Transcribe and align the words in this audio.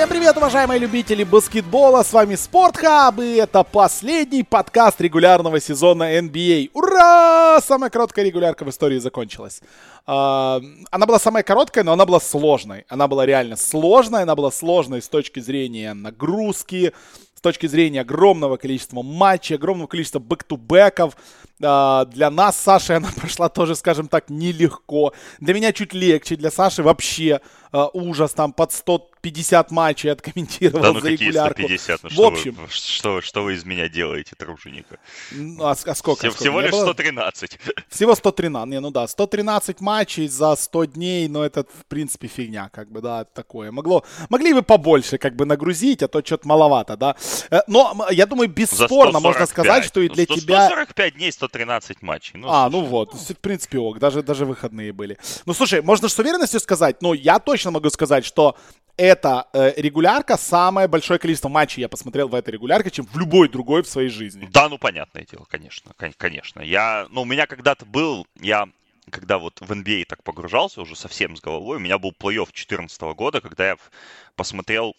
Всем 0.00 0.08
привет, 0.08 0.34
уважаемые 0.38 0.78
любители 0.78 1.24
баскетбола, 1.24 2.02
с 2.02 2.14
вами 2.14 2.34
Спортхаб, 2.34 3.18
и 3.18 3.34
это 3.34 3.62
последний 3.62 4.42
подкаст 4.42 4.98
регулярного 4.98 5.60
сезона 5.60 6.18
NBA. 6.18 6.70
Ура! 6.72 7.60
Самая 7.60 7.90
короткая 7.90 8.24
регулярка 8.24 8.64
в 8.64 8.70
истории 8.70 8.96
закончилась. 8.96 9.60
А, 10.06 10.58
она 10.90 11.04
была 11.04 11.18
самая 11.18 11.42
короткая, 11.42 11.84
но 11.84 11.92
она 11.92 12.06
была 12.06 12.18
сложной. 12.18 12.86
Она 12.88 13.08
была 13.08 13.26
реально 13.26 13.56
сложной, 13.56 14.22
она 14.22 14.34
была 14.34 14.50
сложной 14.50 15.02
с 15.02 15.08
точки 15.10 15.38
зрения 15.40 15.92
нагрузки, 15.92 16.94
с 17.40 17.42
точки 17.42 17.66
зрения 17.68 18.02
огромного 18.02 18.58
количества 18.58 19.00
матчей, 19.00 19.56
огромного 19.56 19.86
количества 19.86 20.18
back-to-back 20.18 20.96
ов. 20.96 21.16
А, 21.62 22.04
для 22.04 22.30
нас, 22.30 22.60
Саши, 22.60 22.92
она 22.92 23.08
прошла 23.16 23.48
тоже, 23.48 23.74
скажем 23.76 24.08
так, 24.08 24.28
нелегко. 24.28 25.14
Для 25.38 25.54
меня 25.54 25.72
чуть 25.72 25.94
легче, 25.94 26.36
для 26.36 26.50
Саши 26.50 26.82
вообще 26.82 27.40
а, 27.72 27.88
ужас, 27.92 28.32
там 28.34 28.52
под 28.52 28.72
150 28.72 29.70
матчей 29.70 30.10
откомментировал 30.10 30.82
да, 30.82 30.92
ну 30.92 31.00
за 31.00 31.10
какие 31.10 31.28
регулярку. 31.28 31.62
150? 31.62 32.02
Ну, 32.02 32.08
в 32.08 32.12
что 32.12 32.26
общем. 32.26 32.54
Вы, 32.54 32.68
что, 32.68 33.20
что 33.20 33.42
вы 33.42 33.54
из 33.54 33.64
меня 33.64 33.88
делаете, 33.88 34.32
труженика? 34.36 34.98
Ну, 35.30 35.64
а, 35.64 35.70
а 35.70 35.94
сколько? 35.94 36.20
Всего, 36.20 36.32
сколько? 36.32 36.42
всего 36.42 36.60
лишь 36.60 36.70
было? 36.72 36.84
113. 36.84 37.58
Всего 37.88 38.14
113, 38.14 38.70
не, 38.70 38.80
ну 38.80 38.90
да, 38.90 39.06
113 39.06 39.80
матчей 39.80 40.28
за 40.28 40.56
100 40.56 40.84
дней, 40.86 41.28
но 41.28 41.44
это, 41.44 41.62
в 41.62 41.86
принципе, 41.86 42.28
фигня, 42.28 42.70
как 42.72 42.90
бы, 42.90 43.00
да, 43.00 43.24
такое. 43.24 43.70
Могло, 43.70 44.04
могли 44.28 44.52
бы 44.52 44.62
побольше, 44.62 45.18
как 45.18 45.36
бы, 45.36 45.44
нагрузить, 45.44 46.02
а 46.02 46.08
то 46.08 46.24
что-то 46.24 46.48
маловато, 46.48 46.96
да. 46.96 47.16
Э, 47.50 47.60
Но, 47.66 48.06
я 48.10 48.26
думаю, 48.26 48.48
бесспорно 48.48 49.20
можно 49.20 49.46
145. 49.46 49.48
сказать, 49.48 49.84
что 49.84 50.00
и 50.00 50.08
Ну, 50.08 50.14
для 50.14 50.24
100 50.24 50.34
тебя... 50.36 50.66
145 50.66 51.14
дней, 51.14 51.32
113 51.32 52.02
матчей. 52.02 52.38
Ну, 52.38 52.48
А, 52.48 52.68
слушай, 52.68 52.72
ну 52.72 52.84
вот, 52.88 53.14
в 53.14 53.34
принципе, 53.36 53.78
ок, 53.78 53.98
даже, 53.98 54.22
даже 54.22 54.44
выходные 54.46 54.92
были. 54.92 55.18
Ну, 55.46 55.54
слушай, 55.54 55.82
можно 55.82 56.08
с 56.08 56.18
уверенностью 56.18 56.60
сказать, 56.60 57.02
но 57.02 57.14
я 57.14 57.38
точно 57.38 57.70
могу 57.70 57.90
сказать, 57.90 58.24
что 58.24 58.56
эта 58.96 59.46
э, 59.54 59.72
регулярка, 59.80 60.36
самое 60.36 60.86
большое 60.86 61.18
количество 61.18 61.48
матчей 61.48 61.80
я 61.80 61.88
посмотрел 61.88 62.28
в 62.28 62.34
этой 62.34 62.50
регулярке, 62.50 62.90
чем 62.90 63.06
в 63.06 63.16
любой 63.16 63.48
другой 63.48 63.82
в 63.82 63.88
своей 63.88 64.10
жизни. 64.10 64.48
Да, 64.52 64.68
ну 64.68 64.76
понятное 64.78 65.24
дело, 65.24 65.46
конечно, 65.48 65.92
кон- 65.96 66.12
конечно. 66.16 66.60
Я, 66.60 67.06
ну 67.10 67.22
у 67.22 67.24
меня 67.24 67.46
когда-то 67.46 67.86
был, 67.86 68.26
я 68.40 68.68
когда 69.10 69.38
вот 69.38 69.60
в 69.60 69.72
NBA 69.72 70.04
так 70.04 70.22
погружался 70.22 70.82
уже 70.82 70.94
совсем 70.96 71.36
с 71.36 71.40
головой, 71.40 71.78
у 71.78 71.80
меня 71.80 71.98
был 71.98 72.10
плей-офф 72.10 72.44
2014 72.52 73.00
года, 73.16 73.40
когда 73.40 73.68
я 73.70 73.76
посмотрел, 74.36 74.94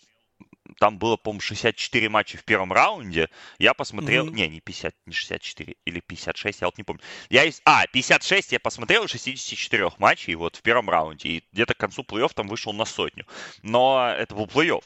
там 0.80 0.98
было, 0.98 1.18
по-моему, 1.18 1.42
64 1.42 2.10
матча 2.10 2.38
в 2.38 2.44
первом 2.44 2.72
раунде, 2.74 3.30
я 3.60 3.74
посмотрел, 3.74 4.26
Мгм. 4.26 4.36
не, 4.36 4.48
не 4.48 4.60
50, 4.62 4.96
не 5.06 5.14
64, 5.14 5.76
или 5.86 6.00
56, 6.00 6.62
я 6.62 6.68
вот 6.68 6.78
не 6.78 6.84
помню. 6.84 7.02
Я 7.30 7.44
из, 7.46 7.62
а, 7.66 7.86
56 7.88 8.52
я 8.52 8.60
посмотрел 8.60 9.04
из 9.06 9.12
64 9.12 9.92
матчей 10.00 10.36
вот 10.36 10.56
в 10.56 10.62
первом 10.62 10.90
раунде, 10.90 11.30
и 11.30 11.44
где-то 11.52 11.74
к 11.74 11.78
концу 11.78 12.04
плей-офф 12.04 12.32
там 12.34 12.48
вышел 12.48 12.74
на 12.74 12.86
сотню. 12.86 13.26
Но 13.62 14.14
это 14.18 14.36
был 14.36 14.46
плей-офф. 14.46 14.84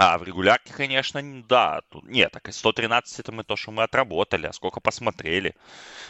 А 0.00 0.16
в 0.16 0.22
регулярке, 0.22 0.72
конечно, 0.72 1.20
да. 1.48 1.80
Тут, 1.88 2.04
нет, 2.04 2.30
так 2.30 2.48
и 2.48 2.52
113 2.52 3.18
это 3.18 3.32
мы 3.32 3.42
то, 3.42 3.56
что 3.56 3.72
мы 3.72 3.82
отработали, 3.82 4.46
а 4.46 4.52
сколько 4.52 4.78
посмотрели. 4.80 5.56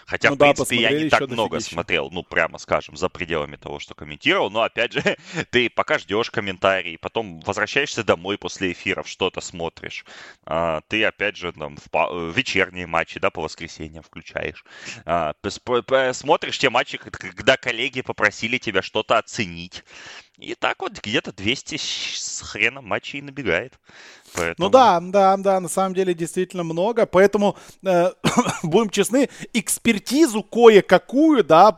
Хотя, 0.06 0.30
Ну 0.30 0.36
в 0.36 0.36
да, 0.36 0.52
принципе, 0.54 0.76
я 0.76 0.92
не 0.92 1.04
еще 1.04 1.08
так 1.08 1.28
много 1.28 1.58
дофигища. 1.58 1.70
смотрел, 1.70 2.10
ну, 2.10 2.22
прямо 2.22 2.58
скажем, 2.58 2.96
за 2.96 3.08
пределами 3.08 3.56
того, 3.56 3.78
что 3.78 3.94
комментировал. 3.94 4.50
Но, 4.50 4.62
опять 4.62 4.92
же, 4.92 5.02
ты 5.50 5.70
пока 5.70 5.98
ждешь 5.98 6.30
комментарий, 6.30 6.98
потом 6.98 7.40
возвращаешься 7.40 8.04
домой 8.04 8.38
после 8.38 8.72
эфиров, 8.72 9.08
что-то 9.08 9.40
смотришь. 9.40 10.04
А, 10.44 10.82
ты, 10.88 11.04
опять 11.04 11.36
же, 11.36 11.52
там, 11.52 11.76
в 11.76 11.88
э, 11.94 12.32
вечерние 12.36 12.86
матчи, 12.86 13.18
да, 13.20 13.30
по 13.30 13.40
воскресеньям 13.42 14.02
включаешь. 14.02 14.64
А, 15.06 15.34
смотришь 16.12 16.58
те 16.58 16.70
матчи, 16.70 16.98
когда 16.98 17.56
коллеги 17.56 18.02
попросили 18.02 18.58
тебя 18.58 18.82
что-то 18.82 19.18
оценить. 19.18 19.82
И 20.38 20.54
так 20.54 20.80
вот 20.80 20.92
где-то 21.02 21.32
200 21.32 21.76
с 21.78 22.42
хреном 22.42 22.86
матчей 22.86 23.20
набегает. 23.20 23.72
Ну 23.72 24.30
Поэтому- 24.34 24.70
да, 24.70 25.00
да, 25.00 25.36
да, 25.36 25.60
на 25.60 25.68
самом 25.68 25.94
деле 25.94 26.14
действительно 26.14 26.62
много, 26.62 27.06
поэтому 27.06 27.56
э, 27.84 28.12
будем 28.62 28.90
честны, 28.90 29.28
экспертизу 29.52 30.44
кое-какую, 30.44 31.42
да, 31.42 31.76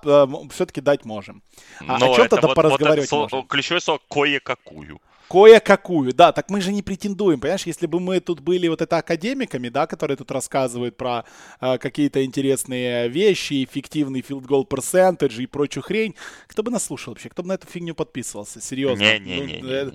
все-таки 0.52 0.82
дать 0.82 1.06
можем. 1.06 1.42
А 1.80 1.98
Но 1.98 2.12
о 2.12 2.14
чем 2.14 2.26
это 2.26 2.36
тогда 2.36 2.48
вот- 2.48 2.54
поразговаривать 2.56 3.10
вот 3.10 3.26
это 3.26 3.36
можем? 3.36 3.48
Ключевое 3.48 3.80
слово 3.80 4.00
кое-какую. 4.10 5.00
Кое-какую, 5.30 6.12
да, 6.12 6.32
так 6.32 6.50
мы 6.50 6.60
же 6.60 6.72
не 6.72 6.82
претендуем, 6.82 7.38
понимаешь, 7.38 7.62
если 7.64 7.86
бы 7.86 8.00
мы 8.00 8.18
тут 8.18 8.40
были 8.40 8.66
вот 8.66 8.82
это 8.82 8.98
академиками, 8.98 9.68
да, 9.68 9.86
которые 9.86 10.16
тут 10.16 10.30
рассказывают 10.32 10.96
про 10.96 11.24
э, 11.60 11.78
какие-то 11.78 12.24
интересные 12.24 13.08
вещи, 13.08 13.62
эффективный 13.62 14.20
goal 14.22 14.66
percentage 14.66 15.40
и 15.40 15.46
прочую 15.46 15.84
хрень, 15.84 16.16
кто 16.48 16.64
бы 16.64 16.72
нас 16.72 16.84
слушал 16.84 17.12
вообще, 17.12 17.28
кто 17.28 17.42
бы 17.42 17.48
на 17.48 17.52
эту 17.52 17.68
фигню 17.68 17.94
подписывался, 17.94 18.60
серьезно. 18.60 19.02
Не-не-не. 19.02 19.62
Ну, 19.62 19.68
э, 19.68 19.90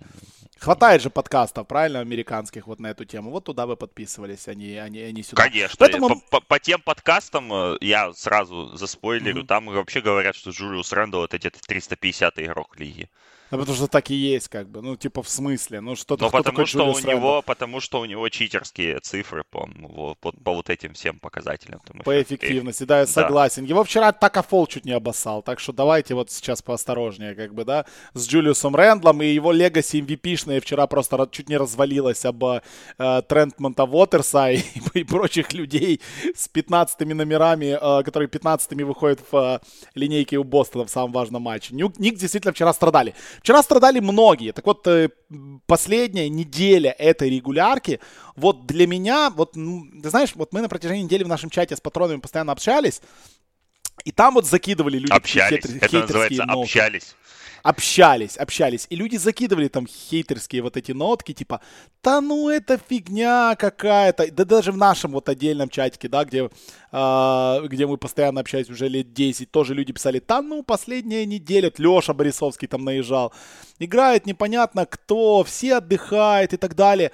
Хватает 0.57 1.01
же 1.01 1.09
подкастов, 1.09 1.67
правильно, 1.67 1.99
американских 1.99 2.65
вот 2.67 2.79
на 2.79 2.87
эту 2.87 3.03
тему. 3.03 3.29
Вот 3.29 3.43
туда 3.43 3.67
бы 3.67 3.75
подписывались, 3.75 4.47
они, 4.47 4.77
они, 4.77 4.99
они 4.99 5.21
сюда. 5.21 5.43
Конечно. 5.43 5.75
Поэтому- 5.77 6.07
По, 6.07 6.39
по- 6.39 6.41
по 6.41 6.59
тем 6.59 6.79
подкастам 6.81 7.51
э, 7.53 7.77
я 7.81 8.13
сразу 8.13 8.75
заспойлерю. 8.77 9.39
Мгм. 9.39 9.47
Там 9.47 9.65
вообще 9.65 9.99
говорят, 9.99 10.33
что 10.35 10.51
Джулиус 10.51 10.93
Рэндалл 10.93 11.25
это 11.25 11.37
где-то 11.37 11.59
350 11.59 12.39
игрок 12.39 12.79
лиги. 12.79 13.09
Ну, 13.51 13.59
потому 13.59 13.75
что 13.77 13.87
так 13.87 14.09
и 14.11 14.15
есть, 14.15 14.47
как 14.47 14.67
бы. 14.69 14.81
Ну, 14.81 14.95
типа, 14.95 15.21
в 15.21 15.29
смысле? 15.29 15.79
Ну, 15.81 15.95
что-то 15.95 16.23
Но 16.23 16.29
кто 16.29 16.37
потому 16.39 16.65
что 16.65 16.79
у 16.79 16.81
Джулиус 16.81 16.97
Рэндалл? 17.03 17.15
него, 17.17 17.41
потому 17.43 17.79
что 17.79 17.99
у 17.99 18.05
него 18.05 18.27
читерские 18.29 18.99
цифры 18.99 19.43
по, 19.49 19.69
вот, 19.81 20.17
по, 20.19 20.31
по 20.31 20.53
вот 20.53 20.69
этим 20.69 20.93
всем 20.93 21.19
показателям. 21.19 21.79
По 22.03 22.11
эффект- 22.21 22.43
эффективности, 22.43 22.83
да, 22.85 22.99
я 22.99 23.05
Да. 23.05 23.11
согласен. 23.11 23.63
Его 23.65 23.83
вчера 23.83 24.11
Така 24.11 24.41
Фол 24.41 24.67
чуть 24.67 24.85
не 24.85 24.91
обоссал, 24.93 25.43
так 25.43 25.59
что 25.59 25.73
давайте 25.73 26.15
вот 26.15 26.31
сейчас 26.31 26.61
поосторожнее, 26.61 27.35
как 27.35 27.53
бы, 27.53 27.65
да, 27.65 27.85
с 28.13 28.27
Джулиусом 28.27 28.75
Рэндлом 28.75 29.21
и 29.21 29.27
его 29.27 29.51
легаси 29.51 30.01
MVP-шные 30.01 30.59
вчера 30.59 30.87
просто 30.87 31.27
чуть 31.31 31.47
не 31.49 31.57
развалилось 31.57 32.25
об 32.25 32.43
э, 32.43 32.61
Трентмонта 33.27 33.83
Уотерса 33.85 34.49
и, 34.51 34.61
и 34.93 35.03
прочих 35.03 35.53
людей 35.53 36.01
с 36.35 36.47
15 36.47 36.99
номерами, 37.01 37.77
э, 37.79 38.03
которые 38.03 38.27
15 38.27 38.73
выходят 38.83 39.19
в 39.31 39.35
э, 39.35 39.59
линейке 39.93 40.37
у 40.37 40.43
Бостона 40.43 40.85
в 40.85 40.89
самом 40.89 41.11
важном 41.11 41.43
матче. 41.43 41.75
Нюк, 41.75 41.99
Ник 41.99 42.15
действительно 42.17 42.51
вчера 42.53 42.73
страдали. 42.73 43.13
Вчера 43.39 43.61
страдали 43.63 43.99
многие. 43.99 44.51
Так 44.51 44.65
вот, 44.65 44.85
э, 44.87 45.09
последняя 45.65 46.29
неделя 46.29 46.91
этой 46.91 47.29
регулярки, 47.29 47.99
вот 48.35 48.65
для 48.65 48.87
меня, 48.87 49.29
вот, 49.29 49.53
ты 49.53 50.09
знаешь, 50.09 50.31
вот 50.35 50.53
мы 50.53 50.61
на 50.61 50.69
протяжении 50.69 51.03
недели 51.03 51.23
в 51.23 51.27
нашем 51.27 51.49
чате 51.49 51.75
с 51.75 51.81
патронами 51.81 52.19
постоянно 52.19 52.51
общались, 52.51 53.01
и 54.03 54.11
там 54.11 54.33
вот 54.35 54.45
закидывали 54.45 54.97
люди 54.99 55.11
Общались. 55.11 55.63
хейтер- 55.65 55.77
Это 55.81 55.99
называется 56.01 56.45
ноты. 56.45 56.61
общались. 56.61 57.15
Общались, 57.65 58.37
общались. 58.37 58.85
И 58.91 58.95
люди 58.95 59.17
закидывали 59.17 59.69
там 59.69 59.87
хейтерские 59.87 60.61
вот 60.61 60.77
эти 60.77 60.91
нотки, 60.91 61.33
типа, 61.33 61.61
да 62.03 62.21
ну 62.21 62.47
это 62.47 62.77
фигня 62.77 63.55
какая-то. 63.55 64.31
Да 64.31 64.45
даже 64.45 64.71
в 64.71 64.77
нашем 64.77 65.13
вот 65.13 65.29
отдельном 65.29 65.69
чатике, 65.69 66.07
да, 66.07 66.25
где, 66.25 66.51
а, 66.91 67.61
где 67.61 67.87
мы 67.87 67.97
постоянно 67.97 68.41
общались 68.41 68.69
уже 68.69 68.87
лет 68.87 69.13
10, 69.13 69.49
тоже 69.49 69.73
люди 69.73 69.93
писали, 69.93 70.21
да 70.27 70.43
ну 70.43 70.61
последняя 70.61 71.25
неделя, 71.25 71.71
Леша 71.75 72.13
Борисовский 72.13 72.67
там 72.67 72.83
наезжал. 72.83 73.33
Играет 73.79 74.27
непонятно 74.27 74.85
кто, 74.85 75.43
все 75.43 75.77
отдыхают 75.77 76.53
и 76.53 76.57
так 76.57 76.75
далее. 76.75 77.11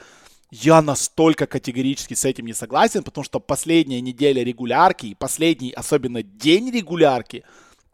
Я 0.49 0.81
настолько 0.81 1.47
категорически 1.47 2.13
с 2.13 2.25
этим 2.25 2.45
не 2.45 2.53
согласен, 2.53 3.03
потому 3.03 3.23
что 3.23 3.39
последняя 3.39 4.01
неделя 4.01 4.43
регулярки 4.43 5.05
и 5.05 5.15
последний, 5.15 5.71
особенно 5.71 6.23
день 6.23 6.71
регулярки, 6.71 7.45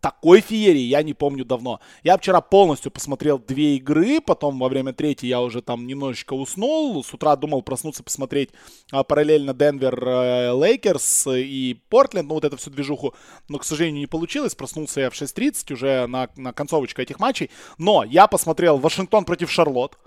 такой 0.08 0.40
феерии 0.40 0.84
я 0.84 1.04
не 1.04 1.14
помню 1.14 1.44
давно. 1.44 1.82
Я 2.02 2.18
вчера 2.18 2.40
полностью 2.40 2.92
посмотрел 2.92 3.40
две 3.40 3.76
игры, 3.76 4.22
потом 4.22 4.58
во 4.58 4.70
время 4.70 4.94
третьей 4.94 5.28
я 5.28 5.42
уже 5.42 5.62
там 5.62 5.86
немножечко 5.86 6.34
уснул. 6.34 7.04
С 7.04 7.14
утра 7.14 7.36
думал 7.36 7.62
проснуться, 7.62 8.04
посмотреть 8.04 8.52
а, 8.90 9.04
параллельно 9.04 9.54
Денвер 9.54 10.02
э, 10.02 10.54
Лейкерс 10.54 11.28
и 11.28 11.82
Портленд, 11.90 12.30
ну 12.30 12.36
вот 12.36 12.46
эту 12.46 12.56
всю 12.56 12.70
движуху. 12.70 13.16
Но, 13.50 13.58
к 13.58 13.66
сожалению, 13.66 14.00
не 14.00 14.08
получилось. 14.08 14.56
Проснулся 14.56 15.02
я 15.02 15.10
в 15.10 15.14
6.30 15.14 15.74
уже 15.74 16.08
на, 16.08 16.30
на 16.38 16.54
концовочку 16.54 17.02
этих 17.02 17.20
матчей. 17.20 17.50
Но 17.78 18.06
я 18.06 18.28
посмотрел 18.28 18.78
Вашингтон 18.78 19.26
против 19.26 19.52
Шарлотт. 19.52 19.98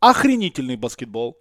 Охренительный 0.00 0.76
баскетбол. 0.76 1.38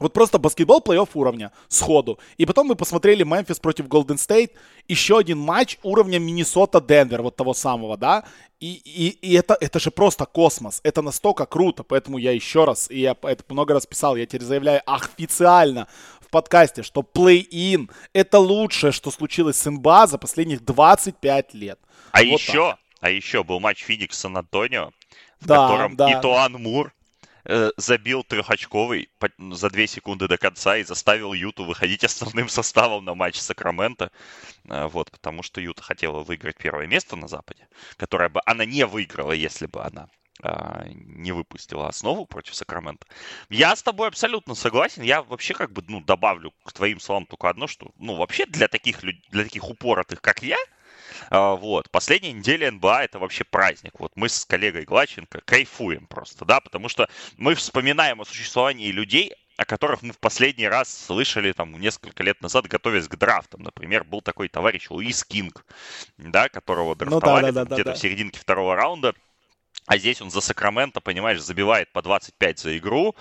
Вот 0.00 0.12
просто 0.12 0.38
баскетбол 0.38 0.80
плей-офф 0.80 1.08
уровня 1.14 1.52
сходу. 1.68 2.18
И 2.36 2.46
потом 2.46 2.68
мы 2.68 2.76
посмотрели 2.76 3.24
Мемфис 3.24 3.58
против 3.58 3.88
Голден 3.88 4.18
Стейт. 4.18 4.52
Еще 4.86 5.18
один 5.18 5.38
матч 5.38 5.78
уровня 5.82 6.18
Миннесота-Денвер, 6.18 7.22
вот 7.22 7.36
того 7.36 7.52
самого, 7.54 7.96
да. 7.96 8.24
И, 8.60 8.74
и, 8.84 9.08
и 9.08 9.34
это, 9.34 9.56
это 9.60 9.80
же 9.80 9.90
просто 9.90 10.24
космос. 10.24 10.80
Это 10.84 11.02
настолько 11.02 11.46
круто. 11.46 11.82
Поэтому 11.82 12.18
я 12.18 12.32
еще 12.32 12.64
раз, 12.64 12.90
и 12.90 13.00
я 13.00 13.16
это 13.22 13.44
много 13.48 13.74
раз 13.74 13.86
писал, 13.86 14.16
я 14.16 14.26
теперь 14.26 14.42
заявляю 14.42 14.82
официально 14.86 15.88
в 16.20 16.30
подкасте, 16.30 16.82
что 16.82 17.00
плей-ин 17.02 17.90
это 18.12 18.38
лучшее, 18.38 18.92
что 18.92 19.10
случилось 19.10 19.56
с 19.56 19.68
НБА 19.68 20.06
за 20.06 20.18
последних 20.18 20.64
25 20.64 21.54
лет. 21.54 21.78
А 22.12 22.18
Вот 22.18 22.40
еще, 22.40 22.76
а 23.00 23.10
еще 23.10 23.42
был 23.42 23.60
матч 23.60 23.82
Феникс 23.84 24.18
Сан-Антонио, 24.18 24.90
в 25.40 25.46
Да, 25.46 25.68
котором 25.68 25.96
да. 25.96 26.18
Итуан 26.18 26.52
Мур 26.54 26.92
э, 27.48 27.70
забил 27.76 28.24
трехочковый 28.24 29.10
по- 29.18 29.30
за 29.54 29.70
две 29.70 29.86
секунды 29.86 30.28
до 30.28 30.38
конца 30.38 30.76
и 30.78 30.84
заставил 30.84 31.32
Юту 31.34 31.64
выходить 31.64 32.04
основным 32.44 32.48
составом 32.48 33.04
на 33.04 33.14
матч 33.14 33.36
Сакраменто. 33.38 34.10
Э, 34.68 34.86
Вот, 34.88 35.10
потому 35.10 35.42
что 35.42 35.60
Юта 35.60 35.82
хотела 35.82 36.22
выиграть 36.22 36.56
первое 36.58 36.86
место 36.86 37.16
на 37.16 37.28
Западе, 37.28 37.68
которое 37.96 38.28
бы 38.28 38.40
она 38.46 38.64
не 38.64 38.86
выиграла, 38.86 39.32
если 39.32 39.66
бы 39.66 39.82
она 39.82 40.08
а, 40.42 40.84
не 40.88 41.32
выпустила 41.32 41.88
основу 41.88 42.26
против 42.26 42.54
Сакрамента. 42.54 43.06
Я 43.50 43.74
с 43.74 43.82
тобой 43.82 44.08
абсолютно 44.08 44.54
согласен. 44.54 45.02
Я 45.02 45.22
вообще 45.22 45.54
как 45.54 45.72
бы, 45.72 45.82
ну, 45.88 46.00
добавлю 46.00 46.52
к 46.64 46.72
твоим 46.72 47.00
словам 47.00 47.26
только 47.26 47.48
одно, 47.48 47.66
что, 47.66 47.90
ну, 47.96 48.14
вообще 48.16 48.46
для 48.46 48.68
таких, 48.68 49.00
для 49.00 49.44
таких 49.44 49.68
упоротых, 49.68 50.20
как 50.22 50.42
я, 50.42 50.56
вот. 51.30 51.90
Последняя 51.90 52.32
неделя 52.32 52.70
НБА 52.70 53.04
это 53.04 53.18
вообще 53.18 53.44
праздник. 53.44 53.98
Вот 53.98 54.12
мы 54.14 54.28
с 54.28 54.44
коллегой 54.44 54.84
Глаченко 54.84 55.40
кайфуем 55.44 56.06
просто, 56.06 56.44
да, 56.44 56.60
потому 56.60 56.88
что 56.88 57.08
мы 57.36 57.54
вспоминаем 57.54 58.20
о 58.20 58.24
существовании 58.24 58.90
людей, 58.90 59.32
о 59.58 59.64
которых 59.64 60.02
мы 60.02 60.12
в 60.12 60.18
последний 60.18 60.68
раз 60.68 61.06
слышали 61.06 61.52
там 61.52 61.78
несколько 61.80 62.22
лет 62.22 62.40
назад, 62.40 62.66
готовясь 62.68 63.08
к 63.08 63.16
драфтам. 63.16 63.62
Например, 63.62 64.04
был 64.04 64.20
такой 64.20 64.48
товарищ 64.48 64.88
Луис 64.88 65.24
Кинг, 65.24 65.64
да, 66.16 66.48
которого 66.48 66.94
драфтовали 66.94 67.46
ну, 67.46 67.52
да, 67.52 67.64
да, 67.64 67.64
да, 67.64 67.74
где-то 67.74 67.90
да. 67.90 67.96
в 67.96 67.98
серединке 67.98 68.38
второго 68.38 68.76
раунда. 68.76 69.14
А 69.86 69.98
здесь 69.98 70.20
он 70.20 70.30
за 70.30 70.40
Сакраменто, 70.40 71.00
понимаешь, 71.00 71.40
забивает 71.40 71.90
по 71.92 72.02
25 72.02 72.58
за 72.58 72.78
игру. 72.78 73.16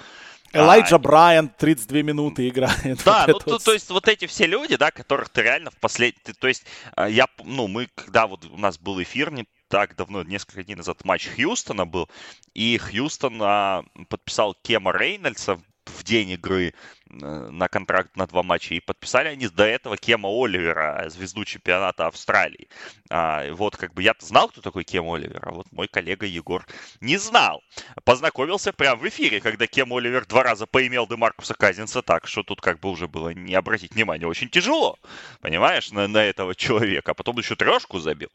Элайджа 0.53 0.95
а, 0.95 0.99
Брайан 0.99 1.49
32 1.49 2.01
минуты 2.01 2.47
играет. 2.47 3.01
Да, 3.05 3.25
вот 3.27 3.45
ну, 3.45 3.53
вот. 3.53 3.59
То, 3.59 3.65
то 3.65 3.73
есть 3.73 3.89
вот 3.89 4.07
эти 4.07 4.25
все 4.27 4.45
люди, 4.45 4.75
да, 4.75 4.91
которых 4.91 5.29
ты 5.29 5.41
реально 5.41 5.71
в 5.71 5.77
последний... 5.77 6.33
То 6.33 6.47
есть 6.47 6.63
а, 6.95 7.07
я, 7.09 7.27
ну, 7.43 7.67
мы, 7.67 7.87
когда 7.95 8.27
вот 8.27 8.45
у 8.45 8.57
нас 8.57 8.77
был 8.77 9.01
эфир 9.01 9.31
не 9.31 9.45
так 9.67 9.95
давно, 9.95 10.23
несколько 10.23 10.63
дней 10.63 10.75
назад 10.75 11.03
матч 11.03 11.27
Хьюстона 11.35 11.85
был, 11.85 12.09
и 12.53 12.77
Хьюстон 12.77 13.39
а, 13.41 13.83
подписал 14.09 14.55
Кема 14.61 14.91
Рейнольдса 14.91 15.59
в 15.87 16.03
день 16.03 16.31
игры 16.31 16.73
э, 17.09 17.13
на 17.13 17.67
контракт 17.67 18.15
на 18.15 18.27
два 18.27 18.43
матча. 18.43 18.75
И 18.75 18.79
подписали 18.79 19.29
они 19.29 19.47
до 19.47 19.63
этого 19.63 19.97
Кема 19.97 20.29
Оливера, 20.29 21.05
звезду 21.09 21.45
чемпионата 21.45 22.07
Австралии. 22.07 22.67
А, 23.09 23.51
вот 23.53 23.77
как 23.77 23.93
бы 23.93 24.03
я 24.03 24.13
знал, 24.19 24.49
кто 24.49 24.61
такой 24.61 24.83
Кем 24.83 25.09
Оливер, 25.09 25.41
а 25.47 25.51
вот 25.51 25.71
мой 25.71 25.87
коллега 25.87 26.25
Егор 26.25 26.65
не 27.01 27.17
знал. 27.17 27.63
Познакомился 28.03 28.73
прямо 28.73 29.01
в 29.01 29.07
эфире, 29.07 29.39
когда 29.41 29.67
Кем 29.67 29.93
Оливер 29.93 30.25
два 30.25 30.43
раза 30.43 30.65
поимел 30.65 31.07
Демаркуса 31.07 31.53
Казинца, 31.53 32.01
так 32.01 32.27
что 32.27 32.43
тут 32.43 32.61
как 32.61 32.79
бы 32.79 32.89
уже 32.89 33.07
было 33.07 33.29
не 33.29 33.55
обратить 33.55 33.93
внимания. 33.93 34.27
Очень 34.27 34.49
тяжело, 34.49 34.97
понимаешь, 35.41 35.91
на, 35.91 36.07
на 36.07 36.23
этого 36.23 36.55
человека. 36.55 37.11
А 37.11 37.13
потом 37.13 37.37
еще 37.37 37.55
трешку 37.55 37.99
забил. 37.99 38.29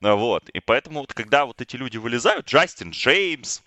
Вот. 0.00 0.48
И 0.50 0.60
поэтому 0.60 1.00
вот 1.00 1.12
когда 1.12 1.44
вот 1.44 1.60
эти 1.60 1.76
люди 1.76 1.96
вылезают, 1.96 2.46
Джастин 2.46 2.90
Джеймс, 2.90 3.62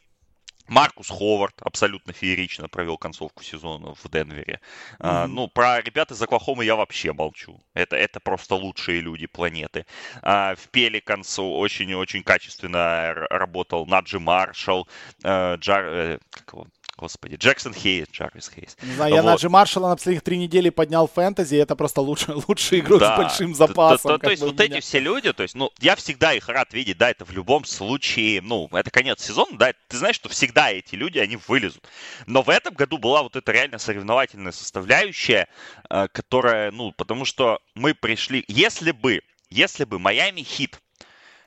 Маркус 0.67 1.09
Ховард 1.09 1.55
абсолютно 1.61 2.13
феерично 2.13 2.67
провел 2.67 2.97
концовку 2.97 3.43
сезона 3.43 3.93
в 3.95 4.09
Денвере. 4.09 4.59
Mm-hmm. 4.59 4.95
А, 4.99 5.27
ну, 5.27 5.47
про 5.47 5.81
ребят 5.81 6.11
из 6.11 6.21
Оклахомы 6.21 6.65
я 6.65 6.75
вообще 6.75 7.13
молчу. 7.13 7.61
Это, 7.73 7.95
это 7.95 8.19
просто 8.19 8.55
лучшие 8.55 9.01
люди 9.01 9.27
планеты. 9.27 9.85
А, 10.21 10.55
в 10.55 10.69
Пеликанс 10.69 11.39
очень-очень 11.39 12.23
качественно 12.23 13.13
работал 13.29 13.85
Наджи 13.85 14.19
Маршалл, 14.19 14.87
а, 15.23 15.55
Джар... 15.55 15.85
Э, 15.85 16.19
как 16.29 16.53
его? 16.53 16.67
Господи, 16.97 17.35
Джексон 17.35 17.75
Хейс, 17.75 18.07
Джарвис 18.11 18.51
Хейс. 18.53 18.75
Не 18.81 18.95
знаю, 18.95 19.11
вот. 19.11 19.17
я 19.17 19.23
Наджи 19.23 19.49
Маршалла 19.49 19.89
на 19.89 19.95
последних 19.95 20.23
три 20.23 20.35
недели 20.35 20.71
поднял 20.71 21.07
фэнтези, 21.07 21.55
это 21.55 21.75
просто 21.75 22.01
лучший, 22.01 22.33
лучший 22.47 22.79
игрок 22.79 22.99
да. 23.01 23.13
с 23.13 23.17
большим 23.19 23.53
запасом. 23.53 24.13
То, 24.13 24.17
то, 24.17 24.23
то 24.25 24.31
есть 24.31 24.41
вот 24.41 24.59
эти 24.59 24.79
все 24.79 24.99
люди, 24.99 25.31
то 25.31 25.43
есть, 25.43 25.53
ну, 25.53 25.69
я 25.79 25.95
всегда 25.95 26.33
их 26.33 26.49
рад 26.49 26.73
видеть, 26.73 26.97
да, 26.97 27.11
это 27.11 27.23
в 27.23 27.31
любом 27.31 27.65
случае, 27.65 28.41
ну, 28.41 28.67
это 28.71 28.89
конец 28.89 29.23
сезона, 29.23 29.55
да, 29.59 29.73
ты 29.87 29.97
знаешь, 29.97 30.15
что 30.15 30.27
всегда 30.29 30.71
эти 30.71 30.95
люди, 30.95 31.19
они 31.19 31.37
вылезут. 31.47 31.87
Но 32.25 32.41
в 32.41 32.49
этом 32.49 32.73
году 32.73 32.97
была 32.97 33.21
вот 33.21 33.35
эта 33.35 33.51
реально 33.51 33.77
соревновательная 33.77 34.51
составляющая, 34.51 35.47
э, 35.91 36.07
которая, 36.11 36.71
ну, 36.71 36.91
потому 36.93 37.25
что 37.25 37.59
мы 37.75 37.93
пришли, 37.93 38.43
если 38.47 38.89
бы, 38.89 39.21
если 39.51 39.83
бы 39.83 39.99
Майами 39.99 40.41
Хит 40.41 40.81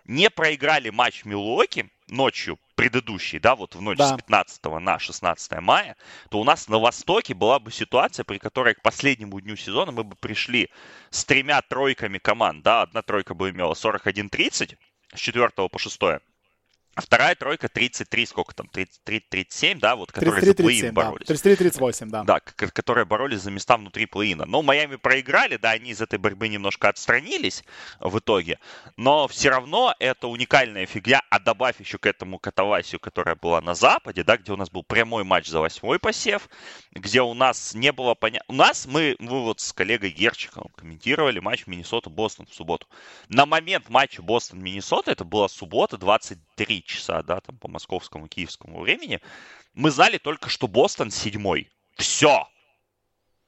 не 0.04 0.30
проиграли 0.30 0.90
матч 0.90 1.24
Милуоки 1.24 1.90
ночью 2.10 2.58
предыдущий, 2.74 3.38
да, 3.38 3.54
вот 3.54 3.74
в 3.74 3.82
ночь 3.82 3.98
да. 3.98 4.08
с 4.08 4.16
15 4.16 4.64
на 4.80 4.98
16 4.98 5.52
мая, 5.60 5.96
то 6.30 6.40
у 6.40 6.44
нас 6.44 6.68
на 6.68 6.78
Востоке 6.78 7.34
была 7.34 7.58
бы 7.58 7.70
ситуация, 7.70 8.24
при 8.24 8.38
которой 8.38 8.74
к 8.74 8.82
последнему 8.82 9.40
дню 9.40 9.56
сезона 9.56 9.92
мы 9.92 10.04
бы 10.04 10.16
пришли 10.16 10.70
с 11.10 11.24
тремя 11.24 11.60
тройками 11.62 12.18
команд, 12.18 12.62
да, 12.62 12.82
одна 12.82 13.02
тройка 13.02 13.34
бы 13.34 13.50
имела 13.50 13.74
41-30 13.74 14.76
с 15.14 15.18
4 15.18 15.48
по 15.68 15.78
6, 15.78 16.00
а 17.00 17.02
вторая 17.02 17.34
тройка 17.34 17.68
33, 17.68 18.26
сколько 18.26 18.54
там, 18.54 18.68
33, 18.68 19.20
37, 19.20 19.80
да, 19.80 19.96
вот, 19.96 20.12
которые 20.12 20.40
33, 20.42 20.80
за 20.80 20.86
плей-ин 20.86 20.92
боролись. 20.92 21.26
Да. 21.26 21.34
33-38, 21.34 22.06
да. 22.10 22.24
Да, 22.24 22.40
которые 22.40 23.06
боролись 23.06 23.40
за 23.40 23.50
места 23.50 23.78
внутри 23.78 24.04
плей-ина. 24.04 24.44
Но 24.44 24.60
Майами 24.60 24.96
проиграли, 24.96 25.56
да, 25.56 25.70
они 25.70 25.90
из 25.92 26.02
этой 26.02 26.18
борьбы 26.18 26.48
немножко 26.48 26.90
отстранились 26.90 27.64
в 28.00 28.18
итоге, 28.18 28.58
но 28.98 29.28
все 29.28 29.48
равно 29.48 29.94
это 29.98 30.28
уникальная 30.28 30.84
фигня, 30.84 31.22
а 31.30 31.40
добавь 31.40 31.80
еще 31.80 31.96
к 31.96 32.04
этому 32.04 32.38
катавасию, 32.38 33.00
которая 33.00 33.34
была 33.34 33.62
на 33.62 33.74
Западе, 33.74 34.22
да, 34.22 34.36
где 34.36 34.52
у 34.52 34.56
нас 34.56 34.68
был 34.68 34.82
прямой 34.82 35.24
матч 35.24 35.48
за 35.48 35.60
восьмой 35.60 35.98
посев, 35.98 36.50
где 36.92 37.22
у 37.22 37.32
нас 37.32 37.74
не 37.74 37.92
было 37.92 38.14
понятно... 38.14 38.44
У 38.48 38.56
нас, 38.56 38.86
мы, 38.86 39.16
мы 39.18 39.42
вот 39.42 39.60
с 39.60 39.72
коллегой 39.72 40.10
Герчиком 40.10 40.68
комментировали 40.76 41.38
матч 41.38 41.66
Миннесота-Бостон 41.66 42.46
в 42.46 42.54
субботу. 42.54 42.86
На 43.28 43.46
момент 43.46 43.88
матча 43.88 44.20
Бостон-Миннесота, 44.20 45.12
это 45.12 45.24
была 45.24 45.48
суббота, 45.48 45.96
23 45.96 46.84
часа, 46.90 47.22
да, 47.22 47.40
там 47.40 47.56
по 47.56 47.68
московскому, 47.68 48.28
киевскому 48.28 48.80
времени, 48.80 49.20
мы 49.74 49.90
знали 49.90 50.18
только, 50.18 50.48
что 50.48 50.66
Бостон 50.66 51.10
седьмой. 51.10 51.70
Все. 51.96 52.46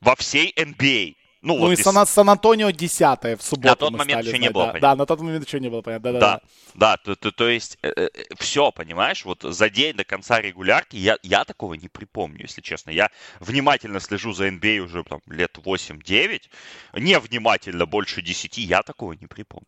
Во 0.00 0.16
всей 0.16 0.52
NBA. 0.56 1.16
Ну, 1.42 1.54
ну 1.54 1.60
вот 1.60 1.70
и 1.70 1.74
из... 1.74 1.82
Сан- 1.82 2.06
Сан-Антонио 2.06 2.70
десятое 2.70 3.36
в 3.36 3.42
субботу. 3.42 3.68
На 3.68 3.74
тот 3.74 3.92
момент 3.92 4.22
еще 4.22 4.30
знать, 4.30 4.40
не 4.42 4.50
было 4.50 4.66
да, 4.66 4.72
понятно. 4.72 4.88
Да, 4.88 4.96
на 4.96 5.06
тот 5.06 5.20
момент 5.20 5.46
еще 5.46 5.60
не 5.60 5.68
было 5.68 5.82
понятно. 5.82 6.12
Да, 6.12 6.18
да, 6.20 6.20
да. 6.20 6.40
да 6.74 6.96
то, 6.98 7.16
то, 7.16 7.32
то 7.32 7.48
есть 7.48 7.78
э, 7.82 7.90
э, 7.96 8.08
все, 8.38 8.70
понимаешь, 8.70 9.24
вот 9.24 9.42
за 9.42 9.68
день 9.68 9.96
до 9.96 10.04
конца 10.04 10.40
регулярки 10.40 10.96
я, 10.96 11.18
я 11.22 11.44
такого 11.44 11.74
не 11.74 11.88
припомню, 11.88 12.42
если 12.42 12.60
честно. 12.60 12.90
Я 12.90 13.10
внимательно 13.40 13.98
слежу 13.98 14.32
за 14.32 14.48
NBA 14.48 14.78
уже 14.78 15.02
там, 15.02 15.20
лет 15.26 15.58
8-9. 15.58 16.42
Невнимательно 16.94 17.86
больше 17.86 18.22
10 18.22 18.58
я 18.58 18.82
такого 18.82 19.14
не 19.14 19.26
припомню. 19.26 19.66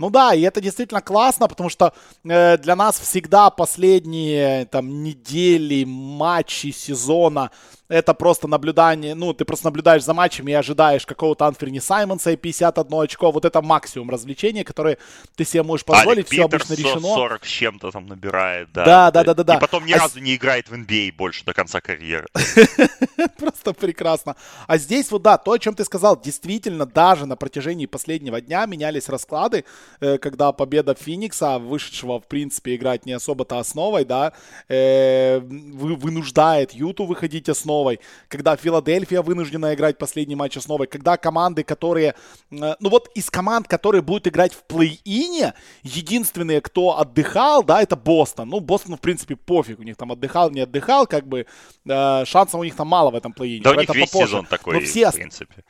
Ну 0.00 0.08
да, 0.08 0.32
и 0.32 0.40
это 0.40 0.62
действительно 0.62 1.02
классно, 1.02 1.46
потому 1.46 1.68
что 1.68 1.92
э, 2.24 2.56
для 2.56 2.74
нас 2.74 2.98
всегда 2.98 3.50
последние 3.50 4.64
там 4.64 5.02
недели, 5.02 5.84
матчи 5.84 6.68
сезона 6.72 7.50
это 7.90 8.14
просто 8.14 8.46
наблюдание, 8.46 9.16
ну, 9.16 9.34
ты 9.34 9.44
просто 9.44 9.66
наблюдаешь 9.66 10.04
за 10.04 10.14
матчем 10.14 10.46
и 10.46 10.52
ожидаешь 10.52 11.04
какого-то 11.04 11.46
Анферни 11.46 11.80
Саймонса 11.80 12.30
и 12.30 12.36
51 12.36 12.86
очко. 13.02 13.32
Вот 13.32 13.44
это 13.44 13.60
максимум 13.60 14.10
развлечения, 14.10 14.62
которое 14.62 14.96
ты 15.34 15.44
себе 15.44 15.64
можешь 15.64 15.84
позволить. 15.84 16.28
Все 16.28 16.44
обычно 16.44 16.74
решено. 16.74 17.00
40 17.00 17.44
с 17.44 17.48
чем-то 17.48 17.90
там 17.90 18.06
набирает, 18.06 18.68
да. 18.72 18.84
Да, 18.84 19.10
да, 19.10 19.24
да, 19.24 19.34
да, 19.34 19.42
да. 19.42 19.56
И 19.56 19.60
потом 19.60 19.86
ни 19.86 19.92
а 19.92 19.98
разу 19.98 20.20
не 20.20 20.36
играет 20.36 20.68
в 20.68 20.72
NBA 20.72 21.12
больше 21.16 21.44
до 21.44 21.52
конца 21.52 21.80
карьеры. 21.80 22.28
Просто 23.38 23.72
прекрасно. 23.72 24.36
А 24.68 24.78
здесь 24.78 25.10
вот, 25.10 25.22
да, 25.22 25.36
то, 25.36 25.50
о 25.52 25.58
чем 25.58 25.74
ты 25.74 25.84
сказал, 25.84 26.20
действительно, 26.20 26.86
даже 26.86 27.26
на 27.26 27.34
протяжении 27.34 27.86
последнего 27.86 28.40
дня 28.40 28.66
менялись 28.66 29.08
расклады, 29.08 29.64
э, 30.00 30.18
когда 30.18 30.52
победа 30.52 30.94
Феникса, 30.94 31.58
вышедшего, 31.58 32.20
в 32.20 32.28
принципе, 32.28 32.76
играть 32.76 33.04
не 33.04 33.12
особо-то 33.12 33.58
основой, 33.58 34.04
да, 34.04 34.32
э, 34.68 35.40
вынуждает 35.40 36.72
Юту 36.72 37.04
выходить 37.04 37.48
основой 37.48 37.79
основой, 37.80 38.00
когда 38.28 38.56
Филадельфия 38.56 39.22
вынуждена 39.22 39.74
играть 39.74 39.98
последний 39.98 40.36
матч 40.36 40.56
основой, 40.56 40.86
когда 40.86 41.16
команды, 41.16 41.62
которые... 41.62 42.14
Э, 42.50 42.74
ну 42.80 42.88
вот 42.90 43.08
из 43.14 43.30
команд, 43.30 43.68
которые 43.68 44.02
будут 44.02 44.26
играть 44.26 44.52
в 44.52 44.64
плей-ине, 44.64 45.54
единственные, 45.82 46.60
кто 46.60 46.98
отдыхал, 46.98 47.62
да, 47.62 47.82
это 47.82 47.96
Бостон. 47.96 48.48
Ну, 48.48 48.60
Бостон, 48.60 48.96
в 48.96 49.00
принципе, 49.00 49.36
пофиг, 49.36 49.78
у 49.78 49.82
них 49.82 49.96
там 49.96 50.12
отдыхал, 50.12 50.50
не 50.50 50.60
отдыхал, 50.60 51.06
как 51.06 51.26
бы 51.26 51.46
э, 51.88 52.24
шансов 52.24 52.60
у 52.60 52.64
них 52.64 52.76
там 52.76 52.88
мало 52.88 53.10
в 53.10 53.14
этом 53.14 53.32
плей-ине. 53.32 53.62
Да, 53.62 53.70
у 53.70 53.74
них 53.74 53.94
весь 53.94 54.10
попозже. 54.10 54.28
сезон 54.28 54.46
такой, 54.46 54.74
Но 54.74 54.80
все, 54.80 55.10
в 55.10 55.14
принципе. 55.14 55.64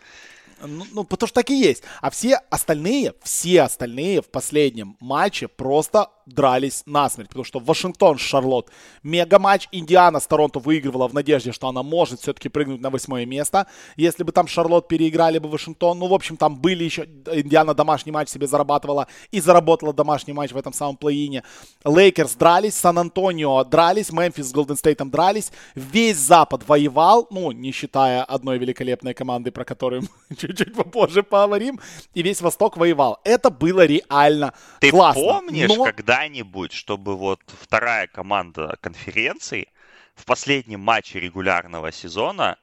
Ну, 0.62 0.84
ну, 0.92 1.04
потому 1.04 1.28
что 1.28 1.40
так 1.40 1.50
и 1.50 1.58
есть. 1.58 1.82
А 2.00 2.10
все 2.10 2.40
остальные, 2.50 3.14
все 3.22 3.62
остальные 3.62 4.22
в 4.22 4.28
последнем 4.28 4.96
матче 5.00 5.48
просто 5.48 6.08
дрались 6.26 6.82
насмерть, 6.86 7.28
потому 7.28 7.44
что 7.44 7.58
Вашингтон 7.58 8.18
с 8.18 8.20
Шарлотт 8.20 8.70
мега 9.02 9.38
матч, 9.38 9.68
Индиана 9.72 10.20
с 10.20 10.26
Торонто 10.26 10.58
выигрывала 10.58 11.08
в 11.08 11.14
надежде, 11.14 11.52
что 11.52 11.68
она 11.68 11.82
может 11.82 12.20
все-таки 12.20 12.48
прыгнуть 12.48 12.80
на 12.80 12.90
восьмое 12.90 13.26
место, 13.26 13.66
если 13.96 14.22
бы 14.22 14.32
там 14.32 14.46
Шарлотт 14.46 14.88
переиграли 14.88 15.38
бы 15.38 15.48
Вашингтон, 15.48 15.98
ну, 15.98 16.06
в 16.06 16.14
общем, 16.14 16.36
там 16.36 16.56
были 16.56 16.84
еще, 16.84 17.04
Индиана 17.32 17.74
домашний 17.74 18.12
матч 18.12 18.28
себе 18.28 18.46
зарабатывала 18.46 19.08
и 19.30 19.40
заработала 19.40 19.92
домашний 19.92 20.32
матч 20.32 20.52
в 20.52 20.56
этом 20.56 20.72
самом 20.72 20.96
плей-ине, 20.96 21.42
Лейкерс 21.84 22.34
дрались, 22.34 22.74
Сан-Антонио 22.74 23.64
дрались, 23.64 24.12
Мемфис 24.12 24.48
с 24.48 24.52
Голден 24.52 24.76
Стейтом 24.76 25.10
дрались, 25.10 25.50
весь 25.74 26.16
Запад 26.16 26.68
воевал, 26.68 27.26
ну, 27.30 27.52
не 27.52 27.72
считая 27.72 28.22
одной 28.22 28.58
великолепной 28.58 29.14
команды, 29.14 29.50
про 29.50 29.64
которую 29.64 30.02
мы 30.02 30.36
чуть-чуть 30.57 30.75
попозже 30.75 31.23
поговорим, 31.23 31.80
и 32.14 32.23
весь 32.23 32.40
Восток 32.40 32.76
воевал. 32.76 33.21
Это 33.25 33.50
было 33.50 33.87
реально 33.87 34.52
Ты 34.80 34.90
классно. 34.90 35.23
Ты 35.23 35.28
помнишь, 35.28 35.69
но... 35.69 35.85
когда 35.85 36.11
когда-нибудь, 36.11 36.73
чтобы 36.73 37.16
вот 37.16 37.40
вторая 37.47 38.07
команда 38.09 38.76
конференции 38.80 39.69
в 40.14 40.25
последнем 40.25 40.80
матче 40.80 41.21
регулярного 41.21 41.92
сезона 41.92 42.59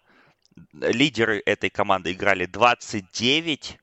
лидеры 0.74 1.42
этой 1.46 1.70
команды 1.70 2.12
играли 2.12 2.46
29 2.46 3.80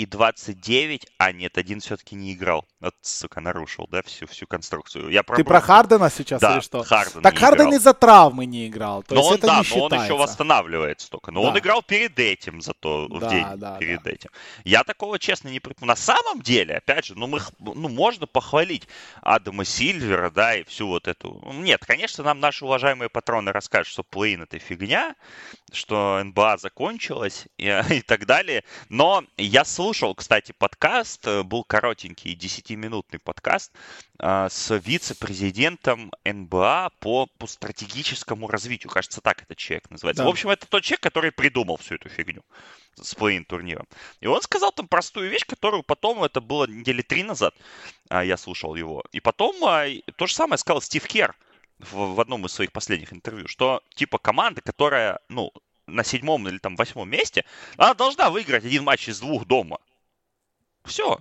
и 0.00 0.06
29, 0.06 1.06
а 1.18 1.32
нет, 1.32 1.58
один 1.58 1.80
все-таки 1.80 2.14
не 2.14 2.32
играл. 2.32 2.66
Вот, 2.80 2.94
сука, 3.02 3.42
нарушил, 3.42 3.86
да, 3.90 4.02
всю, 4.02 4.26
всю 4.26 4.46
конструкцию. 4.46 5.10
Я 5.10 5.22
про 5.22 5.36
Ты 5.36 5.44
про 5.44 5.60
Хардена 5.60 6.08
сейчас 6.08 6.40
да, 6.40 6.54
или 6.54 6.60
что? 6.60 6.82
Харден 6.82 7.20
так 7.20 7.38
Харден 7.38 7.74
из-за 7.74 7.92
травмы 7.92 8.46
не 8.46 8.66
играл. 8.66 9.02
То 9.02 9.14
но 9.14 9.20
есть 9.20 9.30
он, 9.30 9.36
это 9.36 9.46
да, 9.46 9.52
не 9.52 9.58
но 9.58 9.64
считается. 9.64 9.96
он 9.96 10.02
еще 10.04 10.16
восстанавливается 10.16 11.10
только. 11.10 11.32
Но 11.32 11.42
да. 11.42 11.48
он 11.50 11.58
играл 11.58 11.82
перед 11.82 12.18
этим 12.18 12.62
зато 12.62 13.08
в 13.10 13.20
да, 13.20 13.28
день 13.28 13.46
да, 13.56 13.76
перед 13.76 14.02
да. 14.02 14.10
этим. 14.10 14.30
Я 14.64 14.84
такого, 14.84 15.18
честно, 15.18 15.48
не 15.48 15.60
припомню. 15.60 15.88
На 15.88 15.96
самом 15.96 16.40
деле, 16.40 16.76
опять 16.76 17.04
же, 17.04 17.14
ну, 17.14 17.26
мы, 17.26 17.40
ну, 17.58 17.90
можно 17.90 18.26
похвалить 18.26 18.88
Адама 19.20 19.66
Сильвера, 19.66 20.30
да, 20.30 20.56
и 20.56 20.64
всю 20.64 20.86
вот 20.86 21.08
эту... 21.08 21.42
Нет, 21.52 21.84
конечно, 21.84 22.24
нам 22.24 22.40
наши 22.40 22.64
уважаемые 22.64 23.10
патроны 23.10 23.52
расскажут, 23.52 23.92
что 23.92 24.02
плей 24.02 24.38
это 24.40 24.58
фигня, 24.58 25.14
что 25.72 26.22
НБА 26.24 26.56
закончилась 26.56 27.46
и, 27.58 27.66
и 27.90 28.00
так 28.00 28.24
далее. 28.24 28.64
Но 28.88 29.24
я 29.36 29.64
слушал, 29.90 30.14
кстати, 30.14 30.52
подкаст, 30.56 31.26
э, 31.26 31.42
был 31.42 31.64
коротенький, 31.64 32.36
10-минутный 32.36 33.18
подкаст 33.18 33.72
э, 34.20 34.46
с 34.48 34.76
вице-президентом 34.76 36.12
НБА 36.24 36.92
по, 37.00 37.26
по 37.26 37.48
стратегическому 37.48 38.46
развитию. 38.46 38.88
Кажется, 38.88 39.20
так 39.20 39.42
этот 39.42 39.58
человек 39.58 39.90
называется. 39.90 40.22
Да. 40.22 40.28
В 40.28 40.30
общем, 40.30 40.50
это 40.50 40.68
тот 40.68 40.84
человек, 40.84 41.00
который 41.00 41.32
придумал 41.32 41.76
всю 41.76 41.96
эту 41.96 42.08
фигню 42.08 42.44
с 42.94 43.16
плей 43.16 43.42
турниром. 43.42 43.88
И 44.20 44.28
он 44.28 44.40
сказал 44.42 44.70
там 44.70 44.86
простую 44.86 45.28
вещь, 45.28 45.44
которую 45.44 45.82
потом, 45.82 46.22
это 46.22 46.40
было 46.40 46.66
недели 46.68 47.02
три 47.02 47.24
назад, 47.24 47.56
а, 48.10 48.24
я 48.24 48.36
слушал 48.36 48.76
его. 48.76 49.02
И 49.10 49.18
потом 49.18 49.56
а, 49.64 49.86
то 50.14 50.28
же 50.28 50.34
самое 50.34 50.58
сказал 50.58 50.82
Стив 50.82 51.04
Керр 51.04 51.34
в, 51.80 52.14
в 52.14 52.20
одном 52.20 52.46
из 52.46 52.52
своих 52.52 52.70
последних 52.70 53.12
интервью, 53.12 53.48
что 53.48 53.82
типа 53.96 54.18
команда, 54.18 54.60
которая, 54.60 55.18
ну, 55.28 55.50
на 55.90 56.04
седьмом 56.04 56.48
или 56.48 56.58
там 56.58 56.76
восьмом 56.76 57.08
месте, 57.08 57.44
она 57.76 57.94
должна 57.94 58.30
выиграть 58.30 58.64
один 58.64 58.84
матч 58.84 59.08
из 59.08 59.20
двух 59.20 59.46
дома. 59.46 59.78
Все. 60.84 61.18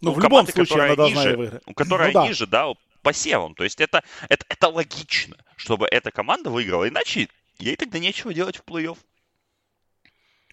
Ну, 0.00 0.12
у 0.12 0.14
в 0.14 0.20
любом 0.20 0.46
случае 0.46 0.84
она 0.84 0.96
должна 0.96 1.24
ниже, 1.24 1.36
выиграть. 1.36 1.62
У 1.66 1.74
которой 1.74 2.08
Ну 2.08 2.20
да. 2.20 2.28
ниже, 2.28 2.46
да, 2.46 2.72
посевом. 3.02 3.54
То 3.54 3.64
есть 3.64 3.80
это, 3.80 4.04
это, 4.28 4.44
это 4.48 4.68
логично, 4.68 5.36
чтобы 5.56 5.86
эта 5.90 6.10
команда 6.10 6.50
выиграла. 6.50 6.88
Иначе 6.88 7.28
ей 7.58 7.76
тогда 7.76 7.98
нечего 7.98 8.34
делать 8.34 8.56
в 8.56 8.64
плей-офф. 8.64 8.98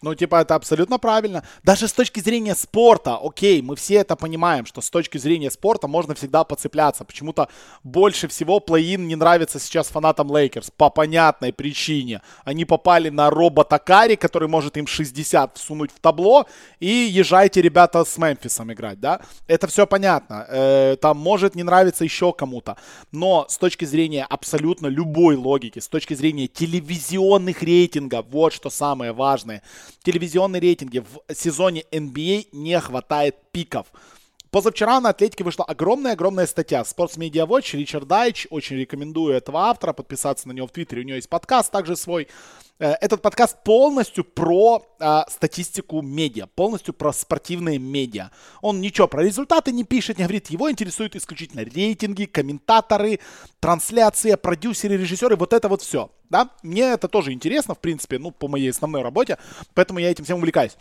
Ну, 0.04 0.16
типа, 0.16 0.42
это 0.42 0.56
абсолютно 0.56 1.00
правильно. 1.00 1.44
Даже 1.64 1.88
с 1.88 1.94
точки 1.94 2.20
зрения 2.20 2.56
спорта, 2.56 3.18
окей, 3.24 3.62
мы 3.62 3.78
все 3.78 3.96
это 3.96 4.18
понимаем, 4.18 4.66
что 4.66 4.82
с 4.82 4.90
точки 4.90 5.18
зрения 5.18 5.50
спорта 5.50 5.88
можно 5.88 6.14
всегда 6.14 6.44
подцепляться. 6.44 7.06
Почему-то 7.06 7.48
больше 7.86 8.28
всего 8.28 8.60
плей-ин 8.60 9.08
не 9.08 9.16
нравится 9.16 9.60
сейчас 9.60 9.88
фанатам 9.88 10.30
Лейкерс. 10.30 10.72
По 10.76 10.90
понятной 10.90 11.54
причине. 11.54 12.22
Они 12.44 12.66
попали 12.66 13.08
на 13.08 13.30
робота 13.30 13.80
Карри, 13.80 14.18
который 14.18 14.50
может 14.50 14.76
им 14.76 14.88
60 14.88 15.58
всунуть 15.58 15.92
в 15.92 16.02
табло, 16.02 16.48
и 16.82 16.88
езжайте, 16.88 17.62
ребята, 17.62 18.04
с 18.04 18.18
Мемфисом 18.18 18.74
играть, 18.74 19.00
да? 19.00 19.22
Это 19.48 19.68
все 19.68 19.88
понятно. 19.88 20.46
Э, 20.50 20.98
там 21.02 21.18
может 21.18 21.56
не 21.56 21.64
нравиться 21.64 22.04
еще 22.04 22.34
кому-то. 22.34 22.76
Но 23.14 23.46
с 23.48 23.58
точки 23.58 23.86
зрения 23.86 24.28
абсолютно 24.30 24.88
любой 24.88 25.38
логики, 25.38 25.80
с 25.80 25.88
точки 25.88 26.14
зрения 26.14 26.48
телевизионных 26.48 27.64
рейтингов, 27.64 28.26
вот 28.30 28.52
что 28.52 28.70
самое 28.70 29.14
важное– 29.14 29.64
телевизионные 30.02 30.60
рейтинги 30.60 31.00
в 31.00 31.36
сезоне 31.36 31.84
NBA 31.92 32.48
не 32.52 32.80
хватает 32.80 33.36
пиков. 33.52 33.88
Позавчера 34.54 35.02
на 35.02 35.10
Атлетике 35.10 35.44
вышла 35.44 35.66
огромная-огромная 35.66 36.46
статья. 36.46 36.82
Sports 36.82 37.18
Media 37.18 37.48
Watch, 37.48 37.76
Ричард 37.76 38.08
Дайч. 38.08 38.46
Очень 38.52 38.78
рекомендую 38.78 39.34
этого 39.34 39.62
автора 39.62 39.94
подписаться 39.94 40.48
на 40.48 40.52
него 40.52 40.68
в 40.68 40.72
Твиттере. 40.72 41.02
У 41.02 41.06
него 41.06 41.16
есть 41.16 41.28
подкаст 41.28 41.72
также 41.72 41.96
свой. 41.96 42.28
Этот 42.78 43.24
подкаст 43.24 43.64
полностью 43.64 44.24
про 44.24 44.86
э, 45.00 45.22
статистику 45.28 46.04
медиа, 46.04 46.46
полностью 46.54 46.94
про 46.94 47.14
спортивные 47.14 47.80
медиа. 47.80 48.30
Он 48.62 48.80
ничего 48.80 49.08
про 49.08 49.24
результаты 49.24 49.72
не 49.72 49.86
пишет, 49.86 50.20
не 50.20 50.24
говорит. 50.24 50.52
Его 50.52 50.70
интересуют 50.70 51.16
исключительно 51.16 51.62
рейтинги, 51.62 52.26
комментаторы, 52.26 53.22
трансляция, 53.60 54.38
продюсеры, 54.38 54.98
режиссеры. 54.98 55.36
Вот 55.36 55.54
это 55.54 55.68
вот 55.68 55.82
все. 55.82 56.12
Да? 56.30 56.52
Мне 56.62 56.84
это 56.84 57.08
тоже 57.08 57.32
интересно, 57.32 57.74
в 57.74 57.80
принципе, 57.80 58.20
ну, 58.20 58.30
по 58.30 58.48
моей 58.48 58.70
основной 58.70 59.02
работе. 59.02 59.40
Поэтому 59.74 59.98
я 59.98 60.12
этим 60.12 60.26
всем 60.26 60.38
увлекаюсь. 60.38 60.78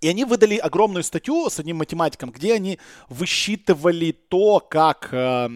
И 0.00 0.08
они 0.08 0.24
выдали 0.24 0.56
огромную 0.56 1.04
статью 1.04 1.50
с 1.50 1.58
одним 1.58 1.76
математиком, 1.76 2.30
где 2.30 2.54
они 2.54 2.78
высчитывали 3.08 4.12
то, 4.12 4.60
как 4.60 5.08
э, 5.12 5.46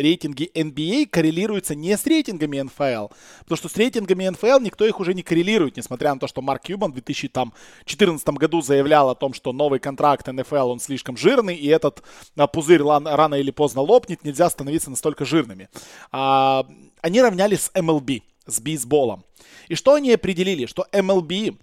рейтинги 0.00 0.50
NBA 0.52 1.06
коррелируются 1.06 1.76
не 1.76 1.96
с 1.96 2.04
рейтингами 2.04 2.60
НФЛ. 2.60 3.08
Потому 3.40 3.56
что 3.56 3.68
с 3.68 3.76
рейтингами 3.76 4.28
НФЛ 4.28 4.58
никто 4.60 4.84
их 4.84 4.98
уже 4.98 5.14
не 5.14 5.22
коррелирует, 5.22 5.76
несмотря 5.76 6.12
на 6.12 6.18
то, 6.18 6.26
что 6.26 6.42
Марк 6.42 6.62
Кьюбан 6.62 6.90
в 6.90 6.94
2014 6.94 8.28
году 8.30 8.62
заявлял 8.62 9.10
о 9.10 9.14
том, 9.14 9.32
что 9.32 9.52
новый 9.52 9.78
контракт 9.78 10.26
НФЛ, 10.26 10.70
он 10.70 10.80
слишком 10.80 11.16
жирный, 11.16 11.54
и 11.54 11.68
этот 11.68 12.02
а, 12.36 12.48
пузырь 12.48 12.82
рано 12.82 13.36
или 13.36 13.52
поздно 13.52 13.82
лопнет, 13.82 14.24
нельзя 14.24 14.50
становиться 14.50 14.90
настолько 14.90 15.24
жирными. 15.24 15.68
А, 16.10 16.66
они 17.00 17.22
равняли 17.22 17.54
с 17.54 17.70
MLB, 17.74 18.22
с 18.46 18.60
бейсболом. 18.60 19.24
И 19.68 19.76
что 19.76 19.94
они 19.94 20.12
определили? 20.12 20.66
Что 20.66 20.86
MLB 20.92 21.56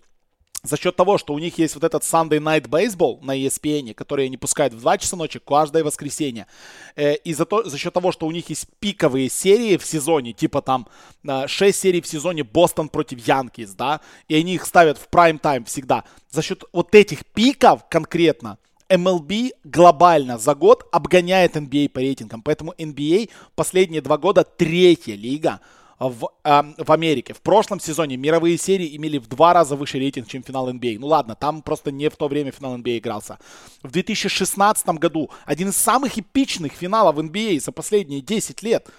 за 0.65 0.77
счет 0.77 0.95
того, 0.95 1.17
что 1.17 1.34
у 1.34 1.39
них 1.39 1.57
есть 1.57 1.75
вот 1.75 1.84
этот 1.84 2.03
Sunday 2.03 2.39
Night 2.39 2.67
Baseball 2.67 3.19
на 3.24 3.38
ESPN, 3.38 3.93
который 3.93 4.25
они 4.25 4.38
пускают 4.38 4.74
в 4.74 4.79
2 4.79 4.98
часа 4.98 5.15
ночи 5.15 5.39
каждое 5.39 5.84
воскресенье, 5.84 6.48
э, 6.95 7.15
и 7.15 7.34
за, 7.34 7.45
то, 7.45 7.63
за 7.63 7.77
счет 7.77 7.93
того, 7.93 8.12
что 8.12 8.27
у 8.27 8.31
них 8.31 8.50
есть 8.50 8.67
пиковые 8.79 9.29
серии 9.29 9.77
в 9.77 9.86
сезоне, 9.86 10.34
типа 10.34 10.62
там 10.62 10.88
э, 11.27 11.48
6 11.48 11.79
серий 11.79 12.01
в 12.01 12.07
сезоне 12.07 12.43
Бостон 12.43 12.89
против 12.89 13.25
Янкис, 13.27 13.74
да, 13.74 14.01
и 14.27 14.36
они 14.36 14.55
их 14.55 14.65
ставят 14.65 14.98
в 14.98 15.07
прайм-тайм 15.10 15.65
всегда, 15.65 16.03
за 16.29 16.41
счет 16.41 16.63
вот 16.74 16.93
этих 16.95 17.25
пиков 17.25 17.88
конкретно, 17.89 18.57
MLB 18.89 19.51
глобально 19.63 20.38
за 20.38 20.53
год 20.53 20.88
обгоняет 20.91 21.55
NBA 21.55 21.89
по 21.89 22.00
рейтингам, 22.00 22.41
поэтому 22.41 22.74
NBA 22.74 23.29
последние 23.55 24.01
два 24.01 24.17
года 24.17 24.43
третья 24.43 25.15
лига, 25.15 25.60
в, 25.99 26.29
э, 26.43 26.61
в 26.77 26.91
Америке. 26.91 27.33
В 27.33 27.41
прошлом 27.41 27.79
сезоне 27.79 28.17
мировые 28.17 28.57
серии 28.57 28.95
имели 28.95 29.17
в 29.17 29.27
два 29.27 29.53
раза 29.53 29.75
выше 29.75 29.97
рейтинг, 29.97 30.27
чем 30.27 30.43
финал 30.43 30.69
NBA. 30.69 30.97
Ну 30.99 31.07
ладно, 31.07 31.35
там 31.35 31.61
просто 31.61 31.91
не 31.91 32.09
в 32.09 32.15
то 32.15 32.27
время 32.27 32.51
финал 32.51 32.77
NBA 32.77 32.97
игрался. 32.97 33.39
В 33.83 33.91
2016 33.91 34.87
году 34.99 35.29
один 35.45 35.69
из 35.69 35.77
самых 35.77 36.17
эпичных 36.17 36.73
финалов 36.73 37.17
NBA 37.17 37.59
за 37.59 37.71
последние 37.71 38.21
10 38.21 38.63
лет. 38.63 38.89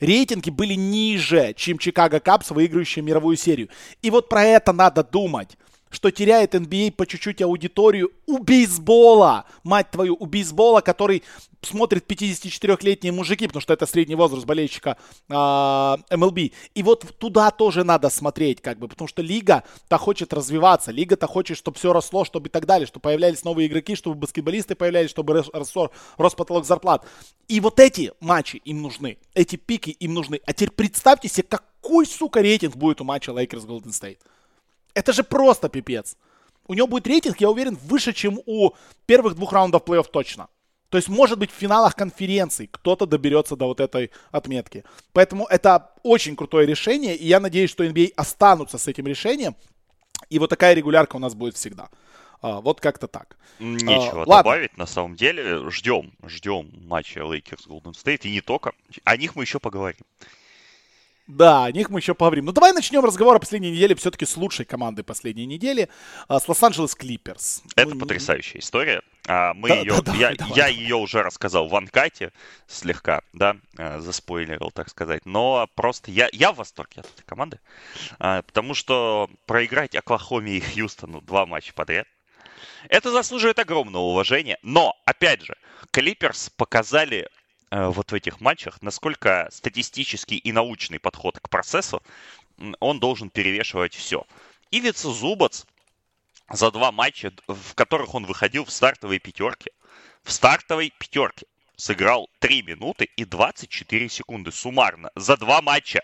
Рейтинги 0.00 0.50
были 0.50 0.74
ниже, 0.74 1.54
чем 1.56 1.78
Чикаго 1.78 2.20
Капс, 2.20 2.50
выигрывающие 2.50 3.02
мировую 3.02 3.36
серию. 3.36 3.68
И 4.02 4.10
вот 4.10 4.28
про 4.28 4.44
это 4.44 4.72
надо 4.72 5.04
думать 5.04 5.56
что 5.94 6.10
теряет 6.10 6.54
NBA 6.54 6.92
по 6.92 7.06
чуть-чуть 7.06 7.40
аудиторию 7.40 8.10
у 8.26 8.38
бейсбола, 8.38 9.44
мать 9.62 9.90
твою, 9.90 10.16
у 10.18 10.26
бейсбола, 10.26 10.80
который 10.80 11.22
смотрит 11.62 12.04
54-летние 12.10 13.12
мужики, 13.12 13.46
потому 13.46 13.62
что 13.62 13.72
это 13.72 13.86
средний 13.86 14.14
возраст 14.14 14.44
болельщика 14.44 14.96
э, 15.28 15.32
MLB. 15.32 16.52
И 16.74 16.82
вот 16.82 17.16
туда 17.18 17.50
тоже 17.50 17.84
надо 17.84 18.10
смотреть, 18.10 18.60
как 18.60 18.78
бы, 18.78 18.88
потому 18.88 19.08
что 19.08 19.22
лига-то 19.22 19.98
хочет 19.98 20.32
развиваться, 20.32 20.90
лига-то 20.90 21.26
хочет, 21.26 21.56
чтобы 21.56 21.78
все 21.78 21.92
росло, 21.92 22.24
чтобы 22.24 22.48
и 22.48 22.50
так 22.50 22.66
далее, 22.66 22.86
чтобы 22.86 23.02
появлялись 23.02 23.44
новые 23.44 23.68
игроки, 23.68 23.94
чтобы 23.94 24.16
баскетболисты 24.16 24.74
появлялись, 24.74 25.10
чтобы 25.10 25.34
рос, 25.34 25.50
рос, 26.18 26.34
потолок 26.34 26.64
зарплат. 26.66 27.06
И 27.48 27.60
вот 27.60 27.80
эти 27.80 28.12
матчи 28.20 28.56
им 28.56 28.82
нужны, 28.82 29.18
эти 29.34 29.56
пики 29.56 29.90
им 29.90 30.14
нужны. 30.14 30.40
А 30.46 30.52
теперь 30.52 30.70
представьте 30.70 31.28
себе, 31.28 31.46
какой, 31.48 32.06
сука, 32.06 32.40
рейтинг 32.40 32.76
будет 32.76 33.00
у 33.00 33.04
матча 33.04 33.30
Lakers 33.30 33.66
Golden 33.66 33.90
State. 33.90 34.18
Это 34.94 35.12
же 35.12 35.22
просто 35.22 35.68
пипец. 35.68 36.16
У 36.66 36.74
него 36.74 36.86
будет 36.86 37.06
рейтинг, 37.06 37.40
я 37.40 37.50
уверен, 37.50 37.76
выше, 37.76 38.12
чем 38.12 38.40
у 38.46 38.72
первых 39.06 39.34
двух 39.34 39.52
раундов 39.52 39.82
плей-офф 39.82 40.06
точно. 40.10 40.48
То 40.88 40.98
есть, 40.98 41.08
может 41.08 41.38
быть, 41.38 41.50
в 41.50 41.54
финалах 41.54 41.96
конференций 41.96 42.68
кто-то 42.70 43.04
доберется 43.04 43.56
до 43.56 43.66
вот 43.66 43.80
этой 43.80 44.10
отметки. 44.30 44.84
Поэтому 45.12 45.44
это 45.46 45.90
очень 46.02 46.36
крутое 46.36 46.66
решение, 46.66 47.16
и 47.16 47.26
я 47.26 47.40
надеюсь, 47.40 47.70
что 47.70 47.84
NBA 47.84 48.12
останутся 48.16 48.78
с 48.78 48.86
этим 48.86 49.06
решением, 49.06 49.56
и 50.30 50.38
вот 50.38 50.50
такая 50.50 50.74
регулярка 50.74 51.16
у 51.16 51.18
нас 51.18 51.34
будет 51.34 51.56
всегда. 51.56 51.88
А, 52.40 52.60
вот 52.60 52.80
как-то 52.80 53.08
так. 53.08 53.36
Нечего 53.58 54.22
а, 54.22 54.26
добавить, 54.26 54.70
ладно. 54.72 54.84
на 54.84 54.86
самом 54.86 55.16
деле. 55.16 55.68
Ждем, 55.70 56.12
ждем 56.26 56.70
матча 56.86 57.20
Lakers 57.20 57.66
Golden 57.66 57.92
State, 57.92 58.20
и 58.24 58.30
не 58.30 58.40
только. 58.40 58.72
О 59.02 59.16
них 59.16 59.34
мы 59.34 59.42
еще 59.42 59.58
поговорим. 59.58 60.04
Да, 61.26 61.64
о 61.64 61.72
них 61.72 61.88
мы 61.88 62.00
еще 62.00 62.14
поговорим. 62.14 62.44
Ну, 62.44 62.52
давай 62.52 62.72
начнем 62.72 63.02
разговор 63.02 63.36
о 63.36 63.38
последней 63.38 63.70
неделе 63.70 63.94
все-таки 63.94 64.26
с 64.26 64.36
лучшей 64.36 64.66
командой 64.66 65.02
последней 65.04 65.46
недели, 65.46 65.88
с 66.28 66.46
Лос-Анджелес 66.46 66.94
Клиперс. 66.94 67.62
Это 67.76 67.94
ну, 67.94 68.00
потрясающая 68.00 68.60
история. 68.60 69.00
Мы 69.26 69.68
да, 69.70 69.74
ее, 69.76 70.02
да, 70.02 70.14
я, 70.14 70.34
давай, 70.34 70.54
я 70.54 70.66
ее 70.66 70.96
уже 70.96 71.22
рассказал 71.22 71.68
в 71.68 71.74
анкате 71.74 72.30
слегка, 72.66 73.22
да, 73.32 73.56
заспойлерил, 74.00 74.70
так 74.70 74.90
сказать. 74.90 75.24
Но 75.24 75.66
просто 75.74 76.10
я, 76.10 76.28
я 76.32 76.52
в 76.52 76.56
восторге 76.56 77.00
от 77.00 77.06
этой 77.06 77.24
команды, 77.24 77.58
потому 78.18 78.74
что 78.74 79.30
проиграть 79.46 79.94
Оклахоме 79.94 80.58
и 80.58 80.60
Хьюстону 80.60 81.22
два 81.22 81.46
матча 81.46 81.72
подряд, 81.72 82.06
это 82.90 83.10
заслуживает 83.10 83.58
огромного 83.58 84.02
уважения. 84.02 84.58
Но, 84.62 84.94
опять 85.06 85.42
же, 85.42 85.56
Клиперс 85.90 86.50
показали 86.50 87.30
вот 87.70 88.12
в 88.12 88.14
этих 88.14 88.40
матчах, 88.40 88.80
насколько 88.82 89.48
статистический 89.50 90.36
и 90.36 90.52
научный 90.52 90.98
подход 90.98 91.38
к 91.40 91.48
процессу, 91.48 92.02
он 92.80 93.00
должен 93.00 93.30
перевешивать 93.30 93.94
все. 93.94 94.26
Ивица 94.70 95.10
Зубац 95.10 95.64
за 96.50 96.70
два 96.70 96.92
матча, 96.92 97.32
в 97.48 97.74
которых 97.74 98.14
он 98.14 98.26
выходил 98.26 98.64
в 98.64 98.70
стартовой 98.70 99.18
пятерке, 99.18 99.70
в 100.22 100.32
стартовой 100.32 100.92
пятерке 100.98 101.46
сыграл 101.76 102.30
3 102.38 102.62
минуты 102.62 103.08
и 103.16 103.24
24 103.24 104.08
секунды 104.08 104.52
суммарно 104.52 105.10
за 105.16 105.36
два 105.36 105.60
матча 105.60 106.02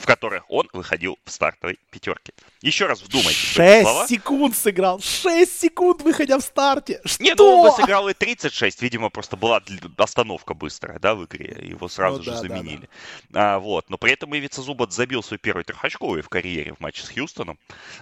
в 0.00 0.06
которых 0.06 0.44
он 0.48 0.68
выходил 0.72 1.18
в 1.24 1.30
стартовой 1.30 1.78
пятерке. 1.90 2.32
Еще 2.62 2.86
раз 2.86 3.02
вдумайтесь. 3.02 3.36
6 3.36 4.08
секунд 4.08 4.56
сыграл. 4.56 5.00
6 5.00 5.60
секунд, 5.60 6.00
выходя 6.00 6.38
в 6.38 6.42
старте. 6.42 7.00
Что? 7.04 7.22
Не, 7.22 7.34
ну 7.34 7.44
он 7.44 7.70
бы 7.70 7.76
сыграл 7.76 8.08
и 8.08 8.14
36. 8.14 8.80
Видимо, 8.80 9.10
просто 9.10 9.36
была 9.36 9.60
остановка 9.98 10.54
быстрая, 10.54 10.98
да, 10.98 11.14
в 11.14 11.26
игре. 11.26 11.54
Его 11.62 11.88
сразу 11.88 12.18
ну, 12.18 12.24
же 12.24 12.30
да, 12.30 12.36
заменили. 12.38 12.88
Да, 13.28 13.40
да. 13.40 13.54
А, 13.54 13.58
вот. 13.58 13.90
Но 13.90 13.98
при 13.98 14.12
этом 14.12 14.34
Ивица 14.34 14.62
Зубат 14.62 14.92
забил 14.92 15.22
свой 15.22 15.38
первый 15.38 15.64
трехочковый 15.64 16.22
в 16.22 16.30
карьере 16.30 16.72
в 16.72 16.80
матче 16.80 17.04
с 17.04 17.10
Хьюстоном, 17.10 17.58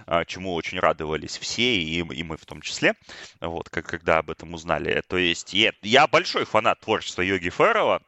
а, 0.07 0.23
чему 0.23 0.53
очень 0.53 0.79
радовались 0.79 1.37
все, 1.37 1.75
и, 1.75 1.99
и 1.99 2.23
мы 2.23 2.37
в 2.37 2.45
том 2.45 2.61
числе, 2.61 2.95
вот, 3.41 3.69
как, 3.69 3.85
когда 3.85 4.19
об 4.19 4.29
этом 4.29 4.53
узнали. 4.53 5.03
То 5.07 5.17
есть 5.17 5.53
я, 5.53 5.73
я 5.81 6.07
большой 6.07 6.45
фанат 6.45 6.79
творчества 6.79 7.21
Йоги 7.21 7.49
Феррова, 7.49 8.01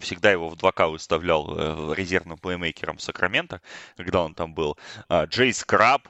всегда 0.00 0.30
его 0.30 0.48
в 0.48 0.54
2К 0.54 0.90
выставлял 0.90 1.46
э, 1.56 1.94
резервным 1.94 2.38
плеймейкером 2.38 2.98
Сакрамента, 2.98 3.60
когда 3.96 4.22
он 4.22 4.34
там 4.34 4.54
был. 4.54 4.76
А, 5.08 5.24
Джейс 5.24 5.64
Краб, 5.64 6.08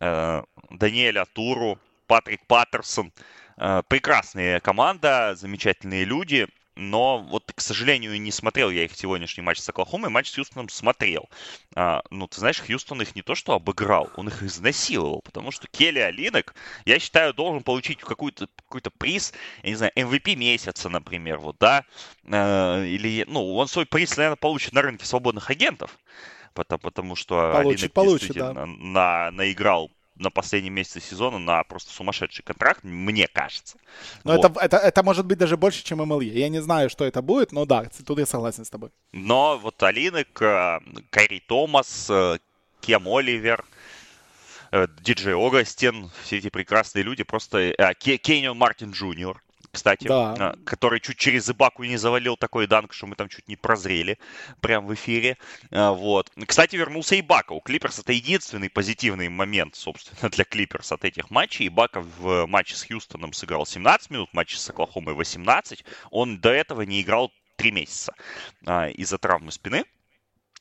э, 0.00 0.42
Даниэль 0.70 1.18
Атуру, 1.18 1.78
Патрик 2.06 2.46
Паттерсон. 2.46 3.12
Э, 3.56 3.82
прекрасная 3.88 4.60
команда, 4.60 5.34
замечательные 5.36 6.04
люди 6.04 6.46
но 6.76 7.18
вот, 7.18 7.52
к 7.54 7.60
сожалению, 7.60 8.20
не 8.20 8.30
смотрел 8.30 8.70
я 8.70 8.84
их 8.84 8.94
сегодняшний 8.94 9.42
матч 9.42 9.58
с 9.58 9.68
Оклахомой, 9.68 10.10
матч 10.10 10.30
с 10.30 10.34
Хьюстоном 10.34 10.68
смотрел. 10.68 11.28
А, 11.74 12.02
ну, 12.10 12.28
ты 12.28 12.38
знаешь, 12.38 12.60
Хьюстон 12.60 13.02
их 13.02 13.16
не 13.16 13.22
то 13.22 13.34
что 13.34 13.54
обыграл, 13.54 14.10
он 14.16 14.28
их 14.28 14.42
изнасиловал, 14.42 15.22
потому 15.22 15.50
что 15.50 15.66
Келли 15.68 16.00
Алинок, 16.00 16.54
я 16.84 16.98
считаю, 16.98 17.32
должен 17.32 17.62
получить 17.62 17.98
какой-то 17.98 18.48
какой 18.68 18.82
приз, 18.98 19.32
я 19.62 19.70
не 19.70 19.76
знаю, 19.76 19.92
MVP 19.96 20.36
месяца, 20.36 20.88
например, 20.88 21.38
вот, 21.38 21.56
да, 21.58 21.84
а, 22.30 22.84
или, 22.84 23.24
ну, 23.26 23.54
он 23.54 23.68
свой 23.68 23.86
приз, 23.86 24.16
наверное, 24.16 24.36
получит 24.36 24.72
на 24.74 24.82
рынке 24.82 25.06
свободных 25.06 25.50
агентов, 25.50 25.98
потому, 26.52 26.80
потому 26.80 27.16
что 27.16 27.52
получит, 27.54 27.80
Алинок 27.80 27.92
получит, 27.92 28.36
да. 28.36 28.66
на, 28.66 29.30
наиграл 29.30 29.90
на 30.16 30.30
последнем 30.30 30.74
месяце 30.74 31.00
сезона 31.00 31.38
на 31.38 31.62
просто 31.64 31.92
сумасшедший 31.92 32.44
контракт, 32.44 32.80
мне 32.82 33.28
кажется. 33.28 33.78
Но 34.24 34.36
вот. 34.36 34.44
это, 34.44 34.60
это, 34.60 34.76
это 34.76 35.02
может 35.02 35.26
быть 35.26 35.38
даже 35.38 35.56
больше, 35.56 35.84
чем 35.84 35.98
MLE. 35.98 36.38
Я 36.38 36.48
не 36.48 36.60
знаю, 36.60 36.90
что 36.90 37.04
это 37.04 37.22
будет, 37.22 37.52
но 37.52 37.64
да, 37.64 37.86
тут 38.06 38.18
я 38.18 38.26
согласен 38.26 38.64
с 38.64 38.70
тобой. 38.70 38.90
Но 39.12 39.58
вот 39.58 39.82
Олиник, 39.82 40.32
Кайри 40.32 41.42
Томас, 41.46 42.06
э, 42.10 42.38
Кэм 42.80 43.08
Оливер, 43.08 43.64
э, 44.72 44.86
Диджей 45.00 45.34
Огастин, 45.34 46.10
все 46.22 46.38
эти 46.38 46.48
прекрасные 46.48 47.02
люди, 47.02 47.22
просто 47.22 47.74
Кенион 47.98 48.56
Мартин 48.56 48.92
Джуниор, 48.92 49.42
кстати, 49.76 50.08
да. 50.08 50.34
А, 50.38 50.56
который 50.64 51.00
чуть 51.00 51.18
через 51.18 51.48
Ибаку 51.50 51.84
не 51.84 51.96
завалил 51.96 52.36
такой 52.36 52.66
данк, 52.66 52.92
что 52.92 53.06
мы 53.06 53.14
там 53.14 53.28
чуть 53.28 53.46
не 53.48 53.56
прозрели 53.56 54.18
прям 54.60 54.86
в 54.86 54.94
эфире. 54.94 55.36
А, 55.70 55.92
вот. 55.92 56.30
Кстати, 56.46 56.76
вернулся 56.76 57.18
Ибака. 57.18 57.52
У 57.52 57.60
Клиперс 57.60 57.98
это 57.98 58.12
единственный 58.12 58.70
позитивный 58.70 59.28
момент, 59.28 59.76
собственно, 59.76 60.30
для 60.30 60.44
Клиперс 60.44 60.92
от 60.92 61.04
этих 61.04 61.30
матчей. 61.30 61.68
Ибака 61.68 62.00
в 62.00 62.46
матче 62.46 62.74
с 62.74 62.84
Хьюстоном 62.84 63.32
сыграл 63.32 63.66
17 63.66 64.10
минут, 64.10 64.30
в 64.30 64.34
матче 64.34 64.56
с 64.56 64.68
Оклахомой 64.70 65.14
18. 65.14 65.84
Он 66.10 66.40
до 66.40 66.50
этого 66.50 66.82
не 66.82 67.02
играл 67.02 67.30
3 67.56 67.70
месяца 67.70 68.14
а, 68.64 68.88
из-за 68.88 69.18
травмы 69.18 69.52
спины. 69.52 69.84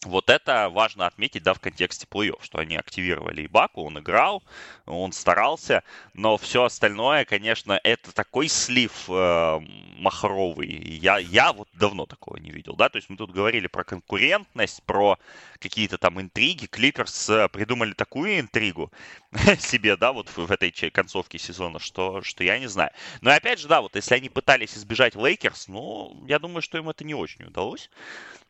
Вот 0.05 0.29
это 0.29 0.69
важно 0.69 1.07
отметить, 1.07 1.43
да, 1.43 1.53
в 1.53 1.59
контексте 1.59 2.05
плей-офф, 2.09 2.37
что 2.41 2.59
они 2.59 2.77
активировали 2.77 3.45
Ибаку, 3.45 3.83
он 3.83 3.99
играл, 3.99 4.43
он 4.85 5.11
старался, 5.11 5.83
но 6.13 6.37
все 6.37 6.63
остальное, 6.63 7.25
конечно, 7.25 7.79
это 7.83 8.13
такой 8.13 8.47
слив 8.47 9.09
э, 9.09 9.59
махровый. 9.97 10.67
Я, 10.67 11.17
я 11.17 11.53
вот 11.53 11.67
давно 11.73 12.05
такого 12.05 12.37
не 12.37 12.51
видел, 12.51 12.75
да, 12.75 12.89
то 12.89 12.97
есть 12.97 13.09
мы 13.09 13.17
тут 13.17 13.31
говорили 13.31 13.67
про 13.67 13.83
конкурентность, 13.83 14.83
про 14.83 15.17
какие-то 15.59 15.97
там 15.97 16.21
интриги. 16.21 16.67
Клиперс 16.67 17.29
э, 17.29 17.49
придумали 17.49 17.93
такую 17.93 18.39
интригу 18.39 18.91
себе, 19.59 19.97
да, 19.97 20.13
вот 20.13 20.29
в 20.29 20.51
этой 20.51 20.71
концовке 20.91 21.39
сезона, 21.39 21.79
что, 21.79 22.21
что 22.21 22.43
я 22.43 22.59
не 22.59 22.67
знаю. 22.67 22.91
Но 23.21 23.31
опять 23.31 23.59
же, 23.59 23.67
да, 23.67 23.81
вот 23.81 23.95
если 23.95 24.13
они 24.13 24.29
пытались 24.29 24.77
избежать 24.77 25.15
Лейкерс, 25.15 25.67
ну, 25.67 26.23
я 26.27 26.37
думаю, 26.37 26.61
что 26.61 26.77
им 26.77 26.89
это 26.89 27.03
не 27.03 27.15
очень 27.15 27.45
удалось. 27.45 27.89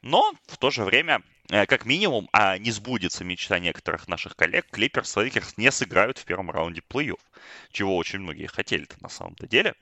Но 0.01 0.33
в 0.47 0.57
то 0.57 0.69
же 0.69 0.83
время 0.83 1.21
как 1.47 1.85
минимум, 1.85 2.29
а 2.31 2.57
не 2.57 2.71
сбудется 2.71 3.23
мечта 3.23 3.59
некоторых 3.59 4.07
наших 4.07 4.35
коллег, 4.35 4.65
Клиперс 4.71 5.15
Лейкерс 5.15 5.57
не 5.57 5.71
сыграют 5.71 6.17
в 6.17 6.25
первом 6.25 6.51
раунде 6.51 6.81
плей-офф, 6.89 7.19
чего 7.71 7.95
очень 7.97 8.19
многие 8.19 8.47
хотели-то 8.47 8.95
на 9.01 9.09
самом-то 9.09 9.47
деле. 9.47 9.75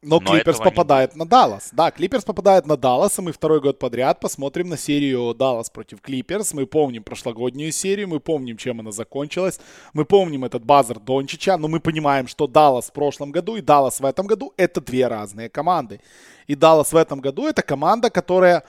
Но, 0.00 0.20
Но 0.20 0.30
Клиперс 0.30 0.58
попадает 0.58 1.14
не... 1.14 1.18
на 1.18 1.26
Даллас. 1.26 1.70
Да, 1.72 1.90
Клиперс 1.90 2.22
попадает 2.22 2.66
на 2.66 2.76
Даллас, 2.76 3.18
и 3.18 3.22
мы 3.22 3.32
второй 3.32 3.60
год 3.60 3.80
подряд 3.80 4.20
посмотрим 4.20 4.68
на 4.68 4.78
серию 4.78 5.34
Даллас 5.34 5.70
против 5.70 6.00
Клиперс. 6.00 6.54
Мы 6.54 6.66
помним 6.66 7.02
прошлогоднюю 7.02 7.72
серию, 7.72 8.06
мы 8.06 8.20
помним, 8.20 8.56
чем 8.56 8.78
она 8.78 8.92
закончилась. 8.92 9.58
Мы 9.94 10.04
помним 10.04 10.44
этот 10.44 10.64
базар 10.64 11.00
Дончича, 11.00 11.56
но 11.56 11.66
мы 11.66 11.80
понимаем, 11.80 12.28
что 12.28 12.46
Даллас 12.46 12.90
в 12.90 12.92
прошлом 12.92 13.32
году 13.32 13.56
и 13.56 13.60
Даллас 13.60 13.98
в 13.98 14.04
этом 14.04 14.28
году— 14.28 14.54
это 14.56 14.80
две 14.80 15.08
разные 15.08 15.48
команды. 15.48 16.00
И 16.46 16.54
Даллас 16.54 16.92
в 16.92 16.96
этом 16.96 17.20
году— 17.20 17.46
это 17.48 17.62
команда, 17.62 18.08
которая 18.08 18.62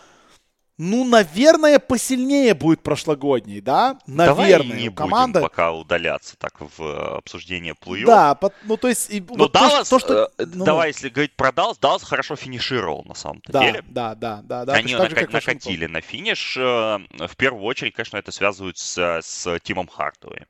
ну, 0.80 1.04
наверное, 1.04 1.78
посильнее 1.78 2.54
будет 2.54 2.82
прошлогодний, 2.82 3.60
да? 3.60 4.00
Наверное. 4.08 4.60
Давай 4.60 4.78
не 4.80 4.90
команда... 4.90 5.40
будем 5.40 5.50
пока 5.50 5.74
удаляться 5.74 6.38
так 6.38 6.54
в 6.62 6.82
э, 6.82 7.18
обсуждение 7.18 7.76
плей 7.76 8.06
Да, 8.06 8.40
ну 8.64 8.78
то 8.78 8.88
есть... 8.88 9.12
Но 9.12 9.36
вот 9.36 9.52
Даллас, 9.52 9.90
то, 9.90 10.00
что... 10.00 10.32
Э, 10.38 10.46
ну, 10.54 10.64
давай, 10.64 10.88
если 10.88 11.10
говорить 11.10 11.36
про 11.36 11.52
Даллас, 11.52 11.78
Даллас 11.80 12.04
хорошо 12.04 12.38
финишировал 12.38 13.04
на 13.04 13.14
самом-то 13.14 13.52
да, 13.52 13.60
деле. 13.60 13.84
Да, 13.90 14.16
да, 14.16 14.40
да. 14.42 14.64
да 14.64 14.74
Они 14.74 14.94
нака- 14.94 15.20
же, 15.20 15.28
накатили 15.30 15.86
на 15.86 16.00
финиш. 16.00 16.56
Э, 16.56 17.00
в 17.28 17.36
первую 17.36 17.66
очередь, 17.66 17.94
конечно, 17.94 18.16
это 18.16 18.32
связывают 18.32 18.78
с, 18.78 19.20
с 19.22 19.60
Тимом 19.60 19.90
Хартовым 19.90 20.46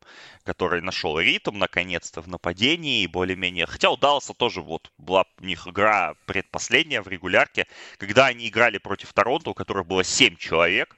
который 0.49 0.81
нашел 0.81 1.19
ритм 1.19 1.59
наконец-то 1.59 2.23
в 2.23 2.27
нападении 2.27 3.03
и 3.03 3.07
более-менее... 3.07 3.67
Хотя 3.67 3.91
у 3.91 3.97
Далласа 3.97 4.33
тоже 4.33 4.61
вот 4.61 4.91
была 4.97 5.25
у 5.39 5.45
них 5.45 5.67
игра 5.67 6.15
предпоследняя 6.25 7.03
в 7.03 7.07
регулярке, 7.07 7.67
когда 7.99 8.25
они 8.25 8.47
играли 8.47 8.79
против 8.79 9.13
Торонто, 9.13 9.51
у 9.51 9.53
которых 9.53 9.85
было 9.85 10.03
7 10.03 10.37
человек, 10.37 10.97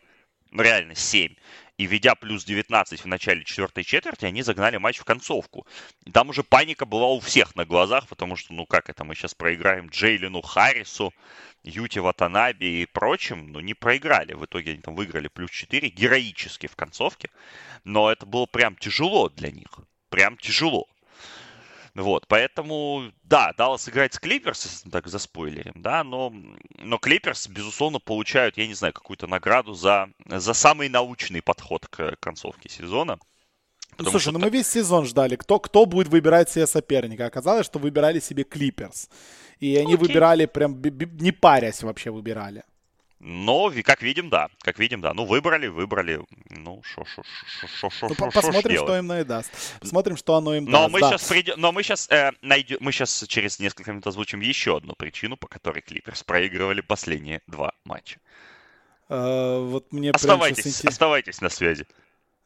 ну 0.52 0.64
реально 0.64 0.96
7, 0.96 1.36
и 1.82 1.88
ведя 1.88 2.13
плюс 2.13 2.44
19 2.44 3.04
в 3.04 3.08
начале 3.08 3.44
четвертой 3.44 3.84
четверти, 3.84 4.26
они 4.26 4.44
загнали 4.44 4.78
матч 4.78 5.00
в 5.00 5.04
концовку. 5.04 5.65
И 6.06 6.12
там 6.12 6.30
уже 6.30 6.44
паника 6.44 6.86
была 6.86 7.08
у 7.08 7.20
всех 7.20 7.56
на 7.56 7.65
глазах, 7.65 8.08
потому 8.08 8.36
что, 8.36 8.54
ну 8.54 8.67
как 8.67 8.91
это, 8.91 9.04
мы 9.04 9.15
сейчас 9.15 9.34
проиграем 9.34 9.88
Джейлину 9.88 10.44
Харрису, 10.44 11.12
Юти 11.63 11.98
Ватанаби 11.98 12.84
и 12.84 12.86
прочим, 12.86 13.52
ну 13.52 13.62
не 13.62 13.74
проиграли. 13.74 14.34
В 14.34 14.46
итоге 14.46 14.74
они 14.74 14.82
там 14.82 14.94
выиграли 14.94 15.28
плюс 15.28 15.50
4 15.50 15.89
героически 15.89 16.67
в 16.67 16.76
концовке. 16.76 17.32
Но 17.84 18.12
это 18.12 18.28
было 18.28 18.46
прям 18.46 18.76
тяжело 18.76 19.30
для 19.30 19.50
них. 19.50 19.80
Прям 20.10 20.38
тяжело. 20.38 20.88
Вот, 21.93 22.25
поэтому, 22.27 23.12
да, 23.23 23.54
Даллас 23.58 23.89
играет 23.89 24.13
с 24.13 24.19
Клиперс, 24.19 24.63
если 24.65 24.89
так 24.89 25.08
заспойлерим, 25.08 25.73
да, 25.75 26.04
но, 26.06 26.34
но 26.77 26.97
Клиперс, 26.97 27.49
безусловно, 27.49 27.99
получают, 27.99 28.58
я 28.58 28.65
не 28.65 28.73
знаю, 28.73 28.93
какую-то 28.93 29.27
награду 29.27 29.73
за, 29.73 30.10
за 30.25 30.54
самый 30.54 30.88
научный 30.88 31.41
подход 31.41 31.88
к 31.88 32.15
концовке 32.21 32.69
сезона. 32.69 33.19
Ну, 33.97 34.06
слушай, 34.06 34.23
что... 34.23 34.32
ну 34.32 34.39
мы 34.39 34.49
весь 34.49 34.67
сезон 34.67 35.06
ждали, 35.06 35.36
кто, 35.36 35.60
кто 35.60 35.86
будет 35.86 36.08
выбирать 36.08 36.49
себе 36.49 36.65
соперника. 36.65 37.25
Оказалось, 37.25 37.65
что 37.65 37.77
выбирали 37.77 38.19
себе 38.19 38.43
Клиперс. 38.43 39.10
И 39.60 39.75
они 39.75 39.95
Окей. 39.95 40.08
выбирали 40.08 40.45
прям, 40.45 40.82
не 40.82 41.32
парясь 41.32 41.84
вообще 41.84 42.10
выбирали. 42.10 42.63
Но, 43.24 43.72
как 43.84 44.02
видим, 44.02 44.30
да. 44.30 44.50
Как 44.62 44.80
видим, 44.80 45.00
да. 45.00 45.14
Ну, 45.14 45.26
выбрали, 45.26 45.68
выбрали. 45.68 46.22
Ну, 46.50 46.82
шо, 46.84 47.06
шо, 47.06 47.22
шо, 47.24 47.68
шо, 47.68 47.90
шо, 47.92 48.08
ну, 48.10 48.16
шо, 48.16 48.32
Посмотрим, 48.32 48.78
шо 48.78 48.84
что 48.84 48.98
им 48.98 49.28
даст. 49.28 49.52
Посмотрим, 49.80 50.18
что 50.18 50.36
оно 50.36 50.56
им 50.56 50.66
но 50.66 50.84
даст. 50.84 50.94
Мы 50.94 51.00
да. 51.02 51.10
сейчас 51.10 51.28
придем, 51.28 51.54
но 51.58 51.72
мы 51.72 51.84
сейчас, 51.84 52.10
э, 52.10 52.32
найдем, 52.42 52.78
мы 52.80 52.92
сейчас 52.92 53.24
через 53.28 53.60
несколько 53.60 53.92
минут 53.92 54.08
озвучим 54.08 54.40
еще 54.40 54.78
одну 54.78 54.96
причину, 54.96 55.38
по 55.38 55.48
которой 55.48 55.82
Клиперс 55.82 56.24
проигрывали 56.24 56.82
последние 56.82 57.42
два 57.46 57.74
матча. 57.86 58.20
Uh, 59.08 59.68
вот 59.68 59.92
мне 59.92 60.10
оставайтесь, 60.10 60.84
оставайтесь 60.84 61.42
на 61.42 61.50
связи. 61.50 61.86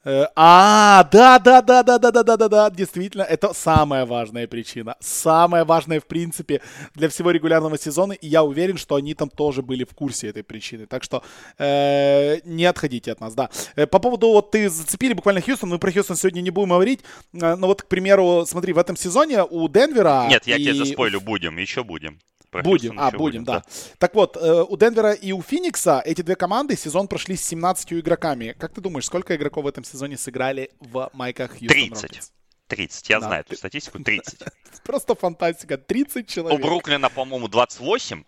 Э, 0.05 0.27
а, 0.35 1.03
да, 1.11 1.39
да, 1.39 1.61
да, 1.61 1.81
да, 1.81 1.97
да, 1.97 2.11
да, 2.11 2.23
да, 2.23 2.37
да, 2.37 2.47
да, 2.47 2.69
действительно, 2.69 3.23
это 3.23 3.53
самая 3.53 4.05
важная 4.05 4.47
причина. 4.47 4.95
Самая 4.99 5.65
важная, 5.65 5.99
в 5.99 6.05
принципе, 6.05 6.61
для 6.93 7.09
всего 7.09 7.31
регулярного 7.31 7.77
сезона. 7.77 8.13
И 8.13 8.27
я 8.27 8.43
уверен, 8.43 8.77
что 8.77 8.95
они 8.95 9.15
там 9.15 9.29
тоже 9.29 9.63
были 9.63 9.83
в 9.83 9.95
курсе 9.95 10.27
этой 10.27 10.43
причины. 10.43 10.85
Так 10.85 11.03
что 11.03 11.23
э, 11.57 12.37
не 12.45 12.65
отходите 12.65 13.11
от 13.11 13.19
нас, 13.19 13.33
да. 13.33 13.49
Э, 13.75 13.87
по 13.87 13.97
поводу, 13.97 14.27
вот 14.27 14.51
ты 14.51 14.69
зацепили 14.69 15.13
буквально 15.13 15.41
Хьюстон, 15.41 15.69
мы 15.69 15.79
про 15.79 15.91
Хьюстон 15.91 16.17
сегодня 16.17 16.41
не 16.41 16.51
будем 16.51 16.69
говорить. 16.69 17.01
Э, 17.33 17.55
но 17.55 17.65
вот, 17.65 17.81
к 17.81 17.87
примеру, 17.87 18.45
смотри, 18.47 18.73
в 18.73 18.77
этом 18.77 18.95
сезоне 18.95 19.43
у 19.43 19.67
Денвера... 19.67 20.27
Нет, 20.29 20.45
я 20.45 20.57
и... 20.57 20.63
тебе 20.63 20.75
заспойлю, 20.75 21.19
будем, 21.19 21.57
еще 21.57 21.83
будем. 21.83 22.19
Будем, 22.63 22.99
а, 22.99 23.11
будем, 23.11 23.17
будем, 23.17 23.43
да. 23.43 23.53
да. 23.53 23.63
Так 23.97 24.15
вот, 24.15 24.37
э, 24.37 24.63
у 24.67 24.77
Денвера 24.77 25.13
и 25.13 25.31
у 25.31 25.41
Феникса 25.41 26.01
эти 26.05 26.21
две 26.21 26.35
команды 26.35 26.75
сезон 26.75 27.07
прошли 27.07 27.35
с 27.35 27.45
17 27.45 27.93
игроками. 27.93 28.55
Как 28.57 28.73
ты 28.73 28.81
думаешь, 28.81 29.05
сколько 29.05 29.35
игроков 29.35 29.65
в 29.65 29.67
этом 29.67 29.83
сезоне 29.83 30.17
сыграли 30.17 30.71
в 30.79 31.09
майках 31.13 31.51
Хьюстон 31.51 31.67
30. 31.67 32.03
Рокетс? 32.03 32.31
30, 32.67 33.09
я 33.09 33.19
да. 33.19 33.27
знаю 33.27 33.41
эту 33.41 33.55
статистику, 33.55 33.99
30. 33.99 34.43
Просто 34.83 35.15
фантастика, 35.15 35.77
30 35.77 36.27
человек. 36.27 36.59
У 36.59 36.63
Бруклина, 36.63 37.09
по-моему, 37.09 37.47
28. 37.47 38.23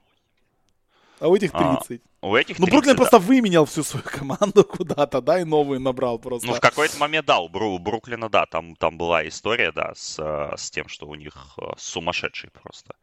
А 1.20 1.28
у 1.28 1.36
этих 1.36 1.52
30. 1.52 2.02
А, 2.22 2.28
у 2.28 2.36
этих 2.36 2.58
30, 2.58 2.60
Ну, 2.60 2.68
Бруклин 2.68 2.96
да. 2.96 2.98
просто 2.98 3.20
выменял 3.20 3.66
всю 3.66 3.84
свою 3.84 4.06
команду 4.20 4.63
куда-то, 4.63 5.22
да, 5.22 5.40
и 5.40 5.44
новую 5.44 5.80
набрал 5.80 6.20
просто. 6.20 6.48
Ну, 6.48 6.54
в 6.54 6.60
какой-то 6.60 6.98
момент, 6.98 7.26
да, 7.26 7.40
у, 7.40 7.50
Бру, 7.50 7.80
Бруклина, 7.80 8.30
да, 8.30 8.46
там, 8.46 8.76
там 8.76 8.98
была 8.98 9.28
история, 9.28 9.72
да, 9.72 9.94
с, 9.96 10.20
с 10.56 10.70
тем, 10.70 10.88
что 10.88 11.08
у 11.08 11.16
них 11.16 11.34
э, 11.58 11.63
сумасшедший 11.78 12.52
просто. 12.52 12.96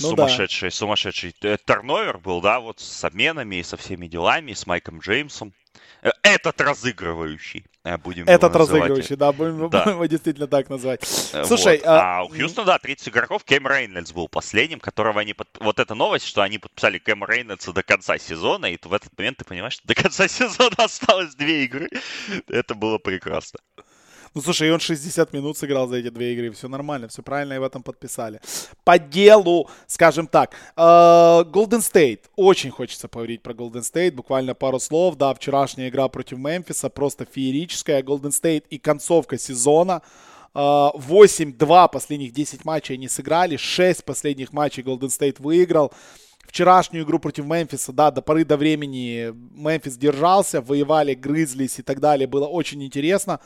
Ну, 0.00 0.10
сумасшедший, 0.10 0.70
да. 0.70 0.74
сумасшедший 0.74 1.34
э, 1.42 1.56
турновер 1.64 2.18
был, 2.18 2.40
да, 2.40 2.60
вот 2.60 2.80
с 2.80 3.04
обменами 3.04 3.56
и 3.56 3.62
со 3.62 3.76
всеми 3.76 4.06
делами, 4.06 4.52
с 4.52 4.66
Майком 4.66 4.98
Джеймсом. 4.98 5.52
Э, 6.02 6.10
этот 6.22 6.60
разыгрывающий, 6.60 7.64
э, 7.82 7.96
будем 7.96 8.28
Этот 8.28 8.54
разыгрывающий, 8.54 9.16
да, 9.16 9.32
будем, 9.32 9.70
да. 9.70 9.84
его 9.84 10.04
действительно 10.06 10.46
так 10.46 10.68
назвать. 10.68 11.02
Слушай, 11.04 11.78
вот. 11.78 11.86
а... 11.86 12.18
а 12.18 12.24
у 12.24 12.28
Хьюстона, 12.28 12.66
да, 12.66 12.78
30 12.78 13.08
игроков, 13.08 13.44
Кэм 13.44 13.66
Рейнольдс 13.66 14.12
был 14.12 14.28
последним, 14.28 14.80
которого 14.80 15.20
они... 15.20 15.32
Под... 15.32 15.48
Вот 15.60 15.78
эта 15.78 15.94
новость, 15.94 16.26
что 16.26 16.42
они 16.42 16.58
подписали 16.58 16.98
Кэм 16.98 17.24
Рейнольдса 17.24 17.72
до 17.72 17.82
конца 17.82 18.18
сезона, 18.18 18.66
и 18.66 18.78
в 18.82 18.92
этот 18.92 19.16
момент 19.16 19.38
ты 19.38 19.44
понимаешь, 19.44 19.74
что 19.74 19.86
до 19.86 19.94
конца 19.94 20.28
сезона 20.28 20.76
осталось 20.76 21.34
две 21.34 21.64
игры. 21.64 21.88
Это 22.48 22.74
было 22.74 22.98
прекрасно. 22.98 23.60
Ну, 24.34 24.42
слушай, 24.42 24.66
и 24.66 24.70
он 24.72 24.80
60 24.80 25.32
минут 25.32 25.56
сыграл 25.56 25.86
за 25.86 25.96
эти 25.96 26.10
две 26.10 26.32
игры. 26.32 26.50
Все 26.50 26.66
нормально, 26.66 27.06
все 27.06 27.22
правильно 27.22 27.52
и 27.52 27.58
в 27.58 27.62
этом 27.62 27.84
подписали. 27.84 28.40
По 28.82 28.98
делу, 28.98 29.70
скажем 29.86 30.26
так. 30.26 30.54
Э, 30.76 31.44
Golden 31.44 31.78
State. 31.78 32.22
Очень 32.34 32.72
хочется 32.72 33.06
поговорить 33.06 33.42
про 33.42 33.52
Golden 33.52 33.82
State. 33.82 34.10
Буквально 34.10 34.56
пару 34.56 34.80
слов. 34.80 35.14
Да, 35.16 35.32
вчерашняя 35.34 35.88
игра 35.88 36.08
против 36.08 36.38
Мемфиса 36.38 36.90
просто 36.90 37.26
феерическая. 37.30 38.02
Golden 38.02 38.30
State 38.30 38.64
и 38.70 38.78
концовка 38.78 39.38
сезона. 39.38 40.02
8-2 40.52 41.84
э, 41.84 41.88
последних 41.92 42.32
10 42.32 42.64
матчей 42.64 42.96
они 42.96 43.08
сыграли. 43.08 43.56
6 43.56 44.04
последних 44.04 44.52
матчей 44.52 44.82
Golden 44.82 45.10
State 45.10 45.36
выиграл. 45.38 45.92
Вчерашнюю 46.48 47.04
игру 47.04 47.20
против 47.20 47.44
Мемфиса, 47.44 47.92
да, 47.92 48.10
до 48.10 48.20
поры 48.20 48.44
до 48.44 48.56
времени 48.56 49.32
Мемфис 49.56 49.96
держался, 49.96 50.60
воевали, 50.60 51.14
грызлись 51.14 51.78
и 51.78 51.82
так 51.82 52.00
далее. 52.00 52.26
Было 52.26 52.46
очень 52.46 52.82
интересно. 52.82 53.38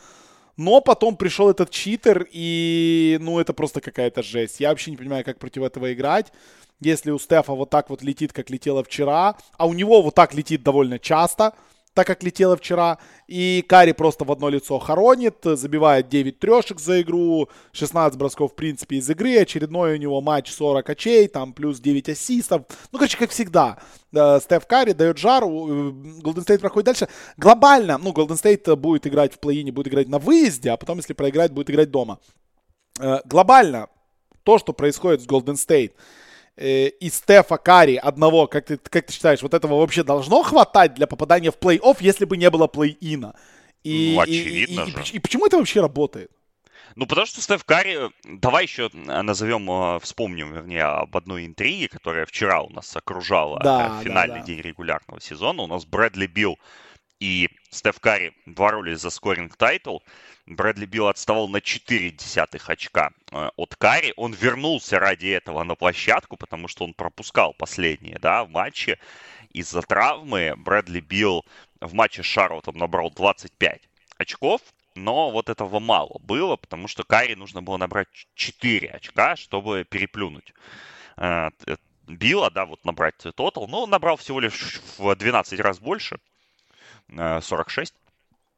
Но 0.59 0.81
потом 0.81 1.15
пришел 1.15 1.49
этот 1.49 1.69
читер, 1.69 2.27
и, 2.33 3.17
ну, 3.21 3.39
это 3.39 3.53
просто 3.53 3.79
какая-то 3.79 4.21
жесть. 4.21 4.59
Я 4.59 4.71
вообще 4.71 4.91
не 4.91 4.97
понимаю, 4.97 5.23
как 5.23 5.39
против 5.39 5.63
этого 5.63 5.93
играть. 5.93 6.33
Если 6.81 7.11
у 7.11 7.17
Стефа 7.17 7.53
вот 7.53 7.69
так 7.69 7.89
вот 7.89 8.03
летит, 8.03 8.33
как 8.33 8.49
летело 8.49 8.83
вчера, 8.83 9.37
а 9.57 9.67
у 9.67 9.73
него 9.73 10.01
вот 10.01 10.15
так 10.15 10.33
летит 10.33 10.61
довольно 10.61 10.99
часто– 10.99 11.53
так 11.99 12.07
как 12.07 12.23
летело 12.23 12.55
вчера. 12.55 12.97
И 13.27 13.61
Карри 13.67 13.91
просто 13.91 14.23
в 14.23 14.31
одно 14.31 14.47
лицо 14.47 14.79
хоронит, 14.79 15.35
забивает 15.43 16.07
9 16.07 16.39
трешек 16.39 16.79
за 16.79 17.01
игру, 17.01 17.49
16 17.73 18.17
бросков, 18.17 18.53
в 18.53 18.55
принципе, 18.55 18.95
из 18.95 19.09
игры. 19.09 19.37
Очередной 19.37 19.95
у 19.95 19.97
него 19.97 20.21
матч 20.21 20.49
40 20.49 20.89
очей, 20.89 21.27
там 21.27 21.51
плюс 21.51 21.81
9 21.81 22.07
ассистов. 22.07 22.61
Ну, 22.93 22.99
короче, 22.99 23.17
как 23.17 23.31
всегда. 23.31 23.79
Стеф 24.13 24.65
Карри 24.65 24.93
дает 24.93 25.17
жару, 25.17 25.91
Голден 26.21 26.43
Стейт 26.43 26.61
проходит 26.61 26.85
дальше. 26.85 27.09
Глобально, 27.35 27.97
ну, 27.97 28.13
Голден 28.13 28.37
Стейт 28.37 28.65
будет 28.79 29.05
играть 29.05 29.33
в 29.33 29.39
плей-ине, 29.39 29.73
будет 29.73 29.89
играть 29.89 30.07
на 30.07 30.19
выезде, 30.19 30.71
а 30.71 30.77
потом, 30.77 30.99
если 30.99 31.11
проиграть, 31.11 31.51
будет 31.51 31.69
играть 31.69 31.91
дома. 31.91 32.19
Э, 33.01 33.17
глобально, 33.25 33.89
то, 34.43 34.57
что 34.57 34.71
происходит 34.71 35.21
с 35.21 35.61
Стейт, 35.61 35.91
э, 35.91 35.95
и 36.61 37.09
Стефа 37.09 37.57
Карри 37.57 37.95
одного, 37.95 38.47
как 38.47 38.65
ты, 38.65 38.77
как 38.77 39.05
ты 39.05 39.13
считаешь, 39.13 39.41
вот 39.41 39.53
этого 39.53 39.79
вообще 39.79 40.03
должно 40.03 40.43
хватать 40.43 40.93
для 40.93 41.07
попадания 41.07 41.51
в 41.51 41.57
плей-офф, 41.57 41.97
если 41.99 42.25
бы 42.25 42.37
не 42.37 42.49
было 42.49 42.67
плей-ина? 42.67 43.35
И, 43.83 44.13
ну, 44.15 44.21
очевидно 44.21 44.81
и, 44.81 44.89
и, 44.89 44.93
и, 44.93 45.13
и, 45.13 45.15
и 45.15 45.19
почему 45.19 45.45
это 45.45 45.57
вообще 45.57 45.79
работает? 45.81 46.31
Ну, 46.95 47.05
потому 47.05 47.25
что 47.27 47.41
Стеф 47.41 47.63
Карри, 47.63 47.97
давай 48.25 48.63
еще 48.63 48.89
назовем, 48.93 49.69
э, 49.71 49.99
вспомним, 50.01 50.53
вернее, 50.53 50.83
об 50.83 51.15
одной 51.15 51.45
интриге, 51.45 51.87
которая 51.87 52.25
вчера 52.25 52.61
у 52.61 52.69
нас 52.69 52.93
окружала 52.95 53.59
да, 53.63 54.01
финальный 54.03 54.39
да, 54.39 54.41
да. 54.41 54.45
день 54.45 54.61
регулярного 54.61 55.21
сезона. 55.21 55.61
У 55.61 55.67
нас 55.67 55.85
Брэдли 55.85 56.27
Билл 56.27 56.59
и 57.19 57.49
Стеф 57.69 57.99
Карри 57.99 58.33
боролись 58.45 59.01
за 59.01 59.09
scoring 59.09 59.55
title. 59.55 59.99
Брэдли 60.45 60.85
Билл 60.85 61.07
отставал 61.07 61.47
на 61.47 61.61
4 61.61 62.11
десятых 62.11 62.69
очка 62.69 63.11
э, 63.31 63.49
от 63.55 63.75
Карри. 63.75 64.13
Он 64.15 64.33
вернулся 64.33 64.99
ради 64.99 65.27
этого 65.27 65.63
на 65.63 65.75
площадку, 65.75 66.37
потому 66.37 66.67
что 66.67 66.85
он 66.85 66.93
пропускал 66.93 67.53
последние 67.53 68.17
да, 68.19 68.45
в 68.45 68.49
матче. 68.49 68.97
Из-за 69.51 69.81
травмы 69.81 70.55
Брэдли 70.57 71.01
Билл 71.01 71.45
в 71.81 71.93
матче 71.93 72.23
с 72.23 72.25
Шарлотом 72.25 72.77
набрал 72.77 73.11
25 73.11 73.81
очков, 74.17 74.61
но 74.95 75.29
вот 75.31 75.49
этого 75.49 75.79
мало 75.79 76.19
было, 76.19 76.55
потому 76.55 76.87
что 76.87 77.03
Карри 77.03 77.35
нужно 77.35 77.61
было 77.61 77.77
набрать 77.77 78.07
4 78.35 78.87
очка, 78.89 79.35
чтобы 79.35 79.85
переплюнуть 79.87 80.53
э, 81.17 81.49
Билла, 82.07 82.49
да, 82.49 82.65
вот 82.65 82.83
набрать 82.85 83.17
тотал. 83.17 83.67
Но 83.67 83.83
он 83.83 83.89
набрал 83.89 84.17
всего 84.17 84.39
лишь 84.39 84.81
в 84.97 85.15
12 85.15 85.59
раз 85.59 85.79
больше, 85.79 86.19
46. 87.15 87.93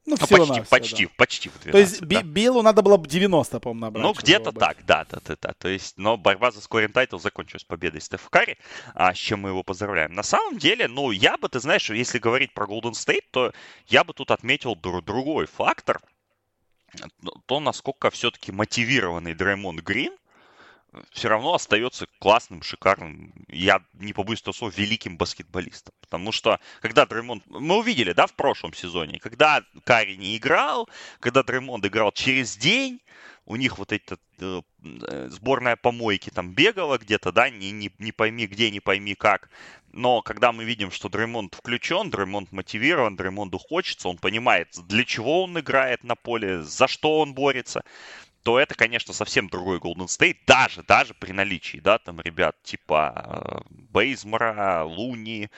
Ну, 0.06 0.16
ну, 0.20 0.26
всего 0.26 0.48
почти, 0.48 0.70
почти, 0.70 1.06
да. 1.06 1.12
почти 1.16 1.50
в 1.50 1.60
12. 1.60 1.72
То 1.72 1.78
есть 1.78 2.02
да. 2.02 2.24
Биллу 2.24 2.64
надо 2.64 2.82
было 2.82 2.98
бы 2.98 3.08
90, 3.08 3.60
по-моему, 3.60 3.82
набрать. 3.82 4.04
Ну, 4.04 4.14
где-то 4.14 4.52
так, 4.52 4.84
да, 4.86 5.06
да, 5.08 5.20
да, 5.24 5.36
да. 5.40 5.54
То 5.54 5.68
есть, 5.68 5.96
но 5.98 6.18
борьба 6.18 6.50
за 6.52 6.60
scoring 6.60 6.94
title 6.94 7.20
закончилась 7.20 7.64
победой 7.64 8.02
Стеф 8.02 8.28
Карри, 8.30 8.58
а, 8.96 9.14
с 9.14 9.18
чем 9.18 9.42
мы 9.42 9.50
его 9.50 9.62
поздравляем. 9.62 10.14
На 10.14 10.24
самом 10.24 10.58
деле, 10.58 10.88
ну, 10.88 11.12
я 11.12 11.38
бы, 11.38 11.50
ты 11.50 11.60
знаешь, 11.60 11.88
если 11.92 12.18
говорить 12.18 12.52
про 12.54 12.66
Golden 12.66 12.94
State, 12.94 13.26
то 13.30 13.54
я 13.88 14.04
бы 14.04 14.14
тут 14.14 14.32
отметил 14.32 14.76
другой 14.76 15.46
фактор, 15.46 16.02
то, 17.46 17.60
насколько 17.60 18.10
все-таки 18.10 18.52
мотивированный 18.52 19.36
Дреймонд 19.36 19.82
Грин 19.82 20.14
все 21.12 21.30
равно 21.30 21.54
остается 21.54 22.08
классным, 22.20 22.62
шикарным, 22.62 23.34
я 23.48 23.82
не 23.94 24.14
побоюсь 24.14 24.42
этого 24.42 24.54
слова, 24.54 24.74
великим 24.76 25.18
баскетболистом. 25.18 25.94
Потому 26.02 26.32
что, 26.32 26.60
когда 26.82 27.06
Дреймонд... 27.06 27.44
Мы 27.48 27.78
увидели, 27.78 28.12
да, 28.14 28.28
в 28.28 28.34
прошлом 28.34 28.74
сезоне, 28.74 29.20
когда 29.20 29.64
Карри 29.86 30.16
не 30.16 30.38
играл, 30.38 30.90
когда 31.20 31.44
Дреймонд 31.44 31.86
играл 31.86 32.12
через 32.12 32.58
день, 32.58 33.02
у 33.46 33.56
них 33.56 33.78
вот 33.80 33.92
эта 33.92 34.18
э, 34.40 34.62
сборная 35.30 35.76
помойки 35.76 36.30
там 36.30 36.52
бегала 36.54 36.98
где-то, 36.98 37.32
да, 37.32 37.50
не, 37.50 37.72
не, 37.72 37.92
не 37.98 38.12
пойми 38.12 38.46
где, 38.46 38.70
не 38.70 38.80
пойми 38.80 39.16
как. 39.16 39.50
Но 39.94 40.22
когда 40.22 40.52
мы 40.52 40.64
видим, 40.64 40.92
что 40.92 41.10
Дреймонд 41.10 41.56
включен, 41.56 42.10
Дреймонд 42.10 42.52
мотивирован, 42.52 43.16
Дреймонду 43.16 43.58
хочется, 43.58 44.08
он 44.08 44.18
понимает, 44.18 44.70
для 44.88 45.04
чего 45.04 45.44
он 45.44 45.60
играет 45.60 46.04
на 46.04 46.16
поле, 46.16 46.62
за 46.62 46.88
что 46.88 47.20
он 47.20 47.34
борется, 47.34 47.84
то 48.44 48.60
это, 48.60 48.76
конечно, 48.76 49.14
совсем 49.14 49.48
другой 49.48 49.80
Golden 49.80 50.08
State, 50.08 50.38
даже, 50.48 50.84
даже 50.84 51.14
при 51.14 51.32
наличии, 51.32 51.78
да, 51.78 52.00
там 52.00 52.20
ребят 52.22 52.56
типа 52.64 53.64
э, 53.68 53.74
Бейзмора, 53.92 54.84
Луни, 54.84 55.50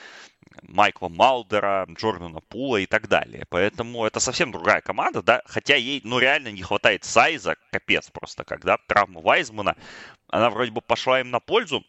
Майкла 0.62 1.08
Малдера, 1.08 1.86
Джордана 1.90 2.40
Пула 2.40 2.78
и 2.78 2.86
так 2.86 3.08
далее. 3.08 3.44
Поэтому 3.48 4.04
это 4.04 4.20
совсем 4.20 4.52
другая 4.52 4.80
команда, 4.80 5.22
да, 5.22 5.42
хотя 5.46 5.76
ей, 5.76 6.00
ну, 6.04 6.18
реально 6.18 6.48
не 6.48 6.62
хватает 6.62 7.04
сайза, 7.04 7.56
капец 7.70 8.10
просто, 8.10 8.44
когда 8.44 8.76
травма 8.86 9.20
Вайзмана, 9.20 9.76
она 10.28 10.50
вроде 10.50 10.70
бы 10.70 10.80
пошла 10.80 11.20
им 11.20 11.30
на 11.30 11.40
пользу, 11.40 11.84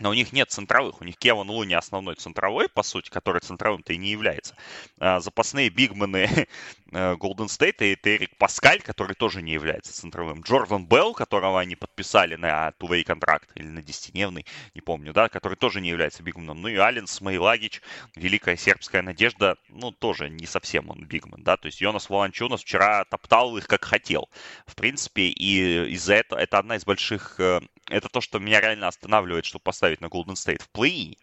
но 0.00 0.10
у 0.10 0.14
них 0.14 0.32
нет 0.32 0.50
центровых. 0.50 1.00
У 1.00 1.04
них 1.04 1.16
Кеван 1.16 1.50
Луни 1.50 1.74
основной 1.74 2.14
центровой, 2.16 2.68
по 2.68 2.82
сути, 2.82 3.10
который 3.10 3.40
центровым-то 3.40 3.92
и 3.92 3.96
не 3.96 4.10
является. 4.10 4.54
А, 4.98 5.20
запасные 5.20 5.68
бигмены 5.70 6.46
Голден 6.90 7.48
Стейта 7.48 7.84
и 7.84 7.96
Эрик 8.02 8.36
Паскаль, 8.36 8.80
который 8.80 9.14
тоже 9.14 9.42
не 9.42 9.52
является 9.52 9.92
центровым. 9.92 10.40
Джордан 10.40 10.86
Белл, 10.86 11.12
которого 11.14 11.60
они 11.60 11.76
подписали 11.76 12.36
на 12.36 12.72
two 12.78 13.04
контракт 13.04 13.50
или 13.54 13.66
на 13.66 13.80
10-дневный, 13.80 14.46
не 14.74 14.80
помню, 14.80 15.12
да, 15.12 15.28
который 15.28 15.56
тоже 15.56 15.80
не 15.80 15.90
является 15.90 16.22
бигменом. 16.22 16.62
Ну 16.62 16.68
и 16.68 16.76
Ален 16.76 17.06
Смейлагич, 17.06 17.82
великая 18.16 18.56
сербская 18.56 19.02
надежда, 19.02 19.56
ну 19.68 19.92
тоже 19.92 20.30
не 20.30 20.46
совсем 20.46 20.88
он 20.90 21.04
бигмен, 21.04 21.42
да. 21.42 21.56
То 21.56 21.66
есть 21.66 21.80
Йонас 21.80 22.08
Волончунас 22.08 22.62
вчера 22.62 23.04
топтал 23.04 23.56
их 23.56 23.66
как 23.66 23.84
хотел. 23.84 24.28
В 24.66 24.74
принципе, 24.74 25.28
и 25.28 25.92
из-за 25.92 26.14
этого 26.14 26.38
это 26.38 26.58
одна 26.58 26.76
из 26.76 26.84
больших 26.84 27.36
э, 27.38 27.60
это 27.88 28.08
то, 28.08 28.20
что 28.20 28.38
меня 28.38 28.60
реально 28.60 28.88
останавливает, 28.88 29.44
чтобы 29.44 29.62
поставить 29.62 30.00
на 30.00 30.06
Golden 30.06 30.34
State 30.34 30.62
в 30.62 30.68
плей. 30.70 31.18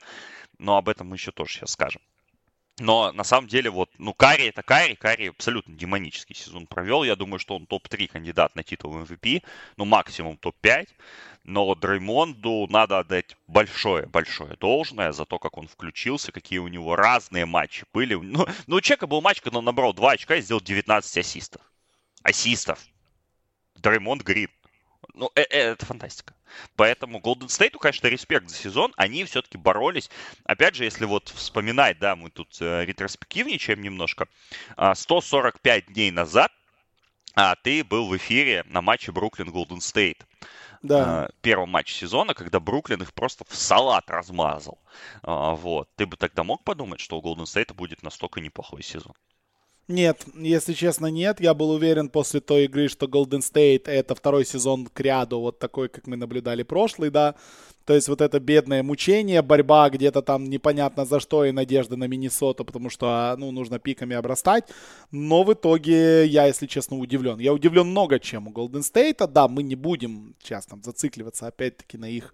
Но 0.57 0.77
об 0.77 0.89
этом 0.89 1.07
мы 1.07 1.15
еще 1.15 1.31
тоже 1.31 1.53
сейчас 1.53 1.71
скажем. 1.71 2.01
Но 2.77 3.13
на 3.13 3.23
самом 3.23 3.47
деле, 3.47 3.69
вот, 3.69 3.89
ну, 3.97 4.13
Карри 4.13 4.47
это 4.47 4.61
Карри. 4.61 4.95
Карри 4.95 5.27
абсолютно 5.27 5.75
демонический 5.75 6.35
сезон 6.35 6.67
провел. 6.67 7.03
Я 7.03 7.15
думаю, 7.15 7.39
что 7.39 7.55
он 7.55 7.65
топ-3 7.65 8.07
кандидат 8.07 8.55
на 8.55 8.63
титул 8.63 8.97
MVP. 8.97 9.43
Ну, 9.77 9.85
максимум 9.85 10.35
топ-5. 10.37 10.89
Но 11.45 11.73
Дреймонду 11.75 12.67
надо 12.69 12.99
отдать 12.99 13.37
большое-большое 13.47 14.57
должное 14.57 15.13
за 15.13 15.25
то, 15.25 15.39
как 15.39 15.57
он 15.57 15.67
включился, 15.67 16.31
какие 16.31 16.59
у 16.59 16.67
него 16.67 16.95
разные 16.95 17.45
матчи 17.45 17.85
были. 17.93 18.15
Ну, 18.15 18.45
ну 18.67 18.75
у 18.75 18.81
Чека 18.81 19.07
был 19.07 19.21
матч, 19.21 19.41
когда 19.41 19.59
он 19.59 19.65
набрал 19.65 19.93
2 19.93 20.11
очка 20.11 20.35
и 20.35 20.41
сделал 20.41 20.59
19 20.59 21.17
ассистов. 21.17 21.61
Ассистов. 22.23 22.79
Дреймонд 23.75 24.23
Грин. 24.23 24.49
Ну, 25.15 25.31
э 25.35 25.41
-э 25.41 25.45
это 25.49 25.85
фантастика. 25.85 26.33
Поэтому 26.75 27.19
Golden 27.19 27.47
State, 27.47 27.77
конечно, 27.79 28.07
респект 28.07 28.49
за 28.49 28.55
сезон. 28.55 28.93
Они 28.97 29.23
все-таки 29.23 29.57
боролись. 29.57 30.09
Опять 30.43 30.75
же, 30.75 30.83
если 30.83 31.05
вот 31.05 31.29
вспоминать, 31.29 31.99
да, 31.99 32.15
мы 32.15 32.29
тут 32.29 32.57
э, 32.59 32.85
ретроспективничаем 32.85 33.81
немножко. 33.81 34.27
145 34.93 35.83
а, 35.87 35.91
дней 35.91 36.11
назад 36.11 36.51
а 37.35 37.55
ты 37.55 37.83
был 37.83 38.07
в 38.07 38.15
эфире 38.15 38.63
на 38.67 38.81
матче 38.81 39.11
Бруклин 39.11 39.51
Голден 39.51 39.81
Стейт. 39.81 40.25
Да. 40.81 41.29
Первом 41.41 41.69
матче 41.69 41.93
сезона, 41.93 42.33
когда 42.33 42.59
Бруклин 42.59 43.01
их 43.01 43.13
просто 43.13 43.43
в 43.47 43.53
салат 43.53 44.09
размазал. 44.09 44.79
Вот. 45.21 45.89
Ты 45.95 46.05
бы 46.05 46.15
тогда 46.15 46.43
мог 46.43 46.63
подумать, 46.63 47.01
что 47.01 47.17
у 47.17 47.21
Голден 47.21 47.45
Стейта 47.45 47.73
будет 47.73 48.03
настолько 48.03 48.39
неплохой 48.39 48.83
сезон? 48.83 49.13
Нет, 49.87 50.25
если 50.33 50.73
честно, 50.73 51.07
нет. 51.07 51.39
Я 51.39 51.53
был 51.53 51.69
уверен 51.69 52.09
после 52.09 52.39
той 52.39 52.65
игры, 52.65 52.87
что 52.87 53.05
Golden 53.05 53.41
State 53.41 53.83
это 53.85 54.15
второй 54.15 54.43
сезон 54.43 54.87
к 54.87 54.99
ряду, 54.99 55.39
вот 55.39 55.59
такой, 55.59 55.89
как 55.89 56.07
мы 56.07 56.15
наблюдали 56.17 56.63
прошлый, 56.63 57.11
да. 57.11 57.35
То 57.85 57.93
есть 57.93 58.07
вот 58.07 58.21
это 58.21 58.39
бедное 58.39 58.81
мучение, 58.81 59.41
борьба 59.41 59.89
где-то 59.89 60.21
там 60.21 60.45
непонятно 60.45 61.05
за 61.05 61.19
что 61.19 61.45
и 61.45 61.51
надежда 61.51 61.95
на 61.95 62.05
Миннесоту, 62.07 62.65
потому 62.65 62.89
что, 62.89 63.35
ну, 63.37 63.51
нужно 63.51 63.79
пиками 63.79 64.15
обрастать. 64.15 64.65
Но 65.11 65.43
в 65.43 65.53
итоге 65.53 66.25
я, 66.25 66.47
если 66.47 66.65
честно, 66.65 66.97
удивлен. 66.97 67.39
Я 67.39 67.53
удивлен 67.53 67.87
много 67.87 68.19
чем 68.19 68.47
у 68.47 68.51
Golden 68.51 68.81
State. 68.81 69.27
Да, 69.27 69.47
мы 69.47 69.61
не 69.63 69.75
будем 69.75 70.35
сейчас 70.41 70.65
там 70.65 70.81
зацикливаться 70.83 71.47
опять-таки 71.47 71.97
на 71.97 72.09
их 72.09 72.33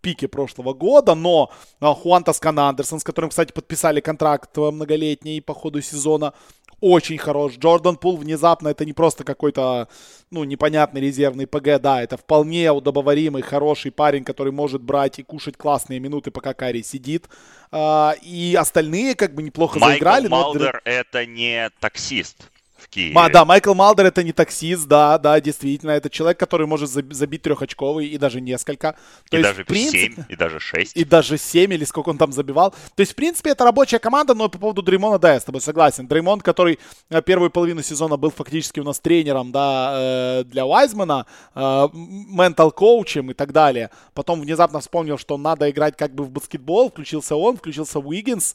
пике 0.00 0.28
прошлого 0.28 0.74
года, 0.74 1.14
но 1.14 1.50
а, 1.80 1.94
Хуан 1.94 2.24
Тоскан 2.24 2.58
Андерсон, 2.58 3.00
с 3.00 3.04
которым, 3.04 3.30
кстати, 3.30 3.52
подписали 3.52 4.00
контракт 4.00 4.54
многолетний 4.56 5.40
по 5.40 5.54
ходу 5.54 5.80
сезона, 5.80 6.34
очень 6.80 7.18
хорош. 7.18 7.56
Джордан 7.58 7.96
Пул 7.96 8.16
внезапно 8.16 8.68
это 8.68 8.84
не 8.84 8.92
просто 8.92 9.24
какой-то, 9.24 9.88
ну, 10.30 10.44
непонятный 10.44 11.00
резервный 11.00 11.46
ПГ, 11.46 11.80
да, 11.80 12.02
это 12.02 12.16
вполне 12.16 12.70
удобоваримый, 12.72 13.42
хороший 13.42 13.92
парень, 13.92 14.24
который 14.24 14.52
может 14.52 14.82
брать 14.82 15.18
и 15.18 15.22
кушать 15.22 15.56
классные 15.56 16.00
минуты, 16.00 16.30
пока 16.30 16.54
Карри 16.54 16.82
сидит. 16.82 17.28
А, 17.70 18.14
и 18.22 18.56
остальные 18.58 19.14
как 19.14 19.34
бы 19.34 19.42
неплохо 19.42 19.78
Майкл 19.78 19.92
заиграли. 19.92 20.28
Малдер 20.28 20.82
но... 20.84 20.90
это 20.90 21.26
не 21.26 21.70
таксист 21.80 22.50
Киеве. 22.88 23.14
Ма, 23.14 23.28
да, 23.28 23.44
Майкл 23.44 23.74
Малдер 23.74 24.06
это 24.06 24.22
не 24.22 24.32
таксист, 24.32 24.86
да, 24.86 25.18
да, 25.18 25.40
действительно. 25.40 25.90
Это 25.90 26.10
человек, 26.10 26.38
который 26.38 26.66
может 26.66 26.90
забить 26.90 27.42
трехочковый 27.42 28.06
и 28.06 28.18
даже 28.18 28.40
несколько. 28.40 28.96
То 29.30 29.36
и 29.36 29.40
есть, 29.40 29.50
даже 29.50 29.64
принципе, 29.64 30.14
7, 30.14 30.24
и 30.28 30.36
даже 30.36 30.60
6. 30.60 30.96
И 30.96 31.04
даже 31.04 31.38
7, 31.38 31.72
или 31.72 31.84
сколько 31.84 32.10
он 32.10 32.18
там 32.18 32.32
забивал. 32.32 32.70
То 32.94 33.00
есть, 33.00 33.12
в 33.12 33.14
принципе, 33.14 33.50
это 33.50 33.64
рабочая 33.64 33.98
команда, 33.98 34.34
но 34.34 34.48
по 34.48 34.58
поводу 34.58 34.82
Дреймона, 34.82 35.18
да, 35.18 35.34
я 35.34 35.40
с 35.40 35.44
тобой 35.44 35.60
согласен. 35.60 36.06
Дреймон, 36.06 36.40
который 36.40 36.78
э, 37.10 37.22
первую 37.22 37.50
половину 37.50 37.82
сезона 37.82 38.16
был 38.16 38.30
фактически 38.30 38.80
у 38.80 38.84
нас 38.84 39.00
тренером, 39.00 39.52
да, 39.52 39.92
э, 39.94 40.44
для 40.44 40.66
Уайзмана, 40.66 41.26
ментал-коучем 41.54 43.30
и 43.30 43.34
так 43.34 43.52
далее. 43.52 43.90
Потом 44.14 44.40
внезапно 44.40 44.80
вспомнил, 44.80 45.18
что 45.18 45.36
надо 45.36 45.70
играть 45.70 45.96
как 45.96 46.14
бы 46.14 46.24
в 46.24 46.30
баскетбол. 46.30 46.90
Включился 46.90 47.36
он, 47.36 47.56
включился 47.56 47.98
Уиггинс. 47.98 48.54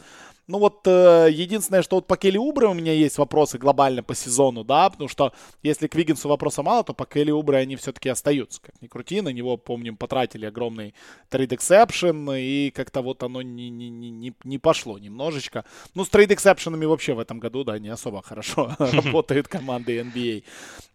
Ну 0.51 0.57
вот 0.57 0.85
э, 0.85 1.29
единственное, 1.31 1.81
что 1.81 1.95
вот 1.95 2.07
по 2.07 2.17
Келли 2.17 2.37
Убре 2.37 2.67
у 2.67 2.73
меня 2.73 2.91
есть 2.91 3.17
вопросы 3.17 3.57
глобально 3.57 4.03
по 4.03 4.13
сезону, 4.13 4.65
да, 4.65 4.89
потому 4.89 5.07
что 5.07 5.31
если 5.63 5.87
к 5.87 5.95
Виггинсу 5.95 6.27
вопроса 6.27 6.61
мало, 6.61 6.83
то 6.83 6.93
по 6.93 7.05
Келли 7.05 7.31
Убре 7.31 7.59
они 7.59 7.77
все-таки 7.77 8.09
остаются. 8.09 8.59
Как 8.61 8.81
ни 8.81 8.87
крути, 8.87 9.21
на 9.21 9.29
него, 9.29 9.55
помним, 9.55 9.95
потратили 9.95 10.45
огромный 10.45 10.93
trade 11.29 11.53
exception, 11.53 12.31
и 12.33 12.69
как-то 12.71 13.01
вот 13.01 13.23
оно 13.23 13.41
не, 13.41 13.69
не, 13.69 13.89
не, 13.89 14.33
не 14.43 14.57
пошло 14.57 14.99
немножечко. 14.99 15.63
Ну, 15.95 16.03
с 16.03 16.09
trade 16.09 16.31
exception 16.31 16.70
ами 16.70 16.83
вообще 16.83 17.13
в 17.13 17.19
этом 17.19 17.39
году, 17.39 17.63
да, 17.63 17.79
не 17.79 17.87
особо 17.87 18.21
хорошо 18.21 18.75
работают 18.79 19.47
команды 19.47 19.99
NBA. 20.01 20.43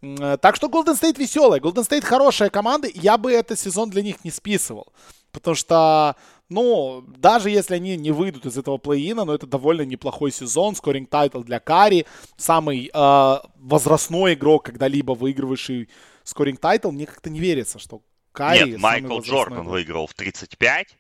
Э, 0.03 0.37
так 0.37 0.57
что 0.57 0.67
Golden 0.67 1.01
State 1.01 1.19
веселая, 1.19 1.61
Golden 1.61 1.89
State 1.89 2.05
хорошая 2.05 2.51
команда, 2.51 2.89
я 2.93 3.17
бы 3.17 3.33
этот 3.33 3.59
сезон 3.59 3.89
для 3.89 4.03
них 4.03 4.23
не 4.23 4.31
списывал. 4.31 4.93
Потому 5.33 5.55
что 5.55 6.17
ну, 6.49 7.05
даже 7.07 7.51
если 7.51 7.75
они 7.75 7.97
не 7.97 8.13
выйдут 8.13 8.47
из 8.47 8.57
этого 8.57 8.79
плей-ина, 8.79 9.25
но 9.25 9.35
это 9.35 9.47
довольно 9.47 9.83
неплохой 9.83 10.31
сезон, 10.31 10.75
scoring 10.75 11.11
title 11.11 11.43
для 11.43 11.61
Карри, 11.61 12.07
самый 12.37 12.91
э, 12.93 13.37
возрастной 13.57 14.35
игрок, 14.35 14.65
когда-либо 14.65 15.13
выигрывающий 15.13 15.89
scoring 16.23 16.61
title, 16.61 16.91
мне 16.91 17.07
как-то 17.07 17.31
не 17.31 17.41
верится, 17.41 17.79
что 17.79 18.03
Карри... 18.33 18.73
Нет, 18.73 18.81
Майкл 18.81 19.21
Джордан 19.21 19.61
игрок. 19.61 19.73
выиграл 19.73 20.07
в 20.07 20.15
35, 20.15 20.97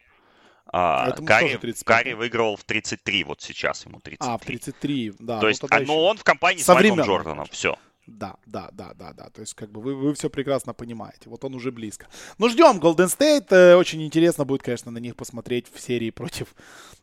а, 0.72 1.06
а 1.06 1.12
Карри, 1.12 1.58
Карри 1.84 2.12
выиграл 2.14 2.56
в 2.56 2.64
33, 2.64 3.24
вот 3.24 3.40
сейчас 3.40 3.86
ему 3.86 4.00
33. 4.00 4.28
А, 4.28 4.36
в 4.36 4.44
33, 4.44 5.12
да. 5.20 5.36
То 5.38 5.42
ну, 5.42 5.48
есть, 5.48 5.62
а, 5.70 5.80
ну, 5.80 6.04
он 6.04 6.16
в 6.16 6.24
компании 6.24 6.58
Со 6.58 6.72
с 6.72 6.74
Майклом 6.74 7.02
Джорданом, 7.02 7.46
все. 7.50 7.78
Да, 8.06 8.36
да, 8.46 8.68
да, 8.72 8.94
да, 8.94 9.12
да. 9.12 9.30
То 9.30 9.40
есть, 9.40 9.54
как 9.54 9.72
бы 9.72 9.80
вы, 9.80 9.94
вы 9.96 10.14
все 10.14 10.30
прекрасно 10.30 10.74
понимаете. 10.74 11.28
Вот 11.28 11.44
он 11.44 11.54
уже 11.54 11.72
близко. 11.72 12.06
Ну, 12.38 12.48
ждем 12.48 12.78
Golden 12.78 13.08
State. 13.08 13.48
Э, 13.50 13.74
очень 13.74 14.02
интересно 14.04 14.44
будет, 14.44 14.62
конечно, 14.62 14.92
на 14.92 14.98
них 14.98 15.16
посмотреть 15.16 15.66
в 15.72 15.80
серии 15.80 16.10
против 16.10 16.54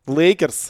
Лейкерс. 0.08 0.70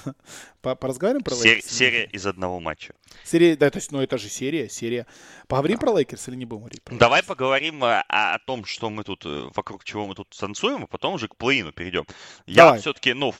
Поразговариваем 0.60 1.22
про 1.22 1.36
Лейкерс? 1.36 1.66
Серия 1.66 2.04
из 2.06 2.26
одного 2.26 2.58
матча. 2.58 2.94
Серия, 3.24 3.56
да, 3.56 3.70
то 3.70 3.78
есть, 3.78 3.92
ну, 3.92 4.00
это 4.00 4.18
же 4.18 4.28
серия, 4.28 4.68
серия. 4.68 5.06
Поговорим 5.46 5.78
про 5.78 5.92
Лейкерс 5.92 6.28
или 6.28 6.36
не 6.36 6.46
будем 6.46 6.62
говорить? 6.62 6.82
Про 6.82 6.96
Давай 6.96 7.22
поговорим 7.22 7.84
о, 7.84 8.02
о 8.08 8.38
том, 8.40 8.64
что 8.64 8.90
мы 8.90 9.04
тут, 9.04 9.24
э, 9.24 9.50
вокруг 9.54 9.84
чего 9.84 10.06
мы 10.06 10.16
тут 10.16 10.30
танцуем, 10.30 10.82
а 10.84 10.86
потом 10.88 11.14
уже 11.14 11.28
к 11.28 11.36
плей-ину 11.36 11.70
перейдем. 11.70 12.06
Я 12.46 12.74
все-таки, 12.74 13.12
ну, 13.12 13.34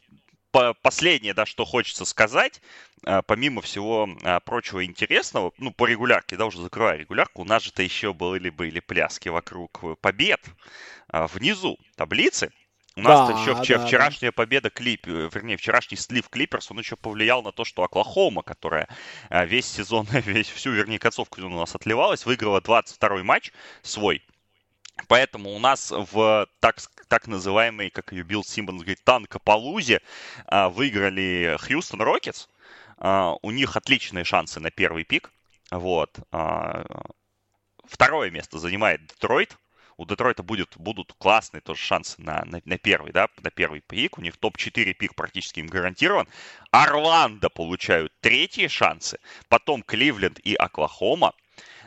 последнее, 0.82 1.34
да, 1.34 1.46
что 1.46 1.64
хочется 1.64 2.04
сказать, 2.04 2.60
а, 3.04 3.22
помимо 3.22 3.62
всего 3.62 4.08
а, 4.22 4.40
прочего 4.40 4.84
интересного, 4.84 5.52
ну, 5.58 5.72
по 5.72 5.86
регулярке, 5.86 6.36
да, 6.36 6.46
уже 6.46 6.60
закрываю 6.60 7.00
регулярку, 7.00 7.42
у 7.42 7.44
нас 7.44 7.62
же-то 7.62 7.82
еще 7.82 8.12
были, 8.12 8.50
были 8.50 8.80
пляски 8.80 9.28
вокруг 9.28 10.00
побед 10.00 10.40
а, 11.08 11.26
внизу 11.26 11.78
таблицы. 11.96 12.52
У 12.96 13.02
нас 13.02 13.28
да, 13.28 13.40
еще 13.40 13.54
вчера, 13.54 13.78
да, 13.78 13.86
вчерашняя 13.86 14.30
да. 14.32 14.34
победа 14.34 14.68
клип, 14.68 15.06
э, 15.06 15.30
вернее, 15.32 15.56
вчерашний 15.56 15.96
слив 15.96 16.28
Клиперс, 16.28 16.70
он 16.72 16.80
еще 16.80 16.96
повлиял 16.96 17.40
на 17.40 17.52
то, 17.52 17.64
что 17.64 17.84
Оклахома, 17.84 18.42
которая 18.42 18.88
весь 19.30 19.66
сезон, 19.66 20.06
весь, 20.10 20.48
всю, 20.48 20.72
вернее, 20.72 20.98
концовку 20.98 21.40
у 21.40 21.48
нас 21.48 21.74
отливалась, 21.74 22.26
выиграла 22.26 22.60
22-й 22.60 23.22
матч 23.22 23.52
свой 23.82 24.22
Поэтому 25.08 25.50
у 25.50 25.58
нас 25.58 25.90
в 25.90 26.46
так, 26.60 26.78
так 27.08 27.26
называемой, 27.26 27.90
как 27.90 28.12
ее 28.12 28.22
Билл 28.22 28.44
Симмонс 28.44 28.82
говорит, 28.82 29.02
танкопалузе 29.04 30.00
а, 30.46 30.68
выиграли 30.68 31.56
Хьюстон 31.60 32.02
Рокетс. 32.02 32.48
А, 32.98 33.34
у 33.42 33.50
них 33.50 33.76
отличные 33.76 34.24
шансы 34.24 34.60
на 34.60 34.70
первый 34.70 35.04
пик. 35.04 35.32
Вот. 35.70 36.18
А, 36.32 36.84
второе 37.84 38.30
место 38.30 38.58
занимает 38.58 39.06
Детройт. 39.06 39.56
У 39.96 40.06
Детройта 40.06 40.42
будет, 40.42 40.78
будут 40.78 41.12
классные 41.18 41.60
тоже 41.60 41.82
шансы 41.82 42.22
на, 42.22 42.42
на, 42.46 42.62
на 42.64 42.78
первый, 42.78 43.12
да, 43.12 43.28
на 43.42 43.50
первый 43.50 43.82
пик. 43.82 44.16
У 44.16 44.22
них 44.22 44.36
топ-4 44.38 44.94
пик 44.94 45.14
практически 45.14 45.60
им 45.60 45.66
гарантирован. 45.66 46.26
Орландо 46.70 47.50
получают 47.50 48.12
третьи 48.20 48.66
шансы. 48.66 49.18
Потом 49.48 49.82
Кливленд 49.82 50.38
и 50.38 50.54
Оклахома. 50.54 51.34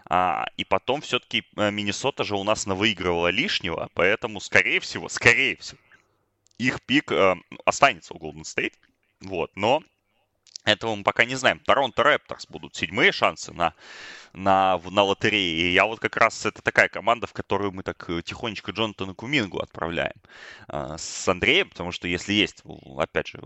А, 0.09 0.47
и 0.57 0.65
потом 0.65 1.01
все-таки 1.01 1.43
э, 1.55 1.71
Миннесота 1.71 2.23
же 2.23 2.35
у 2.35 2.43
нас 2.43 2.65
навыигрывала 2.65 3.29
лишнего, 3.29 3.89
поэтому, 3.93 4.39
скорее 4.39 4.79
всего, 4.79 5.09
скорее 5.09 5.55
всего, 5.57 5.79
их 6.57 6.81
пик 6.81 7.11
э, 7.11 7.35
останется 7.65 8.13
у 8.13 8.17
Golden 8.17 8.43
State. 8.43 8.73
Вот, 9.21 9.51
но 9.55 9.81
этого 10.65 10.95
мы 10.95 11.03
пока 11.03 11.25
не 11.25 11.35
знаем. 11.35 11.59
Торонто 11.59 12.03
Рэпторс 12.03 12.47
будут 12.47 12.75
седьмые 12.75 13.11
шансы 13.11 13.51
на, 13.51 13.73
на, 14.33 14.79
на 14.89 15.03
лотерее. 15.03 15.67
И 15.67 15.73
я 15.73 15.85
вот 15.85 15.99
как 15.99 16.15
раз 16.15 16.45
это 16.45 16.61
такая 16.61 16.87
команда, 16.87 17.27
в 17.27 17.33
которую 17.33 17.73
мы 17.73 17.83
так 17.83 18.09
э, 18.09 18.21
тихонечко 18.21 18.71
Джонатана 18.71 19.13
Кумингу 19.13 19.59
отправляем 19.59 20.13
э, 20.69 20.95
с 20.97 21.27
Андреем, 21.27 21.69
потому 21.69 21.91
что 21.91 22.07
если 22.07 22.31
есть, 22.33 22.63
опять 22.97 23.27
же, 23.27 23.41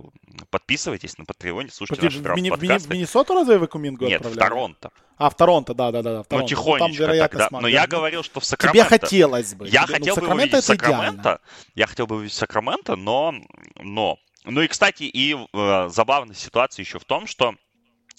подписывайтесь 0.51 1.17
на 1.17 1.25
Патреоне, 1.25 1.69
слушайте 1.71 2.01
Подожди, 2.01 2.21
наши 2.21 2.33
в, 2.33 2.61
Мини, 2.61 2.77
в 2.77 2.89
Миннесоту 2.89 3.33
разве 3.33 3.57
вы 3.57 3.67
Кумингу 3.67 4.05
Нет, 4.05 4.21
отправляли? 4.21 4.39
в 4.39 4.49
Торонто. 4.49 4.91
А, 5.17 5.31
в 5.31 5.35
Торонто, 5.35 5.73
да, 5.73 5.91
да, 5.91 6.03
да. 6.03 6.21
В 6.21 6.27
Торонто. 6.27 6.37
Ну, 6.37 6.47
тихонечко 6.47 6.87
ну, 6.87 6.93
там, 6.93 7.05
вероятно, 7.07 7.39
тогда. 7.39 7.59
Но 7.61 7.67
я 7.67 7.87
говорил, 7.87 8.21
что 8.21 8.39
в 8.39 8.45
Сакраменто... 8.45 8.89
Тебе 8.89 8.99
хотелось 8.99 9.55
бы. 9.55 9.67
Я 9.67 9.85
Тебе, 9.85 9.93
хотел 9.95 10.15
ну, 10.17 10.21
бы 10.21 10.33
увидеть 10.35 10.63
Сакраменто. 10.63 11.41
Я 11.73 11.87
хотел 11.87 12.05
бы 12.05 12.17
увидеть 12.17 12.35
Сакраменто, 12.35 12.95
но, 12.95 13.33
но 13.77 14.19
ну 14.49 14.61
и, 14.61 14.67
кстати, 14.67 15.03
и 15.03 15.35
э, 15.35 15.89
забавная 15.89 16.35
ситуация 16.35 16.83
еще 16.83 16.99
в 16.99 17.05
том, 17.05 17.27
что 17.27 17.55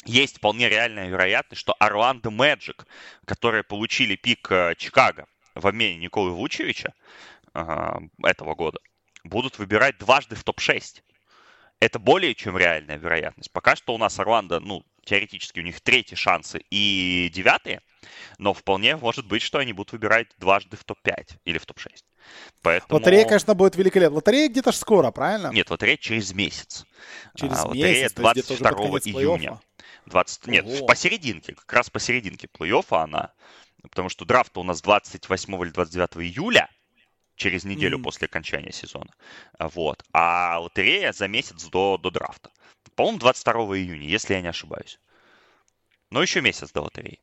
есть 0.04 0.38
вполне 0.38 0.68
реальная 0.68 1.08
вероятность, 1.08 1.60
что 1.60 1.74
Орландо 1.78 2.30
Мэджик, 2.30 2.86
которые 3.24 3.62
получили 3.62 4.14
пик 4.16 4.50
э, 4.50 4.74
Чикаго 4.76 5.26
в 5.54 5.66
обмене 5.66 5.96
Николы 5.96 6.30
Вучевича 6.30 6.92
э, 7.54 7.98
этого 8.22 8.54
года, 8.54 8.78
будут 9.24 9.58
выбирать 9.58 9.98
дважды 9.98 10.36
в 10.36 10.44
топ-6. 10.44 11.02
Это 11.80 11.98
более 11.98 12.34
чем 12.34 12.58
реальная 12.58 12.96
вероятность. 12.96 13.52
Пока 13.52 13.76
что 13.76 13.94
у 13.94 13.98
нас 13.98 14.18
Орландо, 14.18 14.60
ну, 14.60 14.84
теоретически 15.04 15.60
у 15.60 15.62
них 15.62 15.80
третьи 15.80 16.14
шансы 16.14 16.62
и 16.70 17.30
девятые, 17.32 17.80
но 18.38 18.52
вполне 18.52 18.96
может 18.96 19.26
быть, 19.26 19.42
что 19.42 19.58
они 19.58 19.72
будут 19.72 19.92
выбирать 19.92 20.28
дважды 20.38 20.76
в 20.76 20.84
топ-5 20.84 21.38
или 21.44 21.58
в 21.58 21.66
топ-6. 21.66 22.04
Поэтому... 22.62 22.98
Лотерея, 22.98 23.24
конечно, 23.24 23.54
будет 23.54 23.76
великолепна. 23.76 24.16
Лотерея 24.16 24.48
где-то 24.48 24.72
ж 24.72 24.76
скоро, 24.76 25.10
правильно? 25.10 25.50
Нет, 25.52 25.70
лотерея 25.70 25.96
через 25.96 26.32
месяц. 26.34 26.84
Через 27.34 27.64
а, 27.64 27.68
месяц, 27.72 28.12
22 28.14 28.70
июня. 29.04 29.60
20... 30.06 30.46
Нет, 30.46 30.86
посерединке, 30.86 31.54
как 31.54 31.72
раз 31.72 31.90
посерединке 31.90 32.48
плей-оффа 32.48 33.02
она. 33.02 33.32
Потому 33.82 34.08
что 34.08 34.24
драфт 34.24 34.56
у 34.58 34.62
нас 34.64 34.82
28 34.82 35.62
или 35.62 35.70
29 35.70 36.16
июля, 36.16 36.68
через 37.36 37.64
неделю 37.64 37.98
mm-hmm. 37.98 38.02
после 38.02 38.26
окончания 38.26 38.72
сезона. 38.72 39.10
Вот. 39.58 40.04
А 40.12 40.58
лотерея 40.58 41.12
за 41.12 41.28
месяц 41.28 41.64
до, 41.64 41.96
до 41.96 42.10
драфта. 42.10 42.50
По-моему, 42.96 43.18
22 43.18 43.52
июня, 43.78 44.06
если 44.06 44.34
я 44.34 44.40
не 44.40 44.48
ошибаюсь. 44.48 44.98
Но 46.10 46.20
еще 46.20 46.40
месяц 46.40 46.72
до 46.72 46.82
лотереи. 46.82 47.20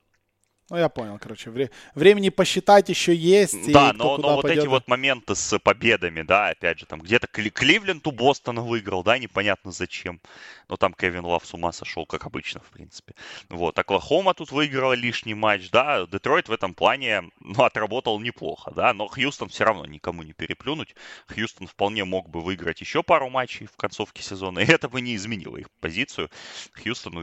Ну, 0.72 0.78
я 0.78 0.90
понял, 0.90 1.20
короче. 1.20 1.52
Вре- 1.52 1.70
времени 1.94 2.30
посчитать 2.30 2.90
еще 2.90 3.14
есть. 3.14 3.72
Да, 3.72 3.94
но, 3.94 4.18
но 4.18 4.36
вот 4.36 4.42
пойдет. 4.42 4.64
эти 4.64 4.68
вот 4.68 4.88
моменты 4.88 5.36
с 5.36 5.60
победами, 5.60 6.24
да, 6.24 6.48
опять 6.48 6.80
же, 6.80 6.88
там 6.88 7.02
где-то 7.02 7.28
Кливленд 7.28 8.08
у 8.08 8.12
Бостона 8.12 8.62
выиграл, 8.62 9.04
да, 9.04 9.20
непонятно 9.20 9.72
зачем. 9.72 10.20
Но 10.68 10.76
там 10.76 10.96
Кевин 10.96 11.24
Лав 11.24 11.46
с 11.46 11.54
ума 11.54 11.72
сошел, 11.72 12.08
как 12.08 12.26
обычно, 12.26 12.62
в 12.62 12.72
принципе. 12.72 13.14
Вот, 13.50 13.78
Оклахома 13.78 14.34
тут 14.34 14.52
выиграла 14.52 14.94
лишний 14.94 15.36
матч, 15.36 15.70
да, 15.70 16.08
Детройт 16.08 16.50
в 16.50 16.52
этом 16.52 16.74
плане, 16.74 17.30
ну, 17.42 17.64
отработал 17.64 18.20
неплохо, 18.20 18.72
да, 18.76 18.92
но 18.94 19.08
Хьюстон 19.08 19.50
все 19.50 19.66
равно 19.66 19.86
никому 19.86 20.24
не 20.24 20.34
переплюнуть. 20.34 20.96
Хьюстон 21.28 21.68
вполне 21.68 22.06
мог 22.06 22.28
бы 22.28 22.42
выиграть 22.42 22.82
еще 22.82 23.04
пару 23.04 23.30
матчей 23.30 23.68
в 23.68 23.78
концовке 23.78 24.24
сезона, 24.24 24.58
и 24.62 24.66
это 24.66 24.90
бы 24.90 25.02
не 25.02 25.16
изменило 25.16 25.58
их 25.58 25.70
позицию. 25.80 26.32
Хьюстон, 26.74 27.20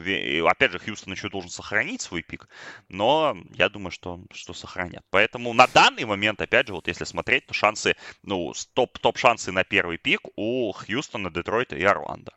опять 0.46 0.70
же, 0.70 0.78
Хьюстон 0.78 1.14
еще 1.14 1.28
должен 1.28 1.50
сохранить 1.50 2.02
свой 2.02 2.22
пик, 2.22 2.48
но 2.88 3.31
я 3.54 3.68
думаю, 3.68 3.90
что, 3.90 4.20
что 4.32 4.54
сохранят. 4.54 5.04
Поэтому 5.10 5.52
на 5.52 5.66
данный 5.66 6.04
момент, 6.04 6.40
опять 6.40 6.68
же, 6.68 6.74
вот 6.74 6.88
если 6.88 7.04
смотреть, 7.04 7.46
то 7.46 7.54
шансы, 7.54 7.94
ну, 8.22 8.52
топ, 8.74 8.98
топ-шансы 8.98 9.52
на 9.52 9.64
первый 9.64 9.98
пик 9.98 10.20
у 10.36 10.72
Хьюстона, 10.72 11.30
Детройта 11.30 11.76
и 11.76 11.84
Орландо. 11.84 12.32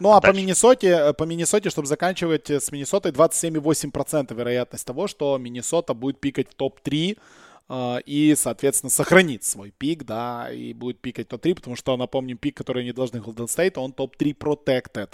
Ну, 0.00 0.12
а 0.12 0.20
Дальше. 0.20 0.32
по 0.32 0.40
Миннесоте, 0.40 0.88
э, 0.88 1.12
по 1.12 1.24
Миннесоте, 1.24 1.68
чтобы 1.68 1.86
заканчивать 1.86 2.50
э, 2.50 2.58
с 2.58 2.72
Миннесотой, 2.72 3.12
27,8% 3.12 4.34
вероятность 4.34 4.86
того, 4.86 5.06
что 5.06 5.36
Миннесота 5.36 5.92
будет 5.92 6.18
пикать 6.20 6.50
в 6.50 6.54
топ-3 6.54 7.18
э, 7.68 7.98
и, 8.06 8.34
соответственно, 8.34 8.90
сохранит 8.90 9.44
свой 9.44 9.70
пик, 9.70 10.04
да, 10.04 10.50
и 10.50 10.72
будет 10.72 11.00
пикать 11.00 11.28
топ-3, 11.28 11.54
потому 11.54 11.76
что, 11.76 11.96
напомним, 11.98 12.38
пик, 12.38 12.56
который 12.56 12.82
они 12.82 12.92
должны 12.92 13.18
Golden 13.18 13.46
State, 13.46 13.78
он 13.78 13.92
топ-3 13.92 14.36
protected. 14.38 15.10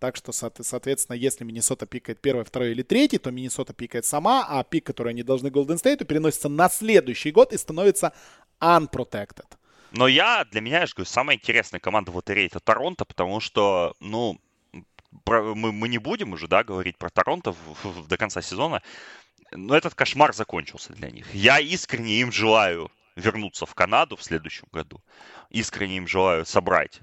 Так 0.00 0.16
что, 0.16 0.32
соответственно, 0.32 1.14
если 1.14 1.44
Миннесота 1.44 1.84
пикает 1.84 2.22
первый, 2.22 2.42
второй 2.42 2.72
или 2.72 2.82
третий, 2.82 3.18
то 3.18 3.30
Миннесота 3.30 3.74
пикает 3.74 4.06
сама, 4.06 4.46
а 4.48 4.64
пик, 4.64 4.86
который 4.86 5.10
они 5.10 5.22
должны 5.22 5.48
Golden 5.48 5.76
State, 5.76 6.06
переносится 6.06 6.48
на 6.48 6.70
следующий 6.70 7.30
год 7.30 7.52
и 7.52 7.58
становится 7.58 8.14
unprotected. 8.60 9.44
Но 9.92 10.08
я, 10.08 10.46
для 10.50 10.62
меня, 10.62 10.80
я 10.80 10.86
же 10.86 10.94
говорю, 10.94 11.10
самая 11.10 11.36
интересная 11.36 11.80
команда 11.80 12.12
в 12.12 12.16
лотерее 12.16 12.46
это 12.46 12.60
Торонто, 12.60 13.04
потому 13.04 13.40
что, 13.40 13.94
ну, 14.00 14.40
про, 15.24 15.54
мы, 15.54 15.70
мы 15.70 15.88
не 15.88 15.98
будем 15.98 16.32
уже, 16.32 16.48
да, 16.48 16.64
говорить 16.64 16.96
про 16.96 17.10
Торонто 17.10 17.52
в, 17.52 17.84
в, 17.84 18.08
до 18.08 18.16
конца 18.16 18.40
сезона, 18.40 18.82
но 19.52 19.76
этот 19.76 19.94
кошмар 19.94 20.32
закончился 20.32 20.94
для 20.94 21.10
них. 21.10 21.26
Я 21.34 21.60
искренне 21.60 22.20
им 22.20 22.32
желаю 22.32 22.90
вернуться 23.16 23.66
в 23.66 23.74
Канаду 23.74 24.16
в 24.16 24.22
следующем 24.22 24.66
году. 24.72 25.02
Искренне 25.50 25.98
им 25.98 26.06
желаю 26.06 26.44
собрать 26.44 27.00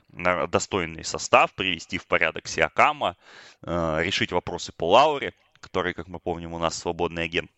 достойный 0.50 1.04
состав, 1.04 1.54
привести 1.54 1.98
в 1.98 2.08
порядок 2.08 2.48
Сиакама, 2.48 3.18
э, 3.62 4.04
решить 4.04 4.32
вопросы 4.32 4.72
по 4.72 4.90
Лауре, 4.90 5.34
который, 5.60 5.94
как 5.94 6.08
мы 6.08 6.20
помним, 6.20 6.54
у 6.54 6.60
нас 6.60 6.76
свободный 6.78 7.24
агент 7.24 7.52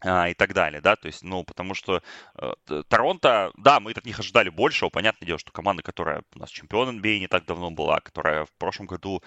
а, 0.00 0.28
и 0.28 0.34
так 0.34 0.52
далее, 0.52 0.80
да, 0.82 0.94
то 0.94 1.06
есть, 1.06 1.22
ну, 1.22 1.42
потому 1.42 1.72
что 1.74 2.02
э, 2.34 2.82
Торонто, 2.88 3.50
да, 3.56 3.80
мы 3.80 3.92
от 3.92 4.04
них 4.04 4.18
ожидали 4.18 4.50
большего, 4.50 4.90
понятное 4.90 5.26
дело, 5.26 5.38
что 5.38 5.52
команда, 5.52 5.82
которая 5.82 6.22
у 6.34 6.38
нас 6.38 6.50
чемпион 6.50 7.00
NBA 7.00 7.18
не 7.18 7.28
так 7.28 7.46
давно 7.46 7.70
была, 7.70 8.00
которая 8.00 8.44
в 8.44 8.52
прошлом 8.52 8.86
году 8.86 9.22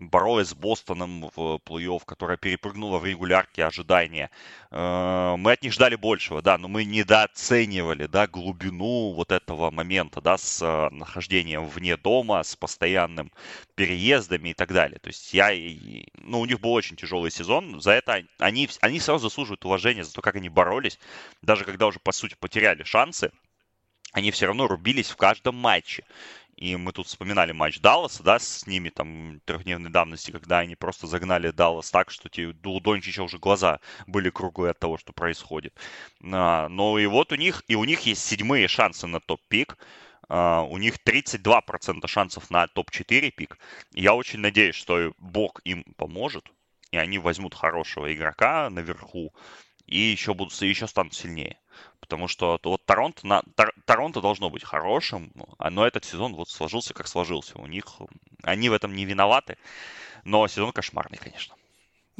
боролась 0.00 0.48
с 0.48 0.54
Бостоном 0.54 1.30
в 1.36 1.60
плей-офф, 1.64 2.02
которая 2.04 2.36
перепрыгнула 2.36 2.98
в 2.98 3.04
регулярке 3.04 3.64
ожидания. 3.64 4.30
Э, 4.70 5.36
мы 5.36 5.52
от 5.52 5.62
них 5.62 5.72
ждали 5.72 5.96
большего, 5.96 6.42
да, 6.42 6.58
но 6.58 6.68
мы 6.68 6.84
недооценивали, 6.84 8.06
да, 8.06 8.26
глубину 8.26 9.12
вот 9.12 9.32
этого 9.32 9.70
момента, 9.70 10.20
да, 10.20 10.38
с 10.38 10.62
э, 10.62 10.94
нахождением 10.94 11.66
вне 11.68 11.96
дома, 11.96 12.42
с 12.42 12.56
постоянным 12.56 13.30
переездами 13.74 14.50
и 14.50 14.54
так 14.54 14.72
далее. 14.72 14.98
То 14.98 15.08
есть 15.08 15.32
я, 15.34 15.50
ну, 16.14 16.40
у 16.40 16.46
них 16.46 16.60
был 16.60 16.72
очень 16.72 16.96
тяжелый 16.96 17.30
сезон, 17.30 17.80
за 17.80 17.92
это 17.92 18.22
они, 18.38 18.68
они 18.80 19.00
сразу 19.00 19.28
заслуживают 19.28 19.64
уважения 19.64 20.04
за 20.04 20.12
то, 20.12 20.22
как 20.22 20.36
они 20.36 20.48
боролись, 20.48 20.98
даже 21.42 21.64
когда 21.64 21.86
уже, 21.86 21.98
по 22.00 22.12
сути, 22.12 22.36
потеряли 22.38 22.82
шансы, 22.84 23.30
они 24.12 24.30
все 24.30 24.46
равно 24.46 24.66
рубились 24.66 25.10
в 25.10 25.16
каждом 25.16 25.56
матче. 25.56 26.04
И 26.60 26.76
мы 26.76 26.92
тут 26.92 27.06
вспоминали 27.06 27.52
матч 27.52 27.80
Далласа, 27.80 28.22
да, 28.22 28.38
с 28.38 28.66
ними 28.66 28.90
там 28.90 29.40
трехдневной 29.46 29.90
давности, 29.90 30.30
когда 30.30 30.58
они 30.58 30.76
просто 30.76 31.06
загнали 31.06 31.50
Даллас 31.50 31.90
так, 31.90 32.10
что 32.10 32.28
те, 32.28 32.54
у 32.64 32.80
Дончича 32.80 33.22
уже 33.22 33.38
глаза 33.38 33.80
были 34.06 34.28
круглые 34.28 34.72
от 34.72 34.78
того, 34.78 34.98
что 34.98 35.14
происходит. 35.14 35.74
А, 36.22 36.68
но 36.68 36.98
и 36.98 37.06
вот 37.06 37.32
у 37.32 37.36
них, 37.36 37.64
и 37.66 37.76
у 37.76 37.84
них 37.84 38.00
есть 38.00 38.22
седьмые 38.22 38.68
шансы 38.68 39.06
на 39.06 39.20
топ-пик. 39.20 39.76
Uh, 40.28 40.64
у 40.68 40.78
них 40.78 40.98
32% 41.04 42.06
шансов 42.06 42.50
на 42.50 42.68
топ-4 42.68 43.32
пик. 43.32 43.58
Я 43.94 44.14
очень 44.14 44.38
надеюсь, 44.38 44.76
что 44.76 45.12
Бог 45.18 45.60
им 45.64 45.82
поможет, 45.96 46.52
и 46.92 46.98
они 46.98 47.18
возьмут 47.18 47.52
хорошего 47.52 48.14
игрока 48.14 48.70
наверху, 48.70 49.34
и 49.90 49.98
еще 49.98 50.32
будут, 50.34 50.60
и 50.62 50.68
еще 50.68 50.86
станут 50.86 51.14
сильнее. 51.14 51.58
Потому 52.00 52.28
что 52.28 52.58
вот 52.64 52.84
Торонто, 52.86 53.26
на, 53.26 53.42
Тор, 53.56 53.72
Торонто 53.84 54.20
должно 54.20 54.48
быть 54.48 54.64
хорошим, 54.64 55.32
а, 55.58 55.70
но 55.70 55.86
этот 55.86 56.04
сезон 56.04 56.34
вот 56.34 56.48
сложился 56.48 56.94
как 56.94 57.08
сложился. 57.08 57.58
У 57.58 57.66
них, 57.66 57.84
они 58.42 58.68
в 58.68 58.72
этом 58.72 58.94
не 58.94 59.04
виноваты, 59.04 59.58
но 60.24 60.46
сезон 60.48 60.72
кошмарный, 60.72 61.18
конечно. 61.18 61.54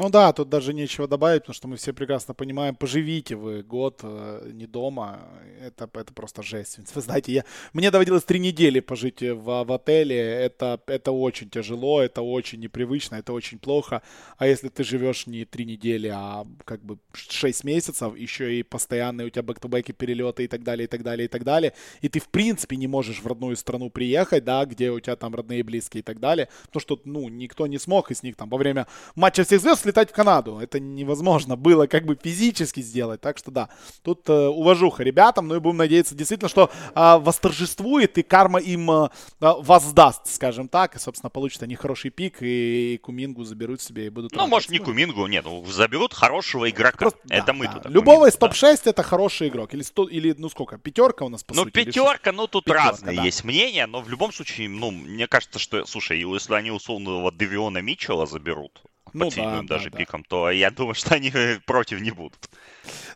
Ну 0.00 0.08
да, 0.08 0.32
тут 0.32 0.48
даже 0.48 0.72
нечего 0.72 1.06
добавить, 1.06 1.42
потому 1.42 1.54
что 1.54 1.68
мы 1.68 1.76
все 1.76 1.92
прекрасно 1.92 2.32
понимаем, 2.32 2.74
поживите 2.74 3.36
вы 3.36 3.62
год 3.62 4.00
э, 4.02 4.50
не 4.50 4.66
дома, 4.66 5.28
это, 5.60 5.90
это 5.92 6.14
просто 6.14 6.42
жесть. 6.42 6.78
Вы 6.94 7.02
знаете, 7.02 7.32
я, 7.32 7.44
мне 7.74 7.90
доводилось 7.90 8.24
три 8.24 8.38
недели 8.38 8.80
пожить 8.80 9.20
в, 9.20 9.64
в 9.64 9.72
отеле, 9.72 10.16
это, 10.16 10.80
это 10.86 11.12
очень 11.12 11.50
тяжело, 11.50 12.00
это 12.00 12.22
очень 12.22 12.60
непривычно, 12.60 13.16
это 13.16 13.34
очень 13.34 13.58
плохо. 13.58 14.00
А 14.38 14.46
если 14.46 14.70
ты 14.70 14.84
живешь 14.84 15.26
не 15.26 15.44
три 15.44 15.66
недели, 15.66 16.08
а 16.08 16.46
как 16.64 16.82
бы 16.82 16.96
шесть 17.12 17.64
месяцев, 17.64 18.16
еще 18.16 18.58
и 18.58 18.62
постоянные 18.62 19.26
у 19.26 19.30
тебя 19.30 19.42
бэк-то-бэки 19.42 19.92
перелеты 19.92 20.44
и 20.44 20.48
так 20.48 20.62
далее, 20.62 20.84
и 20.84 20.88
так 20.88 21.02
далее, 21.02 21.26
и 21.26 21.28
так 21.28 21.44
далее, 21.44 21.74
и 22.00 22.08
ты 22.08 22.20
в 22.20 22.28
принципе 22.28 22.76
не 22.76 22.86
можешь 22.86 23.20
в 23.20 23.26
родную 23.26 23.54
страну 23.54 23.90
приехать, 23.90 24.44
да, 24.44 24.64
где 24.64 24.90
у 24.92 24.98
тебя 24.98 25.16
там 25.16 25.34
родные, 25.34 25.62
близкие 25.62 26.00
и 26.00 26.02
так 26.02 26.20
далее, 26.20 26.48
потому 26.68 26.80
что, 26.80 26.98
ну, 27.04 27.28
никто 27.28 27.66
не 27.66 27.78
смог 27.78 28.10
из 28.10 28.22
них 28.22 28.36
там 28.36 28.48
во 28.48 28.56
время 28.56 28.86
матча 29.14 29.44
всех 29.44 29.60
звезд 29.60 29.89
слетать 29.90 30.11
в 30.11 30.12
Канаду. 30.12 30.59
Это 30.59 30.79
невозможно 30.79 31.57
было 31.57 31.87
как 31.87 32.05
бы 32.05 32.16
физически 32.20 32.81
сделать. 32.81 33.20
Так 33.20 33.38
что 33.38 33.50
да, 33.50 33.68
тут 34.03 34.29
э, 34.29 34.46
уважуха 34.46 35.03
ребятам. 35.03 35.48
Ну 35.48 35.57
и 35.57 35.59
будем 35.59 35.79
надеяться 35.79 36.14
действительно, 36.14 36.48
что 36.48 36.70
э, 36.94 37.18
восторжествует 37.18 38.16
и 38.18 38.22
карма 38.22 38.61
им 38.61 38.90
э, 38.90 39.09
воздаст, 39.40 40.26
скажем 40.26 40.68
так. 40.68 40.96
И, 40.96 40.98
собственно, 40.98 41.31
получат 41.31 41.64
они 41.64 41.74
хороший 41.74 42.11
пик 42.11 42.42
и, 42.42 42.94
и 42.94 42.98
Кумингу 42.98 43.44
заберут 43.44 43.81
себе 43.81 44.07
и 44.07 44.11
будут... 44.11 44.33
Ну, 44.33 44.46
может, 44.46 44.70
не 44.70 44.79
Кумингу, 44.79 45.26
нет, 45.26 45.44
ну, 45.44 45.64
заберут 45.66 46.14
хорошего 46.14 46.70
игрока. 46.70 46.98
Просто, 46.98 47.18
это 47.29 47.46
да, 47.46 47.53
мы 47.53 47.66
да. 47.66 47.74
тут. 47.74 47.92
Любого 47.92 48.29
из 48.29 48.37
топ-6 48.37 48.83
да. 48.85 48.90
это 48.90 49.03
хороший 49.03 49.48
игрок. 49.48 49.74
Или, 49.74 49.83
100, 49.83 50.09
или, 50.09 50.35
ну 50.38 50.48
сколько, 50.48 50.79
пятерка 50.79 51.24
у 51.24 51.29
нас, 51.29 51.42
по 51.42 51.55
ну, 51.55 51.64
сути? 51.64 51.72
Пятерка, 51.85 52.33
ну, 52.33 52.46
тут 52.46 52.64
пятерка, 52.64 52.90
разные 52.90 53.16
да. 53.16 53.24
есть 53.24 53.44
мнения, 53.44 53.87
но 53.87 54.00
в 54.00 54.09
любом 54.09 54.33
случае, 54.33 54.68
ну, 54.68 54.90
мне 54.90 55.26
кажется, 55.26 55.59
что, 55.59 55.85
слушай, 55.87 56.20
если 56.20 56.55
они 56.55 56.70
условного 56.70 57.33
Девиона 57.33 57.79
Митчелла 57.79 58.26
заберут, 58.26 58.83
ну, 59.12 59.30
да, 59.34 59.62
даже 59.62 59.90
да, 59.90 59.98
пиком, 59.98 60.22
да. 60.22 60.26
то 60.28 60.50
я 60.50 60.70
думаю, 60.70 60.94
что 60.96 61.14
они 61.14 61.32
против 61.66 62.00
не 62.00 62.10
будут. 62.10 62.48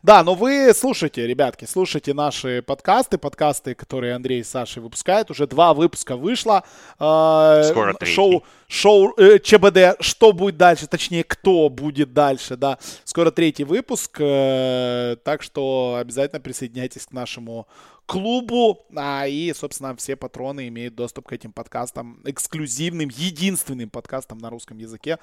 Да, 0.02 0.22
но 0.22 0.34
вы 0.34 0.72
слушайте, 0.74 1.26
ребятки, 1.26 1.64
слушайте 1.64 2.12
наши 2.12 2.60
подкасты, 2.60 3.16
подкасты, 3.16 3.74
которые 3.74 4.14
Андрей 4.14 4.40
и 4.40 4.44
Саша 4.44 4.82
выпускают. 4.82 5.30
Уже 5.30 5.46
два 5.46 5.72
выпуска 5.72 6.16
вышло. 6.16 6.62
Э, 7.00 7.62
Скоро 7.70 7.94
третий. 7.94 8.14
Шоу, 8.14 8.44
шоу 8.68 9.14
э, 9.16 9.38
ЧБД 9.38 10.00
«Что 10.00 10.32
будет 10.32 10.58
дальше?» 10.58 10.86
Точнее, 10.86 11.24
кто 11.24 11.70
будет 11.70 12.12
дальше, 12.12 12.56
да. 12.56 12.78
Скоро 13.04 13.30
третий 13.30 13.64
выпуск, 13.64 14.18
э, 14.20 15.16
так 15.24 15.42
что 15.42 15.96
обязательно 15.98 16.40
присоединяйтесь 16.40 17.06
к 17.06 17.12
нашему 17.12 17.66
клубу. 18.06 18.86
А, 18.96 19.26
и, 19.26 19.52
собственно, 19.52 19.94
все 19.96 20.16
патроны 20.16 20.68
имеют 20.68 20.94
доступ 20.94 21.28
к 21.28 21.32
этим 21.32 21.52
подкастам, 21.52 22.20
эксклюзивным, 22.24 23.08
единственным 23.08 23.90
подкастам 23.90 24.38
на 24.38 24.50
русском 24.50 24.78
языке 24.78 25.18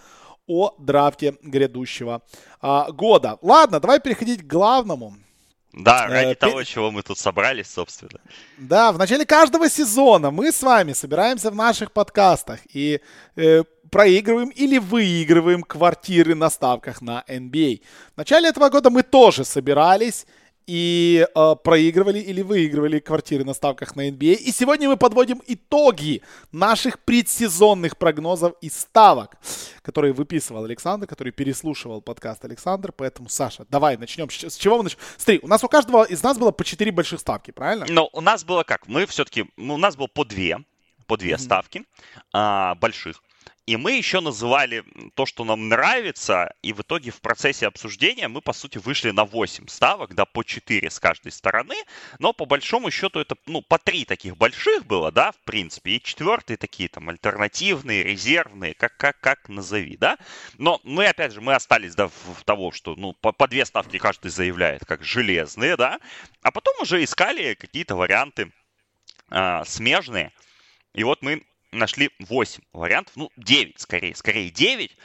о 0.47 0.75
драфте 0.79 1.35
грядущего 1.41 2.21
а, 2.59 2.91
года. 2.91 3.37
Ладно, 3.41 3.79
давай 3.79 3.99
переходить 3.99 4.41
к 4.41 4.47
главному. 4.47 5.15
Да, 5.73 6.07
э, 6.07 6.11
ради 6.11 6.31
э, 6.31 6.35
того, 6.35 6.63
чего 6.63 6.91
мы 6.91 7.01
тут 7.01 7.17
собрались, 7.17 7.71
собственно. 7.71 8.19
Да, 8.57 8.91
в 8.91 8.97
начале 8.97 9.25
каждого 9.25 9.69
сезона 9.69 10.31
мы 10.31 10.51
с 10.51 10.61
вами 10.61 10.93
собираемся 10.93 11.49
в 11.49 11.55
наших 11.55 11.93
подкастах 11.93 12.59
и 12.73 12.99
э, 13.37 13.63
проигрываем 13.89 14.49
или 14.49 14.77
выигрываем 14.79 15.63
квартиры 15.63 16.35
на 16.35 16.49
ставках 16.49 17.01
на 17.01 17.23
NBA. 17.27 17.81
В 18.15 18.17
начале 18.17 18.49
этого 18.49 18.69
года 18.69 18.89
мы 18.89 19.03
тоже 19.03 19.45
собирались 19.45 20.25
и 20.67 21.27
э, 21.33 21.55
проигрывали 21.63 22.19
или 22.19 22.41
выигрывали 22.41 22.99
квартиры 22.99 23.43
на 23.43 23.53
ставках 23.53 23.95
на 23.95 24.09
NBA. 24.09 24.35
И 24.35 24.51
сегодня 24.51 24.89
мы 24.89 24.97
подводим 24.97 25.41
итоги 25.47 26.21
наших 26.51 26.99
предсезонных 26.99 27.97
прогнозов 27.97 28.53
и 28.61 28.69
ставок, 28.69 29.37
которые 29.81 30.13
выписывал 30.13 30.65
Александр, 30.65 31.07
который 31.07 31.31
переслушивал 31.31 32.01
подкаст 32.01 32.45
Александр. 32.45 32.91
Поэтому, 32.91 33.29
Саша, 33.29 33.65
давай 33.69 33.97
начнем. 33.97 34.29
С 34.29 34.55
чего 34.55 34.77
мы 34.77 34.83
начнем? 34.83 34.99
Смотри, 35.17 35.39
у 35.43 35.47
нас 35.47 35.63
у 35.63 35.67
каждого 35.67 36.03
из 36.03 36.21
нас 36.23 36.37
было 36.37 36.51
по 36.51 36.63
4 36.63 36.91
больших 36.91 37.19
ставки, 37.19 37.51
правильно? 37.51 37.85
Ну, 37.89 38.09
у 38.13 38.21
нас 38.21 38.43
было 38.43 38.63
как? 38.63 38.87
Мы 38.87 39.05
все-таки, 39.05 39.45
у 39.57 39.77
нас 39.77 39.95
было 39.95 40.07
по 40.07 40.23
две, 40.25 40.59
по 41.07 41.17
две 41.17 41.33
mm-hmm. 41.33 41.37
ставки 41.37 41.83
а, 42.33 42.75
больших. 42.75 43.21
И 43.67 43.77
мы 43.77 43.93
еще 43.93 44.21
называли 44.21 44.83
то, 45.13 45.25
что 45.25 45.45
нам 45.45 45.69
нравится, 45.69 46.53
и 46.63 46.73
в 46.73 46.81
итоге 46.81 47.11
в 47.11 47.21
процессе 47.21 47.67
обсуждения 47.67 48.27
мы, 48.27 48.41
по 48.41 48.53
сути, 48.53 48.79
вышли 48.79 49.11
на 49.11 49.23
8 49.23 49.67
ставок, 49.67 50.15
да, 50.15 50.25
по 50.25 50.43
4 50.43 50.89
с 50.89 50.99
каждой 50.99 51.31
стороны, 51.31 51.75
но 52.17 52.33
по 52.33 52.45
большому 52.45 52.89
счету 52.89 53.19
это, 53.19 53.35
ну, 53.45 53.61
по 53.61 53.77
3 53.77 54.05
таких 54.05 54.35
больших 54.35 54.85
было, 54.85 55.11
да, 55.11 55.31
в 55.31 55.39
принципе, 55.45 55.91
и 55.91 56.03
четвертые 56.03 56.57
такие 56.57 56.89
там 56.89 57.07
альтернативные, 57.09 58.03
резервные, 58.03 58.73
как, 58.73 58.97
как, 58.97 59.19
как 59.19 59.47
назови, 59.47 59.95
да. 59.95 60.17
Но 60.57 60.81
мы, 60.83 61.05
опять 61.05 61.31
же, 61.31 61.39
мы 61.39 61.53
остались, 61.53 61.93
да, 61.93 62.07
в 62.07 62.43
того, 62.43 62.71
что, 62.71 62.95
ну, 62.95 63.13
по, 63.13 63.31
по 63.31 63.47
две 63.47 63.63
ставки 63.65 63.99
каждый 63.99 64.31
заявляет, 64.31 64.85
как 64.85 65.03
железные, 65.03 65.77
да, 65.77 65.99
а 66.41 66.51
потом 66.51 66.73
уже 66.81 67.03
искали 67.03 67.53
какие-то 67.53 67.95
варианты 67.95 68.51
а, 69.29 69.63
смежные, 69.65 70.33
и 70.93 71.03
вот 71.03 71.21
мы 71.21 71.45
нашли 71.71 72.09
8 72.19 72.63
вариантов, 72.73 73.15
ну, 73.15 73.31
9 73.37 73.79
скорее, 73.79 74.15
скорее 74.15 74.49
9, 74.49 74.97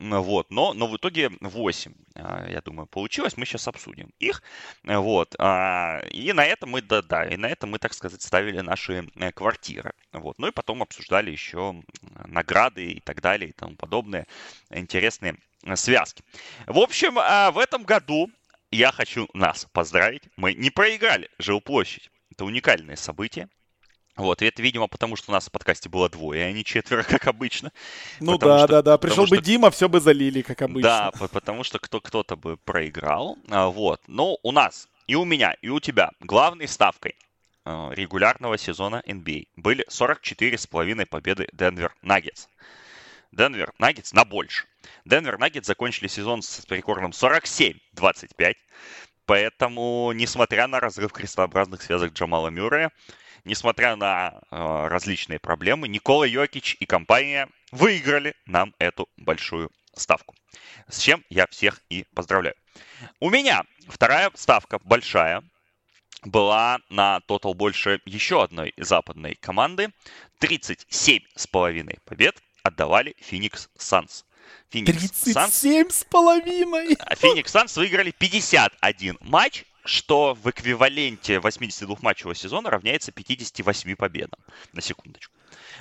вот, 0.00 0.50
но, 0.50 0.72
но 0.72 0.86
в 0.86 0.96
итоге 0.96 1.30
8, 1.40 1.92
а, 2.14 2.46
я 2.48 2.62
думаю, 2.62 2.86
получилось. 2.86 3.36
Мы 3.36 3.44
сейчас 3.44 3.68
обсудим 3.68 4.10
их. 4.18 4.42
Вот. 4.82 5.34
А, 5.38 6.00
и 6.10 6.32
на 6.32 6.46
этом 6.46 6.70
мы, 6.70 6.80
да, 6.80 7.02
да, 7.02 7.26
и 7.26 7.36
на 7.36 7.46
этом 7.46 7.70
мы, 7.70 7.78
так 7.78 7.92
сказать, 7.92 8.22
ставили 8.22 8.60
наши 8.60 9.06
э, 9.16 9.32
квартиры. 9.32 9.92
Вот. 10.12 10.38
Ну 10.38 10.46
и 10.48 10.52
потом 10.52 10.82
обсуждали 10.82 11.30
еще 11.30 11.82
награды 12.26 12.92
и 12.92 13.00
так 13.00 13.20
далее 13.20 13.50
и 13.50 13.52
тому 13.52 13.76
подобное. 13.76 14.26
Интересные 14.70 15.36
э, 15.64 15.76
связки. 15.76 16.24
В 16.66 16.78
общем, 16.78 17.18
а, 17.18 17.50
в 17.50 17.58
этом 17.58 17.82
году 17.82 18.30
я 18.70 18.92
хочу 18.92 19.28
нас 19.34 19.66
поздравить. 19.70 20.22
Мы 20.36 20.54
не 20.54 20.70
проиграли 20.70 21.28
жилплощадь. 21.38 22.10
Это 22.30 22.46
уникальное 22.46 22.96
событие. 22.96 23.50
Вот, 24.20 24.42
и 24.42 24.46
это, 24.46 24.60
видимо, 24.60 24.86
потому 24.86 25.16
что 25.16 25.30
у 25.30 25.32
нас 25.32 25.48
в 25.48 25.50
подкасте 25.50 25.88
было 25.88 26.10
двое, 26.10 26.44
а 26.44 26.52
не 26.52 26.62
четверо, 26.62 27.02
как 27.08 27.26
обычно. 27.26 27.72
Ну 28.20 28.32
потому 28.32 28.52
да, 28.52 28.58
что, 28.58 28.68
да, 28.68 28.82
да. 28.82 28.98
Пришел 28.98 29.24
бы 29.24 29.36
что... 29.36 29.44
Дима, 29.44 29.70
все 29.70 29.88
бы 29.88 29.98
залили, 29.98 30.42
как 30.42 30.60
обычно. 30.60 31.10
Да, 31.18 31.28
потому 31.28 31.64
что 31.64 31.78
кто, 31.78 32.00
кто-то 32.00 32.36
бы 32.36 32.58
проиграл. 32.58 33.38
А, 33.48 33.68
вот. 33.68 34.02
Но 34.06 34.36
у 34.42 34.52
нас, 34.52 34.88
и 35.06 35.14
у 35.14 35.24
меня, 35.24 35.54
и 35.62 35.70
у 35.70 35.80
тебя 35.80 36.10
главной 36.20 36.68
ставкой 36.68 37.16
а, 37.64 37.90
регулярного 37.94 38.58
сезона 38.58 39.02
NBA 39.06 39.48
были 39.56 39.86
44,5 39.88 41.06
победы 41.06 41.48
Денвер 41.54 41.94
Наггетс. 42.02 42.46
Денвер 43.32 43.72
Наггетс 43.78 44.12
на 44.12 44.26
больше. 44.26 44.66
Денвер 45.06 45.38
Наггетс 45.38 45.66
закончили 45.66 46.08
сезон 46.08 46.42
с 46.42 46.66
рекордом 46.68 47.12
47-25. 47.12 48.54
Поэтому, 49.24 50.12
несмотря 50.12 50.66
на 50.66 50.78
разрыв 50.78 51.10
крестообразных 51.10 51.80
связок 51.80 52.12
Джамала 52.12 52.48
Мюррея, 52.48 52.90
несмотря 53.44 53.96
на 53.96 54.40
э, 54.50 54.86
различные 54.88 55.38
проблемы, 55.38 55.88
Никола 55.88 56.26
Йокич 56.26 56.76
и 56.80 56.86
компания 56.86 57.48
выиграли 57.72 58.34
нам 58.46 58.74
эту 58.78 59.08
большую 59.16 59.70
ставку. 59.94 60.34
С 60.88 60.98
чем 60.98 61.24
я 61.28 61.46
всех 61.46 61.80
и 61.88 62.04
поздравляю. 62.14 62.54
У 63.20 63.30
меня 63.30 63.62
вторая 63.88 64.30
ставка 64.34 64.78
большая 64.84 65.42
была 66.22 66.78
на 66.88 67.20
тотал 67.20 67.54
больше 67.54 68.00
еще 68.04 68.42
одной 68.42 68.74
западной 68.76 69.36
команды. 69.36 69.88
37,5 70.40 71.98
побед 72.04 72.42
отдавали 72.62 73.16
Phoenix 73.20 73.68
Suns. 73.78 74.24
Phoenix 74.72 74.84
37 74.84 75.90
с 75.90 76.04
половиной! 76.04 76.94
Phoenix 76.94 77.44
Suns 77.46 77.76
выиграли 77.76 78.10
51 78.10 79.18
матч 79.20 79.64
что 79.84 80.34
в 80.34 80.50
эквиваленте 80.50 81.36
82-матчевого 81.36 82.34
сезона 82.34 82.70
равняется 82.70 83.12
58 83.12 83.96
победам. 83.96 84.38
На 84.72 84.80
секундочку. 84.80 85.34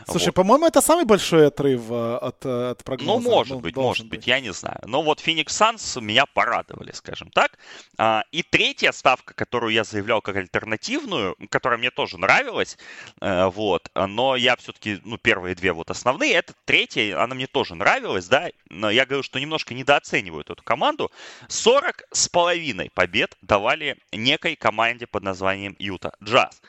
Слушай, 0.07 0.27
вот. 0.27 0.35
по-моему, 0.35 0.67
это 0.67 0.81
самый 0.81 1.05
большой 1.05 1.47
отрыв 1.47 1.81
э, 1.89 2.15
от, 2.21 2.45
э, 2.45 2.71
от 2.71 2.83
прогноза. 2.83 3.23
Ну, 3.23 3.29
может 3.29 3.53
ну, 3.53 3.59
быть, 3.59 3.75
может 3.75 4.07
быть, 4.07 4.19
быть, 4.19 4.27
я 4.27 4.39
не 4.39 4.53
знаю. 4.53 4.79
Но 4.85 5.01
вот 5.01 5.19
Phoenix 5.19 5.47
Suns 5.47 6.01
меня 6.01 6.25
порадовали, 6.25 6.91
скажем 6.91 7.29
так. 7.31 7.57
А, 7.97 8.23
и 8.31 8.43
третья 8.43 8.91
ставка, 8.91 9.33
которую 9.33 9.73
я 9.73 9.83
заявлял 9.83 10.21
как 10.21 10.35
альтернативную, 10.35 11.35
которая 11.49 11.77
мне 11.77 11.91
тоже 11.91 12.17
нравилась, 12.17 12.77
э, 13.21 13.45
вот, 13.47 13.89
но 13.95 14.35
я 14.35 14.55
все-таки, 14.55 14.99
ну, 15.03 15.17
первые 15.17 15.55
две 15.55 15.73
вот 15.73 15.91
основные, 15.91 16.33
это 16.33 16.53
третья, 16.65 17.21
она 17.21 17.35
мне 17.35 17.47
тоже 17.47 17.75
нравилась, 17.75 18.27
да, 18.27 18.49
но 18.69 18.89
я 18.89 19.05
говорю, 19.05 19.23
что 19.23 19.39
немножко 19.39 19.73
недооценивают 19.73 20.49
эту 20.49 20.63
команду. 20.63 21.11
40 21.47 22.03
с 22.11 22.27
половиной 22.29 22.89
побед 22.93 23.35
давали 23.41 23.97
некой 24.11 24.55
команде 24.55 25.07
под 25.07 25.23
названием 25.23 25.75
Юта 25.79 26.13
Джаз. 26.23 26.61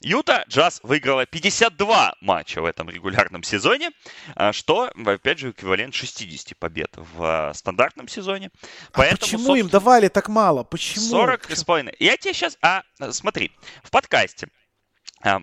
Юта 0.00 0.44
Джаз 0.48 0.80
выиграла 0.82 1.26
52 1.26 2.14
матча 2.40 2.62
в 2.62 2.64
этом 2.64 2.88
регулярном 2.88 3.42
сезоне, 3.42 3.90
а, 4.34 4.52
что, 4.52 4.90
опять 5.06 5.38
же, 5.38 5.50
эквивалент 5.50 5.94
60 5.94 6.56
побед 6.58 6.90
в 6.96 7.22
а, 7.22 7.54
стандартном 7.54 8.08
сезоне. 8.08 8.50
А 8.92 8.98
Поэтому, 8.98 9.20
почему 9.20 9.54
им 9.56 9.68
давали 9.68 10.08
так 10.08 10.28
мало? 10.28 10.64
Почему? 10.64 11.04
40 11.04 11.50
с 11.50 11.64
половиной. 11.64 11.94
Я 11.98 12.16
тебе 12.16 12.32
сейчас... 12.32 12.56
А, 12.62 12.82
смотри, 13.10 13.52
в 13.82 13.90
подкасте, 13.90 14.48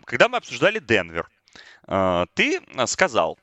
когда 0.06 0.28
мы 0.28 0.38
обсуждали 0.38 0.80
Денвер, 0.80 1.30
ты 2.34 2.62
сказал, 2.88 3.38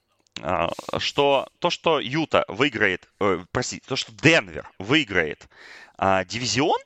что 0.99 1.47
то, 1.61 1.71
что 1.71 2.01
Юта 2.01 2.45
выиграет, 2.49 3.09
э, 3.21 3.45
простите, 3.53 3.85
то, 3.87 3.95
что 3.95 4.13
Денвер 4.13 4.69
выиграет 4.81 5.47
дивизион, 6.27 6.79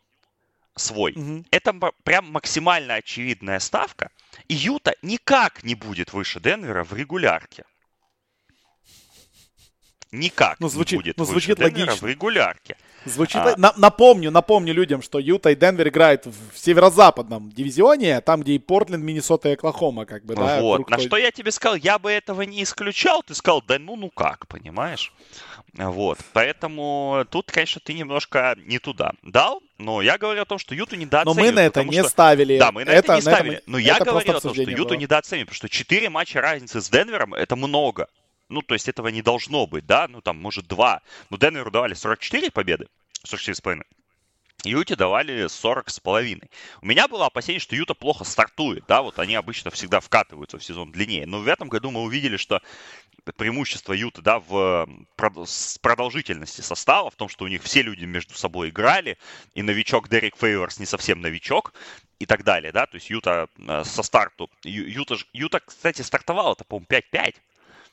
свой. 0.79 1.12
Угу. 1.12 1.45
Это 1.51 1.72
прям 2.05 2.31
максимально 2.31 2.95
очевидная 2.95 3.59
ставка. 3.59 4.11
И 4.49 4.55
Юта 4.55 4.95
никак 5.03 5.64
не 5.64 5.74
будет 5.74 6.12
выше 6.12 6.41
Денвера 6.41 6.85
в 6.85 6.93
регулярке. 6.95 7.64
Никак 10.11 10.59
ну, 10.59 10.68
звучит, 10.68 10.93
не 10.93 11.03
будет 11.03 11.18
ну, 11.18 11.24
звучит 11.24 11.59
выше 11.59 11.70
Денвера 11.70 11.95
в 11.95 12.03
регулярке. 12.05 12.76
Звучит, 13.09 13.40
а... 13.40 13.54
на, 13.56 13.72
напомню, 13.76 14.30
напомню 14.30 14.72
людям, 14.74 15.02
что 15.02 15.18
Юта 15.18 15.50
и 15.50 15.54
Денвер 15.54 15.88
играют 15.88 16.26
в 16.26 16.59
северо-западном 16.59 17.50
дивизионе, 17.50 18.20
там, 18.20 18.42
где 18.42 18.52
и 18.52 18.59
Портленд, 18.59 19.04
Миннесота 19.04 19.48
и 19.48 19.52
Оклахома, 19.52 20.06
как 20.06 20.24
бы, 20.24 20.34
да. 20.34 20.61
Вот, 20.61 20.88
на 20.88 20.96
той... 20.96 21.06
что 21.06 21.16
я 21.16 21.30
тебе 21.30 21.50
сказал, 21.50 21.76
я 21.76 21.98
бы 21.98 22.11
этого 22.11 22.42
не 22.42 22.62
исключал, 22.62 23.22
ты 23.22 23.34
сказал, 23.34 23.62
да 23.66 23.78
ну, 23.78 23.96
ну 23.96 24.11
как, 24.11 24.46
понимаешь? 24.46 25.12
Вот, 25.74 26.18
поэтому 26.32 27.24
тут, 27.30 27.52
конечно, 27.52 27.80
ты 27.84 27.92
немножко 27.92 28.56
не 28.66 28.78
туда 28.78 29.12
дал, 29.22 29.62
но 29.76 30.02
я 30.02 30.18
говорю 30.18 30.42
о 30.42 30.44
том, 30.44 30.59
что 30.59 30.74
Юту 30.74 30.96
недооценивают. 30.96 31.36
Но 31.36 31.44
мы 31.44 31.52
на 31.52 31.61
это 31.64 31.84
не 31.84 32.00
что... 32.00 32.09
ставили. 32.09 32.59
Да, 32.59 32.72
мы 32.72 32.84
на 32.84 32.90
это, 32.90 33.12
это 33.12 33.14
не 33.16 33.20
ставили. 33.20 33.62
Но 33.66 33.78
я 33.78 33.98
говорю 33.98 34.30
о 34.30 34.40
том, 34.40 34.54
что 34.54 34.62
Юту 34.62 34.94
недооценивают, 34.94 35.50
потому 35.50 35.56
что 35.56 35.68
4 35.68 36.09
матча 36.11 36.40
разницы 36.40 36.80
с 36.80 36.88
Денвером 36.88 37.34
это 37.34 37.54
много. 37.54 38.09
Ну, 38.49 38.62
то 38.62 38.74
есть 38.74 38.88
этого 38.88 39.09
не 39.09 39.22
должно 39.22 39.66
быть, 39.66 39.86
да, 39.86 40.09
ну 40.09 40.20
там, 40.20 40.38
может, 40.38 40.66
2. 40.66 41.03
Но 41.30 41.36
Денверу 41.36 41.70
давали 41.70 41.94
44 41.94 42.51
победы, 42.51 42.88
44,5. 43.24 43.82
Юте 44.64 44.96
давали 44.96 45.46
40 45.46 45.88
с 45.88 46.01
половиной. 46.01 46.51
У 46.82 46.86
меня 46.86 47.07
было 47.07 47.26
опасение, 47.26 47.61
что 47.61 47.76
Юта 47.76 47.94
плохо 47.94 48.24
стартует, 48.24 48.84
да, 48.88 49.03
вот 49.03 49.20
они 49.20 49.36
обычно 49.36 49.70
всегда 49.70 50.01
вкатываются 50.01 50.59
в 50.59 50.64
сезон 50.64 50.90
длиннее. 50.90 51.26
Но 51.26 51.38
в 51.38 51.46
этом 51.46 51.68
году 51.68 51.92
мы 51.92 52.03
увидели, 52.03 52.36
что 52.36 52.61
преимущество 53.36 53.92
Юта, 53.92 54.20
да, 54.20 54.40
в 54.40 54.88
продолжительности 55.80 56.61
состава, 56.61 57.11
в 57.11 57.14
том, 57.14 57.28
что 57.28 57.44
у 57.44 57.49
них 57.49 57.62
все 57.62 57.82
люди 57.82 58.05
между 58.05 58.34
собой 58.34 58.70
играли, 58.70 59.16
и 59.55 59.62
новичок 59.62 60.09
Дерек 60.09 60.36
Фейверс 60.36 60.80
не 60.80 60.86
совсем 60.86 61.20
новичок, 61.20 61.72
и 62.18 62.26
так 62.26 62.42
далее, 62.42 62.72
да, 62.72 62.86
то 62.86 62.96
есть 62.96 63.11
Юта 63.11 63.49
э, 63.57 63.84
со 63.84 64.03
старту, 64.03 64.51
Юта, 64.64 65.16
Юта 65.32 65.61
кстати, 65.61 66.03
стартовала, 66.03 66.55
это, 66.55 66.64
по-моему, 66.64 66.86
5-5, 66.90 67.36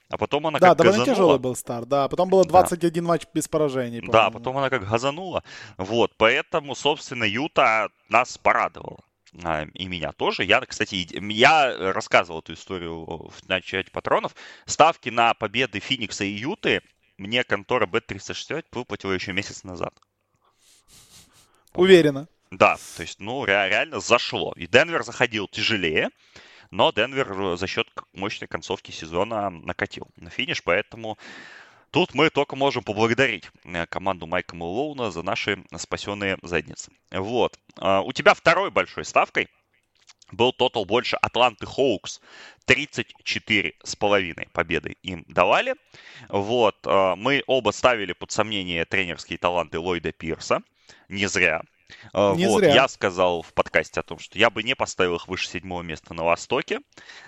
а 0.09 0.17
потом 0.17 0.45
она 0.47 0.59
да, 0.59 0.69
как 0.69 0.77
довольно 0.77 0.99
газанула. 0.99 1.15
тяжелый 1.15 1.39
был 1.39 1.55
старт, 1.55 1.87
да. 1.87 2.07
Потом 2.07 2.29
было 2.29 2.45
21 2.45 3.03
да. 3.03 3.07
матч 3.07 3.23
без 3.33 3.47
поражений. 3.47 4.01
Да, 4.07 4.29
потом 4.29 4.57
она 4.57 4.69
как 4.69 4.87
газанула. 4.87 5.43
Вот, 5.77 6.11
поэтому, 6.17 6.75
собственно, 6.75 7.23
Юта 7.23 7.89
нас 8.09 8.37
порадовала. 8.37 9.03
А, 9.43 9.65
и 9.73 9.87
меня 9.87 10.11
тоже. 10.11 10.43
Я, 10.43 10.61
кстати, 10.61 11.07
я 11.31 11.91
рассказывал 11.93 12.39
эту 12.39 12.53
историю 12.53 13.05
в 13.05 13.47
начале 13.47 13.85
патронов. 13.91 14.35
Ставки 14.65 15.09
на 15.09 15.33
победы 15.33 15.79
Феникса 15.79 16.23
и 16.23 16.29
Юты 16.29 16.81
мне 17.17 17.43
контора 17.43 17.87
Bet365 17.87 18.65
выплатила 18.71 19.11
еще 19.11 19.33
месяц 19.33 19.63
назад. 19.63 19.93
Уверенно. 21.73 22.27
Да, 22.51 22.77
то 22.95 23.01
есть, 23.01 23.19
ну, 23.19 23.43
реально 23.43 23.99
зашло. 23.99 24.53
И 24.55 24.67
Денвер 24.67 25.03
заходил 25.03 25.47
тяжелее 25.47 26.09
но 26.71 26.91
Денвер 26.91 27.31
э, 27.31 27.57
за 27.57 27.67
счет 27.67 27.87
мощной 28.13 28.47
концовки 28.47 28.91
сезона 28.91 29.49
накатил 29.49 30.07
на 30.17 30.29
финиш, 30.29 30.63
поэтому 30.63 31.17
Тут 31.95 32.13
мы 32.13 32.29
только 32.29 32.57
можем 32.57 32.83
поблагодарить 32.83 33.49
э, 33.63 33.85
команду 33.85 34.27
Майка 34.27 34.53
Мэлоуна 34.53 35.11
за 35.11 35.21
наши 35.21 35.63
спасенные 35.77 36.37
задницы. 36.41 36.91
Вот. 37.09 37.57
А, 37.77 38.01
у 38.01 38.11
тебя 38.11 38.33
второй 38.33 38.69
большой 38.69 39.05
ставкой 39.05 39.47
был 40.29 40.51
тотал 40.51 40.83
больше 40.83 41.15
Атланты 41.15 41.65
Хоукс. 41.65 42.19
34 42.65 43.75
с 43.81 43.95
половиной 43.95 44.49
победы 44.51 44.97
им 45.03 45.23
давали. 45.29 45.75
Вот. 46.27 46.75
А, 46.85 47.15
мы 47.15 47.43
оба 47.47 47.71
ставили 47.71 48.11
под 48.11 48.29
сомнение 48.29 48.83
тренерские 48.83 49.37
таланты 49.37 49.79
Ллойда 49.79 50.11
Пирса. 50.11 50.63
Не 51.07 51.27
зря. 51.27 51.61
Не 52.13 52.47
вот, 52.47 52.59
зря. 52.59 52.73
Я 52.73 52.87
сказал 52.87 53.41
в 53.41 53.53
подкасте 53.53 53.99
о 53.99 54.03
том, 54.03 54.19
что 54.19 54.39
я 54.39 54.49
бы 54.49 54.63
не 54.63 54.75
поставил 54.75 55.15
их 55.15 55.27
выше 55.27 55.47
седьмого 55.47 55.81
места 55.81 56.13
на 56.13 56.23
Востоке. 56.23 56.79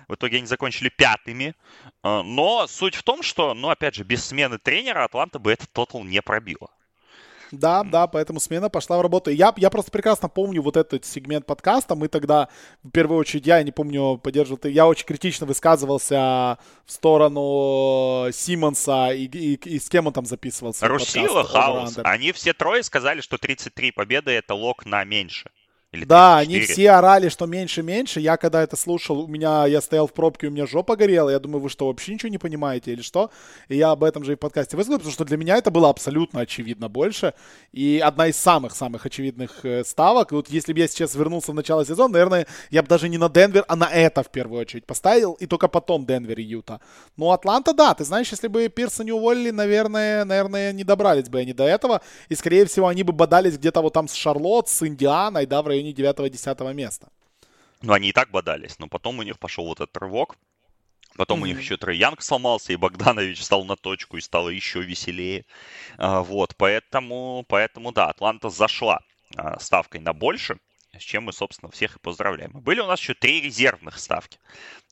В 0.07 0.15
итоге 0.15 0.37
они 0.37 0.47
закончили 0.47 0.89
пятыми. 0.89 1.55
Но 2.03 2.65
суть 2.67 2.95
в 2.95 3.03
том, 3.03 3.23
что, 3.23 3.53
ну, 3.53 3.69
опять 3.69 3.95
же, 3.95 4.03
без 4.03 4.25
смены 4.25 4.57
тренера 4.57 5.03
Атланта 5.03 5.39
бы 5.39 5.51
этот 5.51 5.71
тотал 5.71 6.03
не 6.03 6.21
пробила. 6.21 6.69
Да, 7.51 7.83
да, 7.83 8.07
поэтому 8.07 8.39
смена 8.39 8.69
пошла 8.69 8.97
в 8.97 9.01
работу. 9.01 9.29
Я, 9.31 9.53
я 9.57 9.69
просто 9.69 9.91
прекрасно 9.91 10.29
помню 10.29 10.61
вот 10.61 10.77
этот 10.77 11.05
сегмент 11.05 11.45
подкаста. 11.45 11.95
Мы 11.95 12.07
тогда, 12.07 12.49
в 12.83 12.89
первую 12.89 13.19
очередь, 13.19 13.45
я 13.47 13.61
не 13.63 13.71
помню, 13.71 14.17
поддерживал 14.17 14.57
ты, 14.57 14.69
я 14.69 14.87
очень 14.87 15.05
критично 15.05 15.45
высказывался 15.45 16.57
в 16.85 16.91
сторону 16.91 18.31
Симмонса 18.31 19.13
и, 19.13 19.25
и, 19.25 19.53
и 19.55 19.79
с 19.79 19.89
кем 19.89 20.07
он 20.07 20.13
там 20.13 20.25
записывался. 20.25 20.87
Русила, 20.87 21.43
Хаус. 21.43 21.99
Они 22.03 22.31
все 22.31 22.53
трое 22.53 22.83
сказали, 22.83 23.21
что 23.21 23.37
33 23.37 23.91
победы 23.91 24.31
это 24.31 24.53
лог 24.53 24.85
на 24.85 25.03
меньше. 25.03 25.49
Или 25.97 26.05
да, 26.05 26.37
они 26.37 26.59
все 26.59 26.91
орали, 26.91 27.29
что 27.29 27.47
меньше-меньше. 27.47 28.19
Я 28.19 28.37
когда 28.37 28.61
это 28.61 28.75
слушал, 28.75 29.21
у 29.21 29.27
меня, 29.27 29.65
я 29.65 29.81
стоял 29.81 30.07
в 30.07 30.13
пробке, 30.13 30.47
у 30.47 30.51
меня 30.51 30.67
жопа 30.67 30.95
горела. 30.95 31.29
Я 31.29 31.39
думаю, 31.39 31.61
вы 31.61 31.69
что, 31.69 31.87
вообще 31.87 32.13
ничего 32.13 32.29
не 32.29 32.37
понимаете 32.37 32.91
или 32.93 33.01
что? 33.01 33.31
И 33.67 33.77
я 33.77 33.91
об 33.91 34.03
этом 34.03 34.23
же 34.23 34.33
и 34.33 34.35
в 34.35 34.39
подкасте 34.39 34.77
высказал, 34.77 34.99
потому 34.99 35.13
что 35.13 35.25
для 35.25 35.37
меня 35.37 35.57
это 35.57 35.71
было 35.71 35.89
абсолютно 35.89 36.41
очевидно 36.41 36.87
больше. 36.87 37.33
И 37.71 38.01
одна 38.03 38.27
из 38.27 38.37
самых-самых 38.37 39.05
очевидных 39.05 39.65
э, 39.65 39.83
ставок. 39.83 40.31
Вот 40.31 40.49
если 40.49 40.73
бы 40.73 40.79
я 40.79 40.87
сейчас 40.87 41.15
вернулся 41.15 41.51
в 41.51 41.55
начало 41.55 41.85
сезона, 41.85 42.13
наверное, 42.13 42.47
я 42.69 42.83
бы 42.83 42.87
даже 42.87 43.09
не 43.09 43.17
на 43.17 43.29
Денвер, 43.29 43.65
а 43.67 43.75
на 43.75 43.89
это 43.89 44.21
в 44.21 44.29
первую 44.29 44.61
очередь 44.61 44.85
поставил. 44.85 45.33
И 45.33 45.47
только 45.47 45.67
потом 45.67 46.05
Денвер 46.05 46.39
и 46.39 46.43
Юта. 46.43 46.79
Ну, 47.15 47.31
Атланта, 47.31 47.73
да, 47.73 47.95
ты 47.95 48.03
знаешь, 48.03 48.29
если 48.29 48.47
бы 48.47 48.67
Пирса 48.67 49.03
не 49.03 49.11
уволили, 49.11 49.49
наверное, 49.49 50.25
наверное, 50.25 50.71
не 50.73 50.83
добрались 50.83 51.29
бы 51.29 51.39
они 51.39 51.53
до 51.53 51.63
этого. 51.63 52.01
И, 52.29 52.35
скорее 52.35 52.65
всего, 52.65 52.87
они 52.87 53.01
бы 53.03 53.13
бодались 53.13 53.57
где-то 53.57 53.81
вот 53.81 53.93
там 53.93 54.07
с 54.07 54.13
Шарлотт, 54.13 54.69
с 54.69 54.85
Индианой, 54.85 55.45
да, 55.45 55.61
в 55.61 55.67
районе 55.67 55.86
9-10 55.93 56.73
места. 56.73 57.09
Ну, 57.81 57.93
они 57.93 58.09
и 58.09 58.13
так 58.13 58.31
бодались, 58.31 58.79
но 58.79 58.87
потом 58.87 59.19
у 59.19 59.23
них 59.23 59.39
пошел 59.39 59.65
вот 59.65 59.79
этот 59.79 59.95
рывок. 59.97 60.35
Потом 61.15 61.39
mm-hmm. 61.39 61.43
у 61.43 61.45
них 61.45 61.61
еще 61.61 61.77
Трей 61.77 61.97
Янг 61.97 62.21
сломался, 62.21 62.73
и 62.73 62.75
Богданович 62.75 63.43
стал 63.43 63.65
на 63.65 63.75
точку, 63.75 64.17
и 64.17 64.21
стало 64.21 64.49
еще 64.49 64.81
веселее. 64.81 65.45
А, 65.97 66.21
вот, 66.21 66.55
поэтому, 66.57 67.45
поэтому, 67.47 67.91
да, 67.91 68.07
Атланта 68.07 68.49
зашла 68.49 68.99
а, 69.35 69.59
ставкой 69.59 70.01
на 70.01 70.13
больше 70.13 70.59
с 70.99 71.03
чем 71.03 71.23
мы, 71.23 71.33
собственно, 71.33 71.71
всех 71.71 71.95
и 71.95 71.99
поздравляем. 71.99 72.51
Были 72.51 72.79
у 72.79 72.85
нас 72.85 72.99
еще 72.99 73.13
три 73.13 73.41
резервных 73.41 73.99
ставки, 73.99 74.39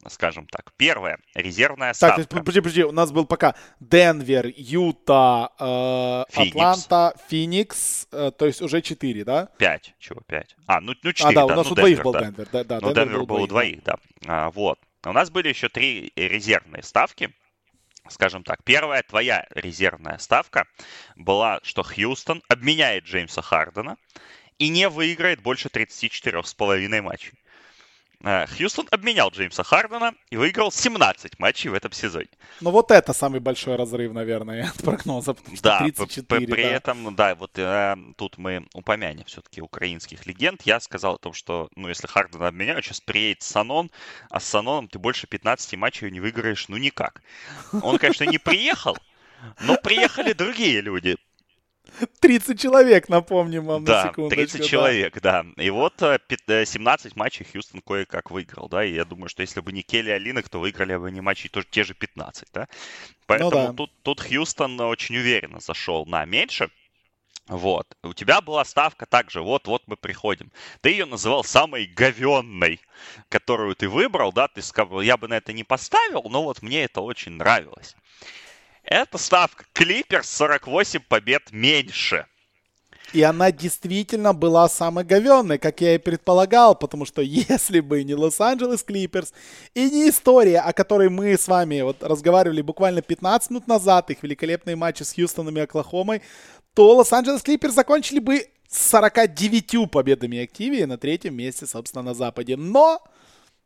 скажем 0.07 0.47
так. 0.47 0.73
Первая 0.77 1.17
резервная 1.33 1.93
ставка. 1.93 2.25
Так, 2.25 2.39
подожди, 2.39 2.61
подожди, 2.61 2.83
у 2.83 2.91
нас 2.91 3.11
был 3.11 3.25
пока 3.25 3.55
Денвер, 3.79 4.47
Юта, 4.55 5.49
э, 5.59 6.41
Атланта, 6.41 7.15
Феникс, 7.27 8.07
э, 8.11 8.31
то 8.37 8.45
есть 8.45 8.61
уже 8.61 8.81
четыре, 8.81 9.23
да? 9.23 9.49
Пять, 9.57 9.93
чего, 9.99 10.21
пять? 10.27 10.55
А, 10.67 10.81
ну, 10.81 10.93
ну 11.01 11.13
четыре, 11.13 11.39
а, 11.39 11.41
да, 11.41 11.47
да, 11.47 11.53
у 11.53 11.57
нас 11.57 11.67
ну, 11.67 11.71
у 11.73 11.75
двоих 11.75 12.03
был 12.03 12.13
да. 12.13 12.21
Денвер, 12.21 12.47
да, 12.51 12.63
да. 12.63 12.79
Ну, 12.81 12.87
Денвер, 12.93 13.05
Денвер 13.05 13.19
был, 13.19 13.25
был 13.25 13.43
у 13.43 13.47
двоих, 13.47 13.83
да. 13.83 13.97
да. 14.21 14.45
А, 14.45 14.51
вот. 14.51 14.79
У 15.05 15.11
нас 15.11 15.29
были 15.29 15.49
еще 15.49 15.69
три 15.69 16.11
резервные 16.15 16.83
ставки 16.83 17.33
скажем 18.09 18.43
так, 18.43 18.63
первая 18.63 19.03
твоя 19.03 19.45
резервная 19.49 20.17
ставка 20.17 20.67
была, 21.15 21.59
что 21.63 21.83
Хьюстон 21.83 22.43
обменяет 22.49 23.05
Джеймса 23.05 23.41
Хардена 23.41 23.97
и 24.59 24.69
не 24.69 24.89
выиграет 24.89 25.41
больше 25.41 25.69
34,5 25.69 27.01
матчей. 27.01 27.33
Э, 28.23 28.47
Хьюстон 28.47 28.87
обменял 28.91 29.29
Джеймса 29.29 29.63
Хардена 29.63 30.13
и 30.31 30.37
выиграл 30.37 30.71
17 30.71 31.37
матчей 31.37 31.69
в 31.69 31.73
этом 31.73 31.91
сезоне. 31.91 32.29
Ну 32.59 32.71
вот 32.71 32.89
это 32.89 33.13
самый 33.13 33.39
большой 33.39 33.75
разрыв, 33.75 34.13
наверное, 34.13 34.69
от 34.75 34.83
прогноза. 34.83 35.35
Да, 35.61 35.79
34, 35.79 36.47
при 36.47 36.63
да. 36.63 36.69
этом, 36.69 37.15
да, 37.15 37.35
вот 37.35 37.51
э, 37.59 37.95
тут 38.17 38.37
мы 38.37 38.65
упомянем 38.73 39.25
все-таки 39.25 39.61
украинских 39.61 40.25
легенд. 40.25 40.61
Я 40.63 40.79
сказал 40.79 41.15
о 41.15 41.19
том, 41.19 41.33
что, 41.33 41.69
ну, 41.75 41.87
если 41.87 42.07
Хардена 42.07 42.47
обменяют, 42.47 42.85
сейчас 42.85 43.01
приедет 43.01 43.43
Санон, 43.43 43.91
а 44.29 44.39
с 44.39 44.45
Саноном 44.45 44.87
ты 44.87 44.97
больше 44.97 45.27
15 45.27 45.75
матчей 45.75 46.09
не 46.09 46.19
выиграешь, 46.19 46.67
ну, 46.67 46.77
никак. 46.77 47.21
Он, 47.83 47.99
конечно, 47.99 48.23
не 48.23 48.39
приехал, 48.39 48.97
но 49.61 49.77
приехали 49.77 50.33
другие 50.33 50.81
люди. 50.81 51.17
30 52.19 52.59
человек, 52.59 53.09
напомним 53.09 53.65
вам 53.65 53.83
да, 53.83 54.03
на 54.03 54.09
секундочку. 54.09 54.35
30 54.41 54.61
да. 54.61 54.67
человек, 54.67 55.21
да. 55.21 55.45
И 55.57 55.69
вот 55.69 55.93
17 55.99 57.05
э, 57.05 57.09
матчей 57.15 57.45
Хьюстон 57.45 57.81
кое-как 57.81 58.31
выиграл, 58.31 58.69
да, 58.69 58.83
и 58.83 58.93
я 58.93 59.05
думаю, 59.05 59.29
что 59.29 59.41
если 59.41 59.59
бы 59.61 59.71
не 59.71 59.81
Келли 59.81 60.09
Алинок, 60.09 60.49
то 60.49 60.59
выиграли 60.59 60.95
бы 60.95 61.11
не 61.11 61.21
матчи 61.21 61.49
тоже 61.49 61.67
те 61.69 61.83
же 61.83 61.93
15, 61.93 62.49
да. 62.53 62.67
Поэтому 63.25 63.51
ну, 63.51 63.67
да. 63.67 63.73
Тут, 63.73 63.91
тут 64.03 64.21
Хьюстон 64.21 64.79
очень 64.81 65.17
уверенно 65.17 65.59
зашел 65.59 66.05
на 66.05 66.25
меньше, 66.25 66.69
вот. 67.47 67.95
У 68.01 68.13
тебя 68.13 68.41
была 68.41 68.65
ставка 68.65 69.05
также, 69.05 69.41
вот-вот 69.41 69.83
мы 69.85 69.97
приходим. 69.97 70.51
Ты 70.81 70.89
ее 70.89 71.05
называл 71.05 71.43
самой 71.43 71.85
говенной, 71.85 72.79
которую 73.29 73.75
ты 73.75 73.87
выбрал, 73.87 74.33
да, 74.33 74.47
ты 74.47 74.63
сказал, 74.63 75.01
я 75.01 75.15
бы 75.15 75.27
на 75.27 75.35
это 75.35 75.53
не 75.53 75.63
поставил, 75.63 76.23
но 76.23 76.43
вот 76.43 76.63
мне 76.63 76.85
это 76.85 77.01
очень 77.01 77.33
нравилось. 77.33 77.95
Это 78.85 79.17
ставка 79.17 79.65
Клиперс 79.73 80.29
48 80.29 80.99
побед 81.07 81.51
меньше. 81.51 82.27
И 83.13 83.21
она 83.21 83.51
действительно 83.51 84.33
была 84.33 84.67
самой 84.67 85.03
говенной, 85.03 85.57
как 85.57 85.79
я 85.81 85.95
и 85.95 85.97
предполагал, 85.97 86.75
потому 86.75 87.05
что 87.05 87.21
если 87.23 87.79
бы 87.79 88.03
не 88.03 88.13
Лос-Анджелес 88.13 88.83
Клиперс 88.83 89.33
и 89.73 89.89
не 89.89 90.09
история, 90.09 90.59
о 90.59 90.73
которой 90.73 91.09
мы 91.09 91.37
с 91.37 91.47
вами 91.47 91.81
вот 91.81 92.03
разговаривали 92.03 92.61
буквально 92.61 93.01
15 93.01 93.51
минут 93.51 93.67
назад, 93.67 94.09
их 94.11 94.21
великолепные 94.21 94.75
матчи 94.75 95.03
с 95.03 95.13
Хьюстоном 95.13 95.57
и 95.57 95.61
Оклахомой, 95.61 96.21
то 96.73 96.95
Лос-Анджелес 96.95 97.41
Клиперс 97.41 97.73
закончили 97.73 98.19
бы 98.19 98.47
с 98.67 98.89
49 98.89 99.89
победами 99.89 100.43
активе 100.43 100.85
на 100.85 100.97
третьем 100.97 101.35
месте, 101.35 101.65
собственно, 101.65 102.03
на 102.03 102.13
Западе. 102.13 102.57
Но 102.57 103.01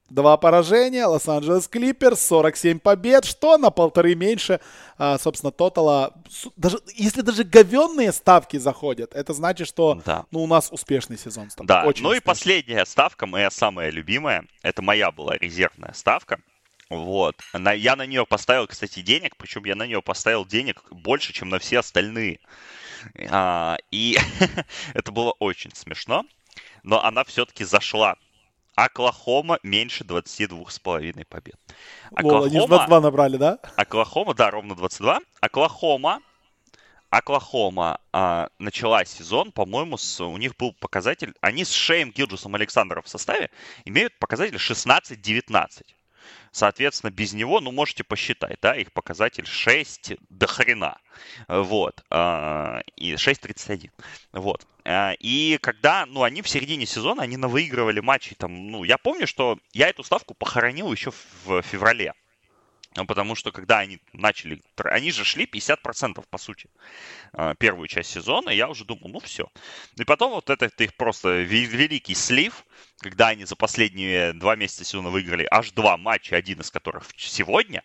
Два 0.10 0.38
поражения, 0.38 1.06
Лос-Анджелес 1.06 1.68
Клиперс, 1.68 2.20
47 2.26 2.80
побед, 2.80 3.26
что 3.26 3.58
на 3.58 3.70
полторы 3.70 4.16
меньше, 4.16 4.60
а, 4.98 5.20
собственно, 5.20 5.52
тотала. 5.52 6.14
Даже, 6.56 6.80
если 6.96 7.22
даже 7.22 7.44
говенные 7.44 8.12
ставки 8.12 8.58
заходят, 8.58 9.14
это 9.14 9.34
значит, 9.34 9.68
что 9.68 10.02
да. 10.06 10.26
ну, 10.32 10.44
у 10.44 10.48
нас 10.48 10.70
успешный 10.72 11.18
сезон. 11.18 11.52
Стал. 11.52 11.66
Да, 11.66 11.84
Очень 11.86 12.04
ну 12.04 12.10
успешный. 12.10 12.18
и 12.18 12.26
последняя 12.26 12.86
ставка, 12.86 13.28
моя 13.28 13.52
самая 13.52 13.92
любимая, 13.92 14.46
это 14.64 14.82
моя 14.82 15.12
была 15.12 15.38
резервная 15.38 15.94
ставка. 15.94 16.40
Вот. 16.90 17.36
На, 17.54 17.72
я 17.72 17.96
на 17.96 18.08
нее 18.08 18.26
поставил, 18.26 18.66
кстати, 18.66 19.02
денег, 19.02 19.38
причем 19.38 19.64
я 19.66 19.76
на 19.76 19.86
нее 19.86 20.02
поставил 20.02 20.44
денег 20.44 20.84
больше, 20.90 21.34
чем 21.34 21.50
на 21.50 21.60
все 21.60 21.80
остальные. 21.80 22.40
А, 23.30 23.78
и 23.92 24.18
это 24.96 25.12
было 25.12 25.34
очень 25.38 25.74
смешно, 25.76 26.26
но 26.84 27.04
она 27.04 27.24
все-таки 27.24 27.64
зашла 27.64 28.16
Оклахома 28.86 29.60
меньше 29.62 30.06
22,5 30.06 31.26
побед. 31.26 31.56
Оклахома, 32.12 32.46
они 32.46 32.68
22 32.68 33.02
набрали, 33.02 33.38
да? 33.38 33.60
Оклахома, 33.76 34.34
да, 34.34 34.52
ровно 34.52 34.76
22. 34.76 35.20
Оклахома, 35.42 36.22
Оклахома 37.10 38.00
а, 38.14 38.50
начала 38.58 39.04
сезон, 39.04 39.52
по-моему, 39.52 39.98
с, 39.98 40.24
у 40.24 40.38
них 40.38 40.56
был 40.56 40.74
показатель, 40.80 41.34
они 41.42 41.66
с 41.66 41.72
Шеем 41.72 42.12
Гилджусом 42.12 42.56
Александром 42.56 43.04
в 43.04 43.10
составе 43.10 43.50
имеют 43.84 44.18
показатель 44.18 44.56
16-19. 44.56 45.86
Соответственно, 46.52 47.12
без 47.12 47.34
него, 47.34 47.60
ну, 47.62 47.72
можете 47.72 48.04
посчитать, 48.04 48.58
да, 48.62 48.76
их 48.76 48.92
показатель 48.92 49.46
6 49.46 50.14
до 50.30 50.48
хрена. 50.48 50.98
Вот. 51.48 52.04
А, 52.10 52.82
и 52.96 53.14
6.31. 53.14 53.92
Вот. 54.34 54.68
А, 54.86 55.14
и 55.20 55.58
когда, 55.62 56.06
ну, 56.06 56.24
они 56.24 56.42
в 56.42 56.50
середине 56.50 56.86
сезона, 56.86 57.24
они 57.24 57.38
навыигрывали 57.38 58.00
матчи, 58.00 58.36
там, 58.36 58.72
ну, 58.72 58.84
я 58.84 58.98
помню, 58.98 59.28
что 59.28 59.60
я 59.74 59.90
эту 59.90 60.04
ставку 60.04 60.34
похоронил 60.34 60.92
еще 60.92 61.12
в 61.46 61.62
феврале. 61.62 62.14
Ну, 62.96 63.06
потому 63.06 63.36
что 63.36 63.52
когда 63.52 63.80
они 63.80 64.00
начали, 64.14 64.62
они 64.78 65.12
же 65.12 65.24
шли 65.24 65.46
50% 65.46 66.26
по 66.28 66.38
сути 66.40 66.70
а, 67.34 67.54
первую 67.54 67.88
часть 67.88 68.10
сезона, 68.10 68.50
я 68.50 68.68
уже 68.68 68.84
думал, 68.84 69.10
ну 69.10 69.20
все. 69.20 69.48
И 69.98 70.04
потом 70.06 70.32
вот 70.32 70.50
этот 70.50 70.80
их 70.82 70.96
просто 70.96 71.42
великий 71.42 72.16
слив, 72.16 72.66
когда 73.00 73.28
они 73.28 73.46
за 73.46 73.56
последние 73.56 74.34
два 74.34 74.56
месяца 74.56 74.84
сезона 74.86 75.10
выиграли 75.10 75.48
аж 75.52 75.72
два 75.72 75.98
матча, 75.98 76.36
один 76.36 76.62
из 76.62 76.72
которых 76.72 77.06
сегодня, 77.16 77.84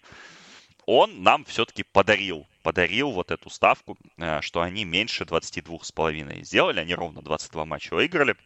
он 0.87 1.23
нам 1.23 1.45
все-таки 1.45 1.83
подарил, 1.83 2.47
подарил 2.63 3.11
вот 3.11 3.31
эту 3.31 3.51
ставку, 3.51 3.99
э, 4.17 4.41
что 4.41 4.63
они 4.63 4.85
меньше 4.85 5.25
22,5 5.25 6.45
сделали, 6.45 6.81
они 6.81 6.95
ровно 6.95 7.21
22 7.21 7.65
матча 7.67 7.95
выиграли. 7.95 8.37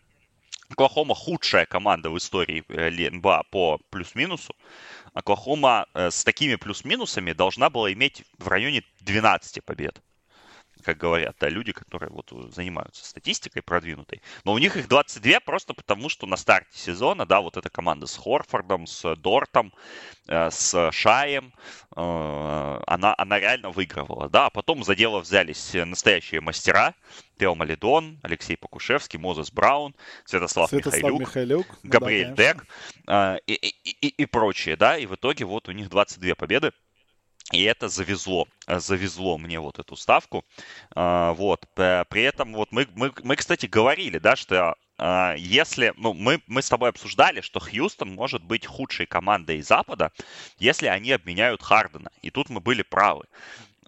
Оклахома 0.70 1.14
худшая 1.14 1.66
команда 1.66 2.10
в 2.10 2.18
истории 2.18 2.64
э, 2.68 3.10
НБА 3.10 3.44
по 3.50 3.78
плюс-минусу. 3.90 4.54
Оклахома 5.14 5.86
э, 5.94 6.10
с 6.10 6.24
такими 6.24 6.56
плюс-минусами 6.56 7.32
должна 7.32 7.70
была 7.70 7.92
иметь 7.92 8.24
в 8.38 8.48
районе 8.48 8.82
12 9.00 9.64
побед. 9.64 10.02
Как 10.82 10.98
говорят, 10.98 11.36
да, 11.40 11.48
люди, 11.48 11.72
которые 11.72 12.10
вот 12.10 12.32
занимаются 12.52 13.04
статистикой 13.04 13.62
продвинутой. 13.62 14.22
Но 14.44 14.52
у 14.52 14.58
них 14.58 14.76
их 14.76 14.88
22 14.88 15.40
просто 15.40 15.74
потому, 15.74 16.08
что 16.08 16.26
на 16.26 16.36
старте 16.36 16.76
сезона, 16.78 17.26
да, 17.26 17.40
вот 17.40 17.56
эта 17.56 17.70
команда 17.70 18.06
с 18.06 18.16
Хорфордом, 18.16 18.86
с 18.86 19.14
Дортом, 19.16 19.72
э, 20.28 20.50
с 20.50 20.90
Шаем, 20.92 21.52
э, 21.96 22.80
она, 22.86 23.14
она 23.18 23.38
реально 23.38 23.70
выигрывала, 23.70 24.28
да. 24.28 24.46
А 24.46 24.50
потом 24.50 24.84
за 24.84 24.94
дело 24.94 25.20
взялись 25.20 25.74
настоящие 25.74 26.40
мастера. 26.40 26.94
Тео 27.38 27.54
Малидон, 27.54 28.18
Алексей 28.22 28.56
Покушевский, 28.56 29.18
Мозес 29.18 29.52
Браун, 29.52 29.94
Святослав, 30.24 30.70
Святослав 30.70 31.02
Михайлюк, 31.02 31.20
Михайлюк. 31.20 31.66
Ну 31.82 31.90
Габриэль 31.90 32.34
да, 32.34 32.34
Дек 32.34 32.66
э, 33.06 33.38
и, 33.46 33.54
и, 33.54 33.90
и, 33.90 34.08
и 34.08 34.26
прочие, 34.26 34.76
да. 34.76 34.98
И 34.98 35.06
в 35.06 35.14
итоге 35.14 35.44
вот 35.44 35.68
у 35.68 35.72
них 35.72 35.88
22 35.88 36.34
победы. 36.34 36.72
И 37.52 37.62
это 37.62 37.88
завезло, 37.88 38.46
э, 38.66 38.78
завезло 38.78 39.38
мне 39.38 39.58
вот 39.58 39.78
эту 39.78 39.96
ставку. 39.96 40.44
А, 40.94 41.32
вот, 41.32 41.66
при 41.74 42.22
этом 42.22 42.52
вот 42.52 42.72
мы, 42.72 42.86
мы, 42.94 43.12
мы 43.22 43.36
кстати, 43.36 43.66
говорили, 43.66 44.18
да, 44.18 44.36
что 44.36 44.76
а, 44.98 45.34
если, 45.36 45.94
ну, 45.96 46.12
мы, 46.12 46.42
мы 46.46 46.60
с 46.60 46.68
тобой 46.68 46.90
обсуждали, 46.90 47.40
что 47.40 47.60
Хьюстон 47.60 48.14
может 48.14 48.42
быть 48.42 48.66
худшей 48.66 49.06
командой 49.06 49.62
Запада, 49.62 50.12
если 50.58 50.88
они 50.88 51.12
обменяют 51.12 51.62
Хардена. 51.62 52.10
И 52.20 52.30
тут 52.30 52.50
мы 52.50 52.60
были 52.60 52.82
правы. 52.82 53.24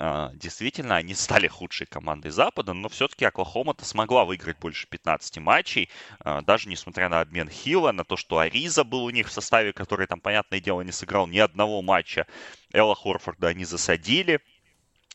А, 0.03 0.31
действительно, 0.33 0.97
они 0.97 1.15
стали 1.15 1.47
худшей 1.47 1.87
командой 1.87 2.31
Запада, 2.31 2.73
но 2.73 2.89
все-таки 2.89 3.27
Оклахома-то 3.27 3.85
смогла 3.85 4.25
выиграть 4.25 4.59
больше 4.59 4.87
15 4.89 5.37
матчей, 5.41 5.91
а, 6.21 6.41
даже 6.41 6.71
несмотря 6.71 7.11
на 7.11 7.21
обмен 7.21 7.51
Хилла, 7.51 7.93
на 7.93 8.03
то, 8.05 8.17
что 8.17 8.39
Ариза 8.39 8.83
был 8.83 9.05
у 9.05 9.11
них 9.11 9.29
в 9.29 9.33
составе, 9.33 9.75
который 9.75 10.07
там, 10.07 10.19
понятное 10.19 10.59
дело, 10.59 10.81
не 10.81 10.91
сыграл 10.91 11.27
ни 11.27 11.39
одного 11.39 11.83
матча. 11.83 12.27
Элла 12.73 12.95
Хорфорда 12.95 13.49
они 13.49 13.67
засадили, 13.67 14.41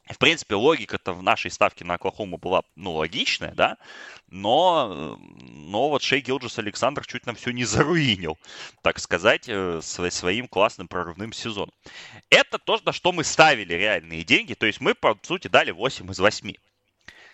в 0.07 0.17
принципе, 0.19 0.55
логика-то 0.55 1.13
в 1.13 1.23
нашей 1.23 1.49
ставке 1.49 1.83
на 1.83 1.95
Оклахому 1.95 2.37
была, 2.37 2.61
ну, 2.75 2.93
логичная, 2.93 3.53
да, 3.53 3.77
но, 4.29 5.17
но 5.39 5.89
вот 5.89 6.03
Шей 6.03 6.21
Гилджис 6.21 6.59
Александр 6.59 7.05
чуть 7.05 7.25
нам 7.25 7.35
все 7.35 7.51
не 7.51 7.63
заруинил, 7.65 8.37
так 8.83 8.99
сказать, 8.99 9.45
э, 9.47 9.79
своим 9.81 10.47
классным 10.47 10.87
прорывным 10.87 11.33
сезоном. 11.33 11.73
Это 12.29 12.59
то, 12.59 12.79
на 12.85 12.91
что 12.91 13.11
мы 13.11 13.23
ставили 13.23 13.73
реальные 13.73 14.23
деньги, 14.23 14.53
то 14.53 14.67
есть 14.67 14.79
мы, 14.79 14.93
по 14.93 15.17
сути, 15.23 15.47
дали 15.47 15.71
8 15.71 16.11
из 16.11 16.19
8. 16.19 16.53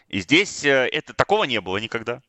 И 0.07 0.19
здесь 0.19 0.63
э, 0.63 0.87
это 0.91 1.13
такого 1.13 1.43
не 1.43 1.59
было 1.59 1.77
никогда. 1.77 2.21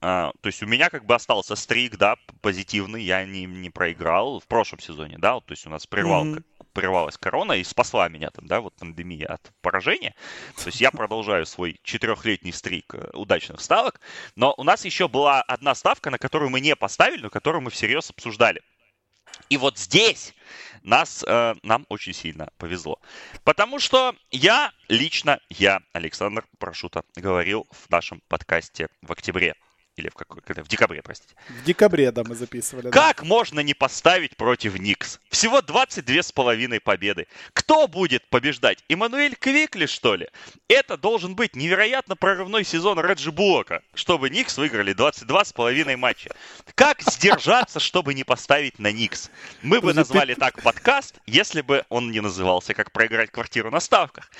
А, 0.00 0.32
то 0.40 0.46
есть 0.46 0.62
у 0.62 0.66
меня 0.66 0.88
как 0.88 1.04
бы 1.04 1.14
остался 1.14 1.56
стрик, 1.56 1.96
да, 1.96 2.16
позитивный, 2.40 3.02
я 3.02 3.24
не, 3.24 3.44
не 3.44 3.70
проиграл 3.70 4.40
в 4.40 4.46
прошлом 4.46 4.80
сезоне, 4.80 5.18
да, 5.18 5.34
вот, 5.34 5.46
то 5.46 5.52
есть 5.52 5.66
у 5.66 5.70
нас 5.70 5.86
прервал, 5.86 6.24
mm-hmm 6.24 6.44
прервалась 6.72 7.16
корона 7.16 7.52
и 7.52 7.64
спасла 7.64 8.08
меня 8.08 8.30
там, 8.30 8.46
да, 8.46 8.60
вот 8.60 8.74
пандемия 8.76 9.26
от 9.26 9.52
поражения. 9.60 10.14
То 10.56 10.66
есть 10.66 10.80
я 10.80 10.90
продолжаю 10.90 11.46
свой 11.46 11.80
четырехлетний 11.82 12.52
стрик 12.52 12.94
э, 12.94 13.10
удачных 13.12 13.60
ставок. 13.60 14.00
Но 14.36 14.54
у 14.56 14.64
нас 14.64 14.84
еще 14.84 15.08
была 15.08 15.42
одна 15.42 15.74
ставка, 15.74 16.10
на 16.10 16.18
которую 16.18 16.50
мы 16.50 16.60
не 16.60 16.76
поставили, 16.76 17.22
но 17.22 17.30
которую 17.30 17.62
мы 17.62 17.70
всерьез 17.70 18.10
обсуждали. 18.10 18.62
И 19.48 19.56
вот 19.56 19.78
здесь 19.78 20.34
нас, 20.82 21.24
э, 21.26 21.54
нам 21.62 21.86
очень 21.88 22.12
сильно 22.12 22.50
повезло. 22.58 23.00
Потому 23.44 23.78
что 23.78 24.14
я, 24.30 24.72
лично 24.88 25.40
я, 25.48 25.80
Александр 25.92 26.46
Прошута, 26.58 27.02
говорил 27.16 27.66
в 27.70 27.90
нашем 27.90 28.22
подкасте 28.28 28.88
в 29.02 29.12
октябре 29.12 29.54
или 29.96 30.08
в, 30.08 30.14
какой, 30.14 30.42
в 30.42 30.68
декабре, 30.68 31.02
простите. 31.02 31.34
В 31.48 31.64
декабре, 31.64 32.10
да, 32.10 32.22
мы 32.24 32.34
записывали. 32.34 32.90
Как 32.90 33.20
да. 33.20 33.24
можно 33.26 33.60
не 33.60 33.74
поставить 33.74 34.36
против 34.36 34.78
Никс? 34.78 35.20
Всего 35.28 35.60
22 35.60 36.22
с 36.22 36.32
половиной 36.32 36.80
победы. 36.80 37.26
Кто 37.52 37.86
будет 37.86 38.28
побеждать? 38.28 38.82
Эммануэль 38.88 39.36
Квикли, 39.36 39.86
что 39.86 40.14
ли? 40.14 40.28
Это 40.68 40.96
должен 40.96 41.34
быть 41.34 41.54
невероятно 41.54 42.16
прорывной 42.16 42.64
сезон 42.64 42.98
Реджи 43.00 43.32
Блока, 43.32 43.82
чтобы 43.94 44.30
Никс 44.30 44.56
выиграли 44.56 44.92
22 44.92 45.44
с 45.44 45.52
половиной 45.52 45.96
матча. 45.96 46.30
Как 46.74 47.02
сдержаться, 47.02 47.80
чтобы 47.80 48.14
не 48.14 48.24
поставить 48.24 48.78
на 48.78 48.92
Никс? 48.92 49.30
Мы 49.62 49.80
бы 49.80 49.92
назвали 49.92 50.34
так 50.34 50.62
подкаст, 50.62 51.18
если 51.26 51.60
бы 51.60 51.84
он 51.88 52.10
не 52.10 52.20
назывался 52.20 52.74
«Как 52.74 52.92
проиграть 52.92 53.30
квартиру 53.30 53.70
на 53.70 53.80
ставках». 53.80 54.30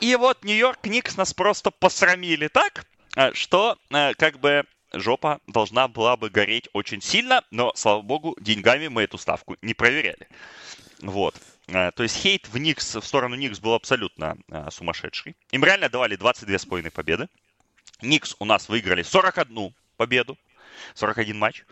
И 0.00 0.14
вот 0.16 0.44
Нью-Йорк 0.44 0.86
Никс 0.86 1.16
нас 1.16 1.32
просто 1.32 1.70
посрамили 1.70 2.48
так, 2.48 2.84
э, 3.16 3.32
что 3.32 3.78
э, 3.90 4.12
как 4.14 4.38
бы 4.40 4.64
жопа 4.98 5.40
должна 5.46 5.88
была 5.88 6.16
бы 6.16 6.30
гореть 6.30 6.68
очень 6.72 7.00
сильно, 7.00 7.44
но, 7.50 7.72
слава 7.74 8.02
богу, 8.02 8.36
деньгами 8.40 8.88
мы 8.88 9.02
эту 9.02 9.18
ставку 9.18 9.56
не 9.62 9.74
проверяли. 9.74 10.28
Вот. 11.00 11.34
Э, 11.68 11.90
то 11.92 12.02
есть 12.02 12.16
хейт 12.16 12.48
в 12.48 12.58
Никс, 12.58 12.96
в 12.96 13.02
сторону 13.02 13.34
Никс 13.34 13.58
был 13.58 13.74
абсолютно 13.74 14.36
а, 14.50 14.70
сумасшедший. 14.70 15.36
Им 15.50 15.64
реально 15.64 15.88
давали 15.88 16.16
22,5 16.16 16.90
победы. 16.90 17.28
Никс 18.02 18.36
у 18.38 18.44
нас 18.44 18.68
выиграли 18.68 19.02
41 19.02 19.74
победу, 19.96 20.38
41 20.94 21.38
матч 21.38 21.64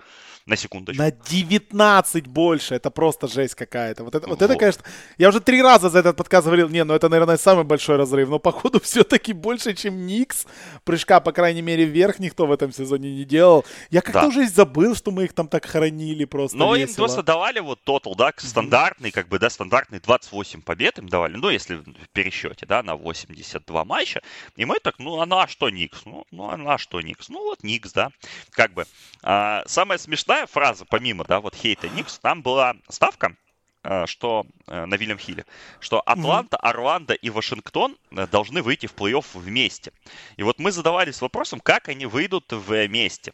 на 0.47 0.57
секундочку. 0.57 1.03
На 1.03 1.11
19 1.11 2.27
больше. 2.27 2.75
Это 2.75 2.91
просто 2.91 3.29
жесть 3.29 3.55
какая-то. 3.55 4.05
Вот 4.05 4.15
это, 4.15 4.29
вот. 4.29 4.41
вот 4.41 4.43
это, 4.43 4.59
конечно... 4.59 4.85
Я 5.17 5.31
уже 5.31 5.41
три 5.41 5.63
раза 5.63 5.89
за 5.89 6.01
этот 6.01 6.17
подкаст 6.17 6.45
говорил, 6.47 6.69
не, 6.69 6.85
ну 6.85 6.93
это, 6.93 7.09
наверное, 7.09 7.39
самый 7.39 7.65
большой 7.65 7.97
разрыв. 7.97 8.29
Но, 8.29 8.39
походу, 8.39 8.79
все-таки 8.83 9.33
больше, 9.33 9.75
чем 9.75 10.07
Никс. 10.07 10.47
Прыжка, 10.85 11.21
по 11.21 11.33
крайней 11.33 11.63
мере, 11.63 11.85
вверх 11.85 12.19
никто 12.19 12.47
в 12.47 12.53
этом 12.53 12.73
сезоне 12.73 13.15
не 13.15 13.25
делал. 13.25 13.65
Я 13.91 14.03
как-то 14.03 14.23
да. 14.23 14.27
уже 14.27 14.47
забыл, 14.47 14.95
что 14.95 15.11
мы 15.13 15.25
их 15.25 15.33
там 15.33 15.49
так 15.49 15.65
хоронили 15.65 16.27
просто 16.27 16.59
Но 16.59 16.77
весело. 16.77 16.91
им 16.91 16.97
просто 16.97 17.23
давали 17.23 17.61
вот 17.61 17.81
тотал, 17.83 18.15
да, 18.15 18.31
стандартный, 18.37 19.13
как 19.13 19.29
бы, 19.29 19.39
да, 19.39 19.49
стандартный 19.49 20.01
28 20.01 20.61
побед 20.61 20.99
им 20.99 21.09
давали. 21.09 21.37
Ну, 21.37 21.49
если 21.49 21.77
в 21.77 22.09
пересчете, 22.13 22.67
да, 22.67 22.83
на 22.83 22.97
82 22.97 23.85
матча. 23.87 24.21
И 24.57 24.67
мы 24.67 24.79
так, 24.79 24.99
ну, 24.99 25.21
а 25.21 25.27
на 25.27 25.49
что 25.49 25.71
Никс? 25.71 26.05
Ну, 26.05 26.27
ну 26.31 26.51
а 26.51 26.59
на 26.59 26.77
что 26.77 27.01
Никс? 27.01 27.31
Ну, 27.31 27.43
вот 27.45 27.63
Никс, 27.63 27.93
да. 27.93 28.11
Как 28.51 28.75
бы. 28.75 28.85
А, 29.23 29.63
самое 29.67 29.99
смешное 29.99 30.34
основная 30.35 30.47
фраза, 30.47 30.85
помимо, 30.85 31.25
да, 31.25 31.41
вот 31.41 31.55
хейта 31.55 31.89
Никс, 31.89 32.19
там 32.19 32.43
была 32.43 32.77
ставка, 32.89 33.37
э, 33.85 34.07
что 34.07 34.47
э, 34.67 34.85
на 34.85 34.97
Вильям 34.97 35.19
Хилле, 35.19 35.45
что 35.81 36.01
Атланта, 36.01 36.57
Орландо 36.57 37.15
и 37.15 37.31
Вашингтон 37.31 37.97
э, 38.11 38.27
должны 38.27 38.63
выйти 38.63 38.87
в 38.87 38.95
плей-офф 38.95 39.25
вместе. 39.35 39.93
И 40.37 40.43
вот 40.43 40.59
мы 40.59 40.73
задавались 40.73 41.21
вопросом, 41.21 41.61
как 41.61 41.89
они 41.89 42.07
выйдут 42.07 42.53
вместе. 42.53 43.33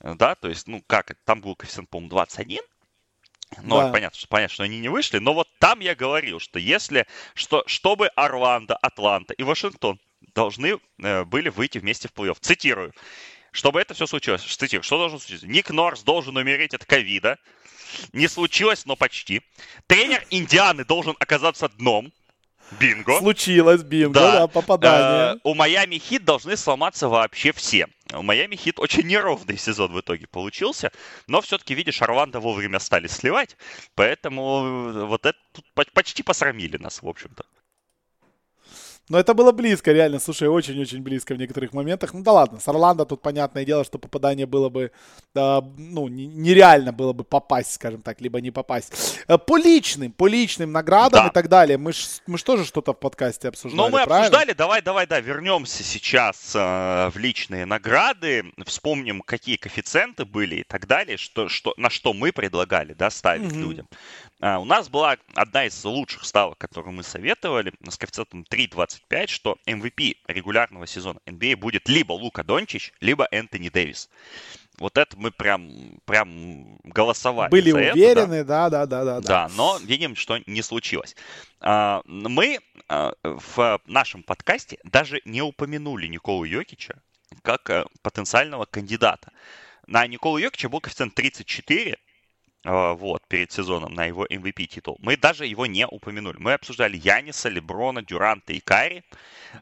Да, 0.00 0.34
то 0.36 0.48
есть, 0.48 0.68
ну, 0.68 0.82
как, 0.86 1.16
там 1.24 1.40
был 1.40 1.56
коэффициент, 1.56 1.90
по-моему, 1.90 2.10
21, 2.10 2.60
ну, 3.62 3.78
да. 3.78 3.90
понятно, 3.90 4.18
что, 4.18 4.28
понятно, 4.28 4.54
что 4.54 4.62
они 4.62 4.78
не 4.78 4.88
вышли, 4.88 5.18
но 5.18 5.34
вот 5.34 5.48
там 5.58 5.80
я 5.80 5.94
говорил, 5.94 6.38
что 6.38 6.58
если, 6.58 7.06
что, 7.34 7.64
чтобы 7.66 8.08
Орландо, 8.08 8.76
Атланта 8.76 9.34
и 9.34 9.42
Вашингтон 9.42 9.98
должны 10.34 10.78
э, 11.02 11.24
были 11.24 11.48
выйти 11.48 11.78
вместе 11.78 12.08
в 12.08 12.12
плей-офф. 12.12 12.36
Цитирую. 12.40 12.92
Чтобы 13.58 13.80
это 13.80 13.92
все 13.92 14.06
случилось, 14.06 14.42
цитирую, 14.42 14.84
что 14.84 14.98
должно 14.98 15.18
случиться? 15.18 15.48
Ник 15.48 15.70
Норс 15.70 16.04
должен 16.04 16.36
умереть 16.36 16.74
от 16.74 16.84
ковида. 16.84 17.38
Не 18.12 18.28
случилось, 18.28 18.86
но 18.86 18.94
почти. 18.94 19.42
Тренер 19.88 20.24
Индианы 20.30 20.84
должен 20.84 21.16
оказаться 21.18 21.68
дном. 21.68 22.12
Бинго. 22.78 23.18
Случилось, 23.18 23.82
бинго, 23.82 24.20
да, 24.20 24.32
да 24.32 24.46
попадание. 24.46 25.34
Э, 25.34 25.38
у 25.42 25.54
Майами 25.54 25.98
Хит 25.98 26.24
должны 26.24 26.56
сломаться 26.56 27.08
вообще 27.08 27.50
все. 27.52 27.88
У 28.12 28.22
Майами 28.22 28.54
Хит 28.54 28.78
очень 28.78 29.08
неровный 29.08 29.58
сезон 29.58 29.92
в 29.92 30.00
итоге 30.00 30.28
получился, 30.28 30.92
но 31.26 31.40
все-таки, 31.40 31.74
видишь, 31.74 32.00
Орландо 32.00 32.38
вовремя 32.38 32.78
стали 32.78 33.08
сливать, 33.08 33.56
поэтому 33.96 35.06
вот 35.06 35.26
это 35.26 35.38
почти 35.94 36.22
посрамили 36.22 36.76
нас, 36.76 37.02
в 37.02 37.08
общем-то. 37.08 37.44
Но 39.08 39.18
это 39.18 39.32
было 39.32 39.52
близко, 39.52 39.92
реально, 39.92 40.18
слушай, 40.20 40.48
очень-очень 40.48 41.02
близко 41.02 41.34
в 41.34 41.38
некоторых 41.38 41.72
моментах. 41.72 42.12
Ну 42.12 42.22
да 42.22 42.32
ладно, 42.32 42.60
с 42.60 42.68
Орландо 42.68 43.06
тут 43.06 43.22
понятное 43.22 43.64
дело, 43.64 43.84
что 43.84 43.98
попадание 43.98 44.46
было 44.46 44.68
бы, 44.68 44.90
э, 45.34 45.60
ну, 45.78 46.08
нереально 46.08 46.92
было 46.92 47.12
бы 47.12 47.24
попасть, 47.24 47.74
скажем 47.74 48.02
так, 48.02 48.20
либо 48.20 48.40
не 48.40 48.50
попасть. 48.50 49.18
Э, 49.26 49.38
по 49.38 49.56
личным, 49.56 50.12
по 50.12 50.26
личным 50.26 50.72
наградам 50.72 51.24
да. 51.24 51.28
и 51.28 51.32
так 51.32 51.48
далее. 51.48 51.78
Мы 51.78 51.92
ж, 51.92 52.06
мы 52.26 52.36
ж 52.36 52.42
тоже 52.42 52.64
что-то 52.64 52.92
в 52.92 52.98
подкасте 52.98 53.48
обсуждали, 53.48 53.78
Ну, 53.78 53.84
мы 53.84 54.04
правильно? 54.04 54.26
обсуждали, 54.26 54.52
давай, 54.52 54.82
давай, 54.82 55.06
да, 55.06 55.20
вернемся 55.20 55.82
сейчас 55.82 56.54
э, 56.54 57.10
в 57.10 57.16
личные 57.16 57.64
награды, 57.64 58.44
вспомним, 58.66 59.22
какие 59.22 59.56
коэффициенты 59.56 60.26
были 60.26 60.56
и 60.56 60.64
так 60.64 60.86
далее, 60.86 61.16
что, 61.16 61.48
что, 61.48 61.72
на 61.78 61.88
что 61.88 62.12
мы 62.12 62.32
предлагали, 62.32 62.92
да, 62.92 63.08
ставить 63.08 63.52
mm-hmm. 63.52 63.60
людям. 63.60 63.88
А, 64.40 64.58
у 64.58 64.64
нас 64.64 64.88
была 64.88 65.16
одна 65.34 65.66
из 65.66 65.84
лучших 65.84 66.24
ставок, 66.24 66.58
которую 66.58 66.92
мы 66.92 67.02
советовали, 67.02 67.72
с 67.88 67.96
коэффициентом 67.96 68.44
3.25, 68.50 69.26
что 69.26 69.58
MVP 69.66 70.16
регулярного 70.26 70.86
сезона 70.86 71.20
NBA 71.26 71.56
будет 71.56 71.88
либо 71.88 72.12
Лука 72.12 72.44
Дончич, 72.44 72.92
либо 73.00 73.26
Энтони 73.30 73.68
Дэвис. 73.68 74.08
Вот 74.78 74.96
это 74.96 75.16
мы 75.16 75.32
прям, 75.32 75.98
прям 76.04 76.78
голосовали. 76.84 77.50
Были 77.50 77.72
уверены, 77.72 78.44
да. 78.44 78.70
да, 78.70 78.86
да, 78.86 79.04
да, 79.04 79.20
да. 79.20 79.26
Да, 79.26 79.54
но 79.56 79.78
видим, 79.78 80.14
что 80.14 80.38
не 80.46 80.62
случилось. 80.62 81.16
А, 81.60 82.02
мы 82.04 82.60
а, 82.88 83.12
в 83.22 83.80
нашем 83.86 84.22
подкасте 84.22 84.78
даже 84.84 85.20
не 85.24 85.42
упомянули 85.42 86.06
Николу 86.06 86.44
Йокича 86.44 87.00
как 87.42 87.70
э, 87.70 87.84
потенциального 88.02 88.64
кандидата. 88.64 89.32
На 89.86 90.06
Николу 90.06 90.38
Йокича 90.38 90.68
был 90.68 90.80
коэффициент 90.80 91.14
34, 91.14 91.98
вот, 92.68 93.22
перед 93.28 93.50
сезоном 93.50 93.94
на 93.94 94.04
его 94.04 94.26
MVP 94.26 94.66
титул. 94.66 94.98
Мы 95.00 95.16
даже 95.16 95.46
его 95.46 95.64
не 95.66 95.86
упомянули. 95.86 96.36
Мы 96.38 96.52
обсуждали 96.52 96.96
Яниса, 96.96 97.48
Леброна, 97.48 98.02
Дюранта 98.02 98.52
и 98.52 98.60
Кари, 98.60 99.04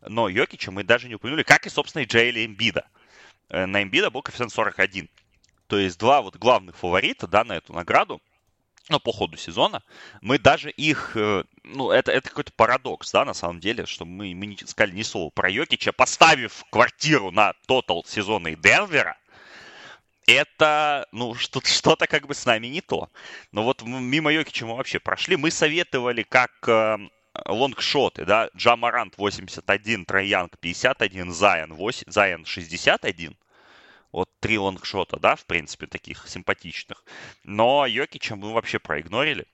но 0.02 0.28
Йокича 0.28 0.72
мы 0.72 0.82
даже 0.82 1.08
не 1.08 1.14
упомянули, 1.14 1.44
как 1.44 1.66
и, 1.66 1.70
собственно, 1.70 2.02
и 2.02 2.06
Джейли 2.06 2.44
Эмбида. 2.44 2.86
На 3.48 3.82
Эмбида 3.82 4.10
был 4.10 4.22
коэффициент 4.22 4.52
41. 4.52 5.08
То 5.68 5.78
есть 5.78 5.98
два 5.98 6.22
вот 6.22 6.36
главных 6.36 6.76
фаворита, 6.76 7.26
да, 7.26 7.44
на 7.44 7.54
эту 7.54 7.72
награду, 7.72 8.20
ну, 8.88 9.00
по 9.00 9.12
ходу 9.12 9.36
сезона, 9.36 9.82
мы 10.20 10.38
даже 10.38 10.70
их, 10.70 11.16
э, 11.16 11.44
ну, 11.64 11.90
это, 11.90 12.12
это 12.12 12.28
какой-то 12.28 12.52
парадокс, 12.52 13.10
да, 13.10 13.24
на 13.24 13.34
самом 13.34 13.58
деле, 13.58 13.84
что 13.84 14.04
мы, 14.04 14.32
мы 14.34 14.46
не 14.46 14.56
сказали 14.58 14.94
ни 14.94 15.02
слова 15.02 15.30
про 15.30 15.50
Йокича, 15.50 15.92
поставив 15.92 16.64
квартиру 16.70 17.32
на 17.32 17.54
тотал 17.66 18.04
сезона 18.04 18.48
и 18.48 18.56
Денвера, 18.56 19.16
это, 20.26 21.06
ну, 21.12 21.34
что-то, 21.64 22.06
как 22.06 22.26
бы 22.26 22.34
с 22.34 22.44
нами 22.46 22.66
не 22.66 22.80
то. 22.80 23.10
Но 23.52 23.62
вот 23.62 23.82
мимо 23.82 24.32
Йокича 24.32 24.66
мы 24.66 24.76
вообще 24.76 24.98
прошли. 24.98 25.36
Мы 25.36 25.50
советовали 25.50 26.22
как 26.22 26.52
э, 26.68 26.98
лонгшоты, 27.46 28.24
да, 28.24 28.50
Джамарант 28.56 29.16
81, 29.18 30.04
Троянг 30.04 30.58
51, 30.58 31.32
Зайон, 31.32 31.74
8, 31.74 32.04
Зайон 32.10 32.44
61. 32.44 33.36
Вот 34.12 34.30
три 34.40 34.58
лонгшота, 34.58 35.18
да, 35.18 35.36
в 35.36 35.44
принципе, 35.44 35.86
таких 35.86 36.26
симпатичных. 36.28 37.04
Но 37.44 37.86
Йокича 37.86 38.36
мы 38.36 38.52
вообще 38.52 38.78
проигнорили. 38.78 39.46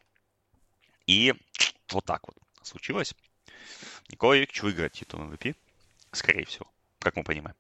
И 1.07 1.35
вот 1.91 2.05
так 2.05 2.27
вот 2.27 2.37
случилось. 2.63 3.15
Николай 4.09 4.41
Йокич 4.41 4.63
выиграет 4.63 4.93
титул 4.93 5.21
MVP, 5.21 5.57
скорее 6.13 6.45
всего, 6.45 6.71
как 6.99 7.17
мы 7.17 7.25
понимаем. 7.25 7.57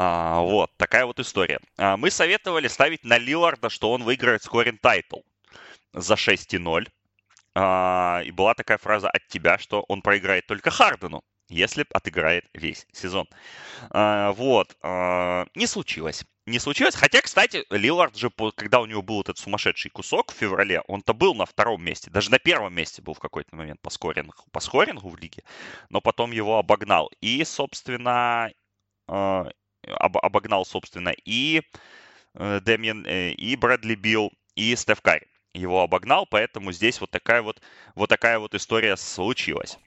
А, 0.00 0.42
вот, 0.42 0.70
такая 0.76 1.06
вот 1.06 1.18
история. 1.18 1.58
А, 1.76 1.96
мы 1.96 2.12
советовали 2.12 2.68
ставить 2.68 3.02
на 3.02 3.18
Лиларда, 3.18 3.68
что 3.68 3.90
он 3.90 4.04
выиграет 4.04 4.44
scoring 4.44 4.78
title 4.78 5.22
за 5.92 6.14
6,0. 6.14 6.86
А, 7.56 8.22
и 8.24 8.30
была 8.30 8.54
такая 8.54 8.78
фраза 8.78 9.10
от 9.10 9.26
тебя, 9.26 9.58
что 9.58 9.84
он 9.88 10.00
проиграет 10.02 10.46
только 10.46 10.70
Хардену 10.70 11.24
если 11.50 11.86
отыграет 11.94 12.44
весь 12.52 12.86
сезон. 12.92 13.26
А, 13.90 14.32
вот. 14.32 14.76
А, 14.82 15.46
не 15.54 15.66
случилось. 15.66 16.24
Не 16.44 16.58
случилось. 16.58 16.94
Хотя, 16.94 17.22
кстати, 17.22 17.64
Лилард 17.70 18.16
же, 18.16 18.30
когда 18.54 18.80
у 18.80 18.86
него 18.86 19.00
был 19.00 19.22
этот 19.22 19.38
сумасшедший 19.38 19.90
кусок 19.90 20.30
в 20.30 20.36
феврале, 20.36 20.82
он-то 20.86 21.14
был 21.14 21.34
на 21.34 21.46
втором 21.46 21.82
месте. 21.82 22.10
Даже 22.10 22.30
на 22.30 22.38
первом 22.38 22.74
месте 22.74 23.00
был 23.00 23.14
в 23.14 23.18
какой-то 23.18 23.56
момент 23.56 23.80
по 23.80 23.88
скорингу, 23.88 24.44
по 24.52 24.60
скорингу 24.60 25.08
в 25.08 25.16
лиге. 25.16 25.42
Но 25.88 26.02
потом 26.02 26.32
его 26.32 26.58
обогнал. 26.58 27.10
И, 27.22 27.42
собственно, 27.44 28.50
а, 29.90 30.06
обогнал, 30.06 30.64
собственно, 30.64 31.12
и 31.24 31.62
э, 32.34 32.60
Дэмиен, 32.60 33.06
э, 33.06 33.30
и 33.32 33.56
Брэдли 33.56 33.94
Билл, 33.94 34.32
и 34.54 34.74
Стеф 34.76 35.00
Карри 35.02 35.26
его 35.54 35.82
обогнал, 35.82 36.26
поэтому 36.26 36.72
здесь 36.72 37.00
вот 37.00 37.10
такая 37.10 37.42
вот, 37.42 37.60
вот 37.94 38.08
такая 38.08 38.38
вот 38.38 38.54
история 38.54 38.96
случилась. 38.96 39.78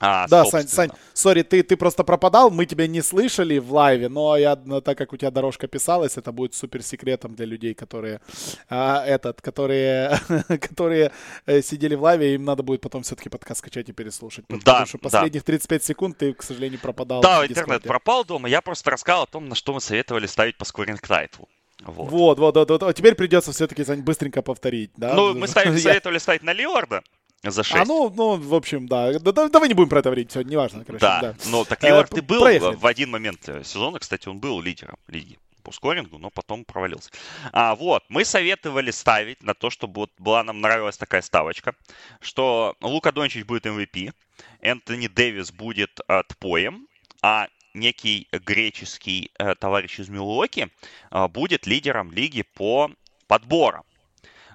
А, 0.00 0.26
да, 0.26 0.44
Сань, 0.44 0.66
Сань, 0.66 0.90
сори, 1.12 1.42
ты, 1.42 1.62
ты 1.62 1.76
просто 1.76 2.02
пропадал, 2.02 2.50
мы 2.50 2.66
тебя 2.66 2.86
не 2.86 3.00
слышали 3.00 3.58
в 3.58 3.72
лайве, 3.72 4.08
но 4.08 4.36
я, 4.36 4.56
так 4.56 4.98
как 4.98 5.12
у 5.12 5.16
тебя 5.16 5.30
дорожка 5.30 5.68
писалась, 5.68 6.16
это 6.16 6.32
будет 6.32 6.54
супер 6.54 6.82
секретом 6.82 7.34
для 7.34 7.46
людей, 7.46 7.74
которые, 7.74 8.20
а, 8.68 9.04
этот, 9.06 9.40
которые, 9.40 10.18
которые 10.60 11.12
э, 11.46 11.62
сидели 11.62 11.94
в 11.94 12.02
лайве, 12.02 12.34
им 12.34 12.44
надо 12.44 12.62
будет 12.62 12.80
потом 12.80 13.02
все-таки 13.04 13.28
подкаст 13.28 13.60
скачать 13.60 13.88
и 13.88 13.92
переслушать. 13.92 14.46
Потому 14.46 14.64
да, 14.64 14.84
что 14.84 14.98
последних 14.98 15.42
да. 15.42 15.46
35 15.46 15.84
секунд 15.84 16.18
ты, 16.18 16.34
к 16.34 16.42
сожалению, 16.42 16.80
пропадал. 16.80 17.22
Да, 17.22 17.46
интернет 17.46 17.82
пропал 17.82 18.24
дома, 18.24 18.48
я 18.48 18.60
просто 18.60 18.90
рассказал 18.90 19.22
о 19.22 19.26
том, 19.26 19.48
на 19.48 19.54
что 19.54 19.72
мы 19.72 19.80
советовали 19.80 20.26
ставить 20.26 20.58
по 20.58 20.64
скоринг 20.64 21.06
тайтлу. 21.06 21.48
Вот. 21.82 22.10
Вот, 22.10 22.38
вот, 22.38 22.70
вот, 22.70 22.82
вот. 22.82 22.96
Теперь 22.96 23.14
придется 23.14 23.52
все-таки 23.52 23.84
быстренько 23.96 24.42
повторить, 24.42 24.90
да? 24.96 25.14
Ну, 25.14 25.34
мы 25.38 25.46
ставили, 25.48 25.78
советовали 25.78 26.18
ставить 26.18 26.42
на 26.42 26.52
Лиларда, 26.52 27.02
за 27.50 27.62
6. 27.62 27.76
А, 27.76 27.84
ну, 27.84 28.12
ну, 28.14 28.36
в 28.36 28.54
общем, 28.54 28.86
да. 28.88 29.18
да. 29.18 29.48
Давай 29.48 29.68
не 29.68 29.74
будем 29.74 29.88
про 29.88 30.00
это 30.00 30.08
говорить 30.08 30.32
сегодня, 30.32 30.52
неважно, 30.52 30.84
короче. 30.84 31.00
Да, 31.00 31.20
да. 31.20 31.34
но 31.46 31.64
так 31.64 31.82
Лилард 31.82 32.12
э, 32.14 32.18
и 32.18 32.20
был 32.20 32.40
проехали. 32.40 32.76
в 32.76 32.86
один 32.86 33.10
момент 33.10 33.48
э, 33.48 33.62
сезона, 33.64 33.98
кстати, 33.98 34.28
он 34.28 34.38
был 34.38 34.60
лидером 34.60 34.96
лиги 35.08 35.38
по 35.64 35.72
скорингу, 35.72 36.18
но 36.18 36.30
потом 36.30 36.64
провалился. 36.64 37.10
А, 37.52 37.74
вот, 37.74 38.04
мы 38.08 38.24
советовали 38.24 38.90
ставить 38.90 39.42
на 39.42 39.54
то, 39.54 39.70
чтобы 39.70 40.02
вот 40.02 40.10
была 40.18 40.44
нам 40.44 40.60
нравилась 40.60 40.96
такая 40.96 41.22
ставочка, 41.22 41.74
что 42.20 42.76
Лука 42.80 43.10
Дончич 43.12 43.44
будет 43.44 43.66
MVP, 43.66 44.12
Энтони 44.60 45.08
Дэвис 45.08 45.50
будет 45.50 46.00
э, 46.06 46.22
тпоем, 46.28 46.86
а 47.22 47.48
некий 47.72 48.28
греческий 48.30 49.30
э, 49.38 49.54
товарищ 49.56 49.98
из 49.98 50.08
Милуоки 50.08 50.68
э, 51.10 51.28
будет 51.28 51.66
лидером 51.66 52.12
лиги 52.12 52.42
по 52.42 52.90
подборам. 53.26 53.84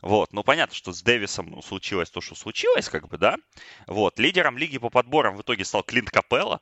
Вот, 0.02 0.34
ну 0.34 0.44
понятно, 0.44 0.76
что 0.76 0.94
с 0.94 1.02
Дэвисом 1.02 1.48
ну, 1.52 1.62
случилось 1.62 2.10
то, 2.10 2.22
что 2.22 2.36
случилось, 2.36 2.90
как 2.90 3.08
бы, 3.08 3.18
да. 3.18 3.38
Вот, 3.88 4.20
лидером 4.20 4.58
лиги 4.58 4.78
по 4.78 4.90
подборам 4.90 5.36
в 5.36 5.42
итоге 5.42 5.66
стал 5.66 5.84
Клинт 5.84 6.10
Капелла, 6.10 6.60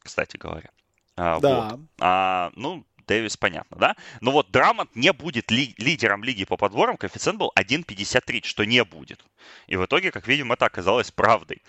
кстати 0.00 0.36
говоря. 0.36 0.70
А, 1.16 1.40
да. 1.40 1.70
Вот. 1.70 1.80
А, 2.00 2.52
ну, 2.56 2.86
Дэвис, 3.06 3.36
понятно, 3.36 3.76
да? 3.76 3.96
Но 4.20 4.30
вот 4.30 4.50
Драмонт 4.50 4.94
не 4.94 5.12
будет 5.12 5.50
ли, 5.50 5.74
лидером 5.78 6.24
лиги 6.24 6.44
по 6.44 6.56
подборам, 6.56 6.96
коэффициент 6.96 7.38
был 7.38 7.52
1.53, 7.58 8.44
что 8.44 8.64
не 8.64 8.84
будет. 8.84 9.24
И 9.66 9.76
в 9.76 9.84
итоге, 9.84 10.10
как 10.10 10.26
видим, 10.26 10.52
это 10.52 10.66
оказалось 10.66 11.10
правдой 11.10 11.62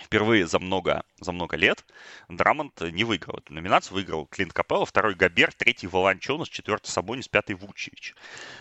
впервые 0.00 0.46
за 0.46 0.58
много, 0.58 1.04
за 1.20 1.32
много 1.32 1.56
лет 1.56 1.84
Драмонт 2.28 2.80
не 2.80 3.04
выиграл 3.04 3.38
эту 3.38 3.52
номинацию. 3.52 3.94
Выиграл 3.94 4.26
Клинт 4.26 4.52
Капелло, 4.52 4.86
второй 4.86 5.14
Габер, 5.14 5.52
третий 5.52 5.86
Волончонос, 5.86 6.48
четвертый 6.48 6.88
Сабонис, 6.88 7.28
пятый 7.28 7.54
Вучевич. 7.54 8.14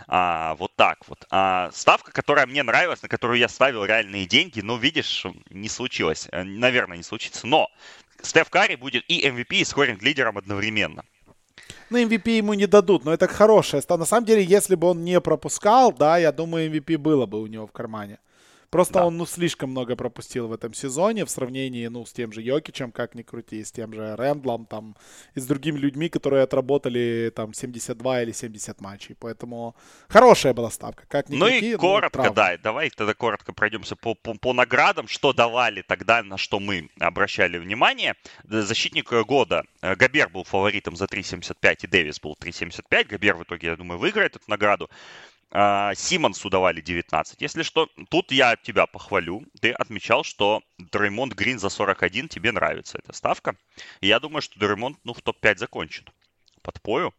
А, 0.07 0.55
вот 0.55 0.75
так 0.75 1.07
вот. 1.07 1.25
А, 1.29 1.69
ставка, 1.73 2.11
которая 2.11 2.45
мне 2.45 2.63
нравилась, 2.63 3.01
на 3.01 3.09
которую 3.09 3.39
я 3.39 3.47
ставил 3.47 3.85
реальные 3.85 4.25
деньги, 4.25 4.61
но, 4.61 4.77
видишь, 4.77 5.25
не 5.49 5.69
случилось. 5.69 6.27
Э, 6.31 6.43
наверное, 6.43 6.97
не 6.97 7.03
случится. 7.03 7.47
Но 7.47 7.69
Стеф 8.21 8.49
Карри 8.49 8.75
будет 8.75 9.03
и 9.07 9.27
MVP, 9.27 9.55
и 9.57 9.65
скоринг-лидером 9.65 10.37
одновременно. 10.37 11.03
Ну, 11.89 11.97
MVP 11.97 12.37
ему 12.37 12.53
не 12.53 12.67
дадут, 12.67 13.05
но 13.05 13.13
это 13.13 13.27
хорошее. 13.27 13.83
На 13.89 14.05
самом 14.05 14.25
деле, 14.25 14.43
если 14.43 14.75
бы 14.75 14.87
он 14.87 15.03
не 15.03 15.19
пропускал, 15.19 15.91
да, 15.91 16.17
я 16.17 16.31
думаю, 16.31 16.71
MVP 16.71 16.97
было 16.97 17.25
бы 17.25 17.41
у 17.41 17.47
него 17.47 17.67
в 17.67 17.71
кармане. 17.71 18.19
Просто 18.71 18.93
да. 18.93 19.05
он, 19.05 19.17
ну, 19.17 19.25
слишком 19.25 19.71
много 19.71 19.97
пропустил 19.97 20.47
в 20.47 20.53
этом 20.53 20.73
сезоне 20.73 21.25
в 21.25 21.29
сравнении, 21.29 21.87
ну, 21.87 22.05
с 22.05 22.13
тем 22.13 22.31
же 22.31 22.41
Йокичем, 22.41 22.93
как 22.93 23.15
ни 23.15 23.21
крути, 23.21 23.65
с 23.65 23.71
тем 23.71 23.93
же 23.93 24.15
Рэндлом, 24.15 24.65
там, 24.65 24.95
и 25.35 25.41
с 25.41 25.45
другими 25.45 25.77
людьми, 25.77 26.07
которые 26.07 26.43
отработали, 26.43 27.33
там, 27.35 27.53
72 27.53 28.23
или 28.23 28.31
70 28.31 28.79
матчей. 28.79 29.15
Поэтому 29.19 29.75
хорошая 30.07 30.53
была 30.53 30.71
ставка, 30.71 31.03
как 31.09 31.27
ни 31.27 31.35
ну 31.35 31.47
крути. 31.47 31.69
И 31.69 31.71
ну, 31.73 31.79
коротко, 31.79 32.23
ну, 32.23 32.33
да, 32.33 32.57
давай 32.57 32.89
тогда 32.89 33.13
коротко 33.13 33.51
пройдемся 33.51 33.97
по, 33.97 34.15
по, 34.15 34.35
по 34.35 34.53
наградам, 34.53 35.09
что 35.09 35.33
давали 35.33 35.81
тогда, 35.81 36.23
на 36.23 36.37
что 36.37 36.61
мы 36.61 36.89
обращали 36.97 37.57
внимание. 37.57 38.15
Защитник 38.45 39.11
года 39.25 39.65
э, 39.81 39.97
Габер 39.97 40.29
был 40.29 40.45
фаворитом 40.45 40.95
за 40.95 41.05
3.75, 41.05 41.79
и 41.81 41.87
Дэвис 41.87 42.21
был 42.21 42.37
3.75. 42.39 43.07
Габер 43.09 43.35
в 43.35 43.43
итоге, 43.43 43.67
я 43.67 43.75
думаю, 43.75 43.99
выиграет 43.99 44.37
эту 44.37 44.45
награду. 44.47 44.89
А, 45.53 45.93
Симонсу 45.95 46.49
давали 46.49 46.79
19. 46.79 47.41
Если 47.41 47.63
что, 47.63 47.89
тут 48.09 48.31
я 48.31 48.55
тебя 48.55 48.87
похвалю. 48.87 49.45
Ты 49.59 49.71
отмечал, 49.71 50.23
что 50.23 50.61
Дреймонд 50.77 51.33
Грин 51.33 51.59
за 51.59 51.69
41 51.69 52.29
тебе 52.29 52.51
нравится 52.51 52.99
эта 52.99 53.11
ставка. 53.13 53.55
И 53.99 54.07
я 54.07 54.19
думаю, 54.19 54.41
что 54.41 54.59
Дреймонд 54.59 54.97
ну, 55.03 55.13
в 55.13 55.21
топ-5 55.21 55.57
закончит. 55.57 56.09
Под 56.61 56.81
пою. 56.81 57.13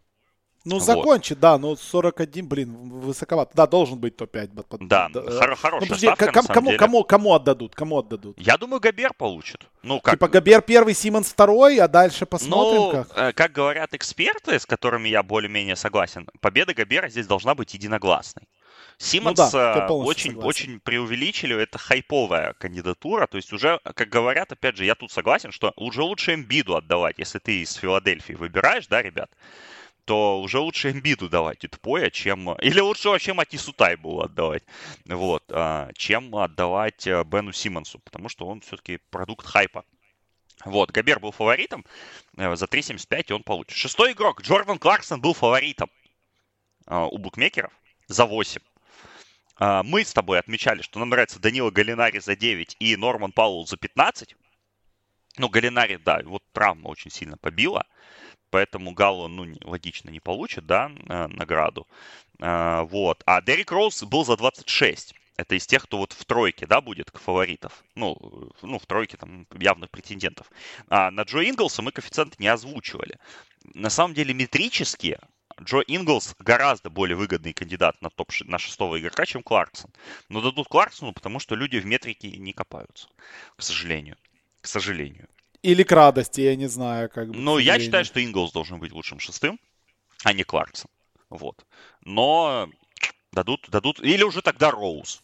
Ну, 0.64 0.76
вот. 0.76 0.84
закончит, 0.84 1.40
да, 1.40 1.58
но 1.58 1.74
41, 1.74 2.46
блин, 2.46 2.74
высоковато. 2.88 3.52
Да, 3.54 3.66
должен 3.66 3.98
быть 3.98 4.16
топ-5. 4.16 4.50
Да, 4.86 5.08
да, 5.08 5.22
хор- 5.22 5.56
хорошая 5.56 5.80
ну, 5.80 5.86
подожди, 5.86 6.06
ставка, 6.06 6.26
кому, 6.32 6.48
кому, 6.48 6.76
кому, 6.76 7.04
кому 7.04 7.34
отдадут? 7.34 7.74
Кому 7.74 7.98
отдадут? 7.98 8.38
Я 8.38 8.56
думаю, 8.56 8.80
Габер 8.80 9.12
получит. 9.14 9.68
Ну, 9.82 10.00
как... 10.00 10.14
Типа 10.14 10.28
Габер 10.28 10.62
первый, 10.62 10.94
Симонс 10.94 11.28
второй, 11.28 11.78
а 11.78 11.88
дальше 11.88 12.26
посмотрим 12.26 12.80
ну, 12.80 12.90
как. 12.92 13.08
Э, 13.16 13.32
как 13.32 13.52
говорят 13.52 13.92
эксперты, 13.94 14.58
с 14.58 14.66
которыми 14.66 15.08
я 15.08 15.22
более-менее 15.22 15.74
согласен, 15.74 16.28
победа 16.40 16.74
Габера 16.74 17.08
здесь 17.08 17.26
должна 17.26 17.54
быть 17.54 17.74
единогласной. 17.74 18.44
Симмонс 18.98 19.38
ну 19.38 19.48
да, 19.52 19.88
очень, 19.88 20.36
очень 20.36 20.78
преувеличили, 20.78 21.60
это 21.60 21.76
хайповая 21.78 22.52
кандидатура, 22.54 23.26
то 23.26 23.36
есть 23.36 23.52
уже, 23.52 23.80
как 23.82 24.08
говорят, 24.08 24.52
опять 24.52 24.76
же, 24.76 24.84
я 24.84 24.94
тут 24.94 25.10
согласен, 25.10 25.50
что 25.50 25.72
уже 25.76 26.02
лучше 26.02 26.34
Эмбиду 26.34 26.76
отдавать, 26.76 27.18
если 27.18 27.38
ты 27.40 27.62
из 27.62 27.74
Филадельфии 27.74 28.34
выбираешь, 28.34 28.86
да, 28.86 29.02
ребят, 29.02 29.30
то 30.04 30.40
уже 30.40 30.58
лучше 30.58 30.90
Эмбиду 30.90 31.28
давать 31.28 31.64
Итпоя, 31.64 32.10
чем... 32.10 32.52
Или 32.54 32.80
лучше 32.80 33.08
вообще 33.08 33.32
Матису 33.32 33.72
Тайбу 33.72 34.20
отдавать, 34.20 34.64
вот, 35.06 35.44
а, 35.50 35.90
чем 35.94 36.34
отдавать 36.34 37.06
э, 37.06 37.22
Бену 37.24 37.52
Симмонсу, 37.52 37.98
потому 38.00 38.28
что 38.28 38.46
он 38.46 38.60
все-таки 38.60 38.98
продукт 39.10 39.46
хайпа. 39.46 39.84
Вот, 40.64 40.90
Габер 40.90 41.20
был 41.20 41.32
фаворитом 41.32 41.84
э, 42.36 42.54
за 42.56 42.66
3.75, 42.66 43.24
и 43.28 43.32
он 43.32 43.42
получит. 43.42 43.76
Шестой 43.76 44.12
игрок, 44.12 44.42
Джордан 44.42 44.78
Кларксон 44.78 45.20
был 45.20 45.34
фаворитом 45.34 45.90
а, 46.86 47.06
у 47.06 47.18
букмекеров 47.18 47.72
за 48.08 48.26
8. 48.26 48.60
А, 49.56 49.82
мы 49.82 50.04
с 50.04 50.12
тобой 50.12 50.38
отмечали, 50.38 50.82
что 50.82 50.98
нам 50.98 51.10
нравится 51.10 51.40
Данила 51.40 51.70
Галинари 51.70 52.18
за 52.18 52.36
9 52.36 52.76
и 52.78 52.96
Норман 52.96 53.32
Паул 53.32 53.66
за 53.66 53.76
15. 53.76 54.36
Ну, 55.38 55.48
Галинари, 55.48 55.96
да, 55.96 56.20
вот 56.24 56.42
травма 56.52 56.88
очень 56.88 57.10
сильно 57.10 57.36
побила. 57.36 57.86
Поэтому 58.52 58.92
Галло, 58.92 59.26
ну, 59.26 59.52
логично 59.64 60.10
не 60.10 60.20
получит, 60.20 60.66
да, 60.66 60.90
награду. 61.08 61.88
Вот. 62.38 63.22
А 63.26 63.40
Дерек 63.40 63.72
Роуз 63.72 64.04
был 64.04 64.24
за 64.24 64.36
26. 64.36 65.14
Это 65.36 65.54
из 65.54 65.66
тех, 65.66 65.84
кто 65.84 65.98
вот 65.98 66.12
в 66.12 66.24
тройке, 66.24 66.66
да, 66.66 66.80
будет 66.80 67.10
к 67.10 67.18
фаворитов. 67.18 67.82
Ну, 67.94 68.16
ну 68.62 68.78
в 68.78 68.86
тройке 68.86 69.16
там 69.16 69.46
явных 69.58 69.90
претендентов. 69.90 70.50
А 70.88 71.10
на 71.10 71.22
Джо 71.22 71.42
Инглса 71.42 71.82
мы 71.82 71.90
коэффициент 71.90 72.38
не 72.38 72.48
озвучивали. 72.48 73.18
На 73.74 73.90
самом 73.90 74.14
деле 74.14 74.34
метрически 74.34 75.18
Джо 75.62 75.80
Инглс 75.86 76.34
гораздо 76.38 76.90
более 76.90 77.16
выгодный 77.16 77.54
кандидат 77.54 78.00
на 78.02 78.10
топ 78.10 78.30
на 78.44 78.58
шестого 78.58 79.00
игрока, 79.00 79.24
чем 79.24 79.42
Кларксон. 79.42 79.90
Но 80.28 80.42
дадут 80.42 80.68
Кларксону, 80.68 81.12
потому 81.12 81.38
что 81.40 81.54
люди 81.54 81.78
в 81.78 81.86
метрике 81.86 82.36
не 82.36 82.52
копаются, 82.52 83.08
к 83.56 83.62
сожалению. 83.62 84.16
К 84.60 84.66
сожалению. 84.66 85.28
Или 85.62 85.84
к 85.84 85.92
радости, 85.92 86.40
я 86.40 86.56
не 86.56 86.66
знаю, 86.66 87.08
как 87.08 87.30
бы. 87.30 87.36
Ну, 87.36 87.58
я 87.58 87.78
считаю, 87.78 88.04
что 88.04 88.22
Инглс 88.22 88.52
должен 88.52 88.80
быть 88.80 88.92
лучшим 88.92 89.20
шестым, 89.20 89.60
а 90.24 90.32
не 90.32 90.42
Кларксон. 90.42 90.90
Вот. 91.30 91.64
Но 92.04 92.68
дадут, 93.32 93.68
дадут, 93.68 94.00
или 94.00 94.22
уже 94.24 94.42
тогда 94.42 94.70
Роуз. 94.70 95.22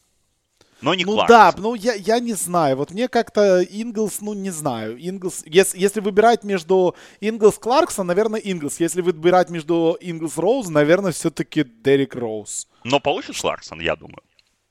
Но 0.81 0.95
не 0.95 1.05
ну 1.05 1.15
Кларксон. 1.15 1.37
да, 1.37 1.55
ну 1.59 1.75
я, 1.75 1.95
я 1.95 2.21
не 2.21 2.35
знаю. 2.35 2.77
Вот 2.77 2.93
мне 2.93 3.09
как-то 3.09 3.63
Инглс, 3.63 4.21
ну 4.21 4.33
не 4.33 4.51
знаю. 4.51 4.97
Инглс, 4.97 5.43
если, 5.45 5.77
если 5.79 6.01
выбирать 6.01 6.45
между 6.45 6.95
Инглс 7.21 7.59
Кларксон, 7.59 8.07
наверное, 8.07 8.41
Инглс. 8.41 8.79
Если 8.79 9.01
выбирать 9.01 9.51
между 9.51 9.99
Инглс 10.01 10.39
Роуз, 10.39 10.69
наверное, 10.69 11.11
все-таки 11.11 11.65
Дерек 11.65 12.15
Роуз. 12.15 12.69
Но 12.85 13.01
получит 13.01 13.41
Кларксон, 13.41 13.81
я 13.81 13.97
думаю. 13.97 14.23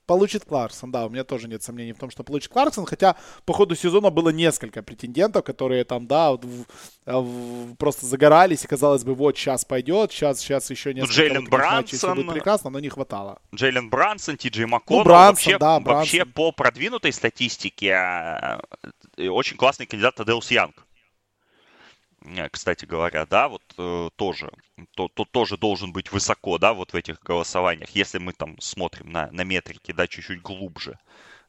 Получит 0.08 0.46
Кларксон, 0.46 0.90
да, 0.90 1.04
у 1.04 1.10
меня 1.10 1.22
тоже 1.22 1.48
нет 1.48 1.62
сомнений 1.62 1.92
в 1.92 1.98
том, 1.98 2.10
что 2.10 2.24
получит 2.24 2.50
Кларксон, 2.50 2.86
хотя 2.86 3.14
по 3.44 3.52
ходу 3.52 3.76
сезона 3.76 4.08
было 4.08 4.30
несколько 4.30 4.82
претендентов, 4.82 5.44
которые 5.44 5.84
там, 5.84 6.06
да, 6.06 6.32
в, 6.32 6.64
в, 7.04 7.74
просто 7.76 8.06
загорались, 8.06 8.64
и 8.64 8.66
казалось 8.66 9.04
бы, 9.04 9.14
вот 9.14 9.36
сейчас 9.36 9.66
пойдет, 9.66 10.10
сейчас, 10.10 10.40
сейчас 10.40 10.70
еще 10.70 10.94
несколько 10.94 11.12
Джейлен 11.12 11.42
вот 11.42 11.50
Брансон, 11.50 12.14
будет 12.14 12.32
прекрасно, 12.32 12.70
но 12.70 12.80
не 12.80 12.88
хватало. 12.88 13.38
Джейлен 13.54 13.90
Брансон, 13.90 14.38
Ти 14.38 14.48
Джей 14.48 14.64
Макконнелл, 14.64 15.00
ну, 15.00 15.04
Брансон, 15.04 15.52
вообще, 15.52 15.58
да, 15.58 15.78
Брансон. 15.78 15.94
вообще 15.98 16.24
по 16.24 16.52
продвинутой 16.52 17.12
статистике 17.12 17.88
э, 19.18 19.28
очень 19.28 19.58
классный 19.58 19.84
кандидат 19.84 20.14
Тадеус 20.14 20.50
Янг. 20.50 20.87
Э, 22.24 22.48
кстати 22.48 22.84
говоря, 22.84 23.26
да, 23.26 23.48
вот 23.48 23.62
э, 23.76 24.10
тоже, 24.16 24.50
то, 24.94 25.08
то 25.08 25.24
тоже 25.24 25.56
должен 25.56 25.92
быть 25.92 26.12
высоко, 26.12 26.58
да, 26.58 26.74
вот 26.74 26.92
в 26.92 26.96
этих 26.96 27.20
голосованиях, 27.22 27.90
если 27.90 28.18
мы 28.18 28.32
там 28.32 28.60
смотрим 28.60 29.10
на, 29.10 29.30
на 29.30 29.42
метрики, 29.44 29.92
да, 29.92 30.06
чуть-чуть 30.06 30.42
глубже, 30.42 30.98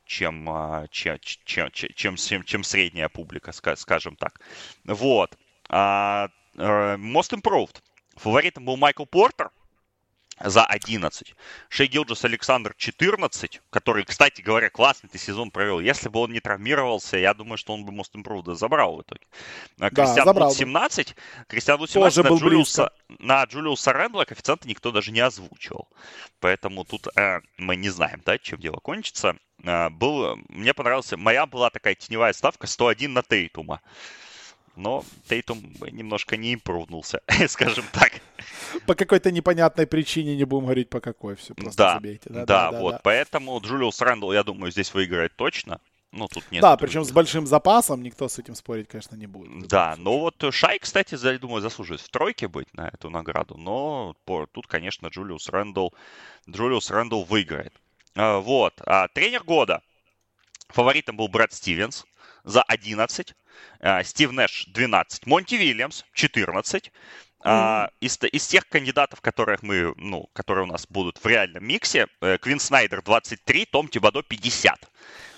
чем, 0.06 0.50
чем, 0.92 1.20
чем, 1.22 1.72
чем, 1.72 1.94
чем, 1.96 2.44
чем 2.44 2.64
средняя 2.64 3.10
публика, 3.10 3.52
скажем 3.52 4.16
так. 4.16 4.40
Вот. 4.86 5.38
А, 5.70 6.30
Most 6.56 7.32
Improved. 7.34 7.82
Фаворитом 8.16 8.66
был 8.66 8.76
Майкл 8.76 9.06
Портер, 9.06 9.52
за 10.40 10.66
11. 10.66 11.36
Шей 11.70 11.88
Гилджес 11.88 12.24
Александр 12.24 12.74
14, 12.78 13.62
который, 13.70 14.06
кстати 14.06 14.42
говоря, 14.42 14.70
классный 14.70 15.10
ты 15.10 15.18
сезон 15.18 15.52
провел. 15.52 15.80
Если 15.80 16.10
бы 16.10 16.20
он 16.20 16.32
не 16.32 16.40
травмировался, 16.40 17.18
я 17.18 17.34
думаю, 17.34 17.58
что 17.58 17.74
он 17.74 17.86
бы 17.86 17.94
Most 17.94 18.14
Improved 18.14 18.56
забрал 18.56 18.98
в 18.98 19.02
итоге. 19.02 19.26
А 19.80 19.90
да, 19.90 20.06
Кристиан 20.06 20.34
Вуд 20.34 20.54
17. 20.54 21.16
Кристиан 21.48 21.78
Вуд 21.78 21.90
17 21.90 22.24
на 22.24 22.30
Джулиуса, 22.30 22.94
на 23.20 23.44
Джулиуса 23.44 23.94
Рэндла 23.94 24.26
коэффициенты 24.26 24.68
никто 24.68 24.92
даже 24.92 25.12
не 25.12 25.20
озвучивал. 25.20 25.88
Поэтому 26.40 26.86
тут 26.86 27.08
э, 27.16 27.42
мы 27.58 27.76
не 27.76 27.90
знаем, 27.90 28.22
да, 28.26 28.38
чем 28.38 28.60
дело 28.60 28.78
кончится. 28.78 29.36
Э, 29.64 29.90
был, 29.90 30.38
мне 30.48 30.74
понравился, 30.74 31.18
моя 31.18 31.46
была 31.46 31.70
такая 31.70 31.96
теневая 31.96 32.34
ставка 32.34 32.68
101 32.68 33.14
на 33.14 33.24
Тейтума 33.24 33.82
но 34.80 35.04
Тейтум 35.28 35.62
немножко 35.92 36.38
не 36.38 36.54
импровнулся, 36.54 37.22
скажем 37.48 37.86
так. 37.92 38.14
По 38.86 38.96
какой-то 38.96 39.32
непонятной 39.32 39.86
причине, 39.86 40.36
не 40.36 40.46
будем 40.46 40.66
говорить 40.66 40.90
по 40.90 41.02
какой, 41.02 41.36
все 41.36 41.54
просто 41.54 41.78
да, 41.78 41.94
забейте. 41.96 42.30
Да, 42.30 42.46
да, 42.46 42.72
да 42.72 42.80
вот, 42.80 42.92
да. 42.94 43.02
поэтому 43.04 43.60
Джулиус 43.60 44.02
Рэндалл, 44.02 44.34
я 44.34 44.44
думаю, 44.44 44.72
здесь 44.72 44.94
выиграет 44.94 45.36
точно. 45.36 45.80
Ну, 46.12 46.28
тут 46.28 46.44
нет. 46.50 46.62
Да, 46.62 46.76
причем 46.76 47.04
с 47.04 47.12
большим 47.12 47.46
запасом, 47.46 48.02
никто 48.02 48.28
с 48.28 48.40
этим 48.40 48.56
спорить, 48.56 48.88
конечно, 48.88 49.16
не 49.16 49.28
будет. 49.28 49.68
Да, 49.68 49.96
но 49.98 50.18
вот 50.18 50.44
Шай, 50.52 50.80
кстати, 50.80 51.16
я 51.24 51.38
думаю, 51.38 51.62
заслуживает 51.62 52.02
в 52.02 52.10
тройке 52.10 52.48
быть 52.48 52.74
на 52.74 52.88
эту 52.88 53.12
награду, 53.12 53.58
но 53.58 54.16
тут, 54.26 54.66
конечно, 54.66 55.08
Джулиус 55.08 55.50
Рэндалл, 55.50 55.94
Джулиус 56.50 56.90
Рэндалл 56.90 57.26
выиграет. 57.26 57.74
А, 58.16 58.40
вот, 58.40 58.74
а 58.86 59.08
тренер 59.10 59.44
года. 59.44 59.82
Фаворитом 60.70 61.18
был 61.18 61.28
Брэд 61.28 61.52
Стивенс 61.54 62.06
за 62.50 62.64
11. 62.64 63.34
А, 63.80 64.04
Стив 64.04 64.32
Нэш 64.32 64.66
12, 64.68 65.26
Монти 65.26 65.56
Вильямс 65.56 66.04
14. 66.14 66.92
Mm-hmm. 67.42 67.90
из, 68.02 68.20
из 68.34 68.48
тех 68.48 68.68
кандидатов, 68.68 69.22
которых 69.22 69.64
мы, 69.64 69.94
ну, 69.96 70.30
которые 70.34 70.66
у 70.66 70.68
нас 70.68 70.86
будут 70.90 71.24
в 71.24 71.26
реальном 71.26 71.66
миксе, 71.66 72.08
э, 72.20 72.38
Квин 72.38 72.60
Снайдер 72.60 73.02
23, 73.02 73.66
Том 73.72 73.88
Тибадо 73.88 74.24
50. 74.24 74.90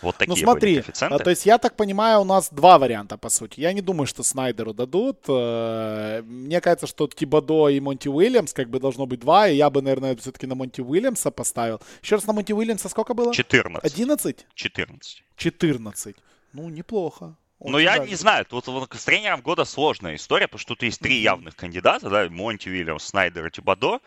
Вот 0.01 0.17
такие 0.17 0.35
ну 0.35 0.35
смотри, 0.35 0.71
были 0.71 0.81
коэффициенты. 0.81 1.15
А, 1.15 1.19
то 1.19 1.29
есть 1.29 1.45
я 1.45 1.59
так 1.59 1.75
понимаю, 1.75 2.21
у 2.21 2.23
нас 2.23 2.49
два 2.49 2.79
варианта, 2.79 3.17
по 3.17 3.29
сути. 3.29 3.59
Я 3.59 3.71
не 3.71 3.81
думаю, 3.81 4.07
что 4.07 4.23
Снайдеру 4.23 4.73
дадут. 4.73 5.25
Э, 5.27 6.23
мне 6.25 6.59
кажется, 6.59 6.87
что 6.87 7.07
Тибадо 7.07 7.67
и 7.67 7.79
Монти 7.79 8.07
Уильямс 8.07 8.53
как 8.53 8.71
бы 8.71 8.79
должно 8.79 9.05
быть 9.05 9.19
два, 9.19 9.47
и 9.47 9.55
я 9.55 9.69
бы, 9.69 9.83
наверное, 9.83 10.15
все-таки 10.15 10.47
на 10.47 10.55
Монти 10.55 10.81
Уильямса 10.81 11.29
поставил. 11.29 11.81
Еще 12.01 12.15
раз 12.15 12.25
на 12.25 12.33
Монти 12.33 12.51
Уильямса 12.51 12.89
сколько 12.89 13.13
было? 13.13 13.31
14. 13.31 13.83
11? 13.83 14.47
14. 14.55 15.23
14. 15.37 16.15
Ну, 16.53 16.69
неплохо. 16.69 17.35
Ну, 17.59 17.77
я 17.77 17.99
не 17.99 18.15
знаю, 18.15 18.45
тут 18.45 18.67
вот, 18.67 18.91
с 18.93 19.05
тренером 19.05 19.41
года 19.41 19.65
сложная 19.65 20.15
история, 20.15 20.47
потому 20.47 20.59
что 20.59 20.73
тут 20.73 20.83
есть 20.83 20.99
три 20.99 21.21
явных 21.21 21.55
кандидата, 21.55 22.09
да, 22.09 22.27
Монти 22.29 22.69
Уильямс, 22.69 23.03
Снайдер 23.03 23.45
и 23.45 23.51
Тибадо, 23.51 23.99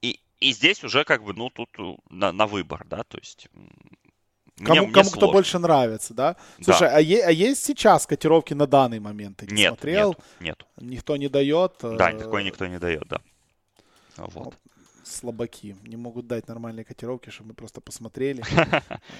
и, 0.00 0.18
и 0.40 0.52
здесь 0.52 0.82
уже 0.82 1.04
как 1.04 1.22
бы, 1.22 1.32
ну, 1.32 1.48
тут 1.48 1.68
э, 1.78 1.94
на, 2.10 2.32
на 2.32 2.46
выбор, 2.46 2.84
да, 2.86 3.04
то 3.04 3.18
есть... 3.18 3.48
Кому, 4.64 4.86
мне 4.86 4.92
кому 4.92 5.10
кто 5.10 5.32
больше 5.32 5.58
нравится, 5.58 6.12
да? 6.12 6.36
Слушай, 6.60 6.88
да. 6.88 6.96
А, 6.96 7.00
е, 7.00 7.24
а 7.24 7.30
есть 7.30 7.64
сейчас 7.64 8.06
котировки 8.06 8.52
на 8.52 8.66
данный 8.66 9.00
момент? 9.00 9.38
Ты 9.38 9.46
не 9.46 9.62
нет, 9.62 9.68
смотрел? 9.68 10.16
Нет, 10.40 10.58
нет. 10.58 10.66
Никто 10.76 11.16
не 11.16 11.28
дает? 11.28 11.76
Да, 11.80 12.10
э, 12.10 12.18
такой 12.18 12.44
никто 12.44 12.66
не 12.66 12.78
дает, 12.78 13.04
да. 13.08 13.20
Вот 14.16 14.54
слабаки. 15.12 15.76
Не 15.82 15.96
могут 15.96 16.26
дать 16.26 16.48
нормальные 16.48 16.84
котировки, 16.84 17.30
чтобы 17.30 17.48
мы 17.48 17.54
просто 17.54 17.80
посмотрели. 17.80 18.42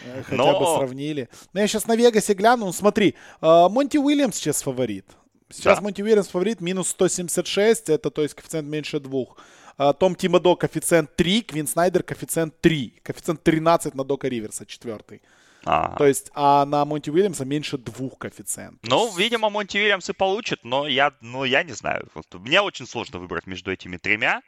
Э, 0.04 0.22
хотя 0.24 0.58
бы 0.58 0.66
сравнили. 0.76 1.28
Но 1.52 1.60
я 1.60 1.66
сейчас 1.66 1.86
на 1.86 1.96
Вегасе 1.96 2.34
гляну. 2.34 2.66
Ну, 2.66 2.72
смотри, 2.72 3.14
э, 3.40 3.68
Монти 3.68 3.98
Уильямс 3.98 4.36
сейчас 4.36 4.62
фаворит. 4.62 5.06
Сейчас 5.50 5.78
да. 5.78 5.82
Монти 5.82 6.02
Уильямс 6.02 6.28
фаворит 6.28 6.60
минус 6.60 6.88
176. 6.88 7.88
Это, 7.88 8.10
то 8.10 8.22
есть, 8.22 8.34
коэффициент 8.34 8.68
меньше 8.68 9.00
двух. 9.00 9.36
Э, 9.78 9.92
Том 9.98 10.14
Тимадо 10.14 10.56
коэффициент 10.56 11.14
3, 11.16 11.42
Квин 11.42 11.66
Снайдер 11.66 12.02
коэффициент 12.02 12.60
3. 12.60 13.00
Коэффициент 13.02 13.42
13 13.42 13.94
на 13.94 14.04
Дока 14.04 14.28
Риверса, 14.28 14.66
четвертый. 14.66 15.22
А. 15.64 15.96
То 15.96 16.06
есть, 16.06 16.30
а 16.34 16.64
на 16.66 16.84
Монти 16.84 17.10
Уильямса 17.10 17.44
меньше 17.44 17.78
двух 17.78 18.18
коэффициентов. 18.18 18.80
Ну, 18.82 19.14
видимо, 19.16 19.48
Монти 19.48 19.78
Уильямс 19.78 20.08
и 20.10 20.12
получит, 20.12 20.64
но 20.64 20.88
я, 20.88 21.12
ну, 21.20 21.44
я 21.44 21.62
не 21.62 21.72
знаю. 21.72 22.08
Мне 22.32 22.60
очень 22.60 22.86
сложно 22.86 23.18
выбрать 23.18 23.46
между 23.46 23.70
этими 23.70 23.96
тремя. 23.96 24.42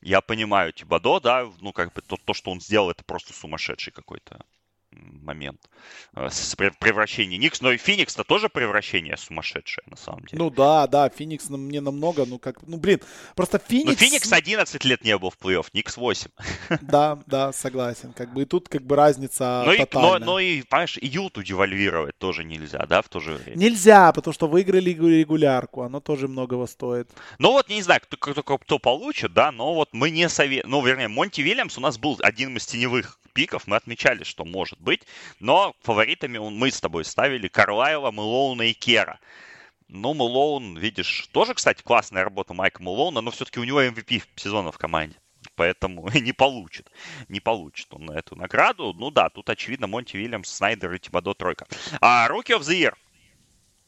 Я 0.00 0.20
понимаю 0.20 0.72
Тибадо, 0.72 1.20
да, 1.20 1.50
ну, 1.60 1.72
как 1.72 1.92
бы 1.92 2.02
то, 2.02 2.16
то, 2.16 2.34
что 2.34 2.50
он 2.50 2.60
сделал, 2.60 2.90
это 2.90 3.04
просто 3.04 3.32
сумасшедший 3.32 3.92
какой-то 3.92 4.44
момент 5.22 5.60
э, 6.14 6.28
с 6.30 6.56
превращения 6.56 7.38
Никс, 7.38 7.60
но 7.60 7.72
и 7.72 7.76
Феникс-то 7.76 8.24
тоже 8.24 8.48
превращение 8.48 9.16
сумасшедшее, 9.16 9.84
на 9.86 9.96
самом 9.96 10.24
деле. 10.24 10.42
Ну 10.42 10.50
да, 10.50 10.86
да, 10.86 11.08
Феникс 11.08 11.48
мне 11.50 11.80
намного, 11.80 12.24
ну 12.26 12.38
как, 12.38 12.62
ну 12.66 12.76
блин, 12.76 13.00
просто 13.34 13.58
Феникс... 13.58 13.88
Ну 13.88 13.94
Феникс 13.94 14.32
11 14.32 14.84
лет 14.84 15.04
не 15.04 15.16
был 15.18 15.30
в 15.30 15.38
плей-офф, 15.38 15.66
Никс 15.72 15.96
8. 15.96 16.30
Да, 16.82 17.18
да, 17.26 17.52
согласен, 17.52 18.12
как 18.12 18.32
бы 18.32 18.42
и 18.42 18.44
тут 18.44 18.68
как 18.68 18.82
бы 18.82 18.96
разница 18.96 19.62
но 19.66 19.74
тотальная. 19.76 20.16
И, 20.16 20.20
но, 20.20 20.24
но 20.24 20.38
и, 20.38 20.62
понимаешь, 20.62 20.98
и 20.98 21.06
Юту 21.06 21.42
девальвировать 21.42 22.16
тоже 22.18 22.44
нельзя, 22.44 22.84
да, 22.86 23.02
в 23.02 23.08
то 23.08 23.20
же 23.20 23.34
время. 23.34 23.56
Нельзя, 23.58 24.12
потому 24.12 24.32
что 24.34 24.46
выиграли 24.46 24.90
регулярку, 24.90 25.82
оно 25.82 26.00
тоже 26.00 26.28
многого 26.28 26.66
стоит. 26.66 27.10
Ну 27.38 27.52
вот, 27.52 27.68
не 27.68 27.82
знаю, 27.82 28.00
кто, 28.02 28.16
кто, 28.16 28.58
кто 28.58 28.78
получит, 28.78 29.32
да, 29.32 29.52
но 29.52 29.74
вот 29.74 29.90
мы 29.92 30.10
не 30.10 30.28
советуем, 30.28 30.70
ну, 30.70 30.84
вернее, 30.84 31.08
Монти 31.08 31.40
Вильямс 31.40 31.78
у 31.78 31.80
нас 31.80 31.98
был 31.98 32.18
один 32.22 32.56
из 32.56 32.66
теневых 32.66 33.18
пиков, 33.36 33.66
мы 33.66 33.76
отмечали, 33.76 34.24
что 34.24 34.44
может 34.44 34.80
быть, 34.86 35.02
но 35.40 35.74
фаворитами 35.82 36.38
мы 36.38 36.70
с 36.70 36.80
тобой 36.80 37.04
ставили 37.04 37.48
Карлайла, 37.48 38.10
Мэлоуна 38.12 38.62
и 38.62 38.72
Кера. 38.72 39.18
Ну, 39.88 40.14
Мэлоун, 40.14 40.78
видишь, 40.78 41.28
тоже, 41.32 41.54
кстати, 41.54 41.82
классная 41.82 42.24
работа 42.24 42.54
Майка 42.54 42.82
Мэлоуна, 42.82 43.20
но 43.20 43.30
все-таки 43.30 43.60
у 43.60 43.64
него 43.64 43.82
MVP 43.82 44.22
сезона 44.36 44.72
в 44.72 44.78
команде. 44.78 45.16
Поэтому 45.54 46.08
не 46.14 46.32
получит. 46.32 46.90
Не 47.28 47.40
получит 47.40 47.92
он 47.92 48.10
эту 48.10 48.36
награду. 48.36 48.94
Ну 48.94 49.10
да, 49.10 49.28
тут 49.28 49.50
очевидно 49.50 49.86
Монти 49.86 50.16
Вильямс, 50.16 50.48
Снайдер 50.48 50.92
и 50.92 50.98
Тибадо 50.98 51.34
тройка. 51.34 51.66
А 52.00 52.28
Rookie 52.28 52.56
of 52.56 52.60
the 52.60 52.80
Year. 52.80 52.94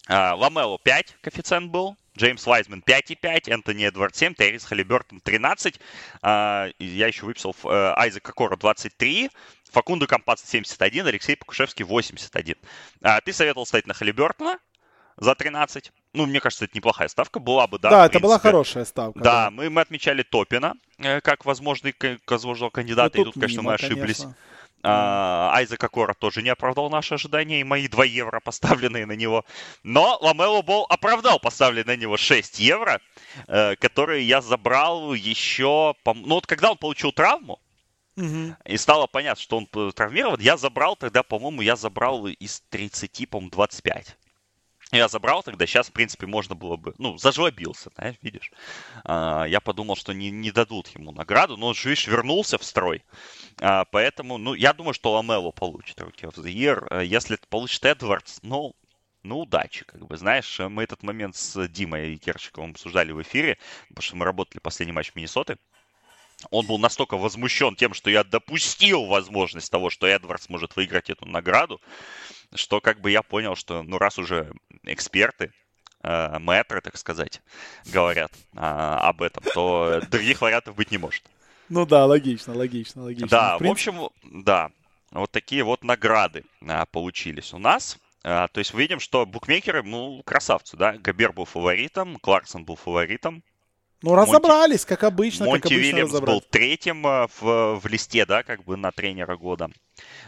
А, 0.09 0.35
Ламело 0.35 0.79
5 0.79 1.19
коэффициент 1.21 1.71
был. 1.71 1.97
Джеймс 2.17 2.45
Вайзман 2.47 2.83
5,5, 2.85 3.49
Энтони 3.49 3.85
Эдвард 3.85 4.17
7, 4.17 4.35
Террис 4.35 4.65
Халибертон 4.65 5.21
13. 5.21 5.81
А, 6.23 6.69
я 6.79 7.07
еще 7.07 7.25
выписал 7.25 7.55
э, 7.65 7.69
Айзек 7.97 8.25
Кокора 8.25 8.57
23, 8.57 9.31
Факунду 9.71 10.07
Компац 10.07 10.43
71, 10.45 11.07
Алексей 11.07 11.37
Покушевский 11.37 11.85
81. 11.85 12.57
А, 13.03 13.21
ты 13.21 13.33
советовал 13.33 13.67
ставить 13.67 13.87
на 13.87 13.95
Халибертона, 13.95 14.59
за 15.19 15.35
13. 15.35 15.93
Ну, 16.15 16.27
мне 16.27 16.41
кажется, 16.41 16.65
это 16.65 16.77
неплохая 16.77 17.09
ставка 17.09 17.41
была 17.41 17.67
бы, 17.67 17.79
да. 17.79 17.91
Да, 17.91 18.07
это 18.07 18.21
была 18.21 18.39
хорошая 18.39 18.85
ставка. 18.85 19.19
Да, 19.19 19.45
да. 19.45 19.51
Мы, 19.51 19.69
мы 19.69 19.81
отмечали 19.81 20.23
Топина 20.23 20.75
э, 20.99 21.21
как 21.21 21.45
возможный, 21.45 21.93
как 21.93 22.19
возможного 22.31 22.71
кандидата, 22.71 23.17
ну, 23.17 23.23
и 23.23 23.25
тут, 23.27 23.35
конечно, 23.35 23.61
мимо, 23.61 23.71
мы 23.71 23.75
ошиблись. 23.75 24.19
Конечно. 24.19 24.37
А, 24.85 25.51
Айзека 25.55 25.89
Кора 25.89 26.15
тоже 26.15 26.41
не 26.41 26.51
оправдал 26.51 26.89
наши 26.89 27.15
ожидания 27.15 27.61
и 27.61 27.65
мои 27.65 27.89
2 27.89 28.05
евро, 28.05 28.41
поставленные 28.41 29.07
на 29.07 29.13
него. 29.13 29.45
Но 29.83 30.19
Ламело 30.21 30.63
Бол 30.63 30.87
оправдал 30.89 31.41
поставленные 31.41 31.97
на 31.97 32.01
него 32.01 32.17
6 32.17 32.61
евро, 32.61 33.01
э, 33.49 33.75
которые 33.77 34.27
я 34.27 34.41
забрал 34.41 35.15
еще... 35.15 35.95
Ну 36.05 36.35
вот 36.35 36.47
когда 36.47 36.71
он 36.71 36.79
получил 36.79 37.13
травму, 37.13 37.61
И 38.65 38.77
стало 38.77 39.07
понятно, 39.07 39.43
что 39.43 39.57
он 39.59 39.67
травмирован. 39.93 40.41
Я 40.41 40.57
забрал 40.57 40.97
тогда, 40.97 41.23
по-моему, 41.23 41.63
я 41.63 41.77
забрал 41.77 42.27
из 42.27 42.63
30, 42.71 43.29
по-моему, 43.31 43.51
25. 43.51 44.17
Я 44.91 45.09
забрал 45.09 45.43
тогда, 45.43 45.67
сейчас, 45.67 45.89
в 45.89 45.93
принципе, 45.93 46.27
можно 46.27 46.55
было 46.55 46.77
бы, 46.77 46.95
ну, 46.97 47.19
зажлобился, 47.19 47.91
знаешь, 47.95 48.17
видишь. 48.23 48.51
А, 49.05 49.45
я 49.45 49.61
подумал, 49.61 49.97
что 49.97 50.15
не, 50.15 50.31
не 50.31 50.51
дадут 50.51 50.89
ему 50.89 51.13
награду, 51.13 51.59
но, 51.59 51.73
видишь, 51.73 52.07
вернулся 52.07 52.57
в 52.57 52.65
строй. 52.65 53.05
А, 53.61 53.85
поэтому, 53.85 54.39
ну, 54.39 54.55
я 54.55 54.73
думаю, 54.73 54.95
что 54.95 55.13
Ламело 55.13 55.51
получит 55.51 56.01
Rookie 56.01 56.31
of 56.31 56.37
the 56.37 56.51
Year. 56.51 56.87
А, 56.91 57.03
если 57.03 57.35
это 57.37 57.47
получит 57.49 57.85
Эдвардс, 57.85 58.39
ну, 58.41 58.75
ну, 59.23 59.41
удачи, 59.41 59.85
как 59.85 60.07
бы, 60.07 60.17
знаешь, 60.17 60.59
мы 60.59 60.85
этот 60.85 61.03
момент 61.03 61.37
с 61.37 61.69
Димой 61.69 62.17
Керчиковым 62.17 62.71
обсуждали 62.71 63.13
в 63.13 63.21
эфире, 63.21 63.59
потому 63.89 64.03
что 64.03 64.17
мы 64.17 64.25
работали 64.25 64.59
последний 64.61 64.95
матч 64.95 65.13
Миннесоты. 65.15 65.59
Он 66.51 66.67
был 66.67 66.79
настолько 66.79 67.17
возмущен 67.17 67.75
тем, 67.75 67.95
что 67.95 68.11
я 68.11 68.25
допустил 68.25 69.07
возможность 69.07 69.71
того, 69.71 69.91
что 69.91 70.07
Эдвардс 70.07 70.49
может 70.49 70.77
выиграть 70.77 71.11
эту 71.11 71.27
награду, 71.27 71.81
что 72.55 72.81
как 72.81 73.01
бы 73.01 73.11
я 73.11 73.23
понял, 73.23 73.57
что 73.57 73.83
ну 73.83 73.99
раз 73.99 74.19
уже 74.19 74.53
эксперты, 74.85 75.53
э, 76.03 76.39
мэтры, 76.39 76.81
так 76.81 76.97
сказать, 76.97 77.43
говорят 77.87 78.33
э, 78.55 78.59
об 78.61 79.23
этом, 79.23 79.43
то 79.53 80.01
других 80.11 80.41
вариантов 80.41 80.77
быть 80.77 80.91
не 80.91 80.99
может. 80.99 81.25
Ну 81.69 81.85
да, 81.85 82.07
логично, 82.07 82.55
логично, 82.55 83.03
логично. 83.03 83.29
Да, 83.29 83.57
в, 83.57 83.59
принципе... 83.59 83.91
в 83.91 84.05
общем, 84.05 84.43
да, 84.45 84.71
вот 85.11 85.31
такие 85.31 85.65
вот 85.65 85.85
награды 85.85 86.45
а, 86.67 86.87
получились 86.87 87.53
у 87.53 87.59
нас. 87.59 87.99
А, 88.25 88.49
то 88.49 88.59
есть 88.59 88.75
видим, 88.75 89.01
что 89.01 89.27
букмекеры, 89.27 89.83
ну, 89.83 90.23
красавцы, 90.25 90.77
да. 90.77 90.93
Габер 90.93 91.33
был 91.33 91.45
фаворитом, 91.45 92.17
Кларксон 92.19 92.65
был 92.65 92.77
фаворитом. 92.77 93.43
Ну, 94.03 94.15
разобрались, 94.15 94.81
Монти... 94.81 94.89
как 94.89 95.05
обычно. 95.05 95.47
Монти 95.47 95.63
как 95.63 95.73
обычно 95.73 95.97
Вильямс 95.97 96.21
был 96.21 96.41
третьим 96.41 97.05
а, 97.07 97.27
в, 97.27 97.81
в 97.81 97.87
листе, 97.87 98.25
да, 98.27 98.45
как 98.45 98.65
бы 98.65 98.77
на 98.77 98.93
тренера 98.93 99.37
года. 99.37 99.71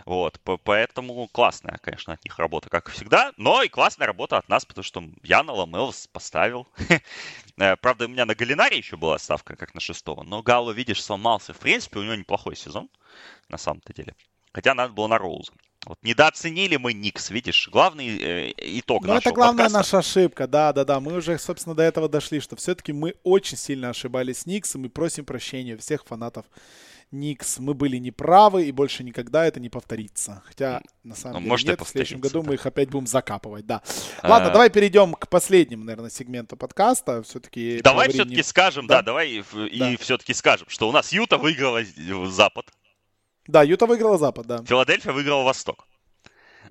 Вот, 0.04 0.40
поэтому 0.64 1.28
классная, 1.28 1.78
конечно, 1.80 2.14
от 2.14 2.24
них 2.24 2.36
работа, 2.38 2.68
как 2.68 2.88
всегда, 2.88 3.32
но 3.36 3.62
и 3.62 3.68
классная 3.68 4.08
работа 4.08 4.38
от 4.38 4.48
нас, 4.48 4.64
потому 4.64 4.82
что 4.82 5.04
я 5.22 5.44
на 5.44 5.52
Ламелс 5.52 6.08
поставил. 6.08 6.68
Э, 7.58 7.76
правда, 7.76 8.06
у 8.06 8.08
меня 8.08 8.24
на 8.24 8.34
Галинаре 8.34 8.78
еще 8.78 8.96
была 8.96 9.18
ставка, 9.18 9.54
как 9.54 9.74
на 9.74 9.80
шестого, 9.80 10.22
но 10.22 10.42
Галу, 10.42 10.72
видишь, 10.72 11.04
сломался. 11.04 11.52
В 11.52 11.58
принципе, 11.58 11.98
у 11.98 12.02
него 12.02 12.14
неплохой 12.14 12.56
сезон, 12.56 12.88
на 13.50 13.58
самом-то 13.58 13.92
деле. 13.92 14.14
Хотя 14.52 14.74
надо 14.74 14.92
было 14.92 15.06
на 15.06 15.18
Роуза. 15.18 15.52
Вот 15.86 15.98
недооценили 16.02 16.76
мы 16.76 16.92
Никс, 16.92 17.30
видишь, 17.30 17.68
главный 17.72 18.18
э, 18.18 18.52
итог 18.58 19.06
Ну, 19.06 19.14
это 19.14 19.32
главная 19.32 19.64
подкаста. 19.64 19.96
наша 19.96 19.98
ошибка, 19.98 20.46
да-да-да. 20.46 21.00
Мы 21.00 21.14
уже, 21.14 21.38
собственно, 21.38 21.74
до 21.74 21.82
этого 21.82 22.06
дошли, 22.08 22.40
что 22.40 22.54
все-таки 22.56 22.92
мы 22.92 23.14
очень 23.22 23.56
сильно 23.56 23.88
ошибались 23.88 24.40
с 24.40 24.46
Никсом 24.46 24.84
и 24.84 24.88
просим 24.88 25.24
прощения 25.24 25.78
всех 25.78 26.04
фанатов 26.04 26.44
Никс, 27.12 27.58
мы 27.58 27.74
были 27.74 27.96
неправы, 27.96 28.66
и 28.66 28.72
больше 28.72 29.02
никогда 29.02 29.44
это 29.44 29.58
не 29.58 29.68
повторится. 29.68 30.42
Хотя, 30.46 30.80
на 31.02 31.16
самом 31.16 31.34
ну, 31.34 31.40
деле, 31.40 31.50
может, 31.50 31.66
нет, 31.66 31.80
в 31.80 31.88
следующем 31.88 32.20
году 32.20 32.42
да. 32.42 32.48
мы 32.48 32.54
их 32.54 32.66
опять 32.66 32.88
будем 32.88 33.06
закапывать, 33.08 33.66
да. 33.66 33.82
А... 34.22 34.28
Ладно, 34.28 34.50
давай 34.50 34.70
перейдем 34.70 35.14
к 35.14 35.28
последнему, 35.28 35.84
наверное, 35.84 36.10
сегменту 36.10 36.56
подкаста. 36.56 37.22
Все-таки 37.22 37.80
давай 37.82 38.10
все-таки 38.10 38.36
не... 38.36 38.42
скажем, 38.44 38.86
да, 38.86 38.96
да 38.96 39.02
давай 39.02 39.30
и, 39.30 39.44
да. 39.52 39.90
и 39.90 39.96
все-таки 39.96 40.34
скажем, 40.34 40.68
что 40.68 40.88
у 40.88 40.92
нас 40.92 41.12
Юта 41.12 41.36
выиграла 41.36 41.82
Запад. 42.26 42.66
Да, 43.50 43.62
Юта 43.62 43.86
выиграла 43.86 44.16
Запад, 44.16 44.46
да. 44.46 44.62
Филадельфия 44.64 45.12
выиграла 45.12 45.42
Восток. 45.42 45.86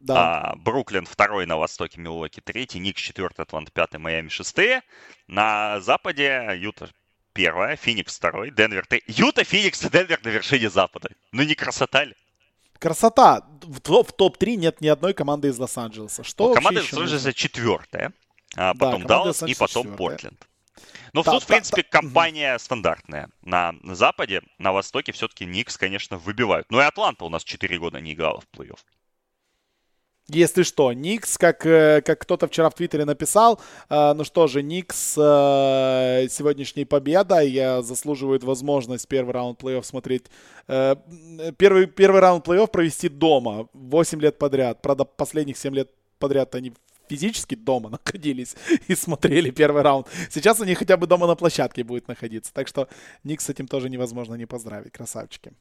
Да. 0.02 0.52
А, 0.52 0.56
Бруклин 0.56 1.06
второй 1.06 1.46
на 1.46 1.58
востоке, 1.58 2.00
Милуоки 2.00 2.40
третий, 2.40 2.80
Никс 2.80 3.02
четвертый, 3.02 3.42
Атлант 3.42 3.72
пятый, 3.74 4.00
Майами 4.00 4.30
шестые. 4.30 4.82
На 5.28 5.82
западе 5.82 6.54
Юта 6.56 6.90
первая, 7.34 7.76
Феникс 7.76 8.16
второй, 8.16 8.52
Денвер 8.52 8.86
третий. 8.86 9.12
Юта, 9.12 9.44
Феникс 9.44 9.84
и 9.84 9.90
Денвер 9.90 10.20
на 10.24 10.30
вершине 10.30 10.70
Запада. 10.70 11.10
Ну 11.34 11.44
не 11.44 11.56
красота 11.56 12.06
ли? 12.06 12.16
Красота. 12.80 13.46
В, 13.62 14.04
в 14.04 14.14
топ-3 14.14 14.56
нет 14.56 14.80
ни 14.80 14.88
одной 14.88 15.14
команды 15.14 15.50
из 15.50 15.60
Лос-Анджелеса. 15.60 16.24
Что 16.24 16.50
ну, 16.50 16.56
команда 16.56 16.80
из 16.80 16.94
Лос-Анджелеса 16.94 17.34
четвертая, 17.34 18.14
а 18.56 18.74
потом 18.74 19.02
да, 19.02 19.08
Даллас 19.08 19.44
и 19.44 19.54
потом 19.54 19.98
Портленд. 19.98 20.48
Ну, 21.14 21.24
да, 21.24 21.32
тут, 21.32 21.43
в 21.43 21.47
принципе, 21.47 21.84
да, 21.84 21.99
компания 21.99 22.53
угу. 22.53 22.60
стандартная. 22.60 23.30
На, 23.41 23.74
Западе, 23.84 24.41
на 24.57 24.72
Востоке 24.72 25.12
все-таки 25.12 25.45
Никс, 25.45 25.78
конечно, 25.78 26.18
выбивают. 26.18 26.68
Ну 26.70 26.80
и 26.80 26.84
Атланта 26.84 27.26
у 27.26 27.30
нас 27.30 27.43
4 27.43 27.78
года 27.80 27.99
не 27.99 28.14
играла 28.14 28.41
в 28.41 28.57
плей-офф. 28.57 28.80
Если 30.32 30.62
что, 30.62 30.93
Никс, 30.93 31.39
как, 31.39 31.66
э, 31.66 32.01
как 32.05 32.20
кто-то 32.20 32.47
вчера 32.47 32.70
в 32.70 32.76
Твиттере 32.76 33.03
написал, 33.05 33.60
э, 33.89 34.14
ну 34.14 34.24
что 34.24 34.45
же, 34.45 34.62
Никс 34.62 35.16
э, 35.18 36.28
сегодняшней 36.30 36.86
победой 36.86 37.51
э, 37.55 37.82
заслуживает 37.82 38.43
возможность 38.43 39.07
первый 39.07 39.32
раунд 39.32 39.60
плей-офф 39.60 39.82
смотреть, 39.82 40.26
э, 40.68 40.95
первый, 41.57 41.88
первый 41.88 42.22
раунд 42.22 42.47
плей-офф 42.47 42.68
провести 42.68 43.10
дома 43.10 43.70
8 43.74 44.22
лет 44.22 44.38
подряд. 44.38 44.84
Правда, 44.84 45.03
последних 45.03 45.57
7 45.57 45.74
лет 45.74 45.89
подряд 46.20 46.53
они 46.53 46.74
физически 47.10 47.55
дома 47.55 47.89
находились 48.05 48.55
и 48.88 48.95
смотрели 48.95 49.49
первый 49.49 49.82
раунд. 49.82 50.07
Сейчас 50.30 50.62
они 50.62 50.76
хотя 50.76 50.97
бы 50.97 51.07
дома 51.07 51.28
на 51.28 51.36
площадке 51.36 51.84
будут 51.84 52.07
находиться. 52.07 52.53
Так 52.53 52.68
что 52.68 52.88
Никс 53.24 53.45
с 53.45 53.49
этим 53.49 53.68
тоже 53.68 53.89
невозможно 53.89 54.36
не 54.36 54.45
поздравить. 54.45 54.91
Красавчики. 54.91 55.51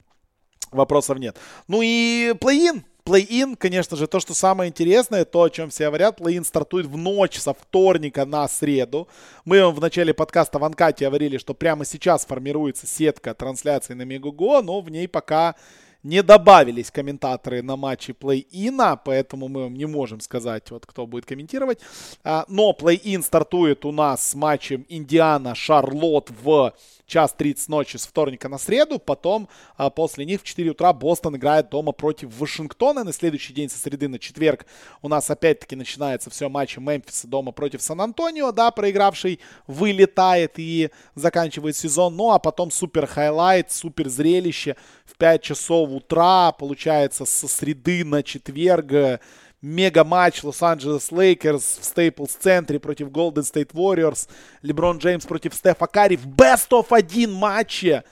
Вопросов 0.70 1.18
нет. 1.18 1.36
Ну 1.66 1.80
и 1.82 2.34
плей-ин. 2.38 2.84
Плей-ин, 3.04 3.56
конечно 3.56 3.96
же, 3.96 4.06
то, 4.06 4.20
что 4.20 4.34
самое 4.34 4.68
интересное, 4.68 5.24
то, 5.24 5.44
о 5.44 5.48
чем 5.48 5.70
все 5.70 5.86
говорят, 5.86 6.20
плей-ин 6.20 6.44
стартует 6.44 6.84
в 6.84 6.98
ночь 6.98 7.38
со 7.38 7.54
вторника 7.54 8.26
на 8.26 8.46
среду. 8.48 9.08
Мы 9.46 9.64
вам 9.64 9.74
в 9.74 9.80
начале 9.80 10.12
подкаста 10.12 10.58
в 10.58 10.64
Анкате 10.64 11.06
говорили, 11.06 11.38
что 11.38 11.54
прямо 11.54 11.86
сейчас 11.86 12.26
формируется 12.26 12.86
сетка 12.86 13.32
трансляции 13.32 13.94
на 13.94 14.02
Мегуго, 14.02 14.60
но 14.60 14.82
в 14.82 14.90
ней 14.90 15.08
пока 15.08 15.54
не 16.02 16.22
добавились 16.22 16.90
комментаторы 16.90 17.62
на 17.62 17.76
матче 17.76 18.12
плей-ина, 18.12 18.98
поэтому 19.04 19.48
мы 19.48 19.62
вам 19.62 19.74
не 19.74 19.86
можем 19.86 20.20
сказать, 20.20 20.70
вот 20.70 20.86
кто 20.86 21.06
будет 21.06 21.26
комментировать. 21.26 21.80
А, 22.24 22.44
но 22.48 22.72
плей-ин 22.72 23.22
стартует 23.22 23.84
у 23.84 23.92
нас 23.92 24.26
с 24.26 24.34
матчем 24.34 24.86
Индиана-Шарлот 24.88 26.30
в 26.42 26.72
час 27.08 27.32
30 27.32 27.68
ночи 27.68 27.96
с 27.96 28.06
вторника 28.06 28.48
на 28.48 28.58
среду. 28.58 28.98
Потом 29.00 29.48
а, 29.76 29.90
после 29.90 30.24
них 30.24 30.42
в 30.42 30.44
4 30.44 30.70
утра 30.70 30.92
Бостон 30.92 31.36
играет 31.36 31.70
дома 31.70 31.92
против 31.92 32.38
Вашингтона. 32.38 33.02
На 33.02 33.12
следующий 33.12 33.52
день 33.52 33.68
со 33.68 33.78
среды 33.78 34.06
на 34.06 34.18
четверг 34.18 34.66
у 35.02 35.08
нас 35.08 35.28
опять-таки 35.30 35.74
начинается 35.74 36.30
все 36.30 36.48
матчи 36.48 36.78
Мемфиса 36.78 37.26
дома 37.26 37.50
против 37.50 37.82
Сан-Антонио. 37.82 38.52
Да, 38.52 38.70
проигравший 38.70 39.40
вылетает 39.66 40.54
и 40.58 40.90
заканчивает 41.14 41.76
сезон. 41.76 42.14
Ну 42.14 42.30
а 42.30 42.38
потом 42.38 42.70
супер 42.70 43.06
highlight, 43.06 43.72
супер 43.72 44.08
зрелище 44.08 44.76
в 45.04 45.16
5 45.16 45.42
часов 45.42 45.90
утра. 45.90 46.52
Получается 46.52 47.24
со 47.24 47.48
среды 47.48 48.04
на 48.04 48.22
четверг 48.22 49.20
мега-матч 49.62 50.44
Лос-Анджелес 50.44 51.10
Лейкерс 51.10 51.78
в 51.80 51.84
Стейплс-центре 51.84 52.78
против 52.78 53.10
Голден 53.10 53.42
Стейт 53.42 53.72
Warriors, 53.72 54.28
Леброн 54.62 54.98
Джеймс 54.98 55.26
против 55.26 55.54
Стефа 55.54 55.86
Карри 55.86 56.16
в 56.16 56.26
Best 56.26 56.70
of 56.70 56.86
1 56.90 57.32
матче. 57.32 58.04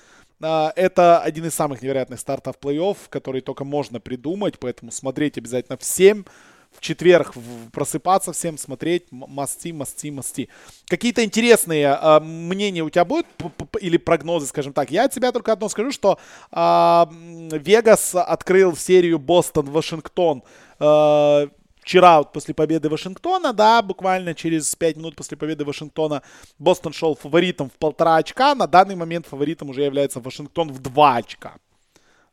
А, 0.43 0.73
это 0.77 1.21
один 1.21 1.47
из 1.47 1.55
самых 1.55 1.83
невероятных 1.83 2.21
стартов 2.21 2.57
плей-офф, 2.61 2.97
который 3.09 3.41
только 3.41 3.65
можно 3.65 4.01
придумать, 4.01 4.59
поэтому 4.59 4.91
смотреть 4.91 5.39
обязательно 5.39 5.79
всем. 5.79 6.27
В 6.73 6.81
четверг 6.81 7.33
просыпаться 7.73 8.33
всем, 8.35 8.59
смотреть, 8.59 9.05
must 9.11 9.73
see, 9.73 9.92
must 9.92 10.11
see, 10.11 10.24
must 10.24 10.38
see. 10.38 10.51
Какие-то 10.89 11.25
интересные 11.25 11.87
э, 11.87 12.21
мнения 12.21 12.83
у 12.83 12.91
тебя 12.91 13.07
будут 13.07 13.27
или 13.81 13.97
прогнозы, 13.97 14.47
скажем 14.47 14.75
так? 14.75 14.91
Я 14.91 15.05
от 15.05 15.15
себя 15.15 15.33
только 15.33 15.53
одно 15.53 15.71
скажу, 15.71 15.91
что 15.91 16.19
Вегас 16.51 18.15
э, 18.15 18.19
открыл 18.19 18.77
серию 18.77 19.19
Бостон-Вашингтон 19.19 20.43
вчера 20.79 22.19
вот 22.19 22.33
после 22.33 22.55
победы 22.55 22.89
Вашингтона, 22.89 23.53
да, 23.53 23.81
буквально 23.81 24.35
через 24.35 24.75
5 24.75 24.97
минут 24.97 25.17
после 25.17 25.37
победы 25.37 25.65
Вашингтона 25.65 26.23
Бостон 26.59 26.93
шел 26.93 27.15
фаворитом 27.15 27.71
в 27.71 27.75
полтора 27.75 28.17
очка. 28.17 28.55
На 28.55 28.67
данный 28.67 28.97
момент 28.97 29.27
фаворитом 29.27 29.71
уже 29.71 29.83
является 29.83 30.21
Вашингтон 30.21 30.73
в 30.73 30.81
2 30.81 31.17
очка. 31.17 31.55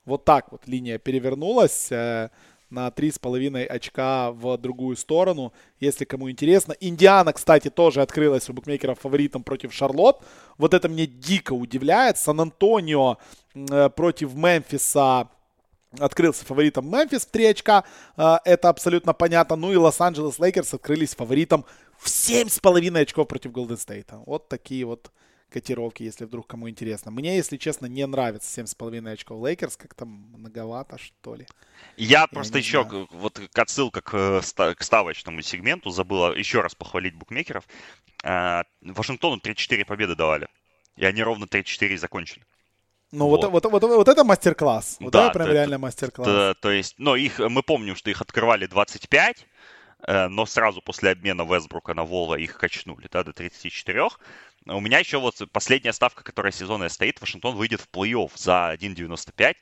Вот 0.06 0.26
так 0.26 0.52
вот 0.52 0.68
линия 0.68 0.98
перевернулась 0.98 1.92
э, 1.92 2.30
на 2.70 2.88
3,5 2.88 3.66
очка 3.66 4.32
в 4.32 4.58
другую 4.58 4.98
сторону, 4.98 5.54
если 5.80 6.04
кому 6.04 6.30
интересно. 6.30 6.76
Индиана, 6.80 7.32
кстати, 7.32 7.70
тоже 7.70 8.02
открылась 8.02 8.50
у 8.50 8.54
букмекеров 8.54 9.00
фаворитом 9.00 9.44
против 9.44 9.74
Шарлот. 9.74 10.24
Вот 10.58 10.74
это 10.74 10.90
мне 10.90 11.06
дико 11.06 11.54
удивляет. 11.54 12.18
Сан-Антонио 12.18 13.18
э, 13.54 13.90
против 13.90 14.34
Мемфиса 14.34 15.30
открылся 16.00 16.46
фаворитом 16.46 16.90
Мемфис 16.90 17.26
в 17.26 17.32
3 17.32 17.46
очка, 17.46 17.84
э, 18.18 18.38
это 18.46 18.70
абсолютно 18.70 19.14
понятно. 19.14 19.56
Ну 19.56 19.72
и 19.72 19.76
Лос-Анджелес 19.76 20.40
Лейкерс 20.40 20.74
открылись 20.74 21.16
фаворитом 21.16 21.66
в 21.98 22.08
7,5 22.08 23.02
очков 23.02 23.28
против 23.28 23.52
Голден 23.52 23.78
Стейта. 23.78 24.22
Вот 24.26 24.50
такие 24.50 24.86
вот 24.86 25.12
котировки, 25.54 26.04
если 26.04 26.26
вдруг 26.26 26.48
кому 26.48 26.70
интересно. 26.70 27.12
Мне, 27.12 27.38
если 27.38 27.58
честно, 27.58 27.86
не 27.86 28.06
нравится 28.06 28.62
7,5 28.62 29.12
очков 29.12 29.42
Лейкерс, 29.46 29.78
как-то 29.78 30.06
многовато, 30.06 30.98
что 30.98 31.36
ли. 31.36 31.46
Я, 31.96 32.22
Я 32.22 32.28
просто 32.28 32.58
еще, 32.58 32.84
знаю. 32.84 33.08
вот 33.12 33.40
отсылка 33.54 34.02
к, 34.02 34.42
к 34.42 34.84
ставочному 34.84 35.42
сегменту, 35.42 35.92
забыла 35.92 36.36
еще 36.36 36.62
раз 36.62 36.74
похвалить 36.76 37.16
букмекеров. 37.16 37.66
А, 38.24 38.64
Вашингтону 38.82 39.38
3-4 39.38 39.86
победы 39.86 40.16
давали, 40.16 40.48
и 40.96 41.06
они 41.06 41.22
ровно 41.22 41.46
3-4 41.46 41.98
закончили. 41.98 42.44
Ну, 43.14 43.28
вот. 43.28 43.44
Вот, 43.44 43.66
вот, 43.66 43.72
вот, 43.72 43.84
вот 43.84 44.08
это 44.08 44.24
мастер-класс. 44.24 44.98
Вот 45.00 45.14
да, 45.14 45.26
это 45.26 45.34
прям 45.34 45.48
это, 45.48 45.54
реально 45.54 45.78
мастер-класс. 45.78 46.28
Да, 46.28 46.54
то 46.56 46.72
есть, 46.72 46.96
но 46.98 47.16
их, 47.16 47.38
мы 47.38 47.62
помним, 47.62 47.96
что 47.96 48.10
их 48.10 48.22
открывали 48.22 48.66
25, 48.66 49.46
э, 50.08 50.28
но 50.30 50.48
сразу 50.48 50.82
после 50.82 51.12
обмена 51.12 51.44
Вестбрука 51.44 51.94
на 51.94 52.06
Вола 52.06 52.36
их 52.36 52.58
качнули, 52.58 53.08
да, 53.12 53.24
до 53.24 53.32
34. 53.32 54.10
У 54.66 54.80
меня 54.80 55.00
еще 55.00 55.18
вот 55.20 55.42
последняя 55.52 55.92
ставка, 55.92 56.24
которая 56.24 56.52
сезонная 56.52 56.88
стоит, 56.88 57.20
Вашингтон 57.20 57.56
выйдет 57.56 57.82
в 57.82 57.90
плей-офф 57.92 58.32
за 58.36 58.74
1.95. 58.80 59.56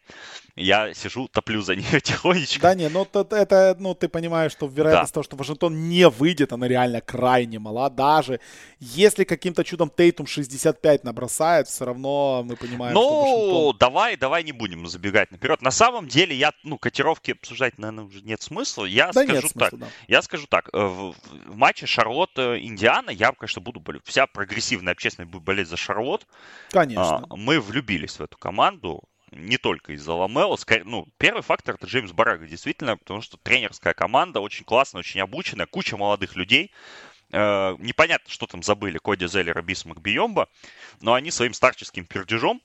Я 0.56 0.94
сижу, 0.94 1.28
топлю 1.28 1.62
за 1.62 1.76
нее 1.76 2.02
тихонечко. 2.02 2.62
Да 2.62 2.76
не, 2.76 2.88
ну 2.90 3.08
это, 3.12 3.76
ну 3.80 3.96
ты 3.96 4.10
понимаешь, 4.10 4.52
что 4.52 4.68
вероятность 4.68 5.12
да. 5.12 5.16
того, 5.16 5.24
что 5.24 5.36
Вашингтон 5.38 5.90
не 5.90 6.08
выйдет, 6.08 6.54
она 6.54 6.68
реально 6.68 7.02
крайне 7.02 7.58
мала. 7.58 7.90
Даже 7.90 8.40
если 8.80 9.24
каким-то 9.24 9.64
чудом 9.64 9.90
Тейтум 9.90 10.28
65 10.28 11.04
набросает, 11.04 11.68
все 11.68 11.86
равно 11.86 12.44
мы 12.46 12.56
понимаем, 12.56 12.94
ну, 12.94 13.02
что 13.02 13.22
Вашингтон... 13.24 13.78
давай, 13.80 14.18
давай 14.18 14.44
не 14.44 14.52
будем 14.52 14.86
забегать 14.88 15.32
наперед. 15.32 15.62
На 15.64 15.72
самом 15.72 16.08
деле, 16.08 16.36
я, 16.36 16.54
ну, 16.64 16.78
котировки 16.78 17.32
обсуждать, 17.32 17.80
наверное, 17.80 18.04
уже 18.04 18.22
нет 18.22 18.42
смысла. 18.42 18.86
Я 18.86 19.08
да 19.12 19.24
скажу 19.24 19.34
нет 19.34 19.52
смысла, 19.52 19.70
так. 19.70 19.80
Да. 19.80 19.88
Я 20.08 20.22
скажу 20.22 20.46
так. 20.48 20.70
Э, 20.74 20.78
в, 20.86 21.16
в 21.48 21.56
матче 21.56 21.88
Шарлотта-Индиана 21.88 23.10
я, 23.10 23.32
конечно, 23.32 23.62
буду 23.62 23.82
вся 24.04 24.28
прогрессивная 24.28 24.91
наверное, 24.92 24.94
общественность 24.94 25.32
будет 25.32 25.44
болеть 25.44 25.68
за 25.68 25.78
Шарлот. 25.78 26.28
Конечно. 26.72 27.26
А, 27.30 27.36
мы 27.36 27.60
влюбились 27.60 28.20
в 28.20 28.24
эту 28.24 28.38
команду 28.38 29.04
не 29.32 29.58
только 29.58 29.94
из-за 29.94 30.14
Ламела. 30.14 30.58
Ну, 30.84 31.08
первый 31.18 31.42
фактор 31.42 31.76
это 31.76 31.88
Джеймс 31.88 32.12
Барага, 32.12 32.48
действительно, 32.48 32.98
потому 32.98 33.22
что 33.22 33.38
тренерская 33.38 33.94
команда 33.94 34.42
очень 34.42 34.66
классная, 34.66 35.00
очень 35.00 35.22
обученная, 35.22 35.66
куча 35.66 35.96
молодых 35.96 36.36
людей. 36.36 36.72
Э, 37.32 37.76
непонятно, 37.80 38.30
что 38.30 38.46
там 38.46 38.62
забыли 38.62 38.98
Коди 38.98 39.28
Зеллера, 39.28 39.62
Бисмак 39.62 40.02
Бийомбо, 40.02 40.50
но 41.00 41.14
они 41.14 41.32
своим 41.32 41.54
старческим 41.54 42.06
пердежом 42.06 42.62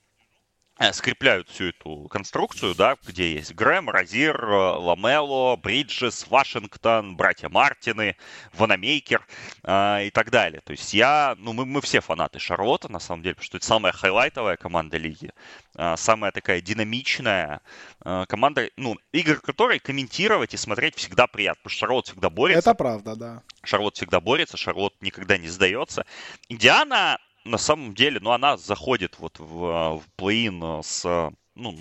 скрепляют 0.92 1.48
всю 1.48 1.68
эту 1.68 2.06
конструкцию, 2.08 2.74
да, 2.74 2.96
где 3.06 3.32
есть 3.32 3.54
Грэм, 3.54 3.88
Розир, 3.88 4.36
э, 4.44 4.76
Ламело, 4.76 5.56
Бриджес, 5.56 6.26
Вашингтон, 6.28 7.16
братья 7.16 7.48
Мартины, 7.48 8.16
Ванамейкер 8.52 9.26
э, 9.62 10.06
и 10.06 10.10
так 10.10 10.30
далее. 10.30 10.60
То 10.64 10.72
есть 10.72 10.92
я, 10.92 11.34
ну, 11.38 11.54
мы, 11.54 11.64
мы 11.64 11.80
все 11.80 12.00
фанаты 12.00 12.38
Шарлотта, 12.38 12.90
на 12.92 12.98
самом 12.98 13.22
деле, 13.22 13.34
потому 13.36 13.46
что 13.46 13.56
это 13.56 13.66
самая 13.66 13.92
хайлайтовая 13.92 14.56
команда 14.56 14.98
лиги, 14.98 15.30
э, 15.76 15.94
самая 15.96 16.30
такая 16.30 16.60
динамичная 16.60 17.62
э, 18.04 18.24
команда, 18.28 18.68
ну, 18.76 18.96
игры 19.12 19.36
которой 19.36 19.78
комментировать 19.78 20.52
и 20.52 20.58
смотреть 20.58 20.96
всегда 20.96 21.26
приятно, 21.26 21.62
потому 21.62 21.70
что 21.70 21.86
Шарлотт 21.86 22.06
всегда 22.08 22.28
борется. 22.28 22.70
Это 22.70 22.74
правда, 22.74 23.16
да. 23.16 23.42
Шарлотт 23.64 23.96
всегда 23.96 24.20
борется, 24.20 24.58
Шарлотт 24.58 25.00
никогда 25.00 25.38
не 25.38 25.48
сдается. 25.48 26.04
Индиана 26.48 27.18
на 27.46 27.58
самом 27.58 27.94
деле, 27.94 28.20
ну, 28.20 28.30
она 28.30 28.56
заходит 28.56 29.18
вот 29.18 29.38
в, 29.38 29.98
в 29.98 30.04
плей-ин 30.16 30.82
с, 30.82 31.32
ну, 31.54 31.78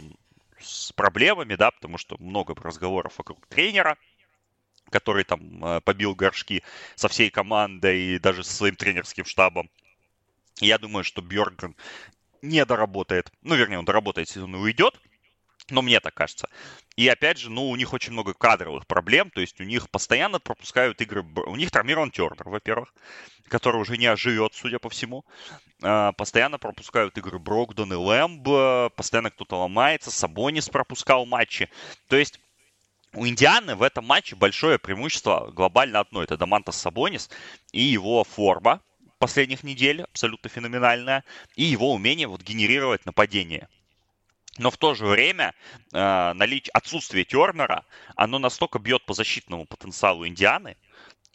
с 0.60 0.92
проблемами, 0.94 1.56
да, 1.56 1.72
потому 1.72 1.98
что 1.98 2.18
много 2.20 2.56
разговоров 2.56 3.18
вокруг 3.18 3.46
тренера, 3.48 3.98
который 4.90 5.24
там 5.24 5.64
э, 5.64 5.82
побил 5.82 6.16
горшки 6.16 6.64
со 6.96 7.08
всей 7.08 7.30
командой 7.30 8.16
и 8.16 8.20
даже 8.20 8.44
со 8.44 8.54
своим 8.54 8.76
тренерским 8.76 9.26
штабом. 9.26 9.70
Я 10.60 10.78
думаю, 10.78 11.04
что 11.04 11.22
Бьорган 11.22 11.76
не 12.42 12.64
доработает, 12.66 13.32
ну, 13.42 13.56
вернее, 13.56 13.80
он 13.80 13.86
доработает 13.86 14.30
сезон 14.30 14.56
и 14.56 14.60
уйдет, 14.60 15.00
но 15.70 15.82
мне 15.82 16.00
так 16.00 16.14
кажется. 16.14 16.50
И 16.96 17.08
опять 17.08 17.38
же, 17.38 17.50
ну, 17.50 17.70
у 17.70 17.76
них 17.76 17.94
очень 17.94 18.14
много 18.14 18.34
кадровых 18.34 18.88
проблем, 18.88 19.30
то 19.32 19.42
есть 19.42 19.60
у 19.60 19.64
них 19.64 19.90
постоянно 19.90 20.40
пропускают 20.40 21.02
игры... 21.02 21.24
У 21.24 21.56
них 21.56 21.72
травмирован 21.72 22.12
Тернер, 22.12 22.48
во-первых, 22.48 22.94
который 23.48 23.82
уже 23.82 23.98
не 23.98 24.06
оживет, 24.06 24.54
судя 24.54 24.80
по 24.80 24.90
всему. 24.90 25.26
А, 25.82 26.12
постоянно 26.14 26.58
пропускают 26.58 27.18
игры 27.18 27.40
Брокдон 27.40 27.94
и 27.94 27.96
Лэмб, 27.96 28.94
постоянно 28.96 29.32
кто-то 29.32 29.58
ломается, 29.58 30.12
Сабонис 30.12 30.70
пропускал 30.70 31.26
матчи. 31.26 31.70
То 32.08 32.16
есть 32.16 32.40
у 33.14 33.26
Индианы 33.26 33.76
в 33.76 33.82
этом 33.82 34.06
матче 34.06 34.36
большое 34.36 34.78
преимущество 34.78 35.52
глобально 35.52 36.02
одно. 36.02 36.22
Это 36.22 36.38
Дамантас 36.38 36.78
Сабонис 36.78 37.30
и 37.72 37.82
его 37.82 38.24
форма 38.24 38.82
последних 39.20 39.64
недель, 39.64 40.02
абсолютно 40.02 40.50
феноменальная, 40.50 41.24
и 41.56 41.64
его 41.64 41.94
умение 41.94 42.28
вот 42.28 42.42
генерировать 42.42 43.06
нападение. 43.06 43.70
Но 44.58 44.72
в 44.72 44.78
то 44.78 44.94
же 44.94 45.06
время 45.06 45.54
э, 45.94 46.34
наличие, 46.34 46.72
отсутствие 46.74 47.26
Тернера, 47.26 47.86
оно 48.16 48.40
настолько 48.40 48.80
бьет 48.80 49.06
по 49.06 49.14
защитному 49.14 49.66
потенциалу 49.66 50.26
Индианы, 50.26 50.78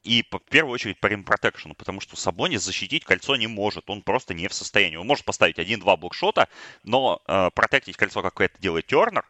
и 0.03 0.25
в 0.31 0.39
первую 0.51 0.73
очередь 0.73 0.99
по 0.99 1.09
римпротекшену, 1.09 1.75
потому 1.75 2.01
что 2.01 2.16
Сабонис 2.16 2.62
защитить 2.62 3.05
кольцо 3.05 3.37
не 3.37 3.47
может, 3.47 3.91
он 3.91 4.01
просто 4.01 4.33
не 4.33 4.49
в 4.49 4.55
состоянии. 4.55 4.97
Он 4.97 5.07
может 5.07 5.27
поставить 5.27 5.59
один-два 5.59 5.97
блокшота, 5.97 6.49
но 6.85 7.21
э, 7.27 7.51
протектить 7.55 7.97
кольцо, 7.97 8.23
как 8.23 8.41
это 8.41 8.59
делает 8.61 8.87
Тернер, 8.87 9.27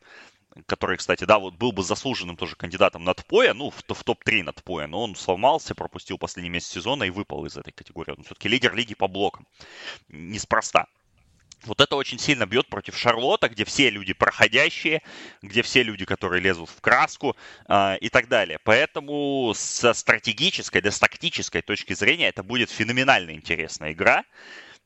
который, 0.67 0.97
кстати, 0.97 1.25
да, 1.25 1.41
вот 1.41 1.55
был 1.55 1.73
бы 1.73 1.83
заслуженным 1.83 2.37
тоже 2.37 2.55
кандидатом 2.55 3.05
на 3.05 3.15
ТПОя, 3.15 3.55
ну, 3.55 3.71
в, 3.71 3.83
в 3.83 4.05
топ-3 4.05 4.45
на 4.45 4.53
ТПОя, 4.53 4.87
но 4.87 5.03
он 5.03 5.17
сломался, 5.17 5.75
пропустил 5.75 6.19
последний 6.19 6.51
месяц 6.51 6.69
сезона 6.69 7.05
и 7.05 7.11
выпал 7.11 7.45
из 7.47 7.57
этой 7.57 7.73
категории. 7.73 8.13
Он 8.13 8.23
все-таки 8.23 8.49
лидер 8.49 8.75
лиги 8.75 8.95
по 8.95 9.09
блокам. 9.09 9.47
Неспроста. 10.09 10.87
Вот 11.65 11.81
это 11.81 11.97
очень 11.97 12.19
сильно 12.19 12.47
бьет 12.47 12.69
против 12.69 12.97
Шарлота, 12.97 13.49
где 13.49 13.65
все 13.65 13.91
люди 13.91 14.15
проходящие, 14.15 15.03
где 15.43 15.63
все 15.63 15.83
люди, 15.83 16.05
которые 16.05 16.41
лезут 16.41 16.71
в 16.71 16.81
краску 16.81 17.37
э, 17.69 17.99
и 17.99 18.09
так 18.09 18.29
далее. 18.29 18.59
Поэтому 18.65 19.53
со 19.55 19.93
стратегической, 19.93 20.81
да 20.81 20.91
с 20.91 20.99
тактической 20.99 21.61
точки 21.61 21.93
зрения 21.93 22.29
это 22.29 22.43
будет 22.43 22.71
феноменально 22.71 23.33
интересная 23.33 23.93
игра 23.93 24.25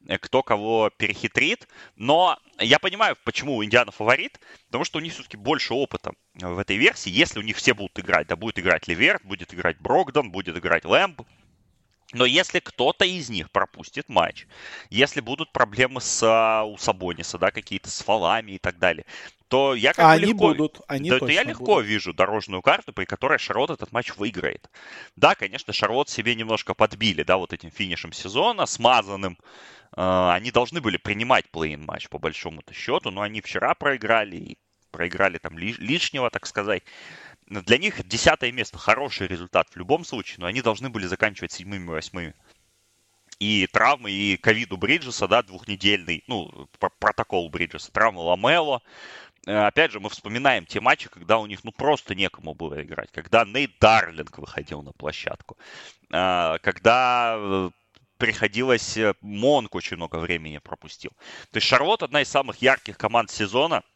э, 0.09 0.18
кто 0.18 0.43
кого 0.43 0.91
перехитрит. 0.91 1.68
Но 1.95 2.39
я 2.59 2.81
понимаю, 2.81 3.16
почему 3.25 3.64
Индиана 3.64 3.93
фаворит, 3.93 4.41
потому 4.66 4.85
что 4.85 4.99
у 4.99 5.03
них 5.03 5.12
все-таки 5.12 5.37
больше 5.37 5.75
опыта 5.75 6.12
в 6.35 6.59
этой 6.59 6.77
версии. 6.77 7.11
Если 7.11 7.39
у 7.39 7.43
них 7.43 7.57
все 7.57 7.75
будут 7.75 7.99
играть, 8.01 8.27
да, 8.27 8.35
будет 8.35 8.59
играть 8.59 8.89
Ливерт, 8.89 9.25
будет 9.25 9.55
играть 9.55 9.79
Брогдон, 9.79 10.33
будет 10.33 10.57
играть 10.57 10.85
Лэмб, 10.85 11.22
но 12.15 12.25
если 12.25 12.61
кто-то 12.61 13.05
из 13.05 13.29
них 13.29 13.51
пропустит 13.51 14.09
матч, 14.09 14.47
если 14.91 15.21
будут 15.21 15.53
проблемы 15.53 16.01
с, 16.01 16.23
а, 16.23 16.65
у 16.65 16.77
Сабониса, 16.79 17.39
да, 17.39 17.51
какие-то 17.51 17.91
с 17.91 18.01
фалами 18.01 18.53
и 18.53 18.59
так 18.59 18.79
далее, 18.79 19.05
то 19.49 19.75
я 19.75 19.93
как 19.93 20.05
а 20.05 20.09
бы 20.09 20.15
они 20.15 20.33
легко, 20.33 20.49
будут, 20.49 20.81
они 20.89 21.11
то, 21.11 21.19
то 21.19 21.29
я 21.29 21.43
легко 21.43 21.77
будут. 21.77 21.87
вижу 21.87 22.12
дорожную 22.12 22.62
карту, 22.62 22.93
при 22.93 23.05
которой 23.05 23.39
Шарлот 23.39 23.71
этот 23.71 23.93
матч 23.93 24.17
выиграет. 24.17 24.71
Да, 25.17 25.35
конечно, 25.35 25.73
Шарлот 25.73 26.09
себе 26.09 26.35
немножко 26.35 26.75
подбили, 26.75 27.23
да, 27.23 27.37
вот 27.37 27.53
этим 27.53 27.71
финишем 27.71 28.12
сезона, 28.12 28.67
смазанным. 28.67 29.39
Э, 29.97 30.31
они 30.33 30.51
должны 30.51 30.81
были 30.81 30.97
принимать 30.97 31.47
плей-ин 31.53 31.85
матч 31.85 32.09
по 32.09 32.19
большому-то 32.19 32.75
счету, 32.75 33.11
но 33.11 33.21
они 33.21 33.41
вчера 33.41 33.75
проиграли, 33.75 34.37
и 34.37 34.59
проиграли 34.91 35.39
там 35.39 35.59
лишнего, 35.59 36.31
так 36.31 36.47
сказать 36.47 36.85
для 37.47 37.78
них 37.78 38.07
десятое 38.07 38.53
место 38.53 38.78
хороший 38.78 39.26
результат 39.26 39.68
в 39.70 39.76
любом 39.76 40.05
случае, 40.05 40.36
но 40.38 40.47
они 40.47 40.62
должны 40.62 40.88
были 40.88 41.07
заканчивать 41.07 41.53
седьмыми, 41.53 41.86
восьмыми. 41.86 42.34
И 43.38 43.66
травмы, 43.66 44.11
и 44.11 44.36
ковид 44.36 44.72
у 44.72 44.76
Бриджеса, 44.76 45.26
да, 45.26 45.42
двухнедельный, 45.42 46.22
ну, 46.28 46.68
протокол 47.01 47.49
Бриджеса, 47.51 47.90
травма 47.92 48.20
Ламело. 48.20 48.80
Э, 49.46 49.66
опять 49.66 49.91
же, 49.91 50.00
мы 50.00 50.08
вспоминаем 50.08 50.64
те 50.66 50.80
матчи, 50.80 51.08
когда 51.08 51.38
у 51.38 51.46
них, 51.46 51.64
ну, 51.64 51.72
просто 51.72 52.14
некому 52.14 52.54
было 52.54 52.80
играть. 52.83 53.11
Когда 53.11 53.45
Нейт 53.45 53.72
Дарлинг 53.80 54.38
выходил 54.38 54.83
на 54.83 54.92
площадку. 54.92 55.58
Э, 56.12 56.58
когда 56.62 57.34
э, 57.37 57.71
приходилось... 58.18 58.96
Монк 59.21 59.75
очень 59.75 59.96
много 59.96 60.16
времени 60.16 60.58
пропустил. 60.58 61.11
То 61.50 61.57
есть 61.57 61.66
Шарлот 61.66 62.04
одна 62.04 62.22
из 62.22 62.29
самых 62.29 62.62
ярких 62.62 62.96
команд 62.96 63.30
сезона– 63.30 63.83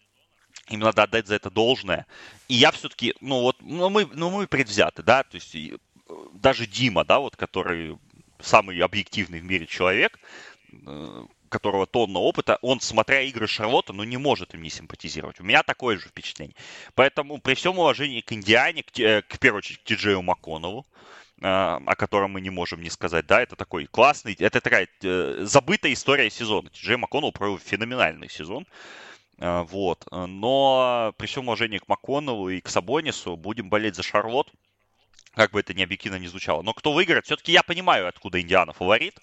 им 0.68 0.80
надо 0.80 1.02
отдать 1.02 1.26
за 1.26 1.36
это 1.36 1.50
должное. 1.50 2.06
И 2.48 2.54
я 2.54 2.70
все-таки, 2.70 3.14
ну 3.20 3.40
вот, 3.40 3.56
ну 3.60 3.88
мы, 3.90 4.08
ну 4.12 4.30
мы 4.30 4.46
предвзяты, 4.46 5.02
да, 5.02 5.22
то 5.22 5.34
есть 5.36 5.54
э, 5.54 5.76
даже 6.34 6.66
Дима, 6.66 7.04
да, 7.04 7.18
вот, 7.18 7.36
который 7.36 7.98
самый 8.40 8.78
объективный 8.80 9.40
в 9.40 9.44
мире 9.44 9.66
человек, 9.66 10.18
э, 10.72 11.24
которого 11.48 11.86
тонна 11.86 12.18
опыта, 12.18 12.58
он, 12.62 12.80
смотря 12.80 13.22
игры 13.22 13.46
Шарлотта, 13.46 13.92
ну, 13.92 14.04
не 14.04 14.18
может 14.18 14.54
им 14.54 14.62
не 14.62 14.70
симпатизировать. 14.70 15.40
У 15.40 15.44
меня 15.44 15.62
такое 15.62 15.98
же 15.98 16.08
впечатление. 16.08 16.54
Поэтому, 16.94 17.38
при 17.38 17.54
всем 17.54 17.78
уважении 17.78 18.20
к 18.20 18.32
Индиане, 18.32 18.82
к, 18.82 18.98
э, 18.98 19.22
к 19.22 19.38
первую 19.38 19.58
очередь, 19.58 19.80
к 19.80 19.84
Тиджею 19.84 20.22
Маконову, 20.22 20.86
о 21.40 21.94
котором 21.94 22.32
мы 22.32 22.40
не 22.40 22.50
можем 22.50 22.82
не 22.82 22.90
сказать, 22.90 23.24
да, 23.26 23.40
это 23.40 23.54
такой 23.54 23.86
классный, 23.86 24.34
это 24.40 24.60
такая 24.60 24.88
забытая 25.00 25.92
история 25.92 26.30
сезона. 26.30 26.68
Тиджей 26.70 26.96
Маконнелл 26.96 27.30
провел 27.30 27.58
феноменальный 27.58 28.28
сезон. 28.28 28.66
А, 29.38 29.64
вот. 29.64 30.06
Но 30.10 31.14
при 31.16 31.26
всем 31.26 31.48
уважении 31.48 31.78
к 31.78 31.88
МакКоннеллу 31.88 32.50
и 32.50 32.60
к 32.60 32.68
Сабонису 32.68 33.36
будем 33.36 33.68
болеть 33.70 33.94
за 33.94 34.02
Шарлот. 34.02 34.50
как 35.34 35.52
бы 35.52 35.60
это 35.60 35.74
ни 35.74 35.82
объективно 35.82 36.16
не 36.16 36.28
звучало. 36.28 36.62
Но 36.62 36.74
кто 36.74 36.92
выиграет, 36.92 37.26
все-таки 37.26 37.52
я 37.52 37.62
понимаю, 37.62 38.08
откуда 38.08 38.40
Индиана 38.40 38.72
фаворит. 38.72 39.20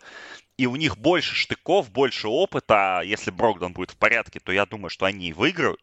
И 0.57 0.67
у 0.67 0.75
них 0.77 0.97
больше 0.97 1.35
штыков, 1.35 1.91
больше 1.91 2.27
опыта. 2.29 3.01
Если 3.05 3.31
Брогдон 3.31 3.73
будет 3.73 3.91
в 3.91 3.97
порядке, 3.97 4.39
то 4.39 4.51
я 4.53 4.65
думаю, 4.65 4.89
что 4.89 5.05
они 5.05 5.33
выиграют. 5.33 5.81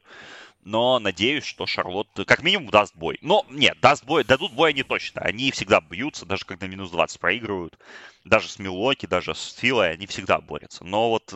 Но 0.63 1.01
надеюсь, 1.01 1.45
что 1.45 1.67
Шарлотт 1.67 2.09
как 2.27 2.43
минимум 2.43 2.71
даст 2.71 2.95
бой. 2.95 3.19
Но 3.21 3.45
нет, 3.51 3.79
даст 3.81 4.05
бой, 4.05 4.23
дадут 4.23 4.53
бой 4.53 4.71
они 4.71 4.85
точно. 4.85 5.21
Они 5.23 5.51
всегда 5.51 5.81
бьются, 5.81 6.25
даже 6.25 6.45
когда 6.45 6.69
минус 6.69 6.91
20 6.91 7.19
проигрывают. 7.19 7.77
Даже 8.25 8.49
с 8.49 8.61
Милоки, 8.61 9.07
даже 9.07 9.35
с 9.35 9.55
Филой 9.55 9.93
они 9.93 10.07
всегда 10.07 10.41
борются. 10.41 10.85
Но 10.85 11.11
вот 11.11 11.35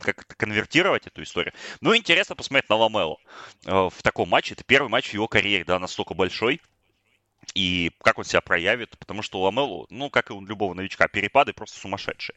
как 0.00 0.26
конвертировать 0.38 1.06
эту 1.06 1.22
историю? 1.22 1.52
Ну, 1.82 1.94
интересно 1.94 2.34
посмотреть 2.34 2.70
на 2.70 2.76
Ламело 2.76 3.18
э, 3.66 3.70
в 3.70 4.02
таком 4.02 4.30
матче. 4.30 4.54
Это 4.54 4.64
первый 4.64 4.88
матч 4.88 5.10
в 5.10 5.14
его 5.14 5.28
карьере, 5.28 5.64
да, 5.64 5.78
настолько 5.78 6.14
большой 6.14 6.62
и 7.54 7.90
как 8.02 8.18
он 8.18 8.24
себя 8.24 8.40
проявит, 8.40 8.98
потому 8.98 9.22
что 9.22 9.38
у 9.38 9.42
Ламелу, 9.42 9.86
ну, 9.90 10.10
как 10.10 10.30
и 10.30 10.32
у 10.32 10.40
любого 10.44 10.74
новичка, 10.74 11.08
перепады 11.08 11.52
просто 11.52 11.78
сумасшедшие. 11.78 12.36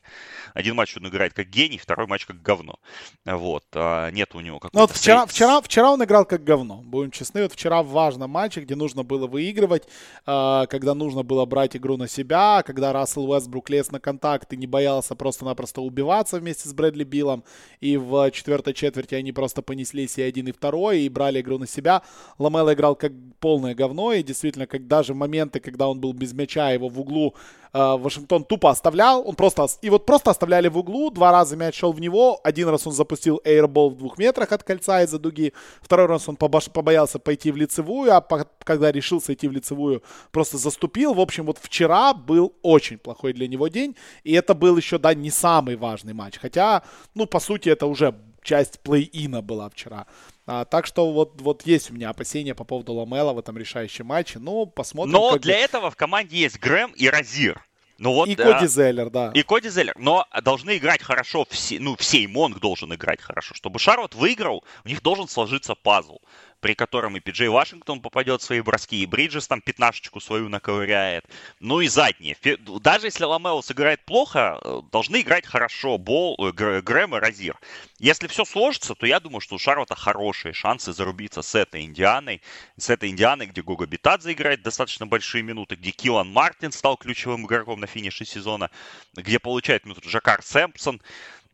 Один 0.54 0.76
матч 0.76 0.96
он 0.98 1.08
играет 1.08 1.34
как 1.34 1.50
гений, 1.50 1.78
второй 1.78 2.08
матч 2.08 2.26
как 2.26 2.42
говно. 2.42 2.80
Вот, 3.24 3.64
а 3.74 4.10
нет 4.12 4.36
у 4.36 4.42
него 4.42 4.60
какого-то... 4.60 4.78
Ну, 4.78 4.82
вот 4.82 4.92
вчера, 4.92 5.26
вчера, 5.26 5.62
вчера 5.62 5.92
он 5.92 6.04
играл 6.04 6.26
как 6.26 6.44
говно, 6.44 6.82
будем 6.84 7.12
честны. 7.12 7.44
Вот 7.44 7.54
вчера 7.54 7.82
в 7.82 7.88
важном 7.88 8.30
матче, 8.30 8.62
где 8.62 8.76
нужно 8.76 9.04
было 9.04 9.28
выигрывать, 9.28 9.84
а, 10.26 10.66
когда 10.68 10.94
нужно 10.94 11.24
было 11.24 11.46
брать 11.46 11.76
игру 11.76 11.98
на 11.98 12.08
себя, 12.08 12.64
когда 12.66 12.92
Рассел 12.92 13.30
Уэсбрук 13.30 13.70
лез 13.70 13.92
на 13.92 14.00
контакт 14.00 14.52
и 14.54 14.58
не 14.58 14.68
боялся 14.68 15.16
просто-напросто 15.16 15.82
убиваться 15.82 16.40
вместе 16.40 16.68
с 16.68 16.74
Брэдли 16.74 17.04
Биллом, 17.04 17.44
и 17.80 17.98
в 17.98 18.32
четвертой 18.32 18.74
четверти 18.74 19.16
они 19.16 19.32
просто 19.32 19.62
понеслись 19.62 20.18
и 20.18 20.22
один, 20.22 20.48
и 20.48 20.52
второй, 20.52 21.02
и 21.02 21.10
брали 21.10 21.42
игру 21.42 21.58
на 21.58 21.68
себя. 21.68 22.02
Ламела 22.38 22.74
играл 22.74 22.96
как 22.96 23.12
полное 23.40 23.76
говно, 23.76 24.12
и 24.12 24.24
действительно, 24.24 24.68
когда 24.68 24.95
даже 24.96 25.14
моменты, 25.14 25.60
когда 25.60 25.88
он 25.88 26.00
был 26.00 26.14
без 26.14 26.34
мяча, 26.34 26.72
его 26.72 26.88
в 26.88 27.00
углу 27.00 27.36
э, 27.74 27.98
Вашингтон 27.98 28.44
тупо 28.44 28.70
оставлял. 28.70 29.28
Он 29.28 29.36
просто, 29.36 29.68
и 29.82 29.90
вот 29.90 30.06
просто 30.06 30.32
оставляли 30.32 30.70
в 30.70 30.78
углу, 30.78 31.12
два 31.12 31.32
раза 31.32 31.58
мяч 31.58 31.76
шел 31.78 31.92
в 31.92 32.00
него, 32.00 32.40
один 32.44 32.70
раз 32.70 32.88
он 32.88 32.94
запустил 32.94 33.42
эйрбол 33.44 33.90
в 33.90 33.98
двух 33.98 34.18
метрах 34.18 34.52
от 34.52 34.64
кольца 34.64 35.04
из-за 35.04 35.20
дуги, 35.20 35.54
второй 35.82 36.06
раз 36.08 36.30
он 36.30 36.36
побош, 36.38 36.70
побоялся 36.72 37.20
пойти 37.20 37.52
в 37.52 37.58
лицевую, 37.58 38.16
а 38.16 38.22
по, 38.22 38.48
когда 38.64 38.92
решился 38.92 39.34
идти 39.34 39.48
в 39.48 39.52
лицевую, 39.52 40.02
просто 40.32 40.58
заступил. 40.58 41.14
В 41.14 41.20
общем, 41.20 41.46
вот 41.46 41.58
вчера 41.62 42.14
был 42.14 42.54
очень 42.62 42.98
плохой 42.98 43.34
для 43.34 43.48
него 43.48 43.68
день, 43.68 43.96
и 44.24 44.34
это 44.34 44.54
был 44.54 44.78
еще, 44.78 44.98
да, 44.98 45.14
не 45.14 45.32
самый 45.32 45.76
важный 45.76 46.14
матч. 46.14 46.40
Хотя, 46.42 46.84
ну, 47.16 47.26
по 47.26 47.40
сути, 47.40 47.70
это 47.70 47.86
уже 47.86 48.16
часть 48.46 48.80
плей-ина 48.84 49.42
была 49.42 49.70
вчера. 49.70 50.06
А, 50.46 50.64
так 50.64 50.86
что 50.86 51.12
вот, 51.12 51.42
вот 51.42 51.66
есть 51.66 51.92
у 51.92 51.94
меня 51.94 52.10
опасения 52.10 52.56
по 52.56 52.64
поводу 52.64 52.94
Ламела 52.94 53.34
в 53.34 53.40
этом 53.40 53.58
решающем 53.58 54.06
матче. 54.06 54.40
Ну, 54.40 54.66
посмотрим. 54.66 55.12
Но 55.12 55.38
для 55.38 55.56
бы... 55.56 55.60
этого 55.60 55.92
в 55.92 55.96
команде 55.98 56.38
есть 56.38 56.60
Грэм 56.60 56.92
и 56.92 57.10
Розир. 57.10 57.62
Ну 57.98 58.14
вот, 58.14 58.28
и 58.28 58.36
Коди 58.36 58.68
Зеллер, 58.68 59.10
да. 59.10 59.32
И 59.34 59.42
Коди 59.42 59.70
Зеллер. 59.70 59.96
Но 59.98 60.26
должны 60.44 60.78
играть 60.78 61.02
хорошо 61.02 61.46
все, 61.50 61.80
ну, 61.80 61.96
все, 61.96 62.28
Монг 62.28 62.60
должен 62.60 62.94
играть 62.94 63.22
хорошо. 63.22 63.54
Чтобы 63.54 63.80
Шарлот 63.80 64.16
выиграл, 64.16 64.64
у 64.84 64.88
них 64.90 65.02
должен 65.02 65.28
сложиться 65.28 65.76
пазл 65.76 66.18
при 66.66 66.74
котором 66.74 67.16
и 67.16 67.20
Пиджей 67.20 67.48
Вашингтон 67.48 68.02
попадет 68.02 68.42
в 68.42 68.44
свои 68.44 68.60
броски, 68.60 69.04
и 69.04 69.06
Бриджес 69.06 69.48
там 69.48 69.62
пятнашечку 69.62 70.20
свою 70.20 70.50
наковыряет. 70.50 71.24
Ну 71.60 71.80
и 71.80 71.88
задние. 71.88 72.36
Даже 72.82 73.06
если 73.06 73.24
Ламело 73.24 73.62
сыграет 73.62 74.04
плохо, 74.04 74.60
э, 74.60 74.82
должны 74.92 75.22
играть 75.22 75.46
хорошо 75.46 76.00
Бол, 76.00 76.36
э, 76.40 76.82
Грэм 76.82 77.18
и 77.18 77.20
Розир. 77.20 77.60
Если 78.00 78.26
все 78.26 78.46
сложится, 78.46 78.96
то 78.96 79.06
я 79.06 79.20
думаю, 79.20 79.42
что 79.42 79.54
у 79.56 79.60
Шарлота 79.60 79.96
хорошие 79.96 80.54
шансы 80.54 80.92
зарубиться 80.92 81.44
с 81.44 81.54
этой 81.54 81.84
Индианой. 81.84 82.42
С 82.78 82.90
этой 82.90 83.10
Индианой, 83.10 83.46
где 83.46 83.62
Гога 83.62 83.86
Битадзе 83.86 84.32
играет 84.32 84.64
достаточно 84.64 85.06
большие 85.06 85.44
минуты, 85.44 85.76
где 85.76 85.92
Килан 85.92 86.30
Мартин 86.30 86.72
стал 86.72 86.98
ключевым 86.98 87.46
игроком 87.46 87.80
на 87.80 87.86
финише 87.86 88.26
сезона, 88.26 88.72
где 89.16 89.38
получает 89.38 89.86
минуту 89.86 90.10
Жакар 90.10 90.42
Сэмпсон. 90.42 91.00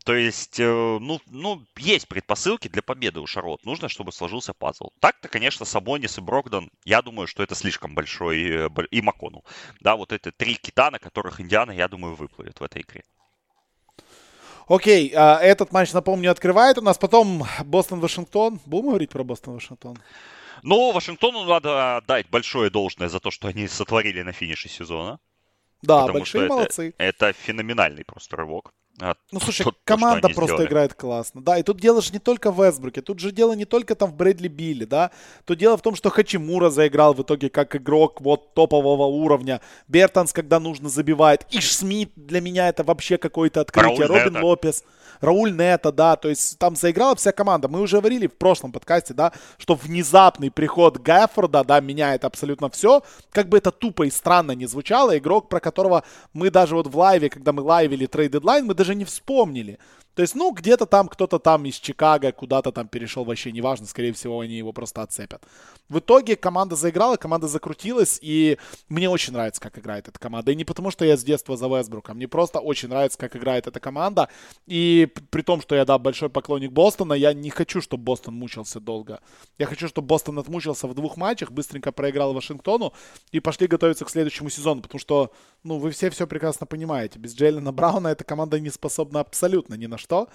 То 0.04 0.14
есть, 0.14 0.58
э, 0.58 0.64
ну, 0.64 1.20
ну, 1.26 1.62
есть 1.76 2.08
предпосылки 2.08 2.68
для 2.68 2.82
победы 2.82 3.20
у 3.20 3.26
Шарлот. 3.26 3.64
Нужно, 3.64 3.88
чтобы 3.88 4.10
сложился 4.12 4.52
пазл. 4.52 4.90
Так-то, 5.00 5.28
конечно, 5.28 5.64
Сабонис 5.64 6.18
и 6.18 6.20
Брогдон, 6.20 6.70
я 6.84 7.02
думаю, 7.02 7.28
что 7.28 7.42
это 7.42 7.54
слишком 7.54 7.94
большой, 7.94 8.66
э, 8.66 8.68
и 8.90 9.00
Макону. 9.00 9.44
Да, 9.80 9.96
вот 9.96 10.12
это 10.12 10.32
три 10.32 10.54
кита, 10.54 10.90
на 10.90 10.98
которых 10.98 11.40
Индиана, 11.40 11.70
я 11.70 11.88
думаю, 11.88 12.16
выплывет 12.16 12.58
в 12.58 12.64
этой 12.64 12.82
игре. 12.82 13.04
Окей, 14.66 15.12
а, 15.14 15.38
этот 15.38 15.72
матч, 15.72 15.92
напомню, 15.92 16.30
открывает 16.30 16.78
у 16.78 16.82
нас. 16.82 16.98
Потом 16.98 17.44
Бостон-Вашингтон. 17.64 18.60
Будем 18.66 18.88
говорить 18.88 19.10
про 19.10 19.22
Бостон-Вашингтон? 19.22 19.98
Ну, 20.62 20.92
Вашингтону 20.92 21.44
надо 21.44 22.02
дать 22.06 22.28
большое 22.28 22.70
должное 22.70 23.08
за 23.08 23.20
то, 23.20 23.30
что 23.30 23.48
они 23.48 23.68
сотворили 23.68 24.22
на 24.22 24.32
финише 24.32 24.68
сезона. 24.68 25.18
Да, 25.82 26.06
большие 26.06 26.48
молодцы. 26.48 26.94
Это, 26.98 27.26
это 27.26 27.38
феноменальный 27.38 28.04
просто 28.04 28.36
рывок. 28.36 28.72
А, 29.00 29.14
ну, 29.30 29.40
слушай, 29.40 29.64
то, 29.64 29.74
команда 29.84 30.28
то, 30.28 30.34
просто 30.34 30.56
сделали. 30.56 30.68
играет 30.68 30.94
классно. 30.94 31.42
Да, 31.42 31.58
и 31.58 31.62
тут 31.62 31.80
дело 31.80 32.02
же 32.02 32.12
не 32.12 32.18
только 32.18 32.52
в 32.52 32.62
Вестбруке, 32.62 33.00
тут 33.00 33.20
же 33.20 33.32
дело 33.32 33.54
не 33.54 33.64
только 33.64 33.94
там 33.94 34.10
в 34.10 34.14
Брэдли 34.14 34.48
Билли, 34.48 34.84
да. 34.84 35.10
Тут 35.44 35.58
дело 35.58 35.76
в 35.76 35.82
том, 35.82 35.94
что 35.94 36.10
Хачимура 36.10 36.68
заиграл 36.70 37.14
в 37.14 37.22
итоге 37.22 37.48
как 37.48 37.74
игрок 37.74 38.20
вот 38.20 38.54
топового 38.54 39.06
уровня. 39.06 39.60
Бертонс, 39.88 40.32
когда 40.32 40.60
нужно, 40.60 40.88
забивает. 40.88 41.46
Иш 41.50 41.74
Смит 41.74 42.12
для 42.16 42.40
меня 42.40 42.68
это 42.68 42.84
вообще 42.84 43.16
какое-то 43.16 43.62
открытие. 43.62 44.06
Рауль 44.06 44.20
Робин 44.20 44.34
Нета. 44.34 44.46
Лопес. 44.46 44.84
Рауль 45.20 45.52
Нета, 45.52 45.92
да, 45.92 46.16
то 46.16 46.28
есть 46.28 46.58
там 46.58 46.76
заиграла 46.76 47.14
вся 47.14 47.32
команда. 47.32 47.68
Мы 47.68 47.80
уже 47.80 47.98
говорили 47.98 48.26
в 48.26 48.34
прошлом 48.34 48.72
подкасте, 48.72 49.14
да, 49.14 49.32
что 49.56 49.74
внезапный 49.74 50.50
приход 50.50 50.98
Гаффорда, 50.98 51.64
да, 51.64 51.80
меняет 51.80 52.24
абсолютно 52.24 52.68
все. 52.70 53.02
Как 53.30 53.48
бы 53.48 53.58
это 53.58 53.70
тупо 53.70 54.02
и 54.02 54.10
странно 54.10 54.52
не 54.52 54.66
звучало, 54.66 55.16
игрок, 55.16 55.48
про 55.48 55.60
которого 55.60 56.02
мы 56.32 56.50
даже 56.50 56.74
вот 56.74 56.88
в 56.88 56.98
лайве, 56.98 57.30
когда 57.30 57.52
мы 57.52 57.62
лайвили 57.62 58.06
trade 58.06 58.32
deadline, 58.32 58.66
мы 58.66 58.74
даже 58.82 58.96
не 58.96 59.04
вспомнили. 59.04 59.78
То 60.14 60.22
есть, 60.22 60.34
ну, 60.34 60.52
где-то 60.52 60.86
там 60.86 61.08
кто-то 61.08 61.38
там 61.38 61.64
из 61.64 61.76
Чикаго 61.76 62.32
куда-то 62.32 62.72
там 62.72 62.88
перешел, 62.88 63.24
вообще 63.24 63.52
неважно, 63.52 63.86
скорее 63.86 64.12
всего, 64.12 64.40
они 64.40 64.54
его 64.54 64.72
просто 64.72 65.02
отцепят. 65.02 65.42
В 65.88 65.98
итоге 65.98 66.36
команда 66.36 66.76
заиграла, 66.76 67.16
команда 67.16 67.48
закрутилась, 67.48 68.18
и 68.22 68.58
мне 68.88 69.08
очень 69.08 69.32
нравится, 69.32 69.60
как 69.60 69.78
играет 69.78 70.08
эта 70.08 70.18
команда. 70.18 70.52
И 70.52 70.54
не 70.54 70.64
потому, 70.64 70.90
что 70.90 71.04
я 71.04 71.16
с 71.16 71.24
детства 71.24 71.56
за 71.56 71.66
Вестбрука, 71.66 72.14
мне 72.14 72.28
просто 72.28 72.60
очень 72.60 72.88
нравится, 72.88 73.18
как 73.18 73.36
играет 73.36 73.66
эта 73.66 73.80
команда. 73.80 74.28
И 74.66 75.08
при 75.30 75.42
том, 75.42 75.60
что 75.60 75.74
я, 75.74 75.84
да, 75.84 75.98
большой 75.98 76.30
поклонник 76.30 76.72
Бостона, 76.72 77.14
я 77.14 77.32
не 77.32 77.50
хочу, 77.50 77.80
чтобы 77.80 78.04
Бостон 78.04 78.34
мучился 78.34 78.80
долго. 78.80 79.20
Я 79.58 79.66
хочу, 79.66 79.88
чтобы 79.88 80.06
Бостон 80.06 80.38
отмучился 80.38 80.86
в 80.86 80.94
двух 80.94 81.16
матчах, 81.16 81.50
быстренько 81.50 81.92
проиграл 81.92 82.32
Вашингтону 82.32 82.92
и 83.30 83.40
пошли 83.40 83.66
готовиться 83.66 84.04
к 84.04 84.10
следующему 84.10 84.50
сезону, 84.50 84.82
потому 84.82 84.98
что, 84.98 85.32
ну, 85.62 85.78
вы 85.78 85.90
все 85.90 86.10
все 86.10 86.26
прекрасно 86.26 86.66
понимаете. 86.66 87.18
Без 87.18 87.34
Джейлена 87.34 87.72
Брауна 87.72 88.08
эта 88.08 88.24
команда 88.24 88.60
не 88.60 88.70
способна 88.70 89.20
абсолютно 89.20 89.74
ни 89.74 89.86
на 89.86 89.98
что. 90.02 90.28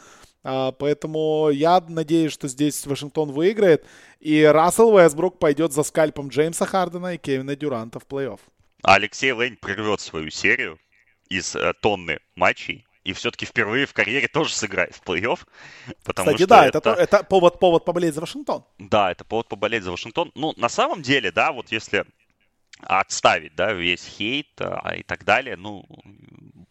А, 0.43 0.71
поэтому 0.71 1.49
я 1.49 1.83
надеюсь, 1.87 2.31
что 2.31 2.47
здесь 2.47 2.85
Вашингтон 2.85 3.31
выиграет. 3.31 3.85
И 4.19 4.43
Рассел 4.43 4.89
Уэсбрук 4.89 5.39
пойдет 5.39 5.73
за 5.73 5.83
скальпом 5.83 6.29
Джеймса 6.29 6.65
Хардена 6.65 7.15
и 7.15 7.17
Кевина 7.17 7.55
Дюранта 7.55 7.99
в 7.99 8.07
плей-офф. 8.07 8.39
Алексей 8.83 9.31
Лейн 9.31 9.57
прервет 9.57 9.99
свою 9.99 10.29
серию 10.29 10.79
из 11.29 11.55
э, 11.55 11.73
тонны 11.81 12.19
матчей 12.35 12.87
и 13.07 13.13
все-таки 13.13 13.45
впервые 13.45 13.85
в 13.85 13.93
карьере 13.93 14.27
тоже 14.27 14.53
сыграет 14.53 14.93
в 14.93 15.01
плей-офф. 15.01 15.39
Потому 16.03 16.27
Кстати, 16.27 16.41
что 16.41 16.47
да, 16.47 16.65
это, 16.65 16.77
это, 16.79 16.89
это 16.91 17.23
повод, 17.23 17.57
повод 17.57 17.85
поболеть 17.85 18.13
за 18.13 18.19
Вашингтон. 18.19 18.65
Да, 18.79 19.11
это 19.11 19.23
повод 19.23 19.47
поболеть 19.47 19.83
за 19.83 19.91
Вашингтон. 19.91 20.31
Ну, 20.35 20.53
на 20.57 20.67
самом 20.67 21.01
деле, 21.01 21.31
да, 21.31 21.53
вот 21.53 21.71
если 21.71 22.05
отставить, 22.81 23.55
да, 23.55 23.71
весь 23.71 24.05
хейт 24.05 24.49
а, 24.59 24.93
и 24.95 25.03
так 25.03 25.23
далее, 25.23 25.55
ну, 25.55 25.85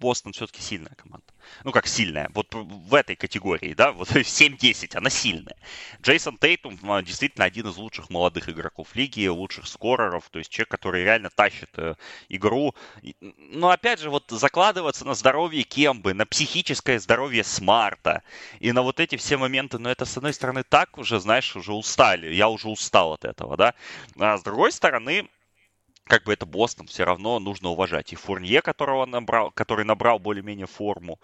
Бостон 0.07 0.33
все-таки 0.33 0.63
сильная 0.63 0.95
команда. 0.95 1.27
Ну, 1.65 1.73
как 1.73 1.89
сильная, 1.89 2.31
вот 2.33 2.55
в 2.55 2.95
этой 2.95 3.17
категории, 3.17 3.75
да, 3.75 3.91
вот 3.91 4.09
7-10, 4.15 4.97
она 4.97 5.11
сильная. 5.11 5.57
Джейсон 6.01 6.39
Тейтум 6.39 6.79
а, 6.85 7.03
действительно 7.03 7.45
один 7.45 7.67
из 7.67 7.77
лучших 7.77 8.09
молодых 8.09 8.49
игроков 8.49 8.95
лиги, 8.95 9.27
лучших 9.27 9.67
скореров, 9.67 10.29
то 10.31 10.39
есть 10.39 10.49
человек, 10.49 10.69
который 10.69 11.03
реально 11.03 11.31
тащит 11.31 11.71
э, 11.77 11.97
игру. 12.29 12.77
Но, 13.23 13.71
опять 13.71 13.99
же, 13.99 14.11
вот 14.11 14.31
закладываться 14.31 15.05
на 15.05 15.15
здоровье 15.15 15.65
Кембы, 15.65 16.15
на 16.15 16.25
психическое 16.25 17.01
здоровье 17.01 17.43
Смарта 17.43 18.23
и 18.61 18.71
на 18.71 18.83
вот 18.83 19.01
эти 19.01 19.17
все 19.17 19.37
моменты, 19.37 19.79
ну, 19.79 19.89
это, 19.89 20.05
с 20.05 20.17
одной 20.17 20.35
стороны, 20.35 20.63
так 20.63 20.99
уже, 20.99 21.19
знаешь, 21.19 21.57
уже 21.57 21.73
устали, 21.73 22.33
я 22.33 22.49
уже 22.49 22.69
устал 22.69 23.15
от 23.15 23.25
этого, 23.25 23.57
да. 23.57 23.75
А 24.21 24.39
с 24.39 24.43
другой 24.45 24.71
стороны, 24.71 25.29
как 26.07 26.25
бы 26.25 26.33
это 26.33 26.47
Бостон, 26.47 26.87
все 26.87 27.05
равно 27.05 27.39
нужно 27.39 27.71
уважать. 27.71 28.13
И 28.13 28.17
Фурнье, 28.17 28.63
которого 28.63 29.07
набрал, 29.07 29.51
который 29.51 29.85
набрал 29.85 30.19
более-менее 30.19 30.67
форму, 30.67 31.19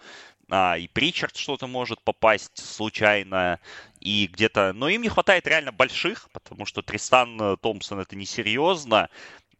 а, 0.49 0.77
и 0.77 0.87
Причард 0.87 1.35
что-то 1.37 1.67
может 1.67 2.01
попасть 2.01 2.57
случайно, 2.57 3.59
и 3.99 4.27
где-то... 4.31 4.73
Но 4.73 4.89
им 4.89 5.01
не 5.01 5.09
хватает 5.09 5.47
реально 5.47 5.71
больших, 5.71 6.29
потому 6.31 6.65
что 6.65 6.81
Тристан 6.81 7.39
э, 7.41 7.57
Томпсон 7.61 7.99
это 7.99 8.15
несерьезно. 8.15 9.09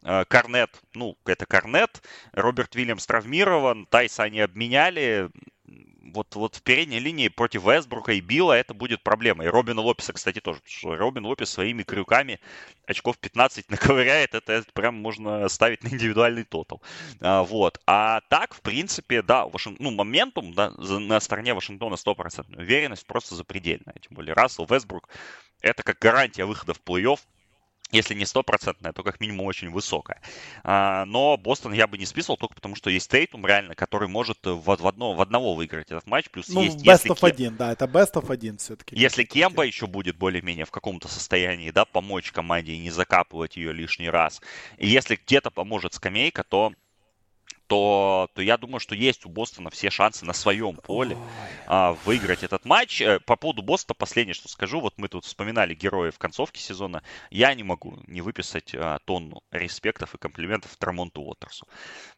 Э, 0.04 0.26
Корнет, 0.26 0.82
ну, 0.94 1.18
это 1.26 1.46
Корнет. 1.46 2.04
Роберт 2.34 2.76
Вильямс 2.76 3.06
травмирован, 3.06 3.86
Тайса 3.86 4.24
они 4.24 4.42
обменяли. 4.42 5.30
Вот, 6.04 6.36
вот 6.36 6.56
в 6.56 6.62
передней 6.62 7.00
линии 7.00 7.30
против 7.30 7.64
Вестбрука 7.64 8.12
и 8.14 8.20
Билла 8.20 8.54
это 8.54 8.74
будет 8.74 9.02
проблема. 9.02 9.46
И 9.46 9.48
Робина 9.48 9.82
Лопеса, 9.82 10.14
кстати, 10.14 10.40
тоже. 10.40 10.60
Что 10.66 10.96
Робин 10.96 11.26
Лопес 11.26 11.50
своими 11.50 11.84
крюками 11.84 12.40
очков 12.86 13.18
15 13.18 13.70
наковыряет, 13.70 14.36
это, 14.36 14.54
это 14.54 14.72
прям 14.74 14.96
можно 14.96 15.48
ставить 15.48 15.84
на 15.84 15.88
индивидуальный 15.88 16.44
тотал. 16.44 16.82
А, 17.22 17.44
вот. 17.44 17.80
А 17.88 18.22
так, 18.30 18.54
в 18.54 18.62
принципе, 18.62 19.22
да, 19.22 19.48
Вашингтон, 19.48 19.86
ну, 19.86 19.92
моментум 19.92 20.54
да, 20.54 20.72
на 20.72 21.20
стороне 21.20 21.54
Вашингтона 21.54 21.96
100%. 21.96 22.58
Уверенность 22.58 23.06
просто 23.06 23.36
запредельная. 23.36 23.96
Тем 24.02 24.16
более 24.16 24.34
Рассел, 24.34 24.66
Вестбрук, 24.66 25.08
это 25.62 25.84
как 25.84 26.00
гарантия 26.00 26.46
выхода 26.46 26.74
в 26.74 26.82
плей-офф 26.82 27.20
если 27.92 28.16
не 28.16 28.26
стопроцентная, 28.26 28.92
то 28.92 29.04
как 29.04 29.20
минимум 29.20 29.46
очень 29.46 29.70
высокая. 29.70 30.22
А, 30.64 31.06
но 31.06 31.38
Бостон 31.38 31.74
я 31.74 31.88
бы 31.88 31.98
не 31.98 32.06
списывал 32.06 32.38
только 32.38 32.56
потому, 32.56 32.76
что 32.76 32.90
есть 32.90 33.10
Тейтум 33.10 33.46
реально, 33.46 33.76
который 33.76 34.08
может 34.08 34.40
в, 34.44 34.62
в, 34.64 34.88
одно, 34.88 35.14
в 35.14 35.22
одного 35.22 35.54
выиграть 35.54 35.92
этот 35.92 36.08
матч. 36.08 36.30
Плюс 36.30 36.50
ну, 36.50 36.64
есть, 36.64 36.86
best 36.86 37.06
of 37.06 37.20
один, 37.22 37.56
да, 37.56 37.72
это 37.72 37.86
best 37.86 38.14
of 38.14 38.32
один 38.32 38.58
все-таки. 38.58 38.96
Если 38.96 39.24
Кемба 39.24 39.64
еще 39.64 39.88
будет 39.88 40.18
более-менее 40.18 40.66
в 40.66 40.72
каком-то 40.72 41.08
состоянии, 41.08 41.72
да, 41.72 41.86
помочь 41.86 42.32
команде 42.32 42.74
и 42.74 42.80
не 42.80 42.90
закапывать 42.90 43.58
ее 43.58 43.74
лишний 43.74 44.10
раз. 44.10 44.42
И 44.78 44.88
если 44.88 45.16
где-то 45.16 45.52
поможет 45.52 45.94
скамейка, 45.94 46.44
то 46.44 46.74
то, 47.68 48.30
то 48.34 48.42
я 48.42 48.58
думаю, 48.58 48.80
что 48.80 48.96
есть 48.96 49.26
у 49.26 49.30
Бостона 49.30 49.70
все 49.70 49.90
шансы 49.90 50.26
на 50.26 50.34
своем 50.34 50.76
поле 50.76 51.18
а, 51.66 51.94
выиграть 52.06 52.44
этот 52.44 52.66
матч. 52.66 53.02
Э, 53.02 53.20
по 53.20 53.36
поводу 53.36 53.62
Бостона 53.62 53.96
последнее, 53.96 54.34
что 54.34 54.50
скажу. 54.50 54.82
Вот 54.82 54.96
мы 54.98 55.08
тут 55.08 55.26
вспоминали 55.26 55.74
героев 55.74 56.16
в 56.16 56.20
концовке 56.20 56.62
сезона. 56.62 57.02
Я 57.32 57.54
не 57.54 57.64
могу 57.64 57.98
не 58.08 58.22
выписать 58.22 58.76
а, 58.76 59.00
тонну 59.06 59.42
респектов 59.52 60.14
и 60.14 60.18
комплиментов 60.18 60.76
Трамонту 60.78 61.22
Уотерсу. 61.22 61.68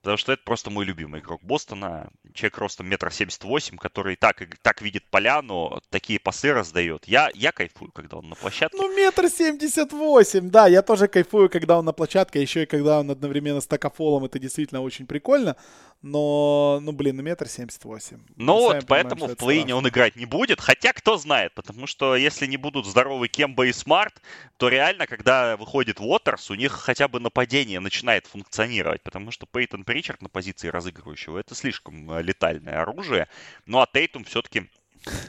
Потому 0.01 0.17
что 0.17 0.33
это 0.33 0.41
просто 0.43 0.69
мой 0.69 0.85
любимый 0.85 1.21
игрок 1.21 1.43
Бостона. 1.43 2.09
Человек 2.33 2.57
ростом 2.57 2.87
метр 2.87 3.11
семьдесят 3.11 3.43
восемь, 3.43 3.77
который 3.77 4.15
так, 4.15 4.41
так 4.61 4.81
видит 4.81 5.03
поляну, 5.09 5.79
такие 5.89 6.19
пасы 6.19 6.53
раздает. 6.53 7.07
Я, 7.07 7.29
я 7.33 7.51
кайфую, 7.51 7.91
когда 7.91 8.17
он 8.17 8.29
на 8.29 8.35
площадке. 8.35 8.77
Ну, 8.77 8.95
метр 8.95 9.29
семьдесят 9.29 9.93
восемь, 9.93 10.49
да. 10.49 10.67
Я 10.67 10.81
тоже 10.81 11.07
кайфую, 11.07 11.49
когда 11.49 11.77
он 11.77 11.85
на 11.85 11.93
площадке. 11.93 12.41
Еще 12.41 12.63
и 12.63 12.65
когда 12.65 12.99
он 12.99 13.11
одновременно 13.11 13.61
с 13.61 13.67
такофолом. 13.67 14.25
Это 14.25 14.39
действительно 14.39 14.81
очень 14.81 15.05
прикольно 15.05 15.34
прикольно, 15.35 15.55
но, 16.01 16.79
ну, 16.83 16.91
блин, 16.91 17.17
ну, 17.17 17.23
метр 17.23 17.47
семьдесят 17.47 17.83
восемь. 17.83 18.19
Ну 18.35 18.53
вот, 18.59 18.85
поэтому 18.87 19.27
в 19.27 19.35
плей 19.35 19.71
он 19.73 19.87
играть 19.87 20.15
не 20.15 20.25
будет, 20.25 20.61
хотя 20.61 20.93
кто 20.93 21.17
знает, 21.17 21.53
потому 21.55 21.87
что 21.87 22.15
если 22.15 22.45
не 22.45 22.57
будут 22.57 22.85
здоровы 22.85 23.27
Кемба 23.27 23.65
и 23.65 23.73
Смарт, 23.73 24.21
то 24.57 24.69
реально, 24.69 25.07
когда 25.07 25.57
выходит 25.57 25.99
Уотерс, 25.99 26.51
у 26.51 26.55
них 26.55 26.73
хотя 26.73 27.07
бы 27.07 27.19
нападение 27.19 27.79
начинает 27.79 28.27
функционировать, 28.27 29.01
потому 29.01 29.31
что 29.31 29.47
Пейтон 29.47 29.83
Причард 29.83 30.21
на 30.21 30.29
позиции 30.29 30.67
разыгрывающего 30.67 31.39
это 31.39 31.55
слишком 31.55 32.11
э, 32.11 32.21
летальное 32.21 32.81
оружие, 32.81 33.27
ну 33.65 33.79
а 33.79 33.87
Тейтум 33.91 34.25
все-таки 34.25 34.69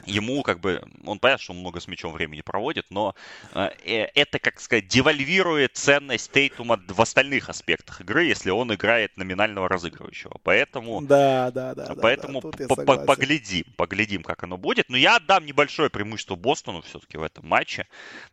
ему 0.05 0.43
как 0.43 0.59
бы, 0.59 0.81
он 1.05 1.19
понятно, 1.19 1.43
что 1.43 1.53
он 1.53 1.59
много 1.59 1.79
с 1.79 1.87
мячом 1.87 2.13
времени 2.13 2.41
проводит, 2.41 2.85
но 2.89 3.15
э, 3.53 3.69
э, 3.85 4.05
это, 4.15 4.39
как 4.39 4.59
сказать, 4.59 4.87
девальвирует 4.87 5.75
ценность 5.75 6.31
Тейтума 6.31 6.79
в 6.87 7.01
остальных 7.01 7.49
аспектах 7.49 8.01
игры, 8.01 8.25
если 8.25 8.49
он 8.49 8.73
играет 8.73 9.17
номинального 9.17 9.69
разыгрывающего. 9.69 10.37
Поэтому, 10.43 11.01
да, 11.01 11.51
да, 11.51 11.75
да, 11.75 11.95
поэтому 12.01 12.41
да, 12.41 12.65
да, 12.67 12.97
поглядим, 12.97 13.65
поглядим, 13.75 14.23
как 14.23 14.43
оно 14.43 14.57
будет. 14.57 14.89
Но 14.89 14.97
я 14.97 15.17
отдам 15.17 15.45
небольшое 15.45 15.89
преимущество 15.89 16.35
Бостону 16.35 16.81
все-таки 16.81 17.17
в 17.17 17.23
этом 17.23 17.47
матче. 17.47 17.87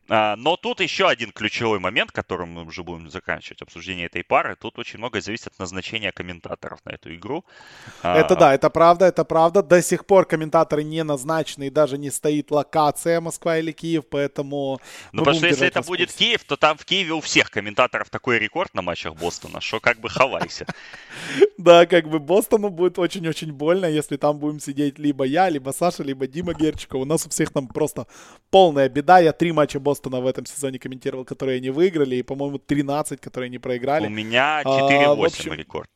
А, 0.08 0.36
но 0.36 0.56
тут 0.56 0.80
еще 0.80 1.08
один 1.08 1.32
ключевой 1.32 1.78
момент, 1.78 2.12
которым 2.12 2.52
мы 2.52 2.64
уже 2.64 2.82
будем 2.82 3.10
заканчивать 3.10 3.62
обсуждение 3.62 4.06
этой 4.06 4.24
пары. 4.24 4.56
Тут 4.56 4.78
очень 4.78 4.98
многое 4.98 5.22
зависит 5.22 5.48
от 5.48 5.58
назначения 5.58 6.12
комментаторов 6.12 6.80
на 6.84 6.90
эту 6.90 7.14
игру. 7.14 7.44
Это 8.02 8.34
а, 8.34 8.36
да, 8.36 8.54
это 8.54 8.70
правда, 8.70 9.06
это 9.06 9.24
правда. 9.24 9.62
До 9.62 9.82
сих 9.82 10.06
пор 10.06 10.26
комментаторы 10.26 10.84
не 10.84 11.04
назначены 11.04 11.33
однозначно, 11.34 11.64
и 11.64 11.70
даже 11.70 11.98
не 11.98 12.10
стоит 12.10 12.50
локация 12.50 13.20
Москва 13.20 13.58
или 13.58 13.72
Киев, 13.72 14.04
поэтому... 14.08 14.80
Ну, 15.12 15.20
потому 15.20 15.36
что 15.36 15.46
если 15.46 15.66
это 15.66 15.82
будет 15.82 16.12
Киев, 16.12 16.44
то 16.44 16.56
там 16.56 16.76
в 16.76 16.84
Киеве 16.84 17.12
у 17.12 17.20
всех 17.20 17.50
комментаторов 17.50 18.10
такой 18.10 18.38
рекорд 18.38 18.74
на 18.74 18.82
матчах 18.82 19.14
Бостона, 19.14 19.60
что 19.60 19.80
как 19.80 19.98
бы 20.00 20.08
хавайся. 20.08 20.66
Да, 21.56 21.86
как 21.86 22.08
бы 22.08 22.18
Бостону 22.18 22.68
будет 22.68 22.98
очень-очень 22.98 23.52
больно, 23.52 23.86
если 23.86 24.16
там 24.16 24.38
будем 24.38 24.60
сидеть 24.60 24.98
либо 24.98 25.24
я, 25.24 25.48
либо 25.48 25.70
Саша, 25.70 26.02
либо 26.02 26.26
Дима 26.26 26.52
Герчиков. 26.52 27.00
У 27.00 27.04
нас 27.04 27.26
у 27.26 27.30
всех 27.30 27.52
там 27.52 27.68
просто 27.68 28.06
полная 28.50 28.88
беда. 28.88 29.20
Я 29.20 29.32
три 29.32 29.52
матча 29.52 29.80
Бостона 29.80 30.20
в 30.20 30.26
этом 30.26 30.46
сезоне 30.46 30.78
комментировал, 30.78 31.24
которые 31.24 31.56
они 31.58 31.70
выиграли, 31.70 32.16
и, 32.16 32.22
по-моему, 32.22 32.58
13, 32.58 33.20
которые 33.20 33.46
они 33.46 33.58
проиграли. 33.58 34.06
У 34.06 34.10
меня 34.10 34.62
4-8 34.62 35.52
а, 35.52 35.56
рекорд. 35.56 35.88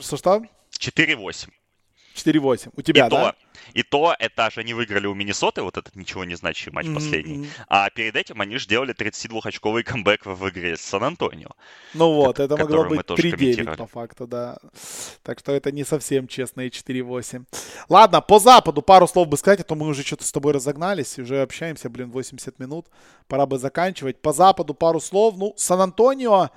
Что-что? 0.00 0.42
4-8. 0.78 1.48
4-8. 2.14 2.70
У 2.76 2.82
тебя, 2.82 3.06
и 3.06 3.10
да? 3.10 3.32
То, 3.32 3.34
и 3.74 3.82
то 3.82 4.14
это 4.18 4.50
же 4.50 4.60
они 4.60 4.74
выиграли 4.74 5.06
у 5.06 5.14
Миннесоты, 5.14 5.62
вот 5.62 5.76
этот 5.76 5.96
ничего 5.96 6.24
не 6.24 6.34
значащий 6.34 6.70
матч 6.72 6.86
mm-hmm. 6.86 6.94
последний. 6.94 7.48
А 7.68 7.90
перед 7.90 8.16
этим 8.16 8.40
они 8.40 8.58
же 8.58 8.66
делали 8.66 8.94
32-очковый 8.94 9.82
камбэк 9.82 10.26
в 10.26 10.48
игре 10.48 10.76
с 10.76 10.80
Сан-Антонио. 10.82 11.50
Ну 11.94 12.12
вот, 12.14 12.40
это 12.40 12.56
могло 12.56 12.84
быть 12.84 13.00
3-9 13.00 13.76
по 13.76 13.86
факту, 13.86 14.26
да. 14.26 14.58
Так 15.22 15.38
что 15.38 15.52
это 15.52 15.72
не 15.72 15.84
совсем 15.84 16.26
честные 16.28 16.68
4-8. 16.68 17.44
Ладно, 17.88 18.20
по 18.20 18.38
западу 18.38 18.82
пару 18.82 19.06
слов 19.06 19.28
бы 19.28 19.36
сказать, 19.36 19.60
а 19.60 19.64
то 19.64 19.74
мы 19.74 19.86
уже 19.86 20.02
что-то 20.02 20.24
с 20.24 20.32
тобой 20.32 20.52
разогнались, 20.52 21.18
уже 21.18 21.42
общаемся, 21.42 21.88
блин, 21.90 22.10
80 22.10 22.58
минут. 22.58 22.86
Пора 23.28 23.46
бы 23.46 23.58
заканчивать. 23.58 24.20
По 24.20 24.32
западу 24.32 24.74
пару 24.74 25.00
слов. 25.00 25.36
Ну, 25.36 25.54
Сан-Антонио 25.56 26.50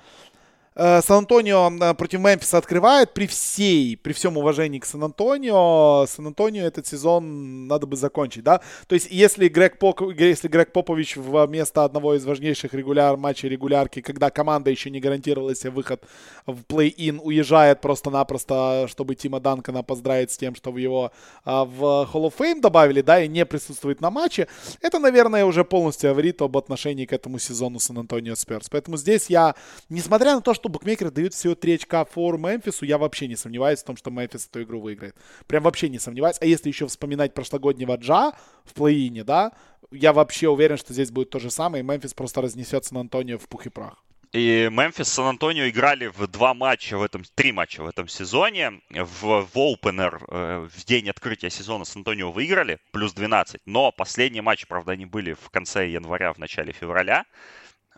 Сан-Антонио 0.76 1.72
э, 1.80 1.94
против 1.94 2.20
Мемфиса 2.20 2.58
открывает 2.58 3.14
при 3.14 3.26
всей, 3.26 3.96
при 3.96 4.12
всем 4.12 4.36
уважении 4.36 4.78
к 4.78 4.84
Сан-Антонио. 4.84 6.06
Сан-Антонио 6.06 6.64
этот 6.64 6.86
сезон 6.86 7.66
надо 7.66 7.86
бы 7.86 7.96
закончить, 7.96 8.44
да? 8.44 8.60
То 8.86 8.94
есть, 8.94 9.08
если 9.10 9.48
Грег, 9.48 9.78
Пок, 9.78 10.02
если 10.18 10.48
Грег 10.48 10.72
Попович 10.72 11.16
вместо 11.16 11.84
одного 11.84 12.14
из 12.14 12.26
важнейших 12.26 12.74
регуляр, 12.74 13.16
матчей 13.16 13.48
регулярки, 13.48 14.02
когда 14.02 14.30
команда 14.30 14.70
еще 14.70 14.90
не 14.90 15.00
гарантировала 15.00 15.54
себе 15.54 15.70
выход 15.70 16.04
в 16.46 16.62
плей-ин, 16.64 17.20
уезжает 17.22 17.80
просто-напросто, 17.80 18.86
чтобы 18.88 19.14
Тима 19.14 19.40
Данкона 19.40 19.82
поздравить 19.82 20.30
с 20.30 20.36
тем, 20.36 20.54
что 20.54 20.72
в 20.72 20.76
его 20.76 21.10
а, 21.44 21.64
в 21.64 21.82
Hall 22.12 22.30
of 22.30 22.34
Fame 22.38 22.60
добавили, 22.60 23.00
да, 23.00 23.22
и 23.22 23.28
не 23.28 23.46
присутствует 23.46 24.02
на 24.02 24.10
матче, 24.10 24.46
это, 24.82 24.98
наверное, 24.98 25.46
уже 25.46 25.64
полностью 25.64 26.10
говорит 26.10 26.42
об 26.42 26.56
отношении 26.56 27.06
к 27.06 27.12
этому 27.12 27.38
сезону 27.38 27.78
Сан-Антонио 27.78 28.34
Сперс. 28.34 28.68
Поэтому 28.68 28.96
здесь 28.98 29.30
я, 29.30 29.54
несмотря 29.88 30.34
на 30.34 30.42
то, 30.42 30.52
что 30.52 30.65
что 30.66 30.72
букмекеры 30.72 31.12
дают 31.12 31.32
всего 31.32 31.54
3 31.54 31.74
очка 31.74 32.04
фор 32.04 32.38
Мемфису, 32.38 32.84
я 32.84 32.98
вообще 32.98 33.28
не 33.28 33.36
сомневаюсь 33.36 33.78
в 33.80 33.84
том, 33.84 33.96
что 33.96 34.10
Мемфис 34.10 34.48
эту 34.48 34.64
игру 34.64 34.80
выиграет. 34.80 35.14
Прям 35.46 35.62
вообще 35.62 35.88
не 35.88 36.00
сомневаюсь. 36.00 36.38
А 36.40 36.46
если 36.46 36.68
еще 36.68 36.88
вспоминать 36.88 37.34
прошлогоднего 37.34 37.94
Джа 37.96 38.32
в 38.64 38.74
плей-ине, 38.74 39.22
да, 39.22 39.52
я 39.92 40.12
вообще 40.12 40.48
уверен, 40.48 40.76
что 40.76 40.92
здесь 40.92 41.12
будет 41.12 41.30
то 41.30 41.38
же 41.38 41.52
самое, 41.52 41.84
и 41.84 41.86
Мемфис 41.86 42.14
просто 42.14 42.40
разнесется 42.40 42.94
на 42.94 43.00
Антонио 43.00 43.38
в 43.38 43.48
пух 43.48 43.66
и 43.66 43.68
прах. 43.68 44.02
И 44.32 44.68
Мемфис 44.72 45.06
с 45.06 45.12
Сан-Антонио 45.12 45.68
играли 45.68 46.08
в 46.08 46.26
два 46.26 46.52
матча 46.52 46.98
в 46.98 47.02
этом, 47.02 47.22
три 47.36 47.52
матча 47.52 47.84
в 47.84 47.86
этом 47.86 48.08
сезоне. 48.08 48.80
В, 48.90 49.46
в 49.46 49.56
Opener 49.56 50.20
э, 50.28 50.68
в 50.68 50.84
день 50.84 51.08
открытия 51.08 51.48
сезона 51.48 51.84
Сан-Антонио 51.84 52.32
выиграли, 52.32 52.80
плюс 52.90 53.12
12. 53.12 53.60
Но 53.66 53.92
последние 53.92 54.42
матчи, 54.42 54.66
правда, 54.66 54.92
они 54.92 55.06
были 55.06 55.34
в 55.34 55.48
конце 55.50 55.88
января, 55.88 56.32
в 56.32 56.38
начале 56.38 56.72
февраля. 56.72 57.24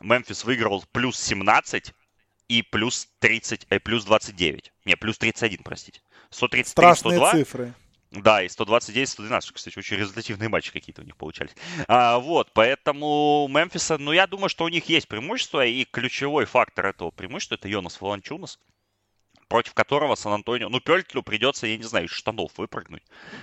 Мемфис 0.02 0.44
выиграл 0.44 0.84
плюс 0.92 1.18
17, 1.18 1.94
и 2.48 2.62
плюс 2.62 3.08
30, 3.20 3.66
э, 3.68 3.78
плюс 3.78 4.04
29. 4.04 4.72
Не, 4.84 4.96
плюс 4.96 5.18
31, 5.18 5.62
простите. 5.62 6.00
133, 6.30 6.70
Страшные 6.70 7.16
102. 7.18 7.32
цифры. 7.32 7.74
Да, 8.10 8.42
и 8.42 8.48
129, 8.48 9.08
112, 9.08 9.52
кстати, 9.52 9.78
очень 9.78 9.98
результативные 9.98 10.48
матчи 10.48 10.72
какие-то 10.72 11.02
у 11.02 11.04
них 11.04 11.16
получались. 11.16 11.54
А, 11.88 12.18
вот, 12.18 12.50
поэтому 12.54 13.46
Мемфиса, 13.50 13.98
ну, 13.98 14.12
я 14.12 14.26
думаю, 14.26 14.48
что 14.48 14.64
у 14.64 14.68
них 14.68 14.88
есть 14.88 15.08
преимущество, 15.08 15.64
и 15.64 15.84
ключевой 15.84 16.46
фактор 16.46 16.86
этого 16.86 17.10
преимущества 17.10 17.56
это 17.56 17.68
Йонас 17.68 18.00
Волончунас, 18.00 18.58
против 19.48 19.74
которого 19.74 20.14
Сан-Антонио, 20.14 20.70
ну, 20.70 20.80
Пельтлю 20.80 21.22
придется, 21.22 21.66
я 21.66 21.76
не 21.76 21.82
знаю, 21.82 22.06
из 22.06 22.10
штанов 22.10 22.52
выпрыгнуть, 22.56 23.02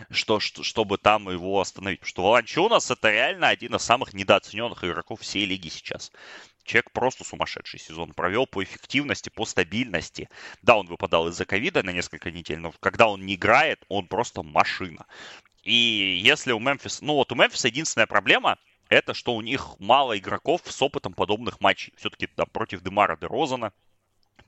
что, 0.10 0.40
что, 0.40 0.64
чтобы 0.64 0.98
там 0.98 1.30
его 1.30 1.61
остановить. 1.61 1.99
Потому 1.99 2.10
что 2.10 2.23
Волончунас 2.23 2.90
это 2.90 3.11
реально 3.11 3.49
один 3.49 3.76
из 3.76 3.84
самых 3.84 4.15
недооцененных 4.15 4.84
игроков 4.84 5.22
всей 5.22 5.45
лиги 5.45 5.68
сейчас. 5.68 6.11
Человек 6.66 6.92
просто 6.92 7.24
сумасшедший 7.24 7.80
сезон 7.80 8.14
провел 8.14 8.48
по 8.48 8.64
эффективности, 8.64 9.30
по 9.30 9.46
стабильности. 9.46 10.30
Да, 10.64 10.76
он 10.78 10.88
выпадал 10.88 11.28
из-за 11.28 11.46
ковида 11.46 11.84
на 11.84 11.92
несколько 11.92 12.32
недель, 12.32 12.58
но 12.58 12.74
когда 12.80 13.08
он 13.08 13.24
не 13.24 13.36
играет, 13.36 13.86
он 13.88 14.08
просто 14.08 14.42
машина. 14.42 15.06
И 15.64 16.20
если 16.24 16.52
у 16.52 16.60
Мемфиса... 16.60 17.06
Ну 17.06 17.14
вот 17.14 17.32
у 17.32 17.36
Мемфиса 17.36 17.68
единственная 17.68 18.08
проблема, 18.08 18.58
это 18.90 19.14
что 19.14 19.36
у 19.36 19.42
них 19.42 19.76
мало 19.80 20.18
игроков 20.18 20.62
с 20.66 20.82
опытом 20.82 21.14
подобных 21.14 21.62
матчей. 21.62 21.94
Все-таки 21.98 22.28
да, 22.36 22.46
против 22.46 22.82
Демара 22.82 23.16
де 23.16 23.28
Розана, 23.28 23.72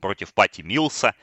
против 0.00 0.32
Пати 0.32 0.62
Милса. 0.62 1.14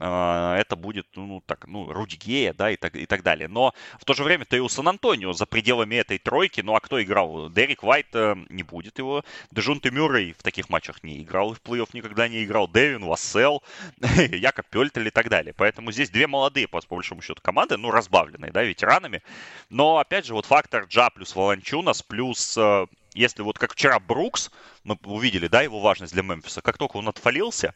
А, 0.00 0.56
это 0.58 0.74
будет, 0.74 1.06
ну, 1.14 1.26
ну, 1.26 1.42
так, 1.46 1.66
ну, 1.66 1.90
Рудигея, 1.92 2.52
да, 2.52 2.70
и 2.70 2.76
так, 2.76 2.96
и 2.96 3.06
так 3.06 3.22
далее. 3.22 3.48
Но 3.48 3.72
в 4.00 4.04
то 4.04 4.12
же 4.12 4.24
время 4.24 4.44
ты 4.44 4.60
у 4.60 4.68
Сан-Антонио 4.68 5.32
за 5.32 5.46
пределами 5.46 5.94
этой 5.94 6.18
тройки, 6.18 6.60
ну, 6.62 6.74
а 6.74 6.80
кто 6.80 7.00
играл? 7.02 7.48
Дерек 7.48 7.82
Вайт 7.82 8.08
э, 8.12 8.34
не 8.48 8.64
будет 8.64 8.98
его. 8.98 9.24
Дежунте 9.52 9.90
Мюррей 9.90 10.32
в 10.32 10.42
таких 10.42 10.68
матчах 10.68 11.02
не 11.04 11.22
играл, 11.22 11.52
и 11.52 11.54
в 11.54 11.62
плей-офф 11.62 11.90
никогда 11.92 12.26
не 12.28 12.44
играл. 12.44 12.66
Дэвин, 12.66 13.04
Вассел, 13.04 13.62
Якоб 14.30 14.66
Пельтель 14.66 15.06
и 15.06 15.10
так 15.10 15.28
далее. 15.28 15.54
Поэтому 15.56 15.92
здесь 15.92 16.10
две 16.10 16.26
молодые, 16.26 16.66
по, 16.66 16.80
большому 16.90 17.22
счету, 17.22 17.40
команды, 17.40 17.76
ну, 17.76 17.90
разбавленные, 17.90 18.50
да, 18.50 18.64
ветеранами. 18.64 19.22
Но, 19.70 19.98
опять 19.98 20.26
же, 20.26 20.34
вот 20.34 20.46
фактор 20.46 20.84
Джа 20.84 21.10
плюс 21.10 21.36
Волончунас 21.36 22.02
плюс 22.02 22.58
э, 22.58 22.86
если 23.14 23.42
вот 23.42 23.58
как 23.58 23.72
вчера 23.72 24.00
Брукс, 24.00 24.50
мы 24.82 24.98
увидели, 25.04 25.46
да, 25.46 25.62
его 25.62 25.80
важность 25.80 26.12
для 26.12 26.22
Мемфиса, 26.22 26.60
как 26.62 26.78
только 26.78 26.96
он 26.96 27.08
отфалился, 27.08 27.74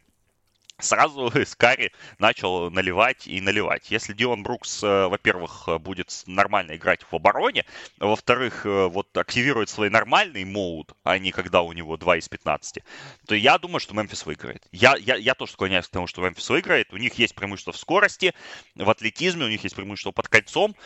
сразу 0.80 1.32
Скари 1.46 1.92
начал 2.18 2.70
наливать 2.70 3.26
и 3.26 3.40
наливать. 3.40 3.90
Если 3.90 4.12
Дион 4.12 4.42
Брукс, 4.42 4.82
э, 4.82 5.08
во-первых, 5.08 5.68
будет 5.80 6.22
нормально 6.26 6.76
играть 6.76 7.02
в 7.02 7.14
обороне, 7.14 7.64
во-вторых, 7.98 8.64
э, 8.64 8.86
вот 8.86 9.16
активирует 9.16 9.68
свой 9.68 9.90
нормальный 9.90 10.44
моуд, 10.44 10.92
а 11.04 11.18
не 11.18 11.32
когда 11.32 11.62
у 11.62 11.72
него 11.72 11.96
2 11.96 12.18
из 12.18 12.28
15, 12.28 12.82
то 13.26 13.34
я 13.34 13.58
думаю, 13.58 13.80
что 13.80 13.94
Мемфис 13.94 14.26
выиграет. 14.26 14.66
Я, 14.72 14.96
я, 14.96 15.16
я 15.16 15.34
тоже 15.34 15.52
склоняюсь 15.52 15.86
к 15.86 15.90
тому, 15.90 16.06
что 16.06 16.22
Мемфис 16.22 16.48
выиграет. 16.48 16.92
У 16.92 16.96
них 16.96 17.14
есть 17.14 17.34
преимущество 17.34 17.72
в 17.72 17.78
скорости, 17.78 18.34
в 18.74 18.88
атлетизме, 18.88 19.44
у 19.44 19.48
них 19.48 19.62
есть 19.64 19.74
преимущество 19.76 20.12
под 20.12 20.28
кольцом. 20.28 20.76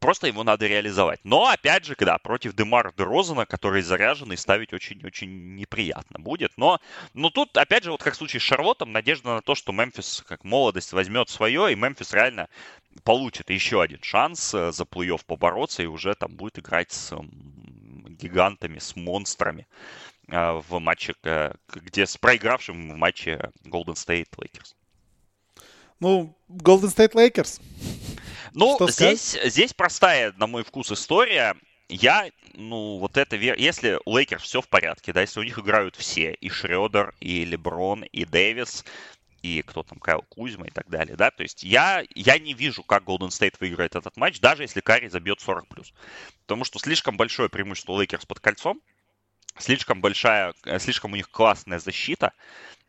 Просто 0.00 0.26
его 0.26 0.44
надо 0.44 0.66
реализовать. 0.66 1.20
Но, 1.24 1.46
опять 1.46 1.84
же, 1.84 1.94
когда 1.94 2.18
против 2.18 2.54
Демара 2.54 2.92
Дерозана, 2.96 3.46
который 3.46 3.82
заряженный, 3.82 4.36
ставить 4.36 4.72
очень-очень 4.72 5.54
неприятно 5.54 6.18
будет. 6.18 6.52
Но, 6.56 6.80
но 7.12 7.30
тут, 7.30 7.56
опять 7.56 7.84
же, 7.84 7.90
вот 7.90 8.02
как 8.02 8.14
в 8.14 8.16
случае 8.16 8.40
с 8.40 8.44
Шарлоттом, 8.44 8.92
надежда 8.92 9.34
на 9.34 9.42
то, 9.42 9.54
что 9.54 9.72
Мемфис, 9.72 10.24
как 10.26 10.44
молодость, 10.44 10.92
возьмет 10.92 11.28
свое, 11.28 11.72
и 11.72 11.76
Мемфис 11.76 12.12
реально 12.12 12.48
получит 13.02 13.50
еще 13.50 13.82
один 13.82 14.02
шанс 14.02 14.54
э, 14.54 14.72
за 14.72 14.84
плей-офф 14.84 15.24
побороться 15.26 15.82
и 15.82 15.86
уже 15.86 16.14
там 16.14 16.34
будет 16.36 16.58
играть 16.58 16.92
с 16.92 17.12
гигантами, 18.08 18.78
с 18.78 18.94
монстрами 18.96 19.66
э, 20.28 20.60
в 20.68 20.78
матче, 20.78 21.14
э, 21.24 21.54
где 21.68 22.06
с 22.06 22.16
проигравшим 22.16 22.92
в 22.92 22.96
матче 22.96 23.50
Golden 23.64 23.94
State 23.94 24.30
Lakers. 24.36 24.74
Ну, 26.00 26.36
Golden 26.48 26.94
State 26.94 27.12
Lakers. 27.12 27.60
Ну, 28.54 28.78
здесь, 28.88 29.36
здесь 29.44 29.74
простая, 29.74 30.32
на 30.36 30.46
мой 30.46 30.62
вкус, 30.62 30.90
история. 30.92 31.56
Я, 31.88 32.30
ну, 32.54 32.98
вот 32.98 33.16
это, 33.16 33.36
если 33.36 33.98
у 34.04 34.16
Лейкерс 34.16 34.42
все 34.42 34.62
в 34.62 34.68
порядке, 34.68 35.12
да, 35.12 35.20
если 35.20 35.40
у 35.40 35.42
них 35.42 35.58
играют 35.58 35.96
все, 35.96 36.32
и 36.32 36.48
Шредер, 36.48 37.14
и 37.20 37.44
Леброн, 37.44 38.04
и 38.04 38.24
Дэвис, 38.24 38.84
и 39.42 39.60
кто 39.62 39.82
там, 39.82 39.98
Кайл 39.98 40.22
Кузьма 40.22 40.66
и 40.66 40.70
так 40.70 40.88
далее, 40.88 41.16
да, 41.16 41.30
то 41.30 41.42
есть 41.42 41.62
я, 41.64 42.02
я 42.14 42.38
не 42.38 42.54
вижу, 42.54 42.82
как 42.82 43.04
Голден 43.04 43.30
Стейт 43.30 43.60
выиграет 43.60 43.96
этот 43.96 44.16
матч, 44.16 44.40
даже 44.40 44.62
если 44.62 44.80
Карри 44.80 45.08
забьет 45.08 45.40
40+. 45.46 45.64
Потому 46.46 46.64
что 46.64 46.78
слишком 46.78 47.16
большое 47.16 47.50
преимущество 47.50 48.00
Лейкерс 48.00 48.24
под 48.24 48.40
кольцом, 48.40 48.80
слишком 49.58 50.00
большая, 50.00 50.54
э, 50.64 50.78
слишком 50.78 51.12
у 51.12 51.16
них 51.16 51.28
классная 51.30 51.78
защита, 51.80 52.32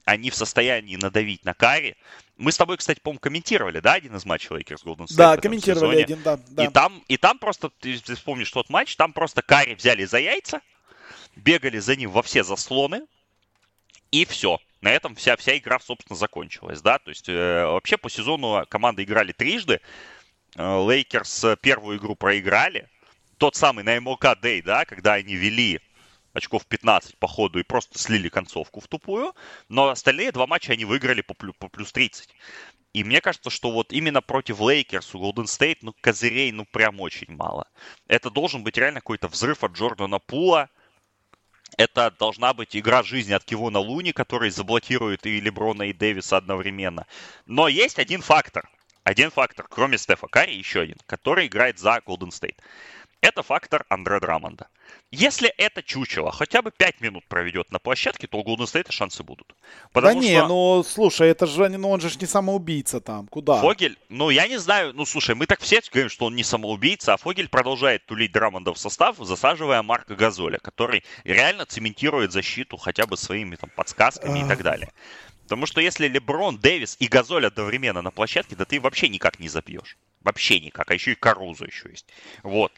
они 0.06 0.30
в 0.30 0.36
состоянии 0.36 0.96
надавить 0.96 1.44
на 1.44 1.54
Карри. 1.54 1.98
Мы 2.38 2.52
с 2.52 2.58
тобой, 2.58 2.78
кстати, 2.78 3.00
по-моему, 3.00 3.20
комментировали, 3.20 3.80
да, 3.80 3.94
один 3.94 4.16
из 4.16 4.26
матчей 4.26 4.56
Лейкерс 4.56 4.84
Голден 4.84 5.08
Стейт? 5.08 5.18
Да, 5.18 5.38
комментировали 5.38 6.02
один, 6.02 6.22
да, 6.22 6.40
да. 6.48 6.66
И 6.66 6.68
там, 6.68 7.04
и 7.08 7.18
там 7.18 7.40
просто, 7.40 7.70
ты, 7.70 7.98
ты 8.00 8.16
вспомнишь 8.16 8.52
тот 8.52 8.70
матч, 8.70 8.96
там 8.96 9.14
просто 9.14 9.42
Карри 9.42 9.74
взяли 9.74 10.06
за 10.06 10.20
яйца, 10.20 10.62
бегали 11.36 11.80
за 11.80 11.96
ним 11.96 12.12
во 12.12 12.22
все 12.22 12.44
заслоны, 12.44 13.02
и 14.12 14.26
все. 14.26 14.60
На 14.82 14.92
этом 14.92 15.16
вся, 15.16 15.36
вся 15.36 15.58
игра, 15.58 15.80
собственно, 15.80 16.16
закончилась, 16.16 16.82
да. 16.82 17.00
То 17.00 17.10
есть 17.10 17.28
э, 17.28 17.66
вообще 17.66 17.98
по 17.98 18.10
сезону 18.10 18.64
команды 18.70 19.04
играли 19.04 19.32
трижды. 19.32 19.82
Э, 20.56 20.88
Лейкерс 20.88 21.46
первую 21.62 21.98
игру 21.98 22.16
проиграли. 22.16 22.88
Тот 23.38 23.56
самый 23.56 23.84
на 23.84 24.00
MLK 24.00 24.40
Day, 24.40 24.62
да, 24.62 24.86
когда 24.86 25.14
они 25.14 25.36
вели 25.36 25.82
очков 26.36 26.66
15 26.66 27.18
по 27.18 27.28
ходу 27.28 27.60
и 27.60 27.64
просто 27.64 27.98
слили 27.98 28.30
концовку 28.30 28.80
в 28.80 28.88
тупую. 28.88 29.34
Но 29.70 29.90
остальные 29.90 30.32
два 30.32 30.46
матча 30.46 30.74
они 30.74 30.86
выиграли 30.86 31.22
по, 31.22 31.34
по 31.34 31.70
плюс 31.70 31.92
30. 31.92 32.30
И 32.94 33.04
мне 33.04 33.20
кажется, 33.22 33.50
что 33.50 33.72
вот 33.72 33.92
именно 33.92 34.22
против 34.22 34.60
Лейкерс 34.60 35.16
у 35.16 35.20
Голден 35.20 35.48
Стейт, 35.48 35.84
ну, 35.84 35.94
козырей, 36.00 36.52
ну, 36.52 36.66
прям 36.66 37.02
очень 37.02 37.36
мало. 37.36 37.68
Это 38.08 38.30
должен 38.30 38.64
быть 38.64 38.78
реально 38.78 39.02
какой-то 39.02 39.28
взрыв 39.28 39.64
от 39.64 39.74
Джордана 39.74 40.20
Пула. 40.20 40.70
Это 41.78 42.12
должна 42.12 42.54
быть 42.54 42.76
игра 42.76 43.04
жизни 43.04 43.34
от 43.34 43.44
Кивона 43.44 43.80
Луни, 43.80 44.12
который 44.12 44.50
заблокирует 44.50 45.26
и 45.26 45.42
Леброна, 45.42 45.84
и 45.84 45.94
Дэвиса 45.94 46.38
одновременно. 46.38 47.06
Но 47.46 47.68
есть 47.68 48.00
один 48.00 48.22
фактор. 48.22 48.70
Один 49.04 49.30
фактор, 49.30 49.68
кроме 49.70 49.98
Стефа 49.98 50.28
Карри, 50.28 50.54
еще 50.54 50.82
один, 50.82 50.98
который 51.06 51.48
играет 51.48 51.78
за 51.78 52.02
Голден 52.06 52.32
Стейт. 52.32 52.62
Это 53.26 53.42
фактор 53.42 53.86
Андре 53.90 54.20
Драмонда. 54.20 54.68
Если 55.10 55.50
это 55.58 55.82
чучело 55.82 56.32
хотя 56.32 56.62
бы 56.62 56.70
5 56.70 57.02
минут 57.02 57.26
проведет 57.28 57.72
на 57.72 57.80
площадке, 57.80 58.28
то 58.28 58.38
у 58.38 58.44
Golden 58.44 58.66
State 58.66 58.92
шансы 58.92 59.24
будут. 59.24 59.56
Потому 59.94 60.22
да 60.22 60.28
не, 60.28 60.36
что... 60.36 60.48
ну 60.48 60.84
слушай, 60.84 61.30
это 61.30 61.48
же 61.48 61.70
ну, 61.70 61.90
он 61.90 62.02
же 62.02 62.16
не 62.22 62.28
самоубийца 62.28 63.02
там. 63.02 63.28
Куда? 63.28 63.60
Фогель, 63.62 63.98
ну 64.10 64.30
я 64.30 64.48
не 64.48 64.60
знаю, 64.60 64.94
ну 64.94 65.08
слушай, 65.08 65.34
мы 65.34 65.48
так 65.48 65.60
все 65.62 65.82
говорим, 65.92 66.10
что 66.12 66.26
он 66.26 66.36
не 66.36 66.44
самоубийца, 66.44 67.16
а 67.16 67.18
Фогель 67.18 67.50
продолжает 67.50 68.06
тулить 68.06 68.32
Драмонда 68.32 68.76
в 68.76 68.78
состав, 68.78 69.18
засаживая 69.18 69.82
Марка 69.82 70.14
Газоля, 70.16 70.60
который 70.60 71.04
реально 71.24 71.66
цементирует 71.66 72.32
защиту 72.32 72.78
хотя 72.78 73.08
бы 73.08 73.18
своими 73.18 73.56
там 73.56 73.72
подсказками 73.76 74.46
и 74.46 74.48
так 74.48 74.62
далее. 74.62 74.92
Потому 75.46 75.66
что 75.66 75.82
если 75.82 76.08
Леброн, 76.08 76.60
Дэвис 76.60 76.96
и 77.00 77.08
Газоль 77.08 77.48
одновременно 77.48 78.04
на 78.04 78.12
площадке, 78.12 78.56
да 78.56 78.66
ты 78.66 78.80
вообще 78.80 79.10
никак 79.10 79.40
не 79.40 79.48
забьешь. 79.48 79.98
Вообще 80.22 80.60
никак. 80.60 80.90
А 80.90 80.94
еще 80.96 81.12
и 81.12 81.16
Карузо 81.16 81.66
еще 81.66 81.90
есть. 81.90 82.08
Вот. 82.42 82.72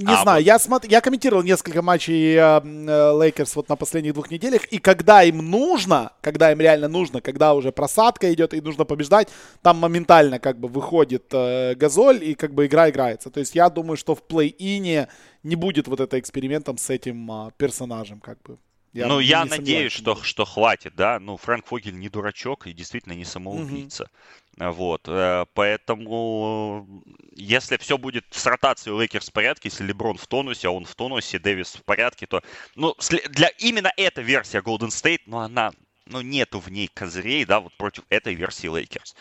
Не 0.00 0.14
а, 0.14 0.22
знаю, 0.22 0.38
вот. 0.38 0.46
я, 0.46 0.58
смотр... 0.58 0.88
я 0.88 1.00
комментировал 1.00 1.42
несколько 1.42 1.82
матчей 1.82 2.34
э, 2.36 3.20
Лейкерс 3.20 3.56
вот 3.56 3.68
на 3.68 3.76
последних 3.76 4.14
двух 4.14 4.30
неделях, 4.30 4.64
и 4.66 4.78
когда 4.78 5.22
им 5.22 5.38
нужно, 5.50 6.12
когда 6.22 6.52
им 6.52 6.60
реально 6.60 6.88
нужно, 6.88 7.20
когда 7.20 7.54
уже 7.54 7.70
просадка 7.70 8.32
идет 8.32 8.54
и 8.54 8.60
нужно 8.60 8.84
побеждать, 8.84 9.28
там 9.62 9.76
моментально 9.76 10.38
как 10.38 10.58
бы 10.58 10.68
выходит 10.68 11.24
э, 11.32 11.74
Газоль 11.74 12.24
и 12.24 12.34
как 12.34 12.54
бы 12.54 12.66
игра 12.66 12.88
играется. 12.88 13.30
То 13.30 13.40
есть 13.40 13.54
я 13.54 13.68
думаю, 13.68 13.96
что 13.96 14.14
в 14.14 14.22
плей-ине 14.22 15.08
не 15.42 15.56
будет 15.56 15.86
вот 15.88 16.00
это 16.00 16.18
экспериментом 16.18 16.78
с 16.78 16.88
этим 16.88 17.30
э, 17.30 17.50
персонажем 17.58 18.20
как 18.20 18.38
бы. 18.42 18.58
Я 18.92 19.06
ну, 19.06 19.20
я 19.20 19.44
надеюсь, 19.44 19.92
что, 19.92 20.20
что 20.22 20.44
хватит, 20.44 20.96
да. 20.96 21.20
Ну, 21.20 21.36
Фрэнк 21.36 21.66
Фогель 21.66 21.96
не 21.96 22.08
дурачок 22.08 22.66
и 22.66 22.72
действительно 22.72 23.12
не 23.12 23.24
самоубийца. 23.24 24.10
Угу. 24.56 24.72
Вот. 24.72 25.02
Э, 25.06 25.46
поэтому, 25.54 27.02
если 27.36 27.76
все 27.76 27.98
будет 27.98 28.26
с 28.30 28.44
ротацией 28.46 28.96
Лейкерс 28.96 29.28
в 29.28 29.32
порядке, 29.32 29.68
если 29.68 29.84
Леброн 29.84 30.16
в 30.16 30.26
тонусе, 30.26 30.68
а 30.68 30.70
он 30.72 30.84
в 30.84 30.94
тонусе, 30.96 31.38
Дэвис 31.38 31.76
в 31.76 31.84
порядке, 31.84 32.26
то... 32.26 32.42
Ну, 32.74 32.96
для 33.28 33.48
именно 33.58 33.92
эта 33.96 34.22
версия 34.22 34.58
Golden 34.58 34.88
State, 34.88 35.22
ну, 35.26 35.38
она... 35.38 35.70
Ну, 36.06 36.20
нету 36.22 36.58
в 36.58 36.68
ней 36.68 36.88
козырей, 36.88 37.44
да, 37.44 37.60
вот 37.60 37.72
против 37.76 38.02
этой 38.08 38.34
версии 38.34 38.66
Лейкерс. 38.66 39.14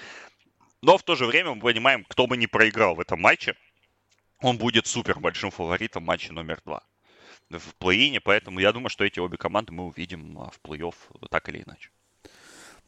Но 0.81 0.97
в 0.97 1.03
то 1.03 1.15
же 1.15 1.27
время 1.27 1.53
мы 1.53 1.61
понимаем, 1.61 2.03
кто 2.05 2.25
бы 2.25 2.37
не 2.37 2.47
проиграл 2.47 2.95
в 2.95 2.99
этом 2.99 3.21
матче, 3.21 3.55
он 4.41 4.57
будет 4.57 4.87
супер 4.87 5.19
большим 5.19 5.51
фаворитом 5.51 6.03
матча 6.03 6.33
номер 6.33 6.59
два 6.65 6.81
в 7.49 7.75
плей-ине, 7.75 8.21
поэтому 8.21 8.59
я 8.59 8.71
думаю, 8.71 8.89
что 8.89 9.03
эти 9.03 9.19
обе 9.19 9.37
команды 9.37 9.71
мы 9.71 9.85
увидим 9.85 10.37
а, 10.39 10.51
в 10.51 10.59
плей-офф 10.61 10.95
так 11.29 11.49
или 11.49 11.63
иначе. 11.63 11.89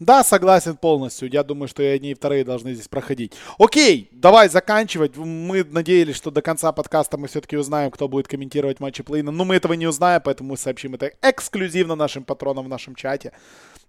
Да, 0.02 0.24
согласен 0.24 0.78
полностью. 0.78 1.30
Я 1.32 1.44
думаю, 1.44 1.68
что 1.68 1.84
и 1.84 1.86
одни, 1.86 2.10
и 2.10 2.14
вторые 2.16 2.44
должны 2.44 2.74
здесь 2.74 2.88
проходить. 2.88 3.34
Окей, 3.60 4.10
давай 4.12 4.50
заканчивать. 4.50 5.16
Мы 5.16 5.64
надеялись, 5.64 6.16
что 6.16 6.32
до 6.32 6.42
конца 6.42 6.72
подкаста 6.72 7.20
мы 7.20 7.28
все-таки 7.28 7.56
узнаем, 7.56 7.92
кто 7.92 8.08
будет 8.08 8.28
комментировать 8.28 8.80
матчи 8.80 9.04
плей 9.04 9.22
Но 9.22 9.46
мы 9.46 9.58
этого 9.58 9.74
не 9.74 9.86
узнаем, 9.86 10.20
поэтому 10.26 10.50
мы 10.50 10.58
сообщим 10.58 10.96
это 10.96 11.12
эксклюзивно 11.22 11.94
нашим 11.94 12.24
патронам 12.24 12.66
в 12.66 12.68
нашем 12.68 12.96
чате. 12.96 13.32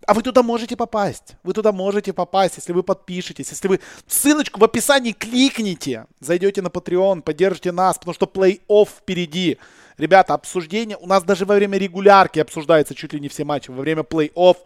А 0.06 0.12
вы 0.12 0.20
туда 0.20 0.43
можете 0.43 0.76
попасть. 0.76 1.36
Вы 1.44 1.55
туда 1.55 1.72
можете 1.72 2.12
попасть, 2.12 2.59
если 2.59 2.74
вы 2.74 2.82
подпишетесь, 2.82 3.48
если 3.48 3.68
вы 3.68 3.80
ссылочку 4.06 4.60
в 4.60 4.64
описании 4.64 5.12
кликните, 5.12 6.05
зайдете 6.20 6.60
на 6.60 6.68
Patreon, 6.68 7.22
поддержите 7.22 7.72
нас, 7.72 7.97
потому 7.97 8.12
что 8.12 8.26
плей-офф 8.26 8.86
впереди. 8.86 9.56
Ребята, 9.97 10.34
обсуждение, 10.34 10.98
у 10.98 11.06
нас 11.06 11.22
даже 11.22 11.47
во 11.47 11.55
время 11.55 11.78
регулярки 11.78 12.39
обсуждаются 12.39 12.94
чуть 12.94 13.14
ли 13.14 13.20
не 13.20 13.30
все 13.30 13.44
матчи. 13.44 13.70
Во 13.70 13.80
время 13.80 14.02
плей-офф, 14.02 14.59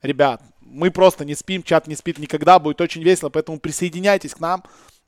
ребят, 0.00 0.40
мы 0.70 0.90
просто 0.90 1.24
не 1.24 1.34
спим, 1.34 1.62
чат 1.62 1.86
не 1.86 1.96
спит 1.96 2.18
никогда, 2.18 2.58
будет 2.58 2.80
очень 2.80 3.02
весело, 3.02 3.28
поэтому 3.28 3.58
присоединяйтесь 3.58 4.34
к 4.34 4.40
нам, 4.40 4.64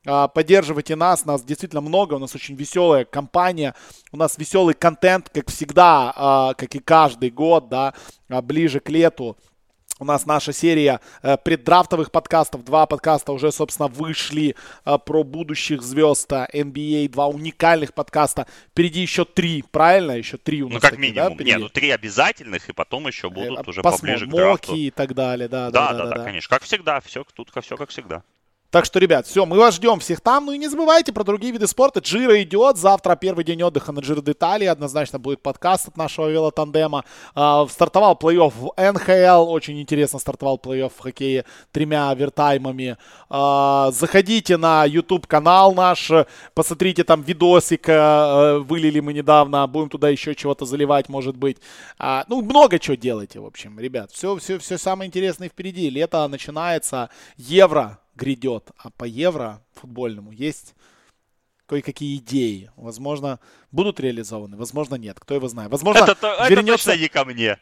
а, 0.06 0.28
поддерживайте 0.28 0.96
нас, 0.96 1.24
нас 1.24 1.42
действительно 1.42 1.80
много, 1.80 2.14
у 2.14 2.18
нас 2.18 2.34
очень 2.34 2.54
веселая 2.54 3.04
компания, 3.04 3.74
у 4.12 4.16
нас 4.16 4.38
веселый 4.38 4.74
контент, 4.74 5.28
как 5.28 5.48
всегда, 5.50 6.12
а, 6.14 6.54
как 6.54 6.74
и 6.74 6.78
каждый 6.78 7.30
год, 7.30 7.68
да, 7.68 7.94
а, 8.28 8.40
ближе 8.42 8.80
к 8.80 8.88
лету. 8.88 9.36
У 9.98 10.04
нас 10.04 10.26
наша 10.26 10.52
серия 10.52 11.00
э, 11.22 11.36
преддрафтовых 11.36 12.10
подкастов. 12.10 12.64
Два 12.64 12.86
подкаста 12.86 13.32
уже, 13.32 13.52
собственно, 13.52 13.88
вышли 13.88 14.54
э, 14.84 14.98
про 14.98 15.24
будущих 15.24 15.82
звезд 15.82 16.30
NBA. 16.30 17.06
А, 17.06 17.08
два 17.08 17.26
уникальных 17.26 17.94
подкаста. 17.94 18.46
Впереди 18.70 19.00
еще 19.00 19.24
три, 19.24 19.62
правильно? 19.62 20.12
Еще 20.12 20.36
три 20.36 20.62
у 20.62 20.68
ну, 20.68 20.74
нас. 20.74 20.82
Ну, 20.82 20.88
как 20.88 20.96
такие, 20.96 21.12
минимум. 21.12 21.36
Да, 21.36 21.44
Не, 21.44 21.56
ну 21.56 21.68
три 21.68 21.90
обязательных, 21.90 22.68
и 22.68 22.72
потом 22.72 23.06
еще 23.06 23.30
будут 23.30 23.66
э, 23.66 23.70
уже 23.70 23.82
поближе 23.82 24.26
к 24.26 24.30
драфту. 24.30 24.74
и 24.74 24.90
так 24.90 25.14
далее, 25.14 25.48
да. 25.48 25.70
Да, 25.70 25.92
да, 25.92 25.98
да, 25.98 26.04
да, 26.04 26.16
да, 26.16 26.24
конечно. 26.24 26.48
Как 26.48 26.62
всегда, 26.62 27.00
все, 27.00 27.24
тут 27.34 27.50
все 27.60 27.76
как 27.76 27.90
всегда. 27.90 28.22
Так 28.70 28.84
что, 28.84 28.98
ребят, 28.98 29.26
все, 29.26 29.46
мы 29.46 29.56
вас 29.56 29.76
ждем 29.76 29.98
всех 29.98 30.20
там. 30.20 30.44
Ну 30.44 30.52
и 30.52 30.58
не 30.58 30.68
забывайте 30.68 31.10
про 31.10 31.24
другие 31.24 31.54
виды 31.54 31.66
спорта. 31.66 32.00
Джира 32.00 32.42
идет. 32.42 32.76
Завтра 32.76 33.16
первый 33.16 33.42
день 33.42 33.62
отдыха 33.62 33.92
на 33.92 34.00
Джиро 34.00 34.20
Италии. 34.26 34.66
Однозначно 34.66 35.18
будет 35.18 35.40
подкаст 35.40 35.88
от 35.88 35.96
нашего 35.96 36.28
велотандема. 36.28 37.06
А, 37.34 37.66
стартовал 37.66 38.18
плей-офф 38.20 38.52
в 38.54 38.74
НХЛ. 38.76 39.50
Очень 39.50 39.80
интересно 39.80 40.18
стартовал 40.18 40.60
плей-офф 40.62 40.92
в 40.94 41.00
хоккее 41.00 41.46
тремя 41.72 42.10
овертаймами. 42.10 42.98
А, 43.30 43.90
заходите 43.90 44.58
на 44.58 44.84
YouTube 44.84 45.26
канал 45.26 45.72
наш. 45.72 46.10
Посмотрите 46.52 47.04
там 47.04 47.22
видосик. 47.22 47.86
А, 47.88 48.58
вылили 48.58 49.00
мы 49.00 49.14
недавно. 49.14 49.66
Будем 49.66 49.88
туда 49.88 50.10
еще 50.10 50.34
чего-то 50.34 50.66
заливать, 50.66 51.08
может 51.08 51.38
быть. 51.38 51.56
А, 51.98 52.26
ну, 52.28 52.42
много 52.42 52.78
чего 52.78 52.96
делайте, 52.96 53.40
в 53.40 53.46
общем, 53.46 53.80
ребят. 53.80 54.10
Все, 54.12 54.36
все, 54.36 54.58
все 54.58 54.76
самое 54.76 55.08
интересное 55.08 55.48
впереди. 55.48 55.88
Лето 55.88 56.28
начинается. 56.28 57.08
Евро 57.38 57.98
грядет, 58.18 58.70
а 58.76 58.90
по 58.90 59.04
евро 59.04 59.62
футбольному 59.74 60.32
есть 60.32 60.74
кое-какие 61.66 62.16
идеи. 62.16 62.70
Возможно, 62.76 63.38
будут 63.70 64.00
реализованы, 64.00 64.56
возможно, 64.56 64.96
нет. 64.96 65.20
Кто 65.20 65.34
его 65.34 65.48
знает. 65.48 65.70
Возможно, 65.70 66.04
это, 66.04 66.46
вернется... 66.48 66.92
это 66.92 67.00
не 67.00 67.08
ко 67.08 67.24
мне. 67.24 67.58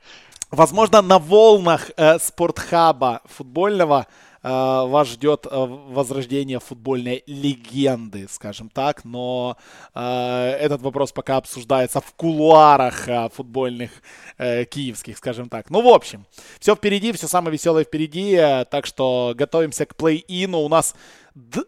Возможно, 0.50 1.02
на 1.02 1.18
волнах 1.18 1.90
э, 1.96 2.18
спортхаба 2.18 3.20
футбольного 3.24 4.06
вас 4.50 5.08
ждет 5.08 5.46
э, 5.50 5.50
возрождение 5.50 6.60
футбольной 6.60 7.22
легенды, 7.26 8.26
скажем 8.30 8.68
так. 8.68 9.04
Но 9.04 9.56
э, 9.94 10.00
этот 10.60 10.82
вопрос 10.82 11.12
пока 11.12 11.36
обсуждается 11.36 12.00
в 12.00 12.12
кулуарах 12.14 13.08
э, 13.08 13.28
футбольных 13.34 13.90
э, 14.38 14.64
киевских, 14.64 15.18
скажем 15.18 15.48
так. 15.48 15.70
Ну, 15.70 15.82
в 15.82 15.88
общем, 15.88 16.26
все 16.60 16.74
впереди, 16.76 17.12
все 17.12 17.28
самое 17.28 17.52
веселое 17.52 17.84
впереди. 17.84 18.34
Э, 18.34 18.64
так 18.64 18.86
что 18.86 19.34
готовимся 19.36 19.86
к 19.86 19.96
плей-ину. 19.96 20.58
У 20.58 20.68
нас 20.68 20.94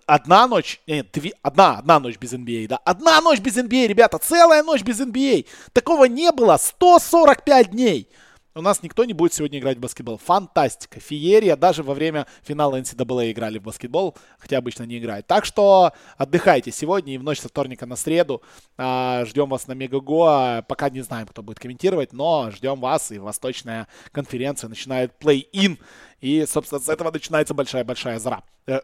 одна 0.06 0.46
ночь, 0.46 0.80
нет, 0.86 1.08
две, 1.12 1.32
одна, 1.42 1.78
одна 1.78 2.00
ночь 2.00 2.16
без 2.18 2.32
NBA, 2.32 2.66
а, 2.66 2.68
да, 2.68 2.76
одна 2.84 3.20
ночь 3.20 3.40
без 3.40 3.56
NBA, 3.56 3.84
а, 3.84 3.88
ребята, 3.88 4.18
целая 4.18 4.62
ночь 4.62 4.82
без 4.82 5.00
NBA. 5.00 5.46
А. 5.46 5.70
Такого 5.72 6.04
не 6.06 6.30
было 6.32 6.56
145 6.56 7.70
дней. 7.70 8.08
У 8.54 8.60
нас 8.60 8.82
никто 8.82 9.04
не 9.04 9.12
будет 9.12 9.32
сегодня 9.32 9.58
играть 9.58 9.76
в 9.76 9.80
баскетбол. 9.80 10.18
Фантастика. 10.18 11.00
Феерия. 11.00 11.54
Даже 11.54 11.82
во 11.82 11.94
время 11.94 12.26
финала 12.42 12.80
NCAA 12.80 13.30
играли 13.30 13.58
в 13.58 13.62
баскетбол, 13.62 14.16
хотя 14.38 14.58
обычно 14.58 14.82
не 14.84 14.98
играют. 14.98 15.26
Так 15.26 15.44
что 15.44 15.92
отдыхайте 16.16 16.72
сегодня 16.72 17.14
и 17.14 17.18
в 17.18 17.22
ночь 17.22 17.40
со 17.40 17.48
вторника 17.48 17.86
на 17.86 17.94
среду. 17.94 18.42
А, 18.76 19.24
ждем 19.26 19.48
вас 19.48 19.68
на 19.68 19.72
Мегаго. 19.72 20.62
Пока 20.62 20.90
не 20.90 21.02
знаем, 21.02 21.26
кто 21.26 21.42
будет 21.42 21.60
комментировать, 21.60 22.12
но 22.12 22.50
ждем 22.50 22.80
вас. 22.80 23.12
И 23.12 23.18
Восточная 23.18 23.86
конференция 24.12 24.68
начинает 24.68 25.12
плей-ин. 25.20 25.78
И, 26.20 26.44
собственно, 26.46 26.80
с 26.80 26.88
этого 26.88 27.12
начинается 27.12 27.54
большая-большая 27.54 28.18
зара. 28.18 28.42
Э, 28.66 28.80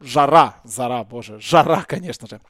жара, 0.00 0.56
зара, 0.64 1.04
боже, 1.04 1.38
жара, 1.40 1.82
конечно 1.86 2.26
же. 2.28 2.40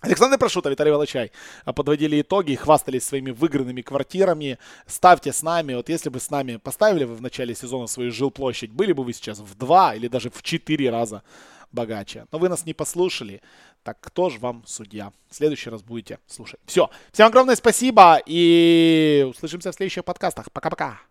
Александр 0.00 0.38
Прошута, 0.38 0.70
Виталий 0.70 0.92
Волочай 0.92 1.32
подводили 1.64 2.20
итоги, 2.20 2.54
хвастались 2.54 3.04
своими 3.04 3.32
выигранными 3.32 3.82
квартирами. 3.82 4.58
Ставьте 4.86 5.32
с 5.32 5.42
нами, 5.42 5.74
вот 5.74 5.88
если 5.88 6.08
бы 6.08 6.20
с 6.20 6.30
нами 6.30 6.56
поставили 6.56 7.02
вы 7.04 7.16
в 7.16 7.22
начале 7.22 7.54
сезона 7.54 7.88
свою 7.88 8.12
жилплощадь, 8.12 8.70
были 8.70 8.92
бы 8.92 9.02
вы 9.02 9.12
сейчас 9.12 9.40
в 9.40 9.56
два 9.56 9.96
или 9.96 10.06
даже 10.06 10.30
в 10.30 10.42
четыре 10.42 10.90
раза 10.90 11.24
богаче. 11.72 12.26
Но 12.30 12.38
вы 12.38 12.48
нас 12.48 12.64
не 12.64 12.74
послушали, 12.74 13.42
так 13.82 13.98
кто 14.00 14.30
же 14.30 14.38
вам 14.38 14.62
судья? 14.66 15.12
В 15.30 15.34
следующий 15.34 15.70
раз 15.70 15.82
будете 15.82 16.20
слушать. 16.28 16.60
Все, 16.64 16.90
всем 17.12 17.26
огромное 17.26 17.56
спасибо 17.56 18.20
и 18.24 19.26
услышимся 19.28 19.72
в 19.72 19.74
следующих 19.74 20.04
подкастах. 20.04 20.52
Пока-пока. 20.52 21.07